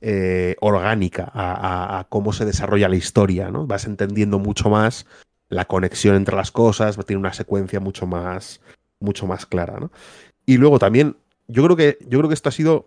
eh, 0.00 0.56
orgánica 0.60 1.30
a, 1.34 2.06
cómo 2.08 2.32
se 2.32 2.44
desarrolla 2.44 2.88
la 2.88 2.96
historia, 2.96 3.50
¿no? 3.50 3.66
Vas 3.66 3.86
entendiendo 3.86 4.38
mucho 4.38 4.68
más 4.70 5.06
la 5.48 5.64
conexión 5.64 6.16
entre 6.16 6.36
las 6.36 6.50
cosas, 6.50 6.98
tiene 7.06 7.20
una 7.20 7.32
secuencia 7.32 7.80
mucho 7.80 8.06
más, 8.06 8.60
mucho 9.00 9.26
más 9.26 9.46
clara, 9.46 9.78
¿no? 9.80 9.90
Y 10.44 10.58
luego 10.58 10.78
también, 10.78 11.16
yo 11.48 11.64
creo 11.64 11.76
que, 11.76 11.98
yo 12.08 12.18
creo 12.18 12.28
que 12.28 12.34
esto 12.34 12.48
ha 12.48 12.52
sido 12.52 12.86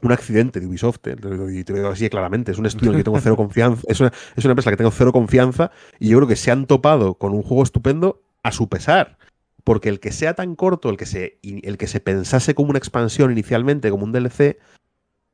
un 0.00 0.12
accidente 0.12 0.60
de 0.60 0.66
Ubisoft, 0.66 1.06
¿eh? 1.06 1.16
y 1.52 1.64
te 1.64 1.72
lo 1.72 1.78
digo 1.78 1.88
así 1.90 2.08
claramente, 2.10 2.50
es 2.52 2.58
un 2.58 2.66
estudio 2.66 2.90
en 2.90 2.96
el 2.96 3.00
que 3.00 3.04
tengo 3.04 3.20
cero 3.20 3.36
confianza, 3.36 3.82
es 3.86 4.00
una, 4.00 4.12
es 4.34 4.44
una 4.44 4.52
empresa 4.52 4.68
en 4.68 4.72
la 4.72 4.76
que 4.76 4.82
tengo 4.82 4.90
cero 4.90 5.12
confianza, 5.12 5.70
y 6.00 6.08
yo 6.08 6.18
creo 6.18 6.28
que 6.28 6.36
se 6.36 6.50
han 6.50 6.66
topado 6.66 7.14
con 7.14 7.32
un 7.32 7.42
juego 7.42 7.62
estupendo 7.62 8.20
a 8.42 8.50
su 8.50 8.68
pesar 8.68 9.16
porque 9.64 9.88
el 9.88 10.00
que 10.00 10.12
sea 10.12 10.34
tan 10.34 10.56
corto, 10.56 10.90
el 10.90 10.96
que 10.96 11.06
se, 11.06 11.38
el 11.42 11.78
que 11.78 11.86
se 11.86 12.00
pensase 12.00 12.54
como 12.54 12.70
una 12.70 12.78
expansión 12.78 13.30
inicialmente, 13.30 13.90
como 13.90 14.04
un 14.04 14.12
DLC, 14.12 14.58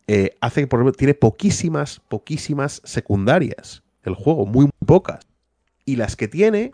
eh, 0.07 0.37
hace 0.41 0.63
que, 0.63 0.67
por 0.67 0.81
ejemplo, 0.81 0.97
tiene 0.97 1.15
poquísimas, 1.15 2.01
poquísimas 2.09 2.81
secundarias 2.85 3.83
el 4.03 4.15
juego, 4.15 4.47
muy, 4.47 4.65
muy 4.65 4.87
pocas. 4.87 5.27
Y 5.85 5.97
las 5.97 6.17
que 6.17 6.29
tiene 6.29 6.73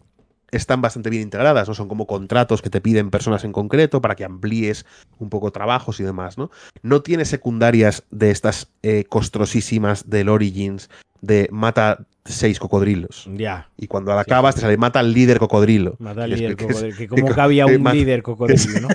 están 0.57 0.81
bastante 0.81 1.11
bien 1.11 1.23
integradas, 1.23 1.69
¿no? 1.69 1.75
Son 1.75 1.89
como 1.89 2.07
contratos 2.07 2.63
que 2.63 2.71
te 2.71 2.81
piden 2.81 3.11
personas 3.11 3.45
en 3.45 3.53
concreto 3.53 4.01
para 4.01 4.15
que 4.15 4.25
amplíes 4.25 4.87
un 5.19 5.31
poco 5.31 5.51
trabajos 5.51 6.01
y 6.01 6.05
demás, 6.05 6.39
¿no? 6.39 6.51
No 6.83 7.03
tiene 7.03 7.25
secundarias 7.25 8.05
de 8.11 8.31
estas 8.31 8.69
eh, 8.83 9.05
costrosísimas 9.09 10.09
del 10.09 10.29
Origins 10.29 10.89
de 11.21 11.49
mata 11.51 12.07
seis 12.25 12.59
cocodrilos. 12.59 13.29
Ya. 13.35 13.69
Y 13.77 13.87
cuando 13.87 14.15
la 14.15 14.23
acabas 14.23 14.55
te 14.55 14.61
sale 14.63 14.77
mata 14.77 15.01
al 15.01 15.13
líder 15.13 15.39
cocodrilo. 15.39 15.97
Mata 15.99 16.25
al 16.25 16.31
líder 16.31 16.57
cocodrilo. 16.57 16.97
Que, 16.97 17.09
como 17.09 17.35
que 17.35 17.41
había 17.41 17.67
un 17.67 17.85
líder 17.85 18.23
cocodrilo, 18.23 18.81
¿no? 18.81 18.89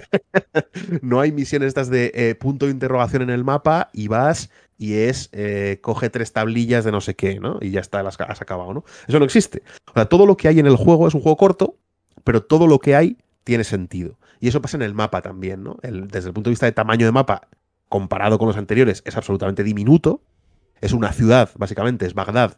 no 1.02 1.20
hay 1.20 1.32
misiones 1.32 1.70
estas 1.70 1.90
de 1.90 2.12
eh, 2.14 2.36
punto 2.36 2.66
de 2.66 2.72
interrogación 2.72 3.24
en 3.24 3.30
el 3.30 3.44
mapa 3.44 3.90
y 3.94 4.08
vas 4.08 4.50
y 4.80 4.94
es 4.94 5.30
eh, 5.34 5.80
coge 5.82 6.10
tres 6.10 6.32
tablillas 6.32 6.86
de 6.86 6.92
no 6.92 7.02
sé 7.02 7.16
qué, 7.16 7.40
¿no? 7.40 7.60
Y 7.62 7.70
ya 7.72 7.82
está, 7.82 8.02
las 8.02 8.20
has 8.20 8.42
acabado, 8.42 8.74
¿no? 8.74 8.86
Eso 9.08 9.20
no 9.20 9.26
existe. 9.26 9.62
O 9.90 9.94
sea, 9.94 10.06
todo 10.06 10.26
lo 10.26 10.38
que 10.38 10.48
hay 10.48 10.60
en 10.60 10.66
el 10.66 10.78
juego 10.78 11.08
es 11.08 11.14
un 11.14 11.22
juego 11.22 11.36
corto, 11.36 11.76
pero 12.24 12.42
todo 12.42 12.66
lo 12.66 12.80
que 12.80 12.96
hay 12.96 13.18
tiene 13.44 13.66
sentido. 13.66 14.18
Y 14.40 14.48
eso 14.48 14.62
pasa 14.62 14.78
en 14.78 14.84
el 14.84 14.94
mapa 14.94 15.22
también, 15.22 15.64
¿no? 15.64 15.78
desde 15.84 16.30
el 16.30 16.34
punto 16.34 16.50
de 16.50 16.54
vista 16.54 16.66
de 16.66 16.72
tamaño 16.72 17.06
de 17.06 17.12
mapa, 17.12 17.50
comparado 17.90 18.40
con 18.40 18.48
los 18.48 18.56
anteriores, 18.56 19.04
es 19.06 19.18
absolutamente 19.18 19.64
diminuto. 19.64 20.22
Es 20.80 20.94
una 20.94 21.12
ciudad, 21.12 21.50
básicamente, 21.58 22.06
es 22.06 22.14
Bagdad, 22.14 22.58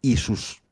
y 0.00 0.18
sus 0.18 0.62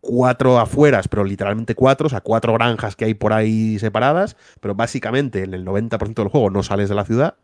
cuatro 0.00 0.58
afueras, 0.58 1.08
pero 1.08 1.24
literalmente 1.24 1.74
cuatro, 1.74 2.08
o 2.08 2.10
sea, 2.10 2.20
cuatro 2.20 2.52
granjas 2.52 2.96
que 2.96 3.06
hay 3.06 3.14
por 3.14 3.32
ahí 3.32 3.78
separadas, 3.78 4.36
pero 4.60 4.74
básicamente 4.74 5.42
en 5.42 5.54
el 5.54 5.64
90% 5.64 6.14
del 6.14 6.28
juego 6.28 6.50
no 6.50 6.62
sales 6.62 6.90
de 6.90 6.94
la 6.94 7.06
ciudad 7.06 7.36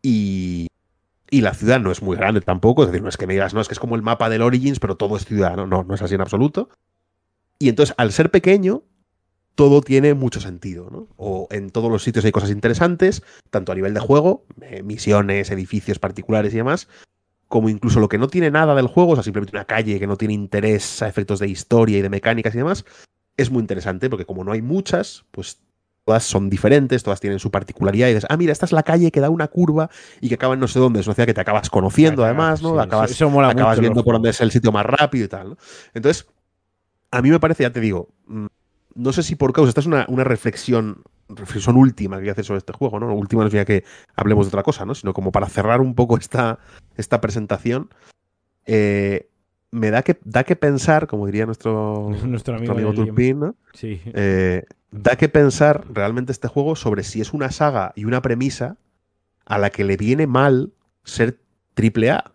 y, 0.00 0.68
y 1.34 1.40
la 1.40 1.52
ciudad 1.52 1.80
no 1.80 1.90
es 1.90 2.00
muy 2.00 2.16
grande 2.16 2.40
tampoco, 2.40 2.84
es 2.84 2.90
decir, 2.90 3.02
no 3.02 3.08
es 3.08 3.16
que 3.16 3.26
me 3.26 3.32
digas, 3.32 3.54
no, 3.54 3.60
es 3.60 3.66
que 3.66 3.74
es 3.74 3.80
como 3.80 3.96
el 3.96 4.02
mapa 4.02 4.28
del 4.28 4.40
Origins, 4.40 4.78
pero 4.78 4.96
todo 4.96 5.16
es 5.16 5.24
ciudad, 5.24 5.56
no, 5.56 5.66
no, 5.66 5.82
no 5.82 5.94
es 5.96 6.00
así 6.00 6.14
en 6.14 6.20
absoluto. 6.20 6.68
Y 7.58 7.68
entonces, 7.68 7.92
al 7.98 8.12
ser 8.12 8.30
pequeño, 8.30 8.84
todo 9.56 9.80
tiene 9.80 10.14
mucho 10.14 10.40
sentido, 10.40 10.90
¿no? 10.92 11.08
O 11.16 11.48
en 11.50 11.70
todos 11.70 11.90
los 11.90 12.04
sitios 12.04 12.24
hay 12.24 12.30
cosas 12.30 12.50
interesantes, 12.50 13.24
tanto 13.50 13.72
a 13.72 13.74
nivel 13.74 13.94
de 13.94 14.00
juego, 14.00 14.44
eh, 14.62 14.84
misiones, 14.84 15.50
edificios 15.50 15.98
particulares 15.98 16.54
y 16.54 16.58
demás, 16.58 16.86
como 17.48 17.68
incluso 17.68 17.98
lo 17.98 18.08
que 18.08 18.18
no 18.18 18.28
tiene 18.28 18.52
nada 18.52 18.76
del 18.76 18.86
juego, 18.86 19.10
o 19.10 19.16
sea, 19.16 19.24
simplemente 19.24 19.56
una 19.56 19.64
calle 19.64 19.98
que 19.98 20.06
no 20.06 20.16
tiene 20.16 20.34
interés 20.34 21.02
a 21.02 21.08
efectos 21.08 21.40
de 21.40 21.48
historia 21.48 21.98
y 21.98 22.02
de 22.02 22.10
mecánicas 22.10 22.54
y 22.54 22.58
demás, 22.58 22.84
es 23.36 23.50
muy 23.50 23.60
interesante 23.60 24.08
porque 24.08 24.24
como 24.24 24.44
no 24.44 24.52
hay 24.52 24.62
muchas, 24.62 25.24
pues 25.32 25.58
todas 26.04 26.24
son 26.24 26.50
diferentes, 26.50 27.02
todas 27.02 27.20
tienen 27.20 27.38
su 27.38 27.50
particularidad 27.50 28.08
y 28.08 28.14
dices, 28.14 28.26
ah, 28.28 28.36
mira, 28.36 28.52
esta 28.52 28.66
es 28.66 28.72
la 28.72 28.82
calle 28.82 29.10
que 29.10 29.20
da 29.20 29.30
una 29.30 29.48
curva 29.48 29.90
y 30.20 30.28
que 30.28 30.34
acaba 30.34 30.54
en 30.54 30.60
no 30.60 30.68
sé 30.68 30.78
dónde, 30.78 31.00
es 31.00 31.06
una 31.06 31.14
ciudad 31.14 31.26
que 31.26 31.34
te 31.34 31.40
acabas 31.40 31.70
conociendo 31.70 32.24
además, 32.24 32.62
¿no? 32.62 32.78
acabas, 32.78 33.20
acabas 33.20 33.80
viendo 33.80 34.04
por 34.04 34.14
dónde 34.14 34.30
es 34.30 34.40
el 34.40 34.50
sitio 34.50 34.70
más 34.70 34.84
rápido 34.84 35.24
y 35.24 35.28
tal, 35.28 35.50
¿no? 35.50 35.56
Entonces, 35.94 36.26
a 37.10 37.22
mí 37.22 37.30
me 37.30 37.40
parece, 37.40 37.62
ya 37.62 37.70
te 37.70 37.80
digo, 37.80 38.08
mm, 38.26 38.46
no 38.96 39.12
sé 39.12 39.22
si 39.22 39.34
por 39.34 39.52
causa, 39.52 39.70
esta 39.70 39.80
es 39.80 39.86
una, 39.86 40.04
una 40.08 40.24
reflexión 40.24 41.02
reflexión 41.28 41.76
última 41.76 42.16
que 42.16 42.22
voy 42.22 42.28
a 42.28 42.32
hacer 42.32 42.44
sobre 42.44 42.58
este 42.58 42.72
juego, 42.72 43.00
¿no? 43.00 43.12
Última 43.14 43.42
no 43.42 43.48
es 43.48 43.64
que 43.64 43.84
hablemos 44.14 44.46
de 44.46 44.48
otra 44.48 44.62
cosa, 44.62 44.84
¿no? 44.84 44.94
Sino 44.94 45.14
como 45.14 45.32
para 45.32 45.48
cerrar 45.48 45.80
un 45.80 45.94
poco 45.94 46.18
esta, 46.18 46.58
esta 46.96 47.20
presentación. 47.20 47.88
Eh, 48.66 49.30
me 49.74 49.90
da 49.90 50.02
que, 50.02 50.18
da 50.24 50.44
que 50.44 50.54
pensar, 50.54 51.06
como 51.06 51.26
diría 51.26 51.46
nuestro, 51.46 52.10
nuestro 52.24 52.56
amigo, 52.56 52.94
Turpin, 52.94 53.40
¿no? 53.40 53.54
Sí. 53.72 54.00
Eh, 54.06 54.64
da 54.92 55.16
que 55.16 55.28
pensar 55.28 55.84
realmente 55.92 56.30
este 56.30 56.48
juego 56.48 56.76
sobre 56.76 57.02
si 57.02 57.20
es 57.20 57.32
una 57.32 57.50
saga 57.50 57.92
y 57.96 58.04
una 58.04 58.22
premisa 58.22 58.76
a 59.44 59.58
la 59.58 59.70
que 59.70 59.84
le 59.84 59.96
viene 59.96 60.26
mal 60.26 60.72
ser 61.02 61.38
triple 61.74 62.10
A. 62.10 62.32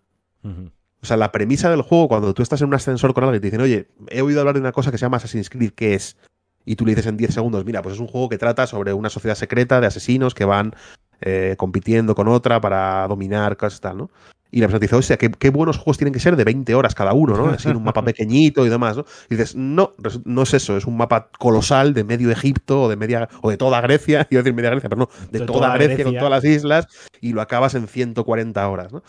O 1.02 1.06
sea, 1.06 1.16
la 1.16 1.32
premisa 1.32 1.70
del 1.70 1.82
juego, 1.82 2.10
cuando 2.10 2.34
tú 2.34 2.44
estás 2.44 2.62
en 2.62 2.68
un 2.68 2.74
ascensor 2.74 3.14
con 3.14 3.24
alguien 3.24 3.38
y 3.38 3.42
te 3.42 3.48
dicen, 3.48 3.62
oye, 3.62 3.88
he 4.10 4.22
oído 4.22 4.42
hablar 4.42 4.56
de 4.56 4.62
una 4.62 4.74
cosa 4.74 4.92
que 4.92 4.98
se 4.98 5.06
llama 5.06 5.18
Assassin's 5.18 5.50
Creed, 5.50 5.72
que 5.72 5.94
es 5.94 6.18
y 6.66 6.76
tú 6.76 6.86
le 6.86 6.92
dices 6.92 7.08
en 7.08 7.18
10 7.18 7.34
segundos, 7.34 7.66
mira, 7.66 7.82
pues 7.82 7.96
es 7.96 8.02
un 8.02 8.08
juego 8.08 8.30
que 8.30 8.38
trata 8.38 8.68
sobre 8.68 8.94
una 8.94 9.10
sociedad 9.10 9.36
secreta 9.36 9.80
de 9.80 9.88
asesinos 9.88 10.36
que 10.36 10.46
van 10.46 10.76
eh, 11.22 11.56
compitiendo 11.58 12.16
con 12.16 12.28
otra 12.28 12.62
para 12.62 13.08
dominar, 13.08 13.58
cosas 13.58 13.82
tal, 13.82 13.98
¿no? 13.98 14.12
Y 14.52 14.62
la 14.62 14.68
persona 14.68 14.80
dice, 14.80 14.96
o 14.96 15.02
sea, 15.02 15.18
¿qué, 15.18 15.50
buenos 15.50 15.78
juegos 15.78 15.98
tienen 15.98 16.14
que 16.14 16.20
ser 16.20 16.36
de 16.36 16.44
20 16.44 16.74
horas 16.74 16.96
cada 16.96 17.14
uno, 17.14 17.38
¿no? 17.38 17.48
Así, 17.48 17.70
en 17.70 17.78
un 17.78 17.84
mapa 17.84 18.02
pequeñito 18.06 18.66
y 18.66 18.70
demás, 18.70 18.98
¿no? 18.98 19.06
Y 19.30 19.36
dices, 19.36 19.56
no, 19.56 19.94
no 20.26 20.42
es 20.42 20.54
eso, 20.54 20.76
es 20.76 20.86
un 20.86 20.98
mapa 20.98 21.30
colosal 21.38 21.94
de 21.94 22.04
medio 22.04 22.32
Egipto 22.32 22.84
o 22.84 22.90
de 22.90 22.96
media, 22.96 23.30
o 23.42 23.50
de 23.52 23.58
toda 23.58 23.80
Grecia, 23.82 24.28
iba 24.32 24.40
a 24.40 24.44
decir 24.44 24.56
media 24.56 24.72
Grecia, 24.72 24.90
pero 24.90 25.02
no, 25.02 25.10
de, 25.32 25.46
toda, 25.46 25.76
Grecia, 25.76 26.04
con 26.04 26.16
todas 26.16 26.32
las 26.32 26.46
islas, 26.46 26.88
y 27.22 27.34
lo 27.34 27.42
acabas 27.42 27.76
en 27.76 27.88
140 27.88 28.68
horas, 28.68 28.92
¿no? 28.92 29.04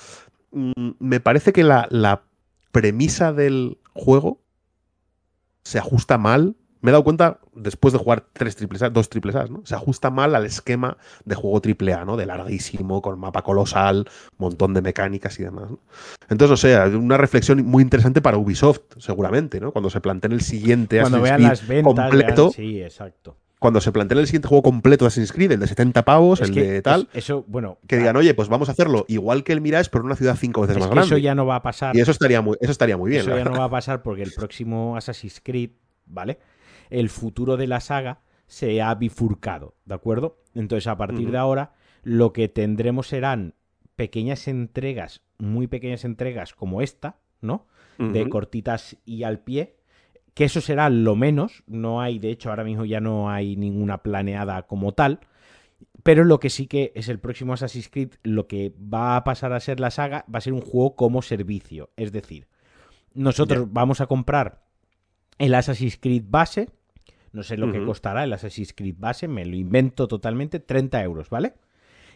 Mm, 0.52 0.90
me 0.98 1.20
parece 1.20 1.52
que 1.52 1.64
la, 1.64 1.86
la 1.90 2.22
premisa 2.72 3.32
del 3.32 3.78
juego 3.94 4.40
se 5.62 5.78
ajusta 5.78 6.18
mal 6.18 6.56
me 6.80 6.90
he 6.90 6.92
dado 6.92 7.04
cuenta 7.04 7.38
después 7.54 7.92
de 7.92 7.98
jugar 7.98 8.24
tres 8.32 8.56
triples 8.56 8.82
A, 8.82 8.90
dos 8.90 9.08
triples 9.08 9.34
A, 9.36 9.44
¿no? 9.46 9.60
Se 9.64 9.74
ajusta 9.74 10.10
mal 10.10 10.34
al 10.34 10.46
esquema 10.46 10.96
de 11.24 11.34
juego 11.34 11.60
triple 11.60 11.92
A, 11.92 12.04
¿no? 12.04 12.16
De 12.16 12.26
larguísimo, 12.26 13.02
con 13.02 13.18
mapa 13.18 13.42
colosal, 13.42 14.08
montón 14.38 14.74
de 14.74 14.82
mecánicas 14.82 15.38
y 15.38 15.44
demás. 15.44 15.70
Entonces, 16.28 16.52
o 16.52 16.56
sea, 16.56 16.86
una 16.86 17.16
reflexión 17.16 17.64
muy 17.66 17.82
interesante 17.82 18.22
para 18.22 18.38
Ubisoft, 18.38 18.80
seguramente, 18.98 19.60
¿no? 19.60 19.72
Cuando 19.72 19.90
se 19.90 20.00
planteen 20.00 20.32
el 20.32 20.40
siguiente 20.40 21.00
Cuando 21.00 21.20
vean 21.20 21.42
las 21.42 21.66
ventas, 21.66 21.94
completo. 21.94 22.50
sí, 22.50 22.82
exacto. 22.82 23.36
Cuando 23.58 23.82
se 23.82 23.92
planteen 23.92 24.18
el 24.18 24.26
siguiente 24.26 24.48
juego 24.48 24.62
completo 24.62 25.04
de 25.04 25.08
Assassin's 25.08 25.32
Creed, 25.32 25.52
el 25.52 25.60
de 25.60 25.66
70 25.66 26.02
pavos, 26.02 26.40
el 26.40 26.54
de 26.54 26.80
tal. 26.80 27.10
Eso, 27.12 27.44
bueno. 27.46 27.76
Que 27.86 27.98
digan, 27.98 28.16
oye, 28.16 28.32
pues 28.32 28.48
vamos 28.48 28.70
a 28.70 28.72
hacerlo 28.72 29.04
igual 29.06 29.44
que 29.44 29.52
el 29.52 29.60
Mirage, 29.60 29.90
pero 29.92 30.00
en 30.00 30.06
una 30.06 30.16
ciudad 30.16 30.34
cinco 30.40 30.62
veces 30.62 30.78
más 30.78 30.86
grande. 30.88 31.04
Eso 31.04 31.18
ya 31.18 31.34
no 31.34 31.44
va 31.44 31.56
a 31.56 31.62
pasar. 31.62 31.94
Y 31.94 32.00
eso 32.00 32.10
estaría 32.10 32.40
muy, 32.40 32.56
eso 32.58 32.72
estaría 32.72 32.96
muy 32.96 33.10
bien. 33.10 33.20
Eso 33.20 33.36
ya 33.36 33.44
no 33.44 33.52
va 33.52 33.64
a 33.64 33.70
pasar 33.70 34.02
porque 34.02 34.22
el 34.22 34.32
próximo 34.32 34.96
Assassin's 34.96 35.42
Creed, 35.44 35.72
¿vale? 36.06 36.38
El 36.90 37.08
futuro 37.08 37.56
de 37.56 37.66
la 37.66 37.80
saga 37.80 38.20
se 38.46 38.82
ha 38.82 38.94
bifurcado, 38.94 39.74
¿de 39.84 39.94
acuerdo? 39.94 40.38
Entonces, 40.54 40.86
a 40.88 40.96
partir 40.96 41.30
de 41.30 41.38
ahora, 41.38 41.72
lo 42.02 42.32
que 42.32 42.48
tendremos 42.48 43.08
serán 43.08 43.54
pequeñas 43.96 44.48
entregas, 44.48 45.22
muy 45.38 45.66
pequeñas 45.66 46.04
entregas 46.04 46.54
como 46.54 46.82
esta, 46.82 47.18
¿no? 47.40 47.66
De 47.98 48.28
cortitas 48.30 48.96
y 49.04 49.24
al 49.24 49.40
pie, 49.40 49.76
que 50.32 50.44
eso 50.44 50.62
será 50.62 50.88
lo 50.88 51.16
menos, 51.16 51.62
no 51.66 52.00
hay, 52.00 52.18
de 52.18 52.30
hecho, 52.30 52.48
ahora 52.48 52.64
mismo 52.64 52.86
ya 52.86 53.00
no 53.00 53.30
hay 53.30 53.56
ninguna 53.56 53.98
planeada 53.98 54.62
como 54.66 54.92
tal, 54.92 55.20
pero 56.02 56.24
lo 56.24 56.40
que 56.40 56.50
sí 56.50 56.66
que 56.66 56.92
es 56.94 57.08
el 57.08 57.18
próximo 57.18 57.52
Assassin's 57.52 57.90
Creed, 57.90 58.12
lo 58.22 58.46
que 58.46 58.72
va 58.82 59.16
a 59.16 59.24
pasar 59.24 59.52
a 59.52 59.60
ser 59.60 59.80
la 59.80 59.90
saga, 59.90 60.24
va 60.32 60.38
a 60.38 60.42
ser 60.42 60.54
un 60.54 60.62
juego 60.62 60.96
como 60.96 61.20
servicio, 61.20 61.90
es 61.96 62.10
decir, 62.10 62.48
nosotros 63.12 63.70
vamos 63.70 64.00
a 64.00 64.06
comprar 64.06 64.62
el 65.38 65.54
Assassin's 65.54 65.98
Creed 65.98 66.24
base, 66.26 66.70
no 67.32 67.42
sé 67.42 67.56
lo 67.56 67.70
que 67.72 67.84
costará 67.84 68.24
el 68.24 68.32
Assassin's 68.32 68.72
Creed 68.72 68.96
base, 68.98 69.28
me 69.28 69.44
lo 69.44 69.56
invento 69.56 70.08
totalmente, 70.08 70.60
30 70.60 71.02
euros, 71.02 71.30
¿vale? 71.30 71.54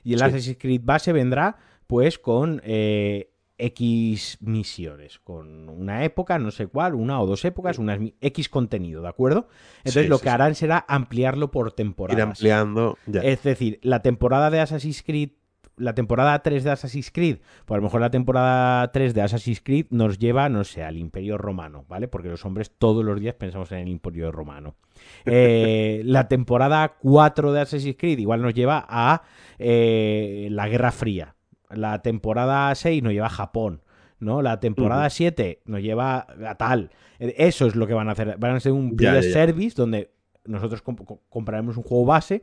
Y 0.02 0.14
el 0.14 0.22
Assassin's 0.22 0.58
Creed 0.58 0.82
base 0.84 1.12
vendrá 1.12 1.56
pues 1.86 2.18
con 2.18 2.60
eh, 2.64 3.30
X 3.58 4.38
misiones, 4.40 5.20
con 5.20 5.68
una 5.68 6.04
época, 6.04 6.38
no 6.38 6.50
sé 6.50 6.66
cuál, 6.66 6.94
una 6.94 7.20
o 7.20 7.26
dos 7.26 7.44
épocas, 7.44 7.78
unas 7.78 8.00
X 8.20 8.48
contenido, 8.48 9.02
¿de 9.02 9.08
acuerdo? 9.08 9.48
Entonces 9.78 10.08
lo 10.08 10.18
que 10.18 10.30
harán 10.30 10.54
será 10.54 10.84
ampliarlo 10.88 11.50
por 11.50 11.72
temporada. 11.72 12.18
Ir 12.18 12.22
ampliando, 12.22 12.98
ya. 13.06 13.20
Es 13.20 13.42
decir, 13.42 13.78
la 13.82 14.02
temporada 14.02 14.50
de 14.50 14.60
Assassin's 14.60 15.02
Creed 15.02 15.30
la 15.76 15.94
temporada 15.94 16.42
3 16.42 16.64
de 16.64 16.70
Assassin's 16.70 17.10
Creed, 17.10 17.38
pues 17.64 17.76
a 17.76 17.78
lo 17.78 17.82
mejor 17.82 18.00
la 18.00 18.10
temporada 18.10 18.90
3 18.92 19.14
de 19.14 19.22
Assassin's 19.22 19.60
Creed 19.60 19.86
nos 19.90 20.18
lleva, 20.18 20.48
no 20.48 20.64
sé, 20.64 20.82
al 20.82 20.96
Imperio 20.96 21.38
Romano, 21.38 21.84
¿vale? 21.88 22.08
Porque 22.08 22.28
los 22.28 22.44
hombres 22.44 22.72
todos 22.76 23.04
los 23.04 23.20
días 23.20 23.34
pensamos 23.34 23.70
en 23.72 23.78
el 23.78 23.88
Imperio 23.88 24.32
Romano. 24.32 24.76
Eh, 25.26 26.02
la 26.04 26.28
temporada 26.28 26.96
4 27.00 27.52
de 27.52 27.60
Assassin's 27.60 27.96
Creed 27.98 28.18
igual 28.18 28.42
nos 28.42 28.54
lleva 28.54 28.86
a 28.88 29.22
eh, 29.58 30.48
la 30.50 30.68
Guerra 30.68 30.92
Fría, 30.92 31.34
la 31.68 32.00
temporada 32.00 32.72
6 32.74 33.02
nos 33.02 33.12
lleva 33.12 33.26
a 33.26 33.30
Japón. 33.30 33.82
¿no? 34.20 34.42
La 34.42 34.60
temporada 34.60 35.10
7 35.10 35.62
nos 35.66 35.82
lleva 35.82 36.26
a 36.46 36.54
tal. 36.56 36.90
Eso 37.18 37.66
es 37.66 37.74
lo 37.74 37.86
que 37.86 37.94
van 37.94 38.08
a 38.08 38.12
hacer. 38.12 38.36
Van 38.38 38.56
a 38.56 38.60
ser 38.60 38.72
un 38.72 38.96
service 38.98 39.74
donde 39.76 40.10
nosotros 40.44 40.82
compraremos 41.28 41.76
un 41.76 41.82
juego 41.82 42.04
base 42.04 42.42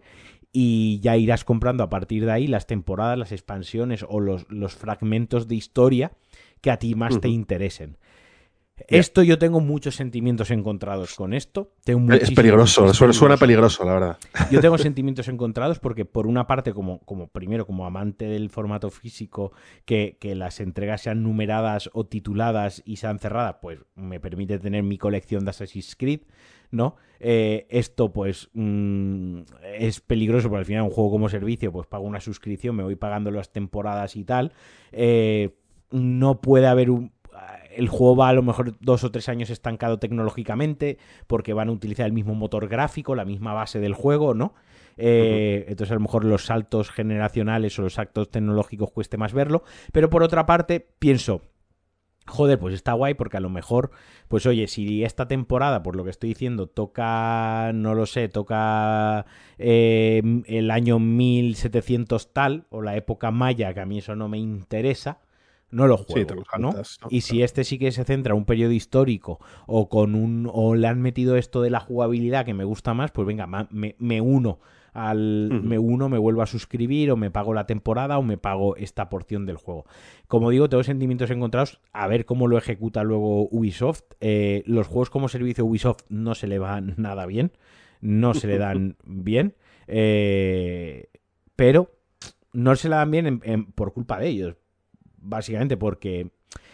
y 0.51 0.99
ya 1.01 1.17
irás 1.17 1.45
comprando 1.45 1.83
a 1.83 1.89
partir 1.89 2.25
de 2.25 2.31
ahí 2.31 2.47
las 2.47 2.67
temporadas, 2.67 3.17
las 3.17 3.31
expansiones 3.31 4.05
o 4.07 4.19
los, 4.19 4.49
los 4.49 4.75
fragmentos 4.75 5.47
de 5.47 5.55
historia 5.55 6.11
que 6.61 6.71
a 6.71 6.77
ti 6.77 6.95
más 6.95 7.19
te 7.19 7.29
interesen. 7.29 7.97
Esto 8.87 9.23
yo 9.23 9.37
tengo 9.37 9.59
muchos 9.59 9.95
sentimientos 9.95 10.51
encontrados 10.51 11.15
con 11.15 11.33
esto. 11.33 11.73
Tengo 11.83 12.13
es 12.13 12.31
peligroso, 12.31 12.93
suena, 12.93 13.37
peligroso, 13.37 13.83
la 13.85 13.93
verdad. 13.93 14.17
Yo 14.49 14.59
tengo 14.61 14.77
sentimientos 14.77 15.27
encontrados 15.27 15.79
porque, 15.79 16.05
por 16.05 16.27
una 16.27 16.47
parte, 16.47 16.73
como, 16.73 16.99
como 16.99 17.27
primero, 17.27 17.65
como 17.65 17.85
amante 17.85 18.25
del 18.25 18.49
formato 18.49 18.89
físico, 18.89 19.51
que, 19.85 20.17
las 20.35 20.59
entregas 20.59 21.01
sean 21.01 21.23
numeradas 21.23 21.89
o 21.93 22.05
tituladas 22.05 22.81
y 22.85 22.97
sean 22.97 23.19
cerradas, 23.19 23.57
pues 23.61 23.79
me 23.95 24.19
permite 24.19 24.59
tener 24.59 24.83
mi 24.83 24.97
colección 24.97 25.43
de 25.43 25.51
Assassin's 25.51 25.95
Creed, 25.95 26.21
¿no? 26.71 26.95
Eh, 27.19 27.67
esto, 27.69 28.11
pues, 28.11 28.49
mm, 28.53 29.41
es 29.75 30.01
peligroso 30.01 30.49
porque 30.49 30.59
al 30.59 30.65
final 30.65 30.83
un 30.83 30.89
juego 30.89 31.11
como 31.11 31.29
servicio, 31.29 31.71
pues 31.71 31.87
pago 31.87 32.03
una 32.03 32.19
suscripción, 32.19 32.75
me 32.75 32.83
voy 32.83 32.95
pagando 32.95 33.29
las 33.29 33.51
temporadas 33.51 34.15
y 34.15 34.23
tal. 34.23 34.53
Eh, 34.91 35.55
no 35.91 36.41
puede 36.41 36.67
haber 36.67 36.89
un 36.89 37.11
el 37.75 37.87
juego 37.87 38.15
va 38.15 38.29
a 38.29 38.33
lo 38.33 38.43
mejor 38.43 38.75
dos 38.79 39.03
o 39.03 39.11
tres 39.11 39.29
años 39.29 39.49
estancado 39.49 39.97
tecnológicamente 39.97 40.97
porque 41.27 41.53
van 41.53 41.69
a 41.69 41.71
utilizar 41.71 42.05
el 42.05 42.13
mismo 42.13 42.35
motor 42.35 42.67
gráfico, 42.67 43.15
la 43.15 43.25
misma 43.25 43.53
base 43.53 43.79
del 43.79 43.93
juego, 43.93 44.33
¿no? 44.33 44.53
Eh, 44.97 45.65
entonces 45.67 45.91
a 45.91 45.95
lo 45.95 46.01
mejor 46.01 46.25
los 46.25 46.45
saltos 46.45 46.91
generacionales 46.91 47.77
o 47.79 47.83
los 47.83 47.93
saltos 47.93 48.29
tecnológicos 48.29 48.91
cueste 48.91 49.17
más 49.17 49.33
verlo. 49.33 49.63
Pero 49.91 50.09
por 50.09 50.23
otra 50.23 50.45
parte, 50.45 50.85
pienso, 50.99 51.41
joder, 52.27 52.59
pues 52.59 52.73
está 52.73 52.93
guay 52.93 53.13
porque 53.13 53.37
a 53.37 53.41
lo 53.41 53.49
mejor, 53.49 53.91
pues 54.27 54.45
oye, 54.45 54.67
si 54.67 55.03
esta 55.03 55.27
temporada, 55.27 55.83
por 55.83 55.95
lo 55.95 56.03
que 56.03 56.09
estoy 56.09 56.29
diciendo, 56.29 56.67
toca, 56.67 57.71
no 57.73 57.95
lo 57.95 58.05
sé, 58.05 58.29
toca 58.29 59.25
eh, 59.57 60.21
el 60.45 60.71
año 60.71 60.99
1700 60.99 62.33
tal 62.33 62.65
o 62.69 62.81
la 62.81 62.95
época 62.95 63.31
maya, 63.31 63.73
que 63.73 63.81
a 63.81 63.85
mí 63.85 63.99
eso 63.99 64.15
no 64.15 64.27
me 64.29 64.37
interesa 64.37 65.19
no 65.71 65.87
lo 65.87 65.97
juego, 65.97 66.43
¿no? 66.59 66.73
Y 67.09 67.21
si 67.21 67.41
este 67.41 67.63
sí 67.63 67.79
que 67.79 67.91
se 67.91 68.03
centra 68.03 68.33
en 68.33 68.39
un 68.39 68.45
periodo 68.45 68.73
histórico 68.73 69.39
o 69.65 69.89
con 69.89 70.15
un 70.15 70.49
o 70.51 70.75
le 70.75 70.87
han 70.87 71.01
metido 71.01 71.37
esto 71.37 71.61
de 71.61 71.69
la 71.69 71.79
jugabilidad 71.79 72.45
que 72.45 72.53
me 72.53 72.65
gusta 72.65 72.93
más, 72.93 73.11
pues 73.11 73.25
venga, 73.25 73.47
me, 73.47 74.21
uno 74.21 74.59
al 74.93 75.61
me 75.63 75.79
uno, 75.79 76.09
me 76.09 76.17
vuelvo 76.17 76.41
a 76.41 76.47
suscribir 76.47 77.11
o 77.11 77.17
me 77.17 77.31
pago 77.31 77.53
la 77.53 77.65
temporada 77.65 78.17
o 78.17 78.23
me 78.23 78.37
pago 78.37 78.75
esta 78.75 79.09
porción 79.09 79.45
del 79.45 79.57
juego. 79.57 79.85
Como 80.27 80.49
digo, 80.49 80.69
tengo 80.69 80.83
sentimientos 80.83 81.31
encontrados 81.31 81.79
a 81.93 82.07
ver 82.07 82.25
cómo 82.25 82.47
lo 82.47 82.57
ejecuta 82.57 83.03
luego 83.03 83.47
Ubisoft. 83.49 84.03
Eh, 84.19 84.63
los 84.65 84.87
juegos 84.87 85.09
como 85.09 85.29
servicio 85.29 85.65
Ubisoft 85.65 86.03
no 86.09 86.35
se 86.35 86.47
le 86.47 86.59
van 86.59 86.95
nada 86.97 87.25
bien, 87.25 87.51
no 88.01 88.33
se 88.33 88.47
le 88.47 88.57
dan 88.57 88.97
bien, 89.05 89.55
eh, 89.87 91.07
pero 91.55 91.91
no 92.53 92.75
se 92.75 92.89
le 92.89 92.95
dan 92.95 93.11
bien 93.11 93.39
por 93.75 93.93
culpa 93.93 94.19
de 94.19 94.27
ellos, 94.27 94.55
básicamente 95.17 95.77
porque 95.77 96.31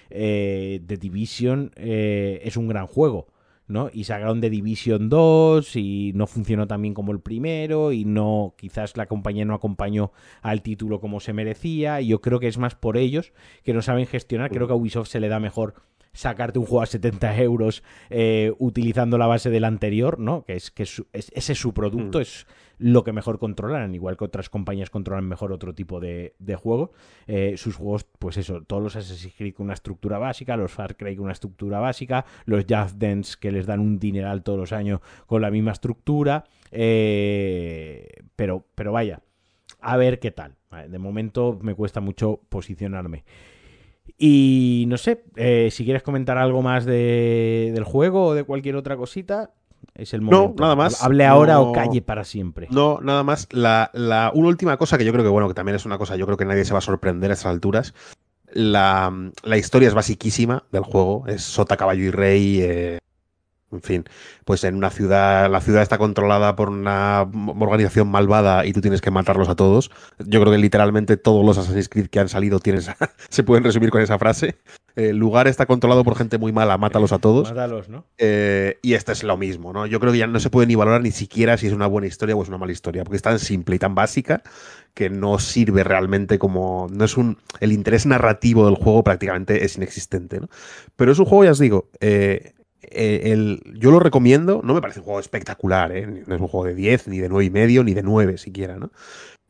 eh, 0.10 0.82
The 0.88 0.98
Division 0.98 1.72
es 1.76 2.58
un 2.58 2.68
gran 2.68 2.88
juego. 2.88 3.28
¿No? 3.68 3.90
Y 3.92 4.06
sacaron 4.06 4.42
The 4.42 4.50
Division 4.50 5.10
2 5.10 5.76
y 5.76 6.12
no 6.16 6.28
funcionó 6.28 6.68
tan 6.68 6.82
bien 6.82 6.94
como 6.94 7.12
el 7.12 7.20
primero 7.20 7.92
y 7.92 8.06
no, 8.06 8.54
quizás 8.58 8.96
la 8.98 9.06
compañía 9.06 9.46
no 9.46 9.54
acompañó 9.54 10.12
al 10.42 10.62
título 10.62 11.00
como 11.00 11.20
se 11.20 11.34
merecía 11.34 12.02
y 12.02 12.08
yo 12.08 12.22
creo 12.22 12.40
que 12.40 12.48
es 12.48 12.58
más 12.58 12.76
por 12.76 12.98
ellos 12.98 13.34
que 13.64 13.74
no 13.74 13.82
saben 13.82 14.08
gestionar, 14.08 14.52
creo 14.52 14.68
que 14.68 14.74
a 14.74 14.78
Ubisoft 14.78 15.10
se 15.10 15.20
le 15.20 15.30
da 15.30 15.40
mejor 15.40 15.76
sacarte 16.18 16.58
un 16.58 16.66
juego 16.66 16.82
a 16.82 16.88
70 16.88 17.38
euros 17.44 17.84
eh, 18.10 18.52
utilizando 18.58 19.20
la 19.20 19.28
base 19.28 19.52
del 19.52 19.66
anterior, 19.66 20.18
¿no? 20.18 20.44
Que 20.44 20.56
es 20.56 20.72
que 20.72 20.84
ese 20.84 21.06
es 21.14 21.60
su 21.60 21.76
producto, 21.76 22.20
es 22.20 22.48
lo 22.80 23.04
que 23.04 23.14
mejor 23.14 23.38
controlan, 23.38 23.94
igual 23.94 24.18
que 24.18 24.26
otras 24.26 24.50
compañías 24.50 24.90
controlan 24.90 25.28
mejor 25.28 25.52
otro 25.52 25.76
tipo 25.76 26.00
de, 26.00 26.34
juego. 26.60 26.92
Eh, 27.28 27.54
sus 27.58 27.76
juegos, 27.76 28.08
pues 28.18 28.38
eso, 28.38 28.64
todos 28.64 28.82
los 28.82 28.96
Assassin's 28.96 29.36
Creed 29.38 29.54
con 29.54 29.66
una 29.66 29.76
estructura 29.76 30.18
básica, 30.18 30.58
los 30.58 30.72
Far 30.72 30.98
Cry 30.98 31.16
con 31.16 31.26
una 31.26 31.34
estructura 31.34 31.80
básica, 31.80 32.26
los 32.46 32.66
Just 32.68 32.96
Dance 32.98 33.36
que 33.40 33.52
les 33.52 33.68
dan 33.68 33.80
un 33.80 34.00
dineral 34.00 34.42
todos 34.42 34.58
los 34.58 34.74
años 34.74 35.02
con 35.28 35.44
la 35.44 35.52
misma 35.52 35.72
estructura. 35.72 36.46
Eh, 36.72 38.10
pero, 38.36 38.66
pero 38.74 38.92
vaya, 38.92 39.22
a 39.82 39.98
ver 39.98 40.20
qué 40.20 40.32
tal. 40.32 40.56
De 40.90 40.98
momento 40.98 41.60
me 41.62 41.76
cuesta 41.76 42.02
mucho 42.02 42.42
posicionarme. 42.50 43.24
Y 44.18 44.86
no 44.88 44.98
sé, 44.98 45.24
eh, 45.36 45.70
si 45.72 45.84
quieres 45.84 46.04
comentar 46.04 46.38
algo 46.38 46.62
más 46.62 46.86
del 46.86 47.84
juego 47.84 48.28
o 48.28 48.34
de 48.34 48.44
cualquier 48.44 48.76
otra 48.76 48.98
cosita, 48.98 49.52
es 49.94 50.14
el 50.14 50.22
momento. 50.22 50.56
No, 50.58 50.64
nada 50.64 50.76
más. 50.76 51.04
Hable 51.04 51.26
ahora 51.26 51.60
o 51.60 51.72
calle 51.74 52.02
para 52.02 52.24
siempre. 52.24 52.68
No, 52.72 53.00
nada 53.02 53.24
más. 53.24 53.48
La, 53.52 53.92
una 53.94 54.48
última 54.48 54.78
cosa 54.78 54.98
que 54.98 55.06
yo 55.06 55.12
creo 55.12 55.24
que, 55.24 55.30
bueno, 55.30 55.48
que 55.48 55.54
también 55.54 55.76
es 55.76 55.86
una 55.86 55.98
cosa, 55.98 56.16
yo 56.16 56.26
creo 56.26 56.38
que 56.38 56.46
nadie 56.46 56.66
se 56.66 56.74
va 56.74 56.80
a 56.80 56.82
sorprender 56.82 57.32
a 57.32 57.34
estas 57.34 57.52
alturas. 57.52 57.94
La, 58.54 59.12
historia 59.56 59.88
es 59.88 59.94
basiquísima 59.94 60.64
del 60.72 60.84
juego. 60.84 61.26
Es 61.28 61.44
sota, 61.44 61.78
caballo 61.78 62.04
y 62.04 62.12
rey. 62.12 62.60
Eh, 62.62 63.00
en 63.72 63.82
fin, 63.82 64.06
pues 64.46 64.64
en 64.64 64.76
una 64.76 64.90
ciudad, 64.90 65.52
la 65.52 65.60
ciudad 65.60 65.82
está 65.82 65.98
controlada 65.98 66.56
por 66.56 66.70
una 66.70 67.28
organización 67.60 68.08
malvada 68.08 68.66
y 68.66 68.72
tú 68.72 68.80
tienes 68.80 69.02
que 69.02 69.12
matarlos 69.12 69.50
a 69.50 69.56
todos. 69.56 69.92
Yo 70.20 70.40
creo 70.40 70.54
que 70.54 70.58
literalmente 70.58 71.18
todos 71.18 71.46
los 71.46 71.58
Assassin's 71.58 71.90
Creed 71.90 72.08
que 72.08 72.20
han 72.20 72.30
salido 72.30 72.60
tienen 72.60 72.82
se 73.30 73.44
pueden 73.44 73.66
resumir 73.66 73.90
con 73.90 74.02
esa 74.02 74.18
frase. 74.18 74.56
El 74.96 75.18
lugar 75.18 75.48
está 75.48 75.66
controlado 75.68 76.04
por 76.04 76.16
gente 76.16 76.38
muy 76.40 76.52
mala, 76.52 76.78
mátalos 76.78 77.12
a 77.12 77.20
todos. 77.20 77.50
Mátalos, 77.50 77.88
¿no? 77.88 78.06
Eh, 78.18 78.80
y 78.82 78.94
este 78.94 79.12
es 79.12 79.24
lo 79.24 79.38
mismo, 79.38 79.72
¿no? 79.72 79.86
Yo 79.86 80.00
creo 80.00 80.12
que 80.12 80.18
ya 80.18 80.28
no 80.28 80.40
se 80.40 80.50
puede 80.50 80.66
ni 80.66 80.76
valorar 80.76 81.02
ni 81.02 81.12
siquiera 81.12 81.58
si 81.58 81.68
es 81.68 81.74
una 81.74 81.86
buena 81.86 82.08
historia 82.08 82.36
o 82.36 82.42
es 82.42 82.50
una 82.50 82.58
mala 82.58 82.72
historia, 82.72 83.04
porque 83.04 83.18
es 83.18 83.22
tan 83.22 83.38
simple 83.38 83.76
y 83.76 83.80
tan 83.80 83.94
básica 83.94 84.42
que 84.96 85.12
no 85.12 85.38
sirve 85.38 85.84
realmente 85.84 86.40
como. 86.40 86.88
No 86.90 87.06
es 87.06 87.16
un. 87.16 87.38
El 87.60 87.74
interés 87.74 88.08
narrativo 88.08 88.66
del 88.66 88.76
juego 88.76 89.04
prácticamente 89.04 89.66
es 89.66 89.78
inexistente, 89.78 90.40
¿no? 90.40 90.50
Pero 90.96 91.12
es 91.12 91.20
un 91.20 91.26
juego, 91.26 91.44
ya 91.44 91.52
os 91.52 91.60
digo, 91.60 91.90
eh, 92.00 92.54
eh, 92.92 93.32
el, 93.32 93.62
yo 93.80 93.92
lo 93.92 94.00
recomiendo, 94.00 94.62
no 94.64 94.74
me 94.74 94.82
parece 94.82 95.00
un 95.00 95.06
juego 95.06 95.20
espectacular, 95.20 95.92
¿eh? 95.96 96.06
no 96.26 96.36
es 96.36 96.42
un 96.42 96.48
juego 96.48 96.66
de 96.66 96.76
10, 96.76 97.08
ni 97.08 97.20
de 97.20 97.30
9 97.30 97.46
y 97.46 97.50
medio, 97.50 97.84
ni 97.84 97.94
de 97.94 98.04
9 98.04 98.38
siquiera, 98.38 98.78
¿no? 98.78 98.92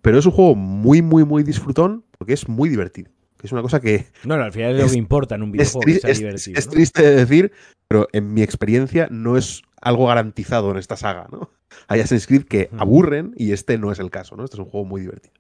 Pero 0.01 0.19
es 0.19 0.25
un 0.25 0.31
juego 0.31 0.55
muy, 0.55 1.01
muy, 1.01 1.25
muy 1.25 1.43
disfrutón 1.43 2.03
porque 2.17 2.33
es 2.33 2.47
muy 2.47 2.69
divertido. 2.69 3.11
Que 3.37 3.45
es 3.45 3.53
una 3.53 3.61
cosa 3.61 3.79
que. 3.79 4.07
No, 4.23 4.33
al 4.33 4.51
final 4.51 4.75
es 4.75 4.85
lo 4.85 4.89
que 4.89 4.97
importa 4.97 5.35
en 5.35 5.43
un 5.43 5.51
videojuego. 5.51 5.87
Es, 5.87 6.19
divertido, 6.19 6.57
es 6.57 6.69
triste 6.69 7.03
de 7.03 7.15
decir, 7.15 7.51
pero 7.87 8.07
en 8.11 8.33
mi 8.33 8.41
experiencia 8.41 9.07
no 9.11 9.37
es 9.37 9.61
algo 9.79 10.07
garantizado 10.07 10.71
en 10.71 10.77
esta 10.77 10.97
saga, 10.97 11.27
¿no? 11.31 11.51
Hay 11.87 11.99
Assassin's 11.99 12.25
Creed 12.25 12.45
que 12.45 12.69
aburren 12.77 13.33
y 13.37 13.51
este 13.51 13.77
no 13.77 13.91
es 13.91 13.99
el 13.99 14.09
caso, 14.09 14.35
¿no? 14.35 14.43
Este 14.43 14.55
es 14.55 14.59
un 14.59 14.65
juego 14.69 14.85
muy 14.85 15.01
divertido. 15.01 15.33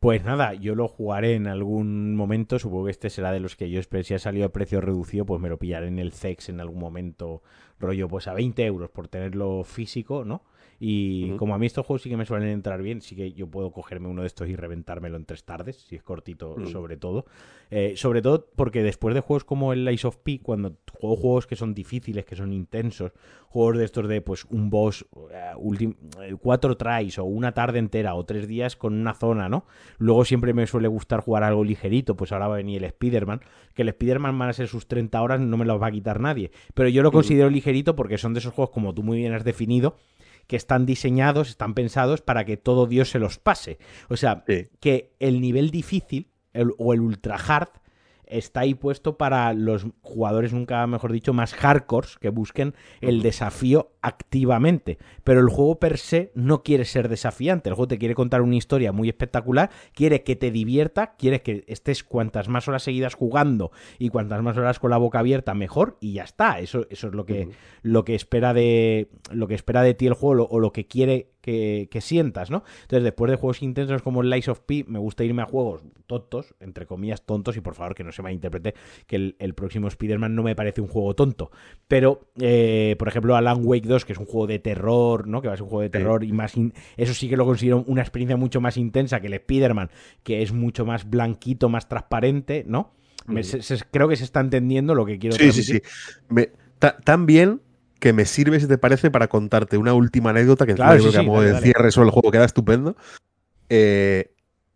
Pues 0.00 0.24
nada, 0.24 0.54
yo 0.54 0.74
lo 0.74 0.88
jugaré 0.88 1.34
en 1.34 1.46
algún 1.46 2.16
momento. 2.16 2.58
Supongo 2.58 2.86
que 2.86 2.90
este 2.90 3.10
será 3.10 3.32
de 3.32 3.40
los 3.40 3.54
que 3.54 3.68
yo 3.68 3.78
espero. 3.78 4.02
Si 4.02 4.14
ha 4.14 4.18
salido 4.18 4.46
a 4.46 4.48
precio 4.48 4.80
reducido, 4.80 5.26
pues 5.26 5.42
me 5.42 5.50
lo 5.50 5.58
pillaré 5.58 5.88
en 5.88 5.98
el 5.98 6.12
CEX 6.12 6.48
en 6.48 6.58
algún 6.60 6.80
momento, 6.80 7.42
rollo, 7.78 8.08
pues 8.08 8.26
a 8.26 8.32
20 8.32 8.64
euros 8.64 8.90
por 8.90 9.08
tenerlo 9.08 9.62
físico, 9.62 10.24
¿no? 10.24 10.42
Y 10.82 11.32
como 11.36 11.54
a 11.54 11.58
mí 11.58 11.66
estos 11.66 11.84
juegos 11.84 12.00
sí 12.02 12.08
que 12.08 12.16
me 12.16 12.24
suelen 12.24 12.48
entrar 12.48 12.80
bien, 12.80 13.02
sí 13.02 13.14
que 13.14 13.32
yo 13.32 13.46
puedo 13.46 13.70
cogerme 13.70 14.08
uno 14.08 14.22
de 14.22 14.26
estos 14.28 14.48
y 14.48 14.56
reventármelo 14.56 15.16
en 15.18 15.26
tres 15.26 15.44
tardes, 15.44 15.76
si 15.76 15.94
es 15.96 16.02
cortito 16.02 16.56
Mm. 16.56 16.66
sobre 16.68 16.96
todo. 16.96 17.26
Eh, 17.70 17.92
sobre 17.96 18.22
todo 18.22 18.48
porque 18.56 18.82
después 18.82 19.14
de 19.14 19.20
juegos 19.20 19.44
como 19.44 19.74
el 19.74 19.84
Lies 19.84 20.06
of 20.06 20.16
P, 20.16 20.40
cuando 20.42 20.76
juego 20.98 21.16
juegos 21.16 21.46
que 21.46 21.54
son 21.54 21.74
difíciles, 21.74 22.24
que 22.24 22.34
son 22.34 22.52
intensos, 22.54 23.12
juegos 23.50 23.76
de 23.78 23.84
estos 23.84 24.08
de 24.08 24.22
pues 24.22 24.46
un 24.46 24.70
boss, 24.70 25.04
ultim- 25.56 25.96
eh, 26.22 26.34
cuatro 26.40 26.76
tries 26.76 27.18
o 27.18 27.24
una 27.24 27.52
tarde 27.52 27.78
entera 27.78 28.14
o 28.14 28.24
tres 28.24 28.48
días 28.48 28.74
con 28.76 28.94
una 28.94 29.12
zona, 29.14 29.48
¿no? 29.48 29.66
Luego 29.98 30.24
siempre 30.24 30.54
me 30.54 30.66
suele 30.66 30.88
gustar 30.88 31.20
jugar 31.20 31.42
algo 31.44 31.62
ligerito, 31.62 32.16
pues 32.16 32.32
ahora 32.32 32.48
va 32.48 32.54
a 32.54 32.58
venir 32.58 32.78
el 32.78 32.84
Spider-Man, 32.84 33.40
que 33.74 33.82
el 33.82 33.88
Spider-Man 33.88 34.38
van 34.38 34.48
a 34.48 34.52
ser 34.54 34.66
sus 34.68 34.86
30 34.88 35.20
horas, 35.20 35.40
no 35.40 35.56
me 35.58 35.64
los 35.66 35.80
va 35.80 35.88
a 35.88 35.92
quitar 35.92 36.20
nadie. 36.20 36.50
Pero 36.74 36.88
yo 36.88 37.02
lo 37.02 37.12
considero 37.12 37.50
ligerito 37.50 37.94
porque 37.96 38.16
son 38.18 38.32
de 38.34 38.40
esos 38.40 38.54
juegos, 38.54 38.70
como 38.72 38.94
tú 38.94 39.02
muy 39.02 39.18
bien 39.18 39.32
has 39.34 39.44
definido, 39.44 39.96
que 40.46 40.56
están 40.56 40.86
diseñados, 40.86 41.48
están 41.48 41.74
pensados 41.74 42.20
para 42.20 42.44
que 42.44 42.56
todo 42.56 42.86
Dios 42.86 43.10
se 43.10 43.18
los 43.18 43.38
pase. 43.38 43.78
O 44.08 44.16
sea, 44.16 44.44
Sí. 44.46 44.68
que 44.80 45.14
el 45.20 45.40
nivel 45.40 45.70
difícil 45.70 46.28
el- 46.52 46.72
o 46.78 46.92
el 46.92 47.00
ultra 47.00 47.36
hard 47.36 47.68
está 48.30 48.60
ahí 48.60 48.74
puesto 48.74 49.16
para 49.18 49.52
los 49.52 49.86
jugadores, 50.02 50.52
nunca 50.52 50.86
mejor 50.86 51.12
dicho, 51.12 51.32
más 51.32 51.54
hardcores 51.54 52.18
que 52.18 52.28
busquen 52.30 52.74
el 53.00 53.22
desafío 53.22 53.90
activamente. 54.02 54.98
Pero 55.24 55.40
el 55.40 55.48
juego 55.48 55.78
per 55.78 55.98
se 55.98 56.30
no 56.34 56.62
quiere 56.62 56.84
ser 56.84 57.08
desafiante. 57.08 57.68
El 57.68 57.74
juego 57.74 57.88
te 57.88 57.98
quiere 57.98 58.14
contar 58.14 58.42
una 58.42 58.56
historia 58.56 58.92
muy 58.92 59.08
espectacular, 59.08 59.70
quiere 59.94 60.22
que 60.22 60.36
te 60.36 60.50
divierta, 60.50 61.14
quiere 61.16 61.42
que 61.42 61.64
estés 61.66 62.04
cuantas 62.04 62.48
más 62.48 62.68
horas 62.68 62.82
seguidas 62.82 63.14
jugando 63.14 63.70
y 63.98 64.08
cuantas 64.08 64.42
más 64.42 64.56
horas 64.56 64.78
con 64.78 64.90
la 64.90 64.96
boca 64.98 65.18
abierta, 65.18 65.54
mejor, 65.54 65.96
y 66.00 66.14
ya 66.14 66.24
está. 66.24 66.60
Eso, 66.60 66.86
eso 66.90 67.08
es 67.08 67.14
lo 67.14 67.24
que, 67.26 67.48
lo 67.82 68.04
que 68.04 68.14
espera 68.14 68.54
de. 68.54 69.08
lo 69.32 69.48
que 69.48 69.54
espera 69.54 69.82
de 69.82 69.94
ti 69.94 70.06
el 70.06 70.14
juego 70.14 70.34
lo- 70.34 70.44
o 70.44 70.60
lo 70.60 70.72
que 70.72 70.86
quiere 70.86 71.30
que, 71.40 71.88
que 71.90 72.00
sientas, 72.00 72.50
¿no? 72.50 72.62
Entonces, 72.82 73.04
después 73.04 73.30
de 73.30 73.36
juegos 73.36 73.62
intensos 73.62 74.02
como 74.02 74.22
Lies 74.22 74.48
of 74.48 74.60
P, 74.60 74.84
me 74.88 74.98
gusta 74.98 75.24
irme 75.24 75.42
a 75.42 75.46
juegos 75.46 75.82
tontos, 76.06 76.54
entre 76.60 76.86
comillas 76.86 77.22
tontos, 77.22 77.56
y 77.56 77.60
por 77.60 77.74
favor 77.74 77.94
que 77.94 78.04
no 78.04 78.12
se 78.12 78.22
malinterprete 78.22 78.74
que 79.06 79.16
el, 79.16 79.36
el 79.38 79.54
próximo 79.54 79.88
Spider-Man 79.88 80.34
no 80.34 80.42
me 80.42 80.54
parece 80.56 80.80
un 80.80 80.88
juego 80.88 81.14
tonto. 81.14 81.50
Pero, 81.88 82.28
eh, 82.40 82.96
por 82.98 83.08
ejemplo, 83.08 83.36
Alan 83.36 83.60
Wake 83.62 83.86
2, 83.88 84.04
que 84.04 84.12
es 84.12 84.18
un 84.18 84.26
juego 84.26 84.46
de 84.46 84.58
terror, 84.58 85.26
¿no? 85.26 85.40
Que 85.42 85.48
va 85.48 85.54
a 85.54 85.56
ser 85.56 85.64
un 85.64 85.70
juego 85.70 85.82
de 85.82 85.88
Sí. 85.88 85.92
terror 85.92 86.24
y 86.24 86.32
más. 86.32 86.56
in- 86.56 86.72
Eso 86.96 87.14
sí 87.14 87.28
que 87.28 87.36
lo 87.36 87.44
considero 87.46 87.84
una 87.86 88.02
experiencia 88.02 88.36
mucho 88.36 88.60
más 88.60 88.76
intensa 88.76 89.20
que 89.20 89.28
el 89.28 89.34
Spider-Man, 89.34 89.90
que 90.22 90.42
es 90.42 90.52
mucho 90.52 90.84
más 90.84 91.08
blanquito, 91.08 91.68
más 91.68 91.88
transparente, 91.88 92.64
¿no? 92.66 92.92
Me- 93.26 93.44
se- 93.44 93.62
se- 93.62 93.78
creo 93.90 94.08
que 94.08 94.16
se 94.16 94.24
está 94.24 94.40
entendiendo 94.40 94.94
lo 94.94 95.06
que 95.06 95.18
quiero 95.18 95.36
Sí, 95.36 95.52
sí, 95.52 95.62
sí. 95.62 95.80
Me- 96.28 96.50
ta- 96.78 96.96
tan 96.98 97.26
bien 97.26 97.60
que 98.00 98.12
me 98.12 98.24
sirve, 98.24 98.58
si 98.58 98.66
te 98.66 98.78
parece, 98.78 99.10
para 99.10 99.28
contarte 99.28 99.76
una 99.76 99.94
última 99.94 100.30
anécdota 100.30 100.66
que 100.66 100.74
Claro, 100.74 100.94
sí, 100.94 101.00
creo 101.00 101.12
que 101.12 101.18
sí, 101.18 101.24
a 101.24 101.26
modo 101.26 101.42
dale, 101.42 101.54
de 101.54 101.60
cierre 101.60 101.92
sobre 101.92 102.06
el 102.06 102.12
juego 102.12 102.30
queda 102.32 102.44
estupendo. 102.44 102.96
Eh, 103.68 104.32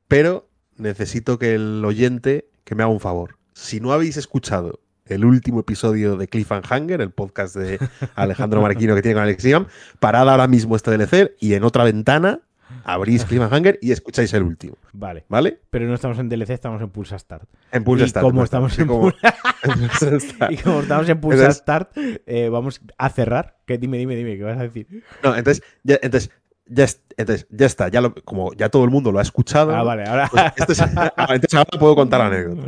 pero 0.06 0.48
necesito 0.76 1.38
que 1.38 1.54
el 1.54 1.84
oyente 1.84 2.48
que 2.64 2.74
me 2.74 2.82
haga 2.82 2.92
un 2.92 3.00
favor. 3.00 3.38
Si 3.54 3.80
no 3.80 3.92
habéis 3.92 4.16
escuchado 4.16 4.80
el 5.06 5.24
último 5.24 5.60
episodio 5.60 6.16
de 6.16 6.28
Cliffhanger, 6.28 7.00
el 7.00 7.10
podcast 7.10 7.56
de 7.56 7.78
Alejandro 8.14 8.62
Marquino 8.62 8.94
que 8.94 9.02
tiene 9.02 9.14
con 9.14 9.22
Alex 9.24 9.44
Iam, 9.44 9.66
parad 10.00 10.28
ahora 10.28 10.48
mismo 10.48 10.76
este 10.76 10.96
DLC 10.96 11.34
y 11.40 11.54
en 11.54 11.64
otra 11.64 11.84
ventana 11.84 12.40
abrís 12.84 13.24
Cliffhanger 13.24 13.78
y 13.80 13.92
escucháis 13.92 14.32
el 14.34 14.42
último. 14.42 14.76
Vale. 14.92 15.24
¿Vale? 15.28 15.60
Pero 15.70 15.86
no 15.86 15.94
estamos 15.94 16.18
en 16.18 16.28
DLC, 16.28 16.50
estamos 16.50 16.82
en 16.82 16.90
Pulsa 16.90 17.18
Start. 17.18 17.48
En 17.72 17.84
Pulse 17.84 18.04
y 18.06 18.08
Start, 18.08 18.24
como 18.24 18.40
¿no? 18.40 18.44
estamos 18.44 18.78
en 18.78 18.86
Como- 18.86 19.12
Pulsa- 19.62 20.20
Start. 20.20 20.52
y 20.52 20.56
como 20.58 20.80
estamos 20.80 21.08
en 21.08 21.20
Pulsa 21.20 21.38
Entonces- 21.40 21.62
Start, 21.62 21.90
eh, 21.96 22.48
vamos 22.48 22.80
a 22.98 23.08
cerrar. 23.10 23.56
Que 23.66 23.78
dime, 23.78 23.98
dime, 23.98 24.16
dime, 24.16 24.36
¿qué 24.36 24.42
vas 24.42 24.58
a 24.58 24.62
decir? 24.62 24.86
No, 25.22 25.36
entonces, 25.36 25.62
ya, 25.82 25.98
entonces, 26.02 26.30
ya, 26.66 26.84
es- 26.84 27.02
entonces, 27.16 27.46
ya 27.50 27.66
está. 27.66 27.88
Ya 27.88 28.00
lo- 28.00 28.14
como 28.14 28.52
ya 28.54 28.68
todo 28.68 28.84
el 28.84 28.90
mundo 28.90 29.12
lo 29.12 29.18
ha 29.18 29.22
escuchado. 29.22 29.74
Ah, 29.74 29.82
vale, 29.82 30.04
ahora. 30.04 30.28
pues 30.30 30.44
entonces 30.56 31.54
ahora 31.54 31.78
puedo 31.78 31.94
contar 31.94 32.20
la 32.20 32.26
anécdota. 32.26 32.62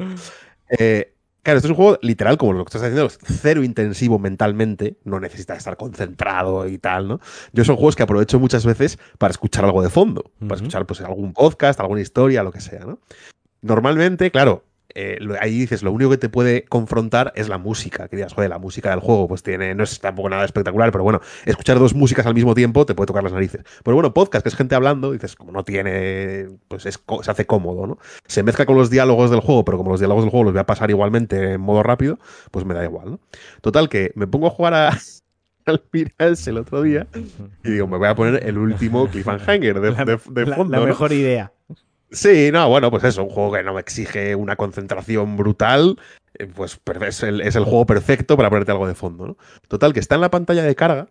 Eh, 0.69 1.15
claro, 1.47 1.59
esto 1.59 1.69
es 1.69 1.71
un 1.71 1.77
juego 1.77 1.99
literal, 2.03 2.39
como 2.39 2.55
lo 2.55 2.65
que 2.65 2.71
estás 2.71 2.83
haciendo, 2.83 3.07
es 3.07 3.21
cero 3.23 3.63
intensivo 3.63 4.19
mentalmente. 4.19 4.97
No 5.05 5.21
necesitas 5.21 5.59
estar 5.59 5.77
concentrado 5.77 6.67
y 6.67 6.77
tal, 6.77 7.07
¿no? 7.07 7.21
Yo 7.53 7.65
son 7.65 7.77
juegos 7.77 7.95
que 7.95 8.03
aprovecho 8.03 8.41
muchas 8.41 8.67
veces 8.67 8.99
para 9.19 9.31
escuchar 9.31 9.65
algo 9.65 9.81
de 9.81 9.89
fondo. 9.89 10.33
Para 10.41 10.57
escuchar 10.57 10.87
pues, 10.87 11.01
algún 11.03 11.33
podcast, 11.33 11.79
alguna 11.79 12.01
historia, 12.01 12.43
lo 12.43 12.51
que 12.51 12.61
sea, 12.61 12.81
¿no? 12.81 12.99
Normalmente, 13.63 14.33
claro. 14.33 14.65
Eh, 14.97 15.19
ahí 15.41 15.59
dices, 15.59 15.83
lo 15.83 15.93
único 15.93 16.11
que 16.11 16.17
te 16.17 16.29
puede 16.29 16.65
confrontar 16.65 17.33
es 17.37 17.49
la 17.49 17.59
música. 17.59 18.09
Que 18.09 18.17
digas, 18.17 18.33
joder, 18.33 18.51
la 18.51 18.59
música 18.59 18.91
del 18.91 19.01
juego, 19.01 19.29
pues 19.29 19.43
tiene, 19.43 19.75
no 19.75 19.85
es 19.85 20.01
tampoco 20.01 20.29
nada 20.29 20.45
espectacular, 20.45 20.91
pero 20.91 21.05
bueno, 21.05 21.21
escuchar 21.45 21.79
dos 21.79 21.95
músicas 21.95 22.27
al 22.27 22.35
mismo 22.35 22.55
tiempo 22.55 22.87
te 22.87 22.95
puede 22.95 23.07
tocar 23.07 23.23
las 23.23 23.33
narices. 23.33 23.63
Pero 23.85 23.95
bueno, 23.95 24.15
podcast, 24.15 24.43
que 24.43 24.49
es 24.49 24.57
gente 24.57 24.75
hablando, 24.75 25.13
dices, 25.13 25.37
como 25.37 25.53
no 25.53 25.63
tiene, 25.65 26.47
pues 26.69 26.87
es, 26.87 26.99
se 27.23 27.31
hace 27.31 27.47
cómodo, 27.47 27.87
¿no? 27.87 27.99
Se 28.27 28.43
mezcla 28.43 28.67
con 28.67 28.77
los 28.77 28.91
diálogos 28.91 29.31
del 29.31 29.41
juego, 29.41 29.65
pero 29.65 29.79
como 29.79 29.91
los 29.91 30.01
diálogos 30.01 30.25
del 30.25 30.31
juego 30.31 30.45
los 30.45 30.53
voy 30.55 30.61
a 30.61 30.67
pasar 30.67 30.91
igualmente 30.91 31.53
en 31.53 31.61
modo 31.61 31.83
rápido, 31.83 32.19
pues 32.51 32.65
me 32.65 32.75
da 32.75 32.83
igual, 32.85 33.11
¿no? 33.13 33.21
Total, 33.61 33.89
que 33.89 34.13
me 34.15 34.27
pongo 34.27 34.47
a 34.47 34.51
jugar 34.51 34.75
a, 34.75 34.99
al 35.67 35.83
Mirage 35.93 36.51
el 36.51 36.59
otro 36.59 36.81
día 36.83 37.07
y 37.65 37.71
digo, 37.73 37.87
me 37.87 37.99
voy 37.99 38.09
a 38.09 38.15
poner 38.15 38.47
el 38.47 38.57
último 38.57 39.07
cliffhanger 39.11 39.81
de, 39.81 39.91
La- 39.93 40.05
de- 40.05 40.19
de 40.31 40.47
la, 40.47 40.57
fondo, 40.57 40.73
la 40.73 40.79
¿no? 40.81 40.87
mejor 40.87 41.13
idea. 41.13 41.53
Sí, 42.11 42.51
no, 42.53 42.69
bueno, 42.69 42.91
pues 42.91 43.05
eso, 43.05 43.25
un 43.25 43.31
juego 43.31 43.53
que 43.53 43.63
no 43.63 43.79
exige 43.79 44.35
una 44.35 44.57
concentración 44.57 45.37
brutal, 45.37 45.99
eh, 46.39 46.47
pues 46.47 46.81
es 47.07 47.23
el, 47.23 47.41
es 47.41 47.57
el 47.57 47.65
juego 47.65 47.87
perfecto 47.87 48.37
para 48.37 48.49
ponerte 48.49 48.73
algo 48.73 48.87
de 48.87 48.95
fondo, 48.95 49.27
¿no? 49.27 49.37
Total, 49.69 49.93
que 49.93 50.01
está 50.01 50.15
en 50.15 50.21
la 50.21 50.31
pantalla 50.31 50.63
de 50.63 50.75
carga 50.75 51.09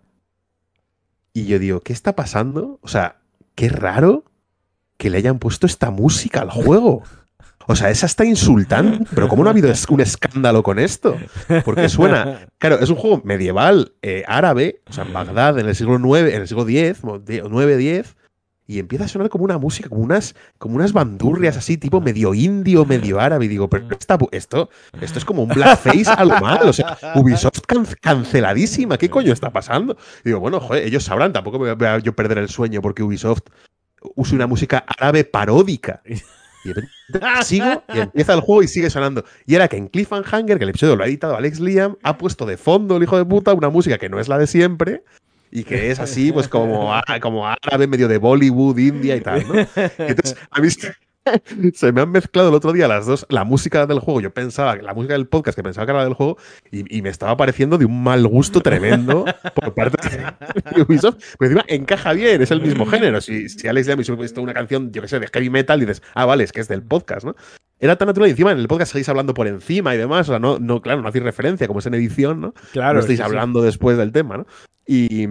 y 1.34 1.46
yo 1.48 1.60
digo, 1.60 1.82
¿qué 1.82 1.92
está 1.92 2.16
pasando? 2.16 2.80
O 2.82 2.88
sea, 2.88 3.18
qué 3.56 3.68
raro 3.68 4.24
que 4.98 5.10
le 5.10 5.18
hayan 5.18 5.38
puesto 5.40 5.68
esta 5.68 5.92
música 5.92 6.42
al 6.42 6.50
juego. 6.50 7.04
O 7.68 7.76
sea, 7.76 7.90
esa 7.90 8.06
está 8.06 8.24
insultante, 8.24 9.06
pero 9.14 9.28
¿cómo 9.28 9.44
no 9.44 9.50
ha 9.50 9.52
habido 9.52 9.72
un 9.90 10.02
escándalo 10.02 10.62
con 10.64 10.78
esto? 10.78 11.18
Porque 11.66 11.90
suena, 11.90 12.48
claro, 12.60 12.80
es 12.80 12.90
un 12.90 12.96
juego 12.96 13.22
medieval 13.24 13.94
eh, 14.02 14.24
árabe, 14.28 14.82
o 14.88 14.94
sea, 14.94 15.04
en 15.04 15.14
Bagdad, 15.14 15.58
en 15.58 15.68
el 15.68 15.76
siglo 15.76 15.98
IX, 15.98 16.34
en 16.34 16.42
el 16.42 16.48
siglo 16.48 16.68
X, 16.68 17.04
9-10, 17.04 18.16
y 18.68 18.80
empieza 18.80 19.06
a 19.06 19.08
sonar 19.08 19.30
como 19.30 19.44
una 19.44 19.58
música, 19.60 19.90
como 19.90 20.02
unas, 20.02 20.36
como 20.58 20.76
unas 20.76 20.92
bandurrias 20.92 21.56
así, 21.58 21.78
tipo 21.78 22.02
medio 22.02 22.34
indio, 22.34 22.84
medio 22.86 23.20
árabe. 23.20 23.46
Y 23.46 23.48
digo, 23.48 23.70
pero 23.70 23.88
esta- 23.92 24.18
esto, 24.32 24.70
esto 25.02 25.20
es 25.20 25.26
como 25.26 25.44
un 25.44 25.50
blackface 25.50 26.06
a 26.10 26.26
lo 26.26 26.40
mal. 26.40 26.68
O 26.68 26.74
sea, 26.74 26.98
Ubisoft 27.16 27.62
can- 27.68 27.86
canceladísima. 28.02 28.98
¿Qué 28.98 29.10
coño 29.10 29.32
está 29.34 29.52
pasando? 29.52 29.98
Y 30.24 30.30
digo, 30.30 30.40
bueno, 30.40 30.60
joder, 30.60 30.84
ellos 30.86 31.04
sabrán, 31.04 31.32
tampoco 31.32 31.60
me 31.60 31.74
voy 31.74 31.88
a 31.88 32.00
yo 32.00 32.14
perder 32.16 32.40
el 32.40 32.50
sueño 32.50 32.82
porque 32.82 33.04
Ubisoft 33.04 33.42
use 34.16 34.36
una 34.36 34.48
música 34.48 34.84
árabe 35.00 35.24
paródica. 35.26 36.02
Y 36.06 36.72
sigo 37.44 37.84
y 37.94 38.00
empieza 38.00 38.34
el 38.34 38.40
juego 38.42 38.64
y 38.64 38.68
sigue 38.68 38.90
sonando. 38.90 39.24
Y 39.46 39.54
era 39.54 39.68
que 39.68 39.78
en 39.78 39.88
Cliffhanger, 39.88 40.58
que 40.58 40.64
el 40.64 40.70
episodio 40.72 40.96
lo 40.96 41.04
ha 41.04 41.08
editado 41.08 41.36
Alex 41.36 41.60
Liam, 41.60 41.98
ha 42.02 42.18
puesto 42.18 42.46
de 42.48 42.58
fondo 42.58 42.98
el 42.98 43.04
hijo 43.04 43.18
de 43.18 43.26
puta 43.26 43.54
una 43.54 43.70
música 43.70 44.00
que 44.00 44.10
no 44.10 44.20
es 44.20 44.28
la 44.28 44.40
de 44.40 44.48
siempre 44.48 45.04
y 45.52 45.64
que 45.64 45.92
es 45.92 46.00
así, 46.00 46.32
pues 46.32 46.48
como, 46.50 46.94
á- 46.94 47.04
como 47.22 47.48
árabe, 47.48 47.88
medio 47.88 48.08
de 48.08 48.18
Bollywood, 48.18 48.78
India 48.78 49.16
y 49.16 49.22
tal, 49.22 49.48
¿no? 49.48 49.54
Entonces, 49.98 50.38
a 50.52 50.60
mí 50.62 50.68
se- 51.74 51.92
me 51.92 52.02
han 52.02 52.12
mezclado 52.12 52.50
el 52.50 52.56
otro 52.56 52.74
día 52.74 52.88
las 52.88 53.06
dos, 53.06 53.26
la 53.30 53.44
música 53.44 53.86
del 53.86 54.00
juego, 54.00 54.22
yo 54.22 54.34
pensaba, 54.34 54.76
la 54.76 54.94
música 54.94 55.14
del 55.14 55.28
podcast 55.28 55.56
que 55.56 55.64
pensaba 55.64 55.86
que 55.86 55.92
era 55.92 56.00
la 56.00 56.06
del 56.06 56.14
juego, 56.14 56.38
y, 56.72 56.98
y 56.98 57.02
me 57.02 57.10
estaba 57.10 57.36
pareciendo 57.38 57.78
de 57.78 57.86
un 57.86 58.04
mal 58.04 58.26
gusto 58.28 58.62
tremendo 58.62 59.26
por 59.56 59.74
parte 59.74 60.10
de 60.76 60.82
Ubisoft. 60.82 61.18
Pero 61.40 61.52
encima 61.52 61.66
encaja 61.68 62.14
bien, 62.14 62.42
es 62.42 62.52
el 62.52 62.62
mismo 62.62 62.86
género. 62.86 63.22
Si, 63.22 63.50
si 63.50 63.68
Alex 63.68 63.88
Liam 63.88 63.98
hubiese 64.00 64.16
visto 64.16 64.42
una 64.42 64.54
canción, 64.54 64.92
yo 64.92 65.02
que 65.02 65.08
sé, 65.08 65.20
de 65.20 65.28
heavy 65.28 65.50
metal, 65.50 65.80
dices, 65.80 66.02
ah, 66.14 66.26
vale, 66.26 66.44
es 66.44 66.52
que 66.52 66.62
es 66.62 66.68
del 66.68 66.84
podcast, 66.84 67.26
¿no? 67.26 67.36
Era 67.80 67.98
tan 67.98 68.08
natural 68.08 68.30
y 68.30 68.32
encima 68.32 68.52
en 68.54 68.60
el 68.60 68.68
podcast 68.70 68.94
seguís 68.94 69.10
hablando 69.10 69.34
por 69.34 69.48
encima 69.48 69.94
y 69.94 69.98
demás, 69.98 70.30
o 70.30 70.32
sea, 70.32 70.40
no, 70.40 70.60
no 70.60 70.82
claro, 70.82 71.02
no 71.02 71.10
hacéis 71.10 71.24
referencia, 71.26 71.68
como 71.68 71.80
es 71.80 71.86
en 71.86 71.94
edición, 71.96 72.40
¿no? 72.40 72.54
Claro. 72.72 72.94
no 72.94 73.00
estáis 73.02 73.18
sí, 73.20 73.24
sí. 73.24 73.28
hablando 73.28 73.62
después 73.62 73.98
del 73.98 74.14
tema, 74.14 74.38
¿no? 74.38 74.46
Y, 74.88 75.28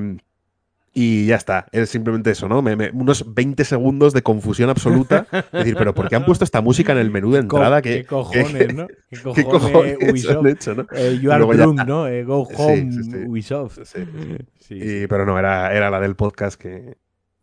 y 0.96 1.26
ya 1.26 1.34
está, 1.36 1.66
es 1.72 1.90
simplemente 1.90 2.30
eso, 2.30 2.48
¿no? 2.48 2.62
Me- 2.62 2.76
me- 2.76 2.90
unos 2.90 3.34
20 3.34 3.64
segundos 3.64 4.12
de 4.12 4.22
confusión 4.22 4.70
absoluta. 4.70 5.26
Es 5.32 5.50
decir, 5.52 5.74
pero 5.76 5.92
¿por 5.94 6.08
qué 6.08 6.14
han 6.16 6.24
puesto 6.24 6.44
esta 6.44 6.60
música 6.60 6.92
en 6.92 6.98
el 6.98 7.10
menú 7.10 7.32
de 7.32 7.40
entrada? 7.40 7.82
¿Qué 7.82 7.96
que, 8.02 8.04
cojones, 8.06 8.74
no? 8.74 8.86
¿Qué 9.10 9.20
cojones, 9.20 9.34
¿Qué 9.34 9.44
cojones 9.50 9.98
Ubisoft? 10.10 10.36
han 10.38 10.46
hecho, 10.46 10.74
no? 10.74 10.86
Eh, 10.94 11.18
you 11.20 11.32
are 11.32 11.44
ya- 11.46 11.52
drunk, 11.64 11.80
¿no? 11.86 12.06
Eh, 12.06 12.22
go 12.24 12.42
home, 12.56 12.92
sí, 12.92 13.02
sí. 13.04 13.16
Ubisoft. 13.26 13.78
Sí. 13.84 13.98
Sí, 14.64 14.76
Y- 14.76 14.80
sí. 15.02 15.06
pero 15.08 15.26
no, 15.26 15.38
era, 15.38 15.74
era 15.74 15.90
la 15.90 16.00
del 16.00 16.16
podcast 16.16 16.58
que, 16.58 16.96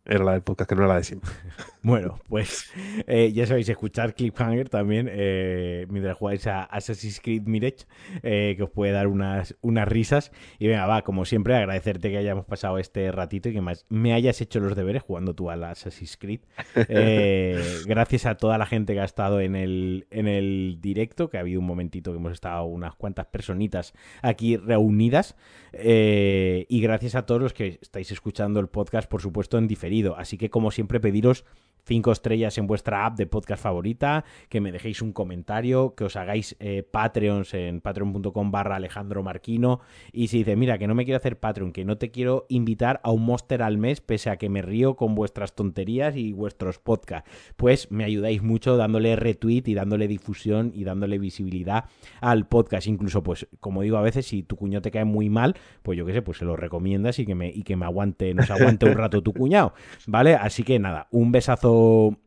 Era 0.04 0.24
la 0.24 0.32
del 0.32 0.42
podcast, 0.42 0.68
que 0.68 0.74
no 0.74 0.82
era 0.82 0.88
la 0.88 0.98
de 0.98 1.04
siempre. 1.04 1.30
Bueno, 1.84 2.20
pues 2.28 2.70
eh, 3.08 3.32
ya 3.32 3.44
sabéis, 3.44 3.68
escuchar 3.68 4.14
Cliffhanger 4.14 4.68
también 4.68 5.08
eh, 5.10 5.84
mientras 5.90 6.16
jugáis 6.16 6.46
a 6.46 6.62
Assassin's 6.62 7.18
Creed 7.20 7.42
Mirage, 7.46 7.86
eh, 8.22 8.54
que 8.56 8.62
os 8.62 8.70
puede 8.70 8.92
dar 8.92 9.08
unas, 9.08 9.56
unas 9.62 9.88
risas. 9.88 10.30
Y 10.60 10.68
venga, 10.68 10.86
va, 10.86 11.02
como 11.02 11.24
siempre, 11.24 11.56
agradecerte 11.56 12.12
que 12.12 12.18
hayamos 12.18 12.44
pasado 12.44 12.78
este 12.78 13.10
ratito 13.10 13.48
y 13.48 13.52
que 13.52 13.60
más 13.60 13.84
me 13.88 14.12
hayas 14.12 14.40
hecho 14.40 14.60
los 14.60 14.76
deberes 14.76 15.02
jugando 15.02 15.34
tú 15.34 15.50
a 15.50 15.54
Assassin's 15.54 16.16
Creed. 16.16 16.42
gracias 17.86 18.26
a 18.26 18.36
toda 18.36 18.58
la 18.58 18.66
gente 18.66 18.94
que 18.94 19.00
ha 19.00 19.04
estado 19.04 19.40
en 19.40 19.56
el, 19.56 20.06
en 20.12 20.28
el 20.28 20.78
directo, 20.80 21.30
que 21.30 21.38
ha 21.38 21.40
habido 21.40 21.58
un 21.58 21.66
momentito 21.66 22.12
que 22.12 22.18
hemos 22.18 22.32
estado 22.32 22.62
unas 22.66 22.94
cuantas 22.94 23.26
personitas 23.26 23.92
aquí 24.22 24.56
reunidas. 24.56 25.34
Y 25.72 26.80
gracias 26.80 27.14
a 27.14 27.26
todos 27.26 27.40
los 27.40 27.52
que 27.52 27.78
estáis 27.80 28.10
escuchando 28.10 28.60
el 28.60 28.68
podcast, 28.68 29.08
por 29.08 29.22
supuesto, 29.22 29.58
en 29.58 29.68
diferido. 29.68 30.16
Así 30.16 30.36
que, 30.36 30.50
como 30.50 30.70
siempre, 30.70 31.00
pediros 31.00 31.44
cinco 31.84 32.12
estrellas 32.12 32.58
en 32.58 32.66
vuestra 32.66 33.06
app 33.06 33.16
de 33.16 33.26
podcast 33.26 33.62
favorita, 33.62 34.24
que 34.48 34.60
me 34.60 34.72
dejéis 34.72 35.02
un 35.02 35.12
comentario, 35.12 35.94
que 35.94 36.04
os 36.04 36.16
hagáis 36.16 36.56
eh, 36.60 36.82
Patreons 36.82 37.54
en 37.54 37.80
patreon.com 37.80 38.50
barra 38.50 38.76
Alejandro 38.76 39.22
Marquino. 39.22 39.80
Y 40.12 40.28
si 40.28 40.38
dice, 40.38 40.56
mira, 40.56 40.78
que 40.78 40.86
no 40.86 40.94
me 40.94 41.04
quiero 41.04 41.16
hacer 41.16 41.40
Patreon, 41.40 41.72
que 41.72 41.84
no 41.84 41.98
te 41.98 42.10
quiero 42.10 42.46
invitar 42.48 43.00
a 43.04 43.10
un 43.10 43.24
Monster 43.24 43.62
al 43.62 43.78
mes, 43.78 44.00
pese 44.00 44.30
a 44.30 44.36
que 44.36 44.48
me 44.48 44.62
río 44.62 44.96
con 44.96 45.14
vuestras 45.14 45.54
tonterías 45.54 46.16
y 46.16 46.32
vuestros 46.32 46.78
podcasts, 46.78 47.30
pues 47.56 47.90
me 47.90 48.04
ayudáis 48.04 48.42
mucho 48.42 48.76
dándole 48.76 49.16
retweet 49.16 49.62
y 49.66 49.74
dándole 49.74 50.08
difusión 50.08 50.72
y 50.74 50.84
dándole 50.84 51.18
visibilidad 51.18 51.86
al 52.20 52.46
podcast. 52.46 52.86
Incluso, 52.86 53.22
pues, 53.22 53.48
como 53.60 53.82
digo 53.82 53.96
a 53.96 54.02
veces, 54.02 54.26
si 54.26 54.42
tu 54.42 54.56
cuñado 54.56 54.82
te 54.82 54.90
cae 54.90 55.04
muy 55.04 55.30
mal, 55.30 55.56
pues 55.82 55.98
yo 55.98 56.06
qué 56.06 56.12
sé, 56.12 56.22
pues 56.22 56.38
se 56.38 56.44
lo 56.44 56.56
recomiendas 56.56 57.18
y 57.18 57.26
que 57.26 57.34
me, 57.34 57.50
y 57.50 57.62
que 57.62 57.76
me 57.76 57.86
aguante, 57.86 58.34
nos 58.34 58.50
aguante 58.50 58.86
un 58.86 58.94
rato 58.94 59.22
tu 59.22 59.32
cuñado, 59.32 59.74
¿vale? 60.06 60.34
Así 60.34 60.62
que 60.62 60.78
nada, 60.78 61.08
un 61.10 61.32
besazo 61.32 61.71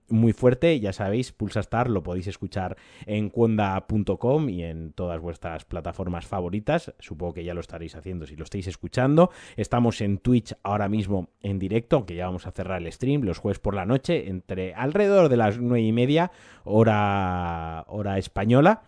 muy 0.07 0.34
fuerte, 0.34 0.80
ya 0.80 0.93
sabéis, 0.93 1.31
Pulsa 1.31 1.59
Star 1.61 1.89
lo 1.89 2.03
podéis 2.03 2.27
escuchar 2.27 2.77
en 3.05 3.30
cuenda.com 3.30 4.49
y 4.49 4.63
en 4.63 4.93
todas 4.93 5.19
vuestras 5.19 5.65
plataformas 5.65 6.27
favoritas. 6.27 6.93
Supongo 6.99 7.34
que 7.34 7.43
ya 7.43 7.53
lo 7.53 7.61
estaréis 7.61 7.95
haciendo 7.95 8.26
si 8.26 8.35
lo 8.35 8.43
estáis 8.43 8.67
escuchando. 8.67 9.31
Estamos 9.55 10.01
en 10.01 10.19
Twitch 10.19 10.53
ahora 10.63 10.89
mismo 10.89 11.30
en 11.41 11.59
directo, 11.59 11.97
aunque 11.97 12.15
ya 12.15 12.26
vamos 12.26 12.45
a 12.47 12.51
cerrar 12.51 12.81
el 12.81 12.91
stream 12.91 13.23
los 13.23 13.39
jueves 13.39 13.59
por 13.59 13.73
la 13.73 13.85
noche, 13.85 14.30
entre 14.30 14.73
alrededor 14.73 15.30
de 15.30 15.38
las 15.38 15.59
nueve 15.59 15.81
y 15.81 15.91
media, 15.91 16.31
hora, 16.63 17.85
hora 17.88 18.17
española. 18.17 18.84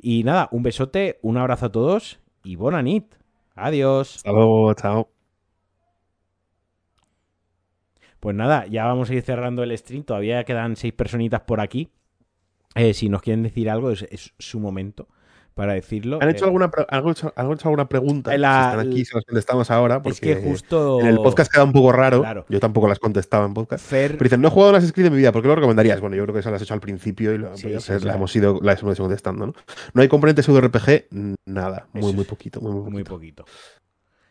Y 0.00 0.24
nada, 0.24 0.48
un 0.52 0.62
besote, 0.62 1.18
un 1.22 1.36
abrazo 1.36 1.66
a 1.66 1.72
todos 1.72 2.20
y 2.44 2.56
bonanit. 2.56 3.14
Adiós. 3.54 4.16
Hasta 4.16 4.32
luego, 4.32 4.72
chao. 4.74 5.19
Pues 8.20 8.36
nada, 8.36 8.66
ya 8.66 8.84
vamos 8.84 9.08
a 9.10 9.14
ir 9.14 9.22
cerrando 9.22 9.62
el 9.62 9.76
stream. 9.76 10.04
Todavía 10.04 10.44
quedan 10.44 10.76
seis 10.76 10.92
personitas 10.92 11.40
por 11.40 11.60
aquí. 11.60 11.90
Eh, 12.74 12.94
si 12.94 13.08
nos 13.08 13.22
quieren 13.22 13.42
decir 13.42 13.68
algo, 13.68 13.90
es, 13.90 14.34
su 14.38 14.60
momento 14.60 15.08
para 15.54 15.72
decirlo. 15.72 16.18
¿Han 16.22 16.28
hecho, 16.28 16.44
eh, 16.44 16.48
alguna, 16.48 16.70
hecho, 17.10 17.32
alguna 17.36 17.88
pregunta? 17.88 18.36
La, 18.38 18.70
están 18.70 18.88
aquí, 18.88 19.04
se 19.04 19.18
estamos 19.36 19.70
ahora. 19.70 20.00
Porque 20.02 20.14
es 20.14 20.20
que 20.20 20.48
justo. 20.48 21.00
En 21.00 21.06
el 21.06 21.16
podcast 21.16 21.52
queda 21.52 21.64
un 21.64 21.72
poco 21.72 21.92
raro. 21.92 22.46
Yo 22.48 22.60
tampoco 22.60 22.88
las 22.88 22.98
contestaba 22.98 23.46
en 23.46 23.54
podcast. 23.54 23.86
Pero 23.90 24.16
dicen, 24.18 24.40
no 24.40 24.48
he 24.48 24.50
jugado 24.50 24.72
las 24.72 24.84
Assassin's 24.84 25.06
en 25.06 25.12
mi 25.12 25.18
vida, 25.18 25.32
¿por 25.32 25.42
qué 25.42 25.48
lo 25.48 25.56
recomendarías? 25.56 26.00
Bueno, 26.00 26.14
yo 26.14 26.22
creo 26.22 26.34
que 26.34 26.40
eso 26.40 26.50
lo 26.50 26.56
has 26.56 26.62
hecho 26.62 26.74
al 26.74 26.80
principio 26.80 27.34
y 27.34 27.38
lo, 27.38 27.50
pues, 27.50 27.90
hemos 27.90 28.36
ido, 28.36 28.60
las 28.62 28.82
hemos 28.82 28.96
ido 28.96 29.04
contestando. 29.04 29.46
¿no? 29.46 29.54
no 29.94 30.02
hay 30.02 30.08
componentes 30.08 30.46
RPG, 30.46 31.08
nada. 31.46 31.88
Muy, 31.94 32.12
muy 32.12 32.24
poquito. 32.24 32.60
Muy, 32.60 32.72
muy, 32.72 32.90
muy 32.90 33.04
poquito. 33.04 33.44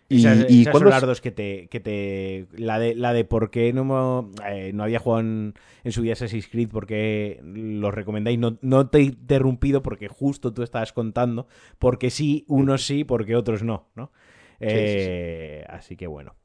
Y, 0.09 0.25
y 0.49 0.61
esas 0.61 0.73
son 0.73 0.89
las 0.89 1.01
dos 1.03 1.21
que 1.21 1.29
te, 1.29 1.67
que 1.67 1.79
te. 1.79 2.47
La 2.57 2.79
de, 2.79 2.95
la 2.95 3.13
de 3.13 3.25
por 3.25 3.51
qué 3.51 3.71
no, 3.73 4.31
eh, 4.47 4.71
no 4.73 4.83
había 4.83 4.97
jugado 4.97 5.21
en, 5.21 5.53
su 5.91 6.01
día 6.01 6.13
Assassin's 6.13 6.47
Creed, 6.47 6.69
porque 6.71 7.39
los 7.43 7.93
recomendáis. 7.93 8.39
No, 8.39 8.57
no 8.61 8.89
te 8.89 8.97
he 8.97 9.03
interrumpido 9.03 9.83
porque 9.83 10.07
justo 10.07 10.51
tú 10.51 10.63
estabas 10.63 10.93
contando. 10.93 11.47
Porque 11.77 12.09
sí, 12.09 12.43
unos 12.47 12.83
sí, 12.83 13.03
porque 13.03 13.35
otros 13.35 13.61
no. 13.61 13.87
¿no? 13.95 14.11
Eh, 14.59 15.63
así 15.69 15.95
que 15.95 16.07
bueno. 16.07 16.35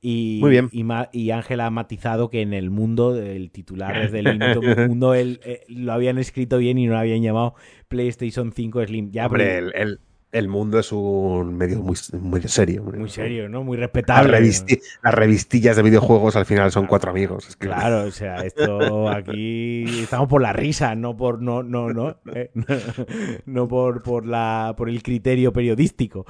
Y, 0.00 0.38
Muy 0.40 0.50
bien. 0.52 0.70
Y 1.12 1.30
Ángela 1.30 1.66
ha 1.66 1.70
matizado 1.70 2.30
que 2.30 2.40
en 2.40 2.54
el 2.54 2.70
mundo, 2.70 3.16
el 3.16 3.50
titular 3.50 4.00
desde 4.10 4.20
el 4.20 4.88
mundo, 4.88 5.14
él, 5.14 5.40
eh, 5.44 5.64
lo 5.68 5.92
habían 5.92 6.18
escrito 6.18 6.58
bien 6.58 6.78
y 6.78 6.86
no 6.86 6.92
lo 6.92 7.00
habían 7.00 7.20
llamado 7.20 7.54
PlayStation 7.88 8.52
5 8.52 8.86
Slim. 8.86 9.10
Ya, 9.10 9.26
Hombre, 9.26 9.58
el, 9.58 9.72
el 9.74 10.00
mundo 10.48 10.78
es 10.78 10.92
un 10.92 11.56
medio 11.56 11.82
muy, 11.82 11.96
muy 12.12 12.40
serio. 12.42 12.84
Muy, 12.84 13.10
serio, 13.10 13.48
¿no? 13.48 13.64
Muy 13.64 13.76
respetable. 13.76 14.40
Las, 14.40 15.14
revistillas 15.14 15.76
de 15.76 15.82
videojuegos 15.82 16.36
al 16.36 16.46
final 16.46 16.70
son 16.70 16.86
cuatro 16.86 17.10
amigos. 17.10 17.56
Claro, 17.56 18.04
o 18.04 18.10
sea, 18.10 18.36
esto 18.44 19.08
aquí 19.08 20.02
estamos 20.02 20.28
por 20.28 20.40
la 20.40 20.52
risa, 20.52 20.94
no 20.94 21.16
por 21.16 21.42
no 21.42 21.62
no 21.62 21.92
no 21.92 22.16
eh, 22.34 22.50
no 23.46 23.66
por, 23.66 24.02
por 24.02 24.26
la 24.26 24.74
por 24.76 24.88
el 24.88 25.02
criterio 25.02 25.52
periodístico. 25.52 26.24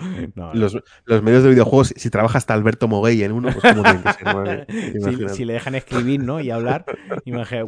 los, 0.54 0.74
medios 1.22 1.42
de 1.42 1.50
videojuegos, 1.50 1.92
si 1.96 2.10
trabaja 2.10 2.38
hasta 2.38 2.54
Alberto 2.54 2.88
Moguey 2.88 3.22
en 3.22 3.32
uno, 3.32 3.50
pues 3.52 3.74
como 3.74 4.44
si, 5.28 5.28
si, 5.34 5.44
le 5.44 5.54
dejan 5.54 5.74
escribir, 5.74 6.22
¿no? 6.22 6.40
Y 6.40 6.50
hablar, 6.50 6.84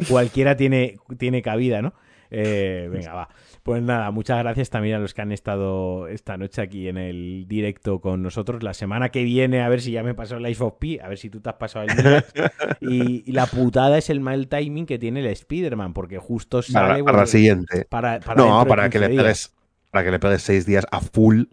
cualquiera 0.09 0.57
tiene 0.57 0.99
tiene 1.19 1.43
cabida, 1.43 1.83
¿no? 1.83 1.93
Eh, 2.31 2.89
venga, 2.91 3.13
va. 3.13 3.29
Pues 3.63 3.81
nada, 3.81 4.11
muchas 4.11 4.39
gracias 4.41 4.71
también 4.71 4.97
a 4.97 4.99
los 4.99 5.15
que 5.15 5.23
han 5.23 5.31
estado 5.31 6.09
esta 6.09 6.37
noche 6.37 6.61
aquí 6.63 6.89
en 6.89 6.99
el 6.99 7.45
directo 7.47 8.01
con 8.01 8.21
nosotros. 8.21 8.65
La 8.65 8.75
semana 8.75 9.11
que 9.11 9.23
viene, 9.23 9.63
a 9.63 9.69
ver 9.69 9.81
si 9.81 9.93
ya 9.93 10.03
me 10.03 10.15
pasó 10.15 10.37
el 10.37 10.43
Life 10.43 10.65
of 10.65 10.75
Pi, 10.81 10.99
a 10.99 11.07
ver 11.07 11.17
si 11.17 11.31
tú 11.31 11.41
te 11.41 11.49
has 11.51 11.57
pasado 11.57 11.87
el 11.87 11.93
y, 12.81 13.23
y, 13.25 13.33
la 13.33 13.47
putada 13.47 13.99
es 13.99 14.11
el 14.11 14.19
mal 14.19 14.49
timing 14.49 14.85
que 14.85 14.99
tiene 14.99 15.21
el 15.21 15.27
Spider-Man, 15.27 15.93
porque 15.93 16.19
justo 16.19 16.61
sale. 16.61 17.05
Para, 17.05 17.19
la 17.19 17.27
siguiente. 17.27 17.87
Para, 17.89 18.19
no, 18.37 18.67
para 18.67 18.91
que, 18.91 18.99
le 18.99 19.11
pegues, 19.11 19.55
para 19.93 20.05
que 20.05 20.11
le 20.11 20.19
pegues 20.19 20.43
seis 20.43 20.67
días 20.67 20.85
a 20.91 21.01
full 21.01 21.45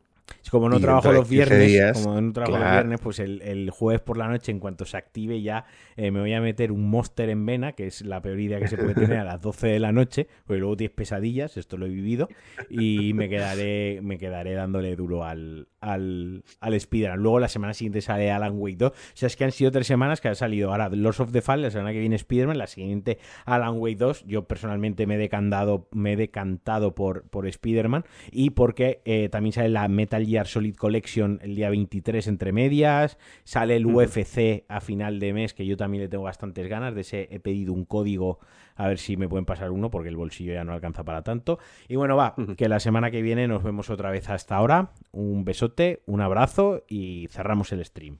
como 0.49 0.69
no 0.69 0.79
trabajo 0.79 1.11
los 1.11 1.29
viernes, 1.29 1.93
como 1.93 2.19
no 2.19 2.33
trabajo 2.33 2.57
los 2.57 2.71
viernes, 2.71 2.99
pues 3.01 3.19
el, 3.19 3.69
jueves 3.69 4.01
por 4.01 4.17
la 4.17 4.27
noche, 4.27 4.51
en 4.51 4.59
cuanto 4.59 4.85
se 4.85 4.97
active 4.97 5.41
ya, 5.41 5.65
eh, 5.95 6.11
me 6.11 6.19
voy 6.19 6.33
a 6.33 6.41
meter 6.41 6.71
un 6.71 6.89
monster 6.89 7.29
en 7.29 7.45
vena, 7.45 7.73
que 7.73 7.87
es 7.87 8.01
la 8.01 8.21
peor 8.21 8.39
idea 8.39 8.59
que 8.59 8.67
se 8.67 8.77
puede 8.77 8.95
tener 8.95 9.17
a 9.17 9.23
las 9.23 9.41
12 9.41 9.67
de 9.67 9.79
la 9.79 9.91
noche, 9.91 10.27
porque 10.45 10.59
luego 10.59 10.75
tienes 10.77 10.95
pesadillas, 10.95 11.57
esto 11.57 11.77
lo 11.77 11.85
he 11.85 11.89
vivido, 11.89 12.29
y 12.69 13.13
me 13.13 13.29
quedaré, 13.29 13.99
me 14.01 14.17
quedaré 14.17 14.53
dándole 14.53 14.95
duro 14.95 15.23
al, 15.23 15.67
al, 15.81 16.43
al 16.59 16.73
Spider-Man. 16.73 17.19
Luego 17.19 17.39
la 17.39 17.47
semana 17.47 17.73
siguiente 17.73 18.01
sale 18.01 18.31
Alan 18.31 18.53
Wake 18.55 18.77
2. 18.77 18.91
O 18.91 18.95
sea, 19.13 19.27
es 19.27 19.35
que 19.35 19.43
han 19.43 19.51
sido 19.51 19.71
tres 19.71 19.87
semanas 19.87 20.21
que 20.21 20.27
ha 20.27 20.35
salido 20.35 20.71
ahora 20.71 20.89
Lords 20.89 21.19
of 21.19 21.31
the 21.31 21.41
Fall, 21.41 21.61
la 21.61 21.71
semana 21.71 21.91
que 21.91 21.99
viene 21.99 22.15
Spider-Man, 22.15 22.57
la 22.57 22.67
siguiente 22.67 23.19
Alan 23.45 23.77
Wake 23.77 23.97
2. 23.97 24.25
Yo 24.25 24.45
personalmente 24.45 25.05
me 25.07 25.15
he 25.15 25.17
decantado, 25.17 25.87
me 25.91 26.13
he 26.13 26.15
decantado 26.15 26.95
por, 26.95 27.23
por 27.29 27.47
Spider-Man 27.47 28.05
y 28.31 28.51
porque 28.51 29.01
eh, 29.05 29.29
también 29.29 29.53
sale 29.53 29.69
la 29.69 29.87
Metal 30.25 30.45
Solid 30.45 30.75
Collection 30.75 31.39
el 31.41 31.55
día 31.55 31.69
23 31.69 32.27
entre 32.27 32.51
medias, 32.51 33.17
sale 33.43 33.75
el 33.75 33.85
UFC 33.85 34.65
a 34.67 34.81
final 34.81 35.19
de 35.19 35.33
mes, 35.33 35.53
que 35.53 35.65
yo 35.65 35.77
también 35.77 36.03
le 36.03 36.09
tengo 36.09 36.23
bastantes 36.23 36.67
ganas, 36.67 36.95
de 36.95 37.01
ese 37.01 37.27
he 37.31 37.39
pedido 37.39 37.73
un 37.73 37.85
código 37.85 38.39
a 38.75 38.87
ver 38.87 38.97
si 38.97 39.17
me 39.17 39.27
pueden 39.27 39.45
pasar 39.45 39.71
uno, 39.71 39.91
porque 39.91 40.07
el 40.07 40.15
bolsillo 40.15 40.53
ya 40.53 40.63
no 40.63 40.71
alcanza 40.71 41.03
para 41.03 41.21
tanto. 41.21 41.59
Y 41.89 41.97
bueno, 41.97 42.15
va, 42.15 42.33
que 42.57 42.69
la 42.69 42.79
semana 42.79 43.11
que 43.11 43.21
viene 43.21 43.45
nos 43.47 43.61
vemos 43.61 43.89
otra 43.89 44.09
vez 44.09 44.29
hasta 44.29 44.55
ahora. 44.55 44.91
Un 45.11 45.43
besote, 45.43 46.01
un 46.05 46.21
abrazo 46.21 46.85
y 46.87 47.27
cerramos 47.29 47.73
el 47.73 47.83
stream. 47.83 48.19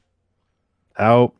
Chao. 0.97 1.34